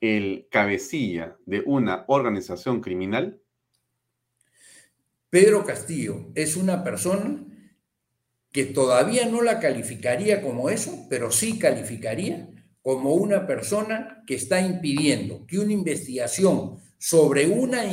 el 0.01 0.49
cabecilla 0.51 1.37
de 1.47 1.63
una 1.65 2.05
organización 2.09 2.81
criminal? 2.81 3.42
Pedro 5.33 5.65
Castillo 5.65 6.27
es 6.35 6.59
una 6.59 6.85
persona 6.85 7.43
que 8.53 8.67
todavía 8.67 9.25
no 9.25 9.41
la 9.41 9.61
calificaría 9.61 10.43
como 10.43 10.69
eso, 10.69 11.07
pero 11.09 11.33
sí 11.33 11.59
calificaría 11.59 12.51
como 12.83 13.15
una 13.15 13.47
persona 13.47 14.23
que 14.27 14.35
está 14.35 14.61
impidiendo 14.61 15.47
que 15.47 15.59
una 15.59 15.73
investigación 15.73 16.77
sobre 16.99 17.47
una, 17.47 17.85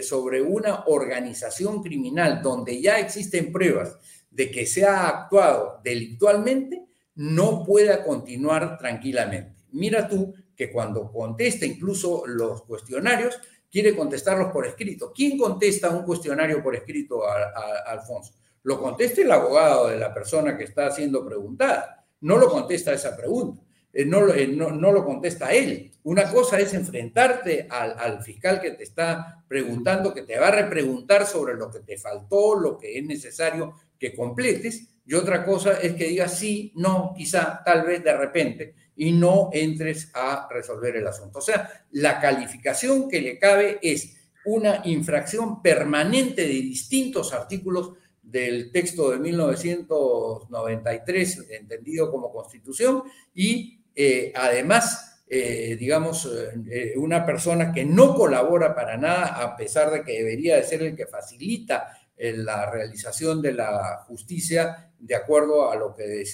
sobre 0.00 0.40
una 0.40 0.84
organización 0.86 1.82
criminal 1.82 2.40
donde 2.40 2.80
ya 2.80 2.98
existen 2.98 3.52
pruebas 3.52 3.94
de 4.30 4.50
que 4.50 4.64
se 4.64 4.86
ha 4.86 5.08
actuado 5.08 5.82
delictualmente, 5.84 6.86
no 7.16 7.64
pueda 7.64 8.02
continuar 8.02 8.78
tranquilamente. 8.78 9.62
Mira 9.72 10.08
tú 10.08 10.32
que 10.56 10.72
cuando 10.72 11.12
contesta 11.12 11.66
incluso 11.66 12.26
los 12.26 12.62
cuestionarios, 12.62 13.38
quiere 13.70 13.96
contestarlos 13.96 14.52
por 14.52 14.66
escrito. 14.66 15.12
¿Quién 15.14 15.36
contesta 15.36 15.90
un 15.90 16.04
cuestionario 16.04 16.62
por 16.62 16.74
escrito, 16.74 17.26
a 17.26 17.82
Alfonso? 17.86 18.34
lo 18.68 18.78
conteste 18.78 19.22
el 19.22 19.32
abogado 19.32 19.88
de 19.88 19.98
la 19.98 20.12
persona 20.12 20.56
que 20.56 20.64
está 20.64 20.90
siendo 20.90 21.24
preguntada, 21.24 22.04
no 22.20 22.36
lo 22.36 22.50
contesta 22.50 22.92
esa 22.92 23.16
pregunta, 23.16 23.62
eh, 23.92 24.04
no, 24.04 24.28
eh, 24.28 24.46
no, 24.46 24.92
lo 24.92 25.04
contesta 25.06 25.52
él. 25.52 25.90
Una 26.02 26.30
cosa 26.30 26.58
es 26.60 26.74
enfrentarte 26.74 27.66
al, 27.70 27.94
al, 27.98 28.22
fiscal 28.22 28.60
que 28.60 28.72
te 28.72 28.82
está 28.82 29.42
preguntando, 29.48 30.12
que 30.12 30.22
te 30.22 30.38
va 30.38 30.48
a 30.48 30.52
repreguntar 30.52 31.26
sobre 31.26 31.54
lo 31.54 31.70
que 31.70 31.80
te 31.80 31.96
faltó, 31.96 32.56
lo 32.56 32.76
que 32.76 32.98
es 32.98 33.04
necesario 33.04 33.74
que 33.98 34.14
completes, 34.14 34.86
y 35.06 35.14
otra 35.14 35.44
cosa 35.44 35.80
es 35.80 35.94
que 35.94 36.08
digas 36.08 36.38
sí, 36.38 36.70
no, 36.76 37.14
quizá, 37.16 37.62
tal 37.64 37.86
vez, 37.86 38.04
de 38.04 38.14
repente, 38.14 38.74
y 38.98 39.12
no 39.12 39.48
entres 39.52 40.10
a 40.12 40.46
resolver 40.50 40.96
el 40.96 41.06
asunto. 41.06 41.38
O 41.38 41.42
sea, 41.42 41.86
la 41.92 42.20
calificación 42.20 43.08
que 43.08 43.20
le 43.20 43.38
cabe 43.38 43.78
es 43.80 44.16
una 44.44 44.82
infracción 44.84 45.62
permanente 45.62 46.42
de 46.42 46.48
distintos 46.48 47.32
artículos 47.32 47.92
del 48.20 48.72
texto 48.72 49.10
de 49.10 49.18
1993, 49.18 51.46
entendido 51.50 52.10
como 52.10 52.32
constitución, 52.32 53.04
y 53.34 53.78
eh, 53.94 54.32
además, 54.34 55.22
eh, 55.28 55.76
digamos, 55.78 56.28
eh, 56.68 56.94
una 56.96 57.24
persona 57.24 57.72
que 57.72 57.84
no 57.84 58.16
colabora 58.16 58.74
para 58.74 58.96
nada, 58.96 59.40
a 59.42 59.56
pesar 59.56 59.92
de 59.92 60.02
que 60.02 60.12
debería 60.12 60.56
de 60.56 60.64
ser 60.64 60.82
el 60.82 60.96
que 60.96 61.06
facilita 61.06 61.97
la 62.18 62.70
realización 62.70 63.40
de 63.40 63.52
la 63.52 64.04
justicia 64.06 64.92
de 64.98 65.14
acuerdo 65.14 65.70
a 65.70 65.76
lo 65.76 65.94
que, 65.94 66.24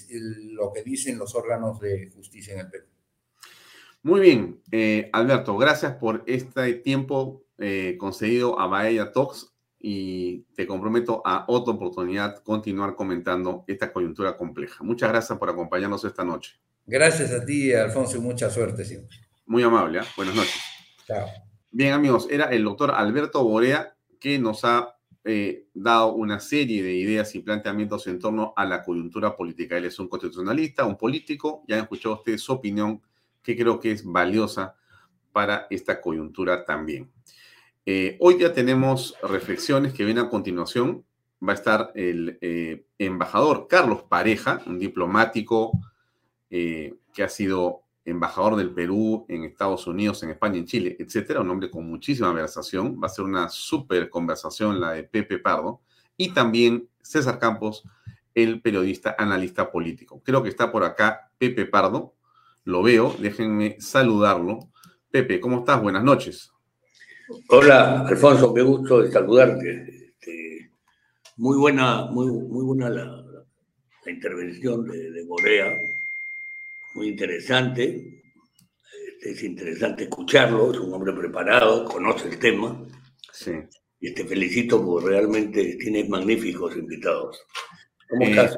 lo 0.53 0.73
que 0.73 0.83
dicen 0.83 1.19
los 1.19 1.35
órganos 1.35 1.79
de 1.81 2.11
justicia 2.15 2.55
en 2.55 2.61
el 2.61 2.71
Perú. 2.71 2.87
Muy 4.03 4.21
bien, 4.21 4.63
Alberto, 5.13 5.57
gracias 5.57 5.95
por 5.95 6.25
este 6.27 6.75
tiempo 6.75 7.45
concedido 7.99 8.59
a 8.59 8.67
Baella 8.67 9.13
Talks 9.13 9.55
y 9.87 10.47
te 10.57 10.67
comprometo 10.67 11.21
a 11.27 11.45
otra 11.47 11.75
oportunidad 11.75 12.43
continuar 12.43 12.95
comentando 12.95 13.65
esta 13.67 13.93
coyuntura 13.93 14.35
compleja. 14.35 14.83
Muchas 14.83 15.11
gracias 15.11 15.39
por 15.39 15.51
acompañarnos 15.51 16.03
esta 16.07 16.25
noche. 16.25 16.59
Gracias 16.87 17.31
a 17.33 17.45
ti, 17.45 17.71
Alfonso, 17.75 18.17
y 18.17 18.21
mucha 18.21 18.49
suerte 18.49 18.83
siempre. 18.87 19.19
Muy 19.45 19.63
amable, 19.63 19.99
¿eh? 19.99 20.05
buenas 20.17 20.37
noches. 20.37 20.59
Chao. 21.07 21.29
Bien, 21.71 21.93
amigos, 21.93 22.27
era 22.31 22.47
el 22.47 22.65
doctor 22.65 22.93
Alberto 22.93 23.45
Borea 23.45 23.95
que 24.19 24.39
nos 24.39 24.65
ha 24.65 24.94
eh, 25.27 25.69
dado 25.73 26.13
una 26.13 26.39
serie 26.39 26.83
de 26.83 26.93
ideas 26.93 27.35
y 27.35 27.41
planteamientos 27.41 28.07
en 28.09 28.19
torno 28.19 28.53
a 28.57 28.67
la 28.67 28.83
coyuntura 28.83 29.35
política. 29.35 29.79
Él 29.79 29.87
es 29.87 29.99
un 29.99 30.09
constitucionalista, 30.09 30.85
un 30.85 30.99
político, 30.99 31.65
ya 31.67 31.77
han 31.77 31.83
escuchado 31.83 32.17
ustedes 32.17 32.43
su 32.43 32.53
opinión, 32.53 33.01
que 33.43 33.57
creo 33.57 33.81
que 33.81 33.91
es 33.91 34.05
valiosa 34.05 34.77
para 35.33 35.67
esta 35.71 36.01
coyuntura 36.03 36.67
también. 36.67 37.11
Eh, 37.87 38.19
hoy 38.21 38.39
ya 38.39 38.53
tenemos 38.53 39.17
reflexiones 39.23 39.95
que 39.95 40.05
vienen 40.05 40.27
a 40.27 40.31
continuación. 40.31 41.07
Va 41.47 41.53
a 41.53 41.57
estar 41.57 41.93
el 41.95 42.39
eh, 42.43 42.85
embajador 42.99 43.67
Carlos 43.67 44.03
Pareja, 44.03 44.63
un 44.67 44.79
diplomático 44.79 45.73
que 46.51 47.23
ha 47.23 47.29
sido 47.29 47.84
embajador 48.05 48.57
del 48.57 48.71
Perú 48.71 49.25
en 49.29 49.45
Estados 49.45 49.87
Unidos, 49.87 50.23
en 50.23 50.31
España, 50.31 50.59
en 50.59 50.67
Chile, 50.67 50.97
etcétera, 50.99 51.41
un 51.41 51.51
hombre 51.51 51.71
con 51.71 51.89
muchísima 51.89 52.33
versación. 52.33 52.99
Va 53.03 53.07
a 53.07 53.11
ser 53.11 53.25
una 53.25 53.49
súper 53.49 54.11
conversación 54.11 54.81
la 54.81 54.93
de 54.93 55.05
Pepe 55.05 55.39
Pardo. 55.39 55.81
Y 56.17 56.31
también 56.31 56.89
César 57.03 57.39
Campos, 57.39 57.85
el 58.35 58.61
periodista 58.61 59.15
analista 59.19 59.71
político. 59.71 60.23
Creo 60.25 60.43
que 60.43 60.49
está 60.49 60.71
por 60.71 60.85
acá 60.85 61.31
Pepe 61.39 61.67
Pardo. 61.67 62.15
Lo 62.65 62.83
veo, 62.83 63.15
déjenme 63.19 63.77
saludarlo. 63.81 64.71
Pepe, 65.11 65.41
¿cómo 65.41 65.61
estás? 65.61 65.81
Buenas 65.81 66.03
noches. 66.03 66.51
Hola, 67.49 68.07
Alfonso, 68.07 68.53
qué 68.53 68.63
gusto 68.63 69.01
de 69.01 69.11
saludarte. 69.11 70.07
Este, 70.07 70.71
muy 71.37 71.57
buena, 71.57 72.07
muy, 72.07 72.27
muy 72.27 72.65
buena 72.65 72.91
la, 72.91 73.25
intervención 74.07 74.85
de, 74.85 75.11
de, 75.11 75.25
muy 76.95 77.09
interesante. 77.09 78.23
Este, 79.25 79.31
es 79.31 79.43
interesante 79.43 80.05
escucharlo, 80.05 80.73
es 80.73 80.79
un 80.79 80.93
hombre 80.93 81.13
preparado, 81.13 81.85
conoce 81.85 82.29
el 82.29 82.39
tema. 82.39 82.87
Sí. 83.33 83.53
Y 84.01 84.13
te 84.13 84.25
felicito 84.25 84.85
porque 84.85 85.09
realmente 85.09 85.77
tienes 85.81 86.09
magníficos 86.09 86.77
invitados. 86.77 87.41
¿Cómo 88.09 88.23
estás? 88.23 88.57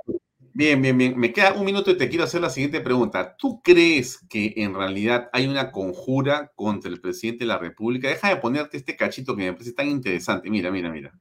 Bien, 0.52 0.80
bien, 0.80 0.96
bien. 0.96 1.18
Me 1.18 1.32
queda 1.32 1.52
un 1.52 1.64
minuto 1.64 1.90
y 1.90 1.98
te 1.98 2.08
quiero 2.08 2.24
hacer 2.24 2.40
la 2.40 2.50
siguiente 2.50 2.80
pregunta. 2.80 3.36
¿Tú 3.36 3.60
crees 3.62 4.18
que 4.28 4.54
en 4.56 4.74
realidad 4.74 5.28
hay 5.32 5.46
una 5.46 5.70
conjura 5.70 6.50
contra 6.56 6.90
el 6.90 7.00
presidente 7.00 7.44
de 7.44 7.48
la 7.48 7.58
República? 7.58 8.08
Deja 8.08 8.30
de 8.30 8.36
ponerte 8.36 8.78
este 8.78 8.96
cachito 8.96 9.36
que 9.36 9.44
me 9.44 9.52
parece 9.52 9.72
tan 9.72 9.88
interesante. 9.88 10.50
Mira, 10.50 10.70
mira, 10.70 10.90
mira. 10.90 11.12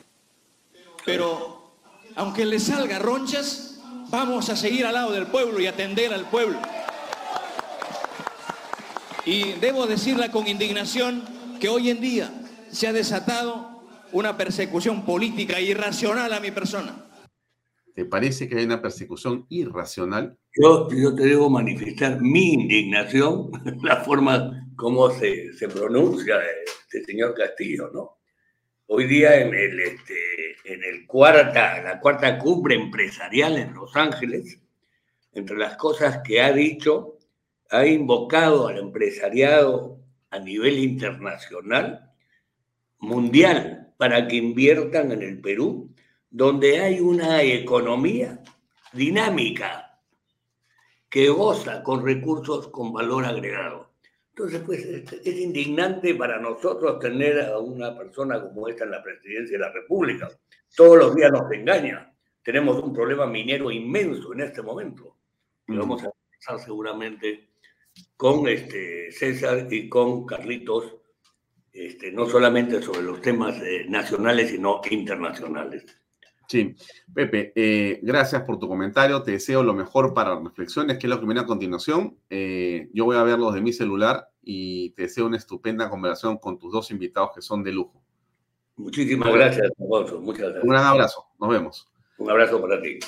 Pero 1.05 1.75
aunque 2.15 2.45
le 2.45 2.59
salga 2.59 2.97
ronchas, 2.97 3.83
vamos 4.09 4.49
a 4.49 4.55
seguir 4.55 4.85
al 4.85 4.93
lado 4.93 5.11
del 5.11 5.27
pueblo 5.27 5.59
y 5.59 5.67
atender 5.67 6.13
al 6.13 6.29
pueblo. 6.29 6.57
Y 9.25 9.53
debo 9.53 9.87
decirla 9.87 10.29
con 10.29 10.47
indignación 10.47 11.23
que 11.59 11.67
hoy 11.67 11.89
en 11.89 11.99
día 11.99 12.31
se 12.69 12.87
ha 12.87 12.93
desatado 12.93 13.83
una 14.11 14.37
persecución 14.37 15.03
política 15.03 15.59
irracional 15.59 16.31
a 16.31 16.39
mi 16.39 16.51
persona. 16.51 17.05
¿Te 17.95 18.05
parece 18.05 18.47
que 18.47 18.57
hay 18.59 18.65
una 18.65 18.81
persecución 18.81 19.45
irracional? 19.49 20.37
Yo, 20.53 20.89
yo 20.91 21.15
te 21.15 21.25
debo 21.25 21.49
manifestar 21.49 22.21
mi 22.21 22.53
indignación, 22.53 23.49
la 23.83 24.03
forma 24.03 24.69
como 24.75 25.09
se, 25.09 25.53
se 25.53 25.69
pronuncia 25.69 26.35
este 26.83 27.03
señor 27.05 27.33
Castillo, 27.33 27.89
¿no? 27.93 28.17
Hoy 28.87 29.07
día 29.07 29.39
en, 29.41 29.55
el, 29.55 29.79
este, 29.79 30.13
en 30.65 30.83
el 30.83 31.07
cuarta, 31.07 31.81
la 31.81 31.99
cuarta 31.99 32.37
cumbre 32.37 32.75
empresarial 32.75 33.57
en 33.57 33.73
Los 33.73 33.95
Ángeles, 33.95 34.59
entre 35.33 35.57
las 35.57 35.75
cosas 35.77 36.19
que 36.23 36.41
ha 36.41 36.51
dicho, 36.51 37.14
ha 37.77 37.87
invocado 37.87 38.67
al 38.67 38.77
empresariado 38.77 39.99
a 40.29 40.39
nivel 40.39 40.79
internacional, 40.79 42.11
mundial, 42.99 43.93
para 43.97 44.27
que 44.27 44.37
inviertan 44.37 45.11
en 45.11 45.21
el 45.21 45.41
Perú, 45.41 45.89
donde 46.29 46.79
hay 46.79 46.99
una 46.99 47.41
economía 47.41 48.41
dinámica 48.93 49.99
que 51.09 51.29
goza 51.29 51.83
con 51.83 52.03
recursos 52.03 52.67
con 52.67 52.91
valor 52.91 53.25
agregado. 53.25 53.89
Entonces, 54.29 54.61
pues 54.65 54.85
es, 54.85 55.25
indignante 55.37 56.13
para 56.15 56.39
nosotros 56.39 56.99
tener 56.99 57.39
a 57.39 57.57
una 57.57 57.97
persona 57.97 58.41
como 58.41 58.67
esta 58.67 58.83
en 58.83 58.91
la 58.91 59.01
presidencia 59.01 59.57
de 59.57 59.63
la 59.63 59.71
República. 59.71 60.27
Todos 60.75 60.97
los 60.97 61.15
días 61.15 61.31
nos 61.31 61.49
engaña. 61.53 62.13
Tenemos 62.43 62.83
un 62.83 62.93
problema 62.93 63.25
minero 63.25 63.71
inmenso 63.71 64.33
en 64.33 64.41
este 64.41 64.61
momento. 64.61 65.15
Y 65.67 65.77
vamos 65.77 66.03
a 66.03 66.11
empezar 66.31 66.59
seguramente 66.59 67.47
con 68.17 68.47
este 68.47 69.11
César 69.11 69.67
y 69.71 69.89
con 69.89 70.25
Carlitos, 70.25 70.95
este, 71.71 72.11
no 72.11 72.27
solamente 72.27 72.81
sobre 72.81 73.01
los 73.01 73.21
temas 73.21 73.61
eh, 73.61 73.85
nacionales, 73.89 74.49
sino 74.49 74.81
internacionales. 74.89 75.85
Sí, 76.47 76.75
Pepe, 77.13 77.51
eh, 77.55 77.99
gracias 78.03 78.43
por 78.43 78.59
tu 78.59 78.67
comentario. 78.67 79.23
Te 79.23 79.31
deseo 79.31 79.63
lo 79.63 79.73
mejor 79.73 80.13
para 80.13 80.39
reflexiones, 80.39 80.97
que 80.97 81.07
es 81.07 81.09
lo 81.09 81.19
que 81.19 81.25
viene 81.25 81.41
a 81.41 81.45
continuación. 81.45 82.17
Eh, 82.29 82.89
yo 82.93 83.05
voy 83.05 83.17
a 83.17 83.23
ver 83.23 83.39
los 83.39 83.53
de 83.53 83.61
mi 83.61 83.73
celular 83.73 84.29
y 84.43 84.91
te 84.91 85.03
deseo 85.03 85.25
una 85.25 85.37
estupenda 85.37 85.89
conversación 85.89 86.37
con 86.37 86.59
tus 86.59 86.71
dos 86.71 86.91
invitados 86.91 87.31
que 87.33 87.41
son 87.41 87.63
de 87.63 87.71
lujo. 87.71 88.01
Muchísimas 88.75 89.33
gracias, 89.33 89.71
Alfonso. 89.79 90.21
Muchas 90.21 90.43
gracias. 90.43 90.63
Un 90.63 90.69
gran 90.69 90.85
abrazo. 90.85 91.25
Nos 91.39 91.49
vemos. 91.49 91.87
Un 92.17 92.29
abrazo 92.29 92.61
para 92.61 92.81
ti. 92.81 92.99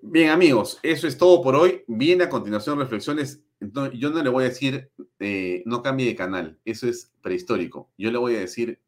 Bien, 0.00 0.30
amigos, 0.30 0.78
eso 0.82 1.08
es 1.08 1.18
todo 1.18 1.42
por 1.42 1.56
hoy. 1.56 1.82
Viene 1.88 2.24
a 2.24 2.28
continuación 2.28 2.78
reflexiones. 2.78 3.42
Yo 3.60 4.10
no 4.10 4.22
le 4.22 4.30
voy 4.30 4.44
a 4.44 4.48
decir 4.48 4.90
eh, 5.18 5.62
no 5.66 5.82
cambie 5.82 6.06
de 6.06 6.16
canal, 6.16 6.58
eso 6.64 6.88
es 6.88 7.12
prehistórico. 7.22 7.90
Yo 7.98 8.10
le 8.10 8.18
voy 8.18 8.36
a 8.36 8.40
decir 8.40 8.80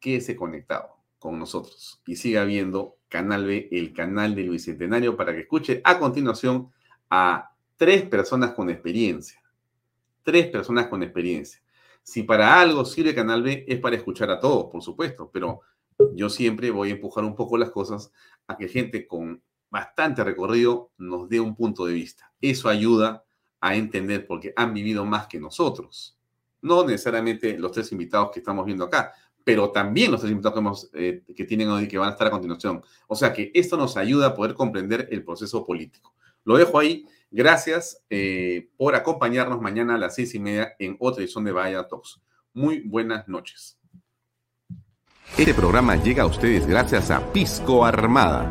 quédese 0.00 0.36
conectado 0.36 0.96
con 1.18 1.38
nosotros 1.38 2.02
y 2.06 2.16
siga 2.16 2.44
viendo 2.44 2.96
Canal 3.08 3.46
B, 3.46 3.68
el 3.70 3.92
canal 3.92 4.34
del 4.34 4.50
Bicentenario, 4.50 5.16
para 5.16 5.32
que 5.32 5.40
escuche 5.40 5.80
a 5.84 5.98
continuación 5.98 6.70
a 7.10 7.52
tres 7.76 8.02
personas 8.02 8.52
con 8.52 8.68
experiencia. 8.68 9.40
Tres 10.22 10.48
personas 10.48 10.88
con 10.88 11.02
experiencia. 11.02 11.62
Si 12.02 12.22
para 12.22 12.60
algo 12.60 12.84
sirve 12.84 13.14
Canal 13.14 13.42
B, 13.42 13.64
es 13.66 13.80
para 13.80 13.96
escuchar 13.96 14.30
a 14.30 14.40
todos, 14.40 14.70
por 14.70 14.82
supuesto, 14.82 15.30
pero 15.32 15.60
yo 16.14 16.28
siempre 16.28 16.70
voy 16.70 16.90
a 16.90 16.92
empujar 16.92 17.24
un 17.24 17.34
poco 17.34 17.56
las 17.58 17.70
cosas 17.70 18.12
a 18.46 18.56
que 18.56 18.68
gente 18.68 19.06
con 19.06 19.42
bastante 19.70 20.22
recorrido 20.22 20.90
nos 20.98 21.28
dé 21.28 21.40
un 21.40 21.56
punto 21.56 21.86
de 21.86 21.94
vista. 21.94 22.32
Eso 22.40 22.68
ayuda 22.68 23.24
a 23.60 23.74
entender 23.76 24.26
porque 24.26 24.52
han 24.56 24.74
vivido 24.74 25.04
más 25.04 25.26
que 25.26 25.40
nosotros. 25.40 26.18
No 26.62 26.84
necesariamente 26.84 27.58
los 27.58 27.72
tres 27.72 27.90
invitados 27.92 28.30
que 28.32 28.40
estamos 28.40 28.64
viendo 28.64 28.84
acá, 28.84 29.12
pero 29.44 29.70
también 29.70 30.10
los 30.10 30.20
tres 30.20 30.32
invitados 30.32 30.90
que, 30.92 31.08
eh, 31.08 31.34
que 31.34 31.44
tienen 31.44 31.68
hoy 31.68 31.86
que 31.86 31.98
van 31.98 32.08
a 32.08 32.12
estar 32.12 32.26
a 32.26 32.30
continuación. 32.30 32.82
O 33.06 33.14
sea 33.14 33.32
que 33.32 33.50
esto 33.54 33.76
nos 33.76 33.96
ayuda 33.96 34.28
a 34.28 34.34
poder 34.34 34.54
comprender 34.54 35.08
el 35.10 35.24
proceso 35.24 35.64
político. 35.64 36.14
Lo 36.46 36.56
dejo 36.56 36.78
ahí. 36.78 37.06
Gracias 37.30 38.02
eh, 38.08 38.70
por 38.76 38.94
acompañarnos 38.94 39.60
mañana 39.60 39.96
a 39.96 39.98
las 39.98 40.14
seis 40.14 40.34
y 40.34 40.38
media 40.38 40.74
en 40.78 40.96
otra 41.00 41.22
edición 41.22 41.44
de 41.44 41.52
Vaya 41.52 41.86
Talks. 41.86 42.20
Muy 42.54 42.80
buenas 42.80 43.28
noches. 43.28 43.78
Este 45.36 45.52
programa 45.52 45.96
llega 45.96 46.22
a 46.22 46.26
ustedes 46.26 46.66
gracias 46.66 47.10
a 47.10 47.32
Pisco 47.32 47.84
Armada. 47.84 48.50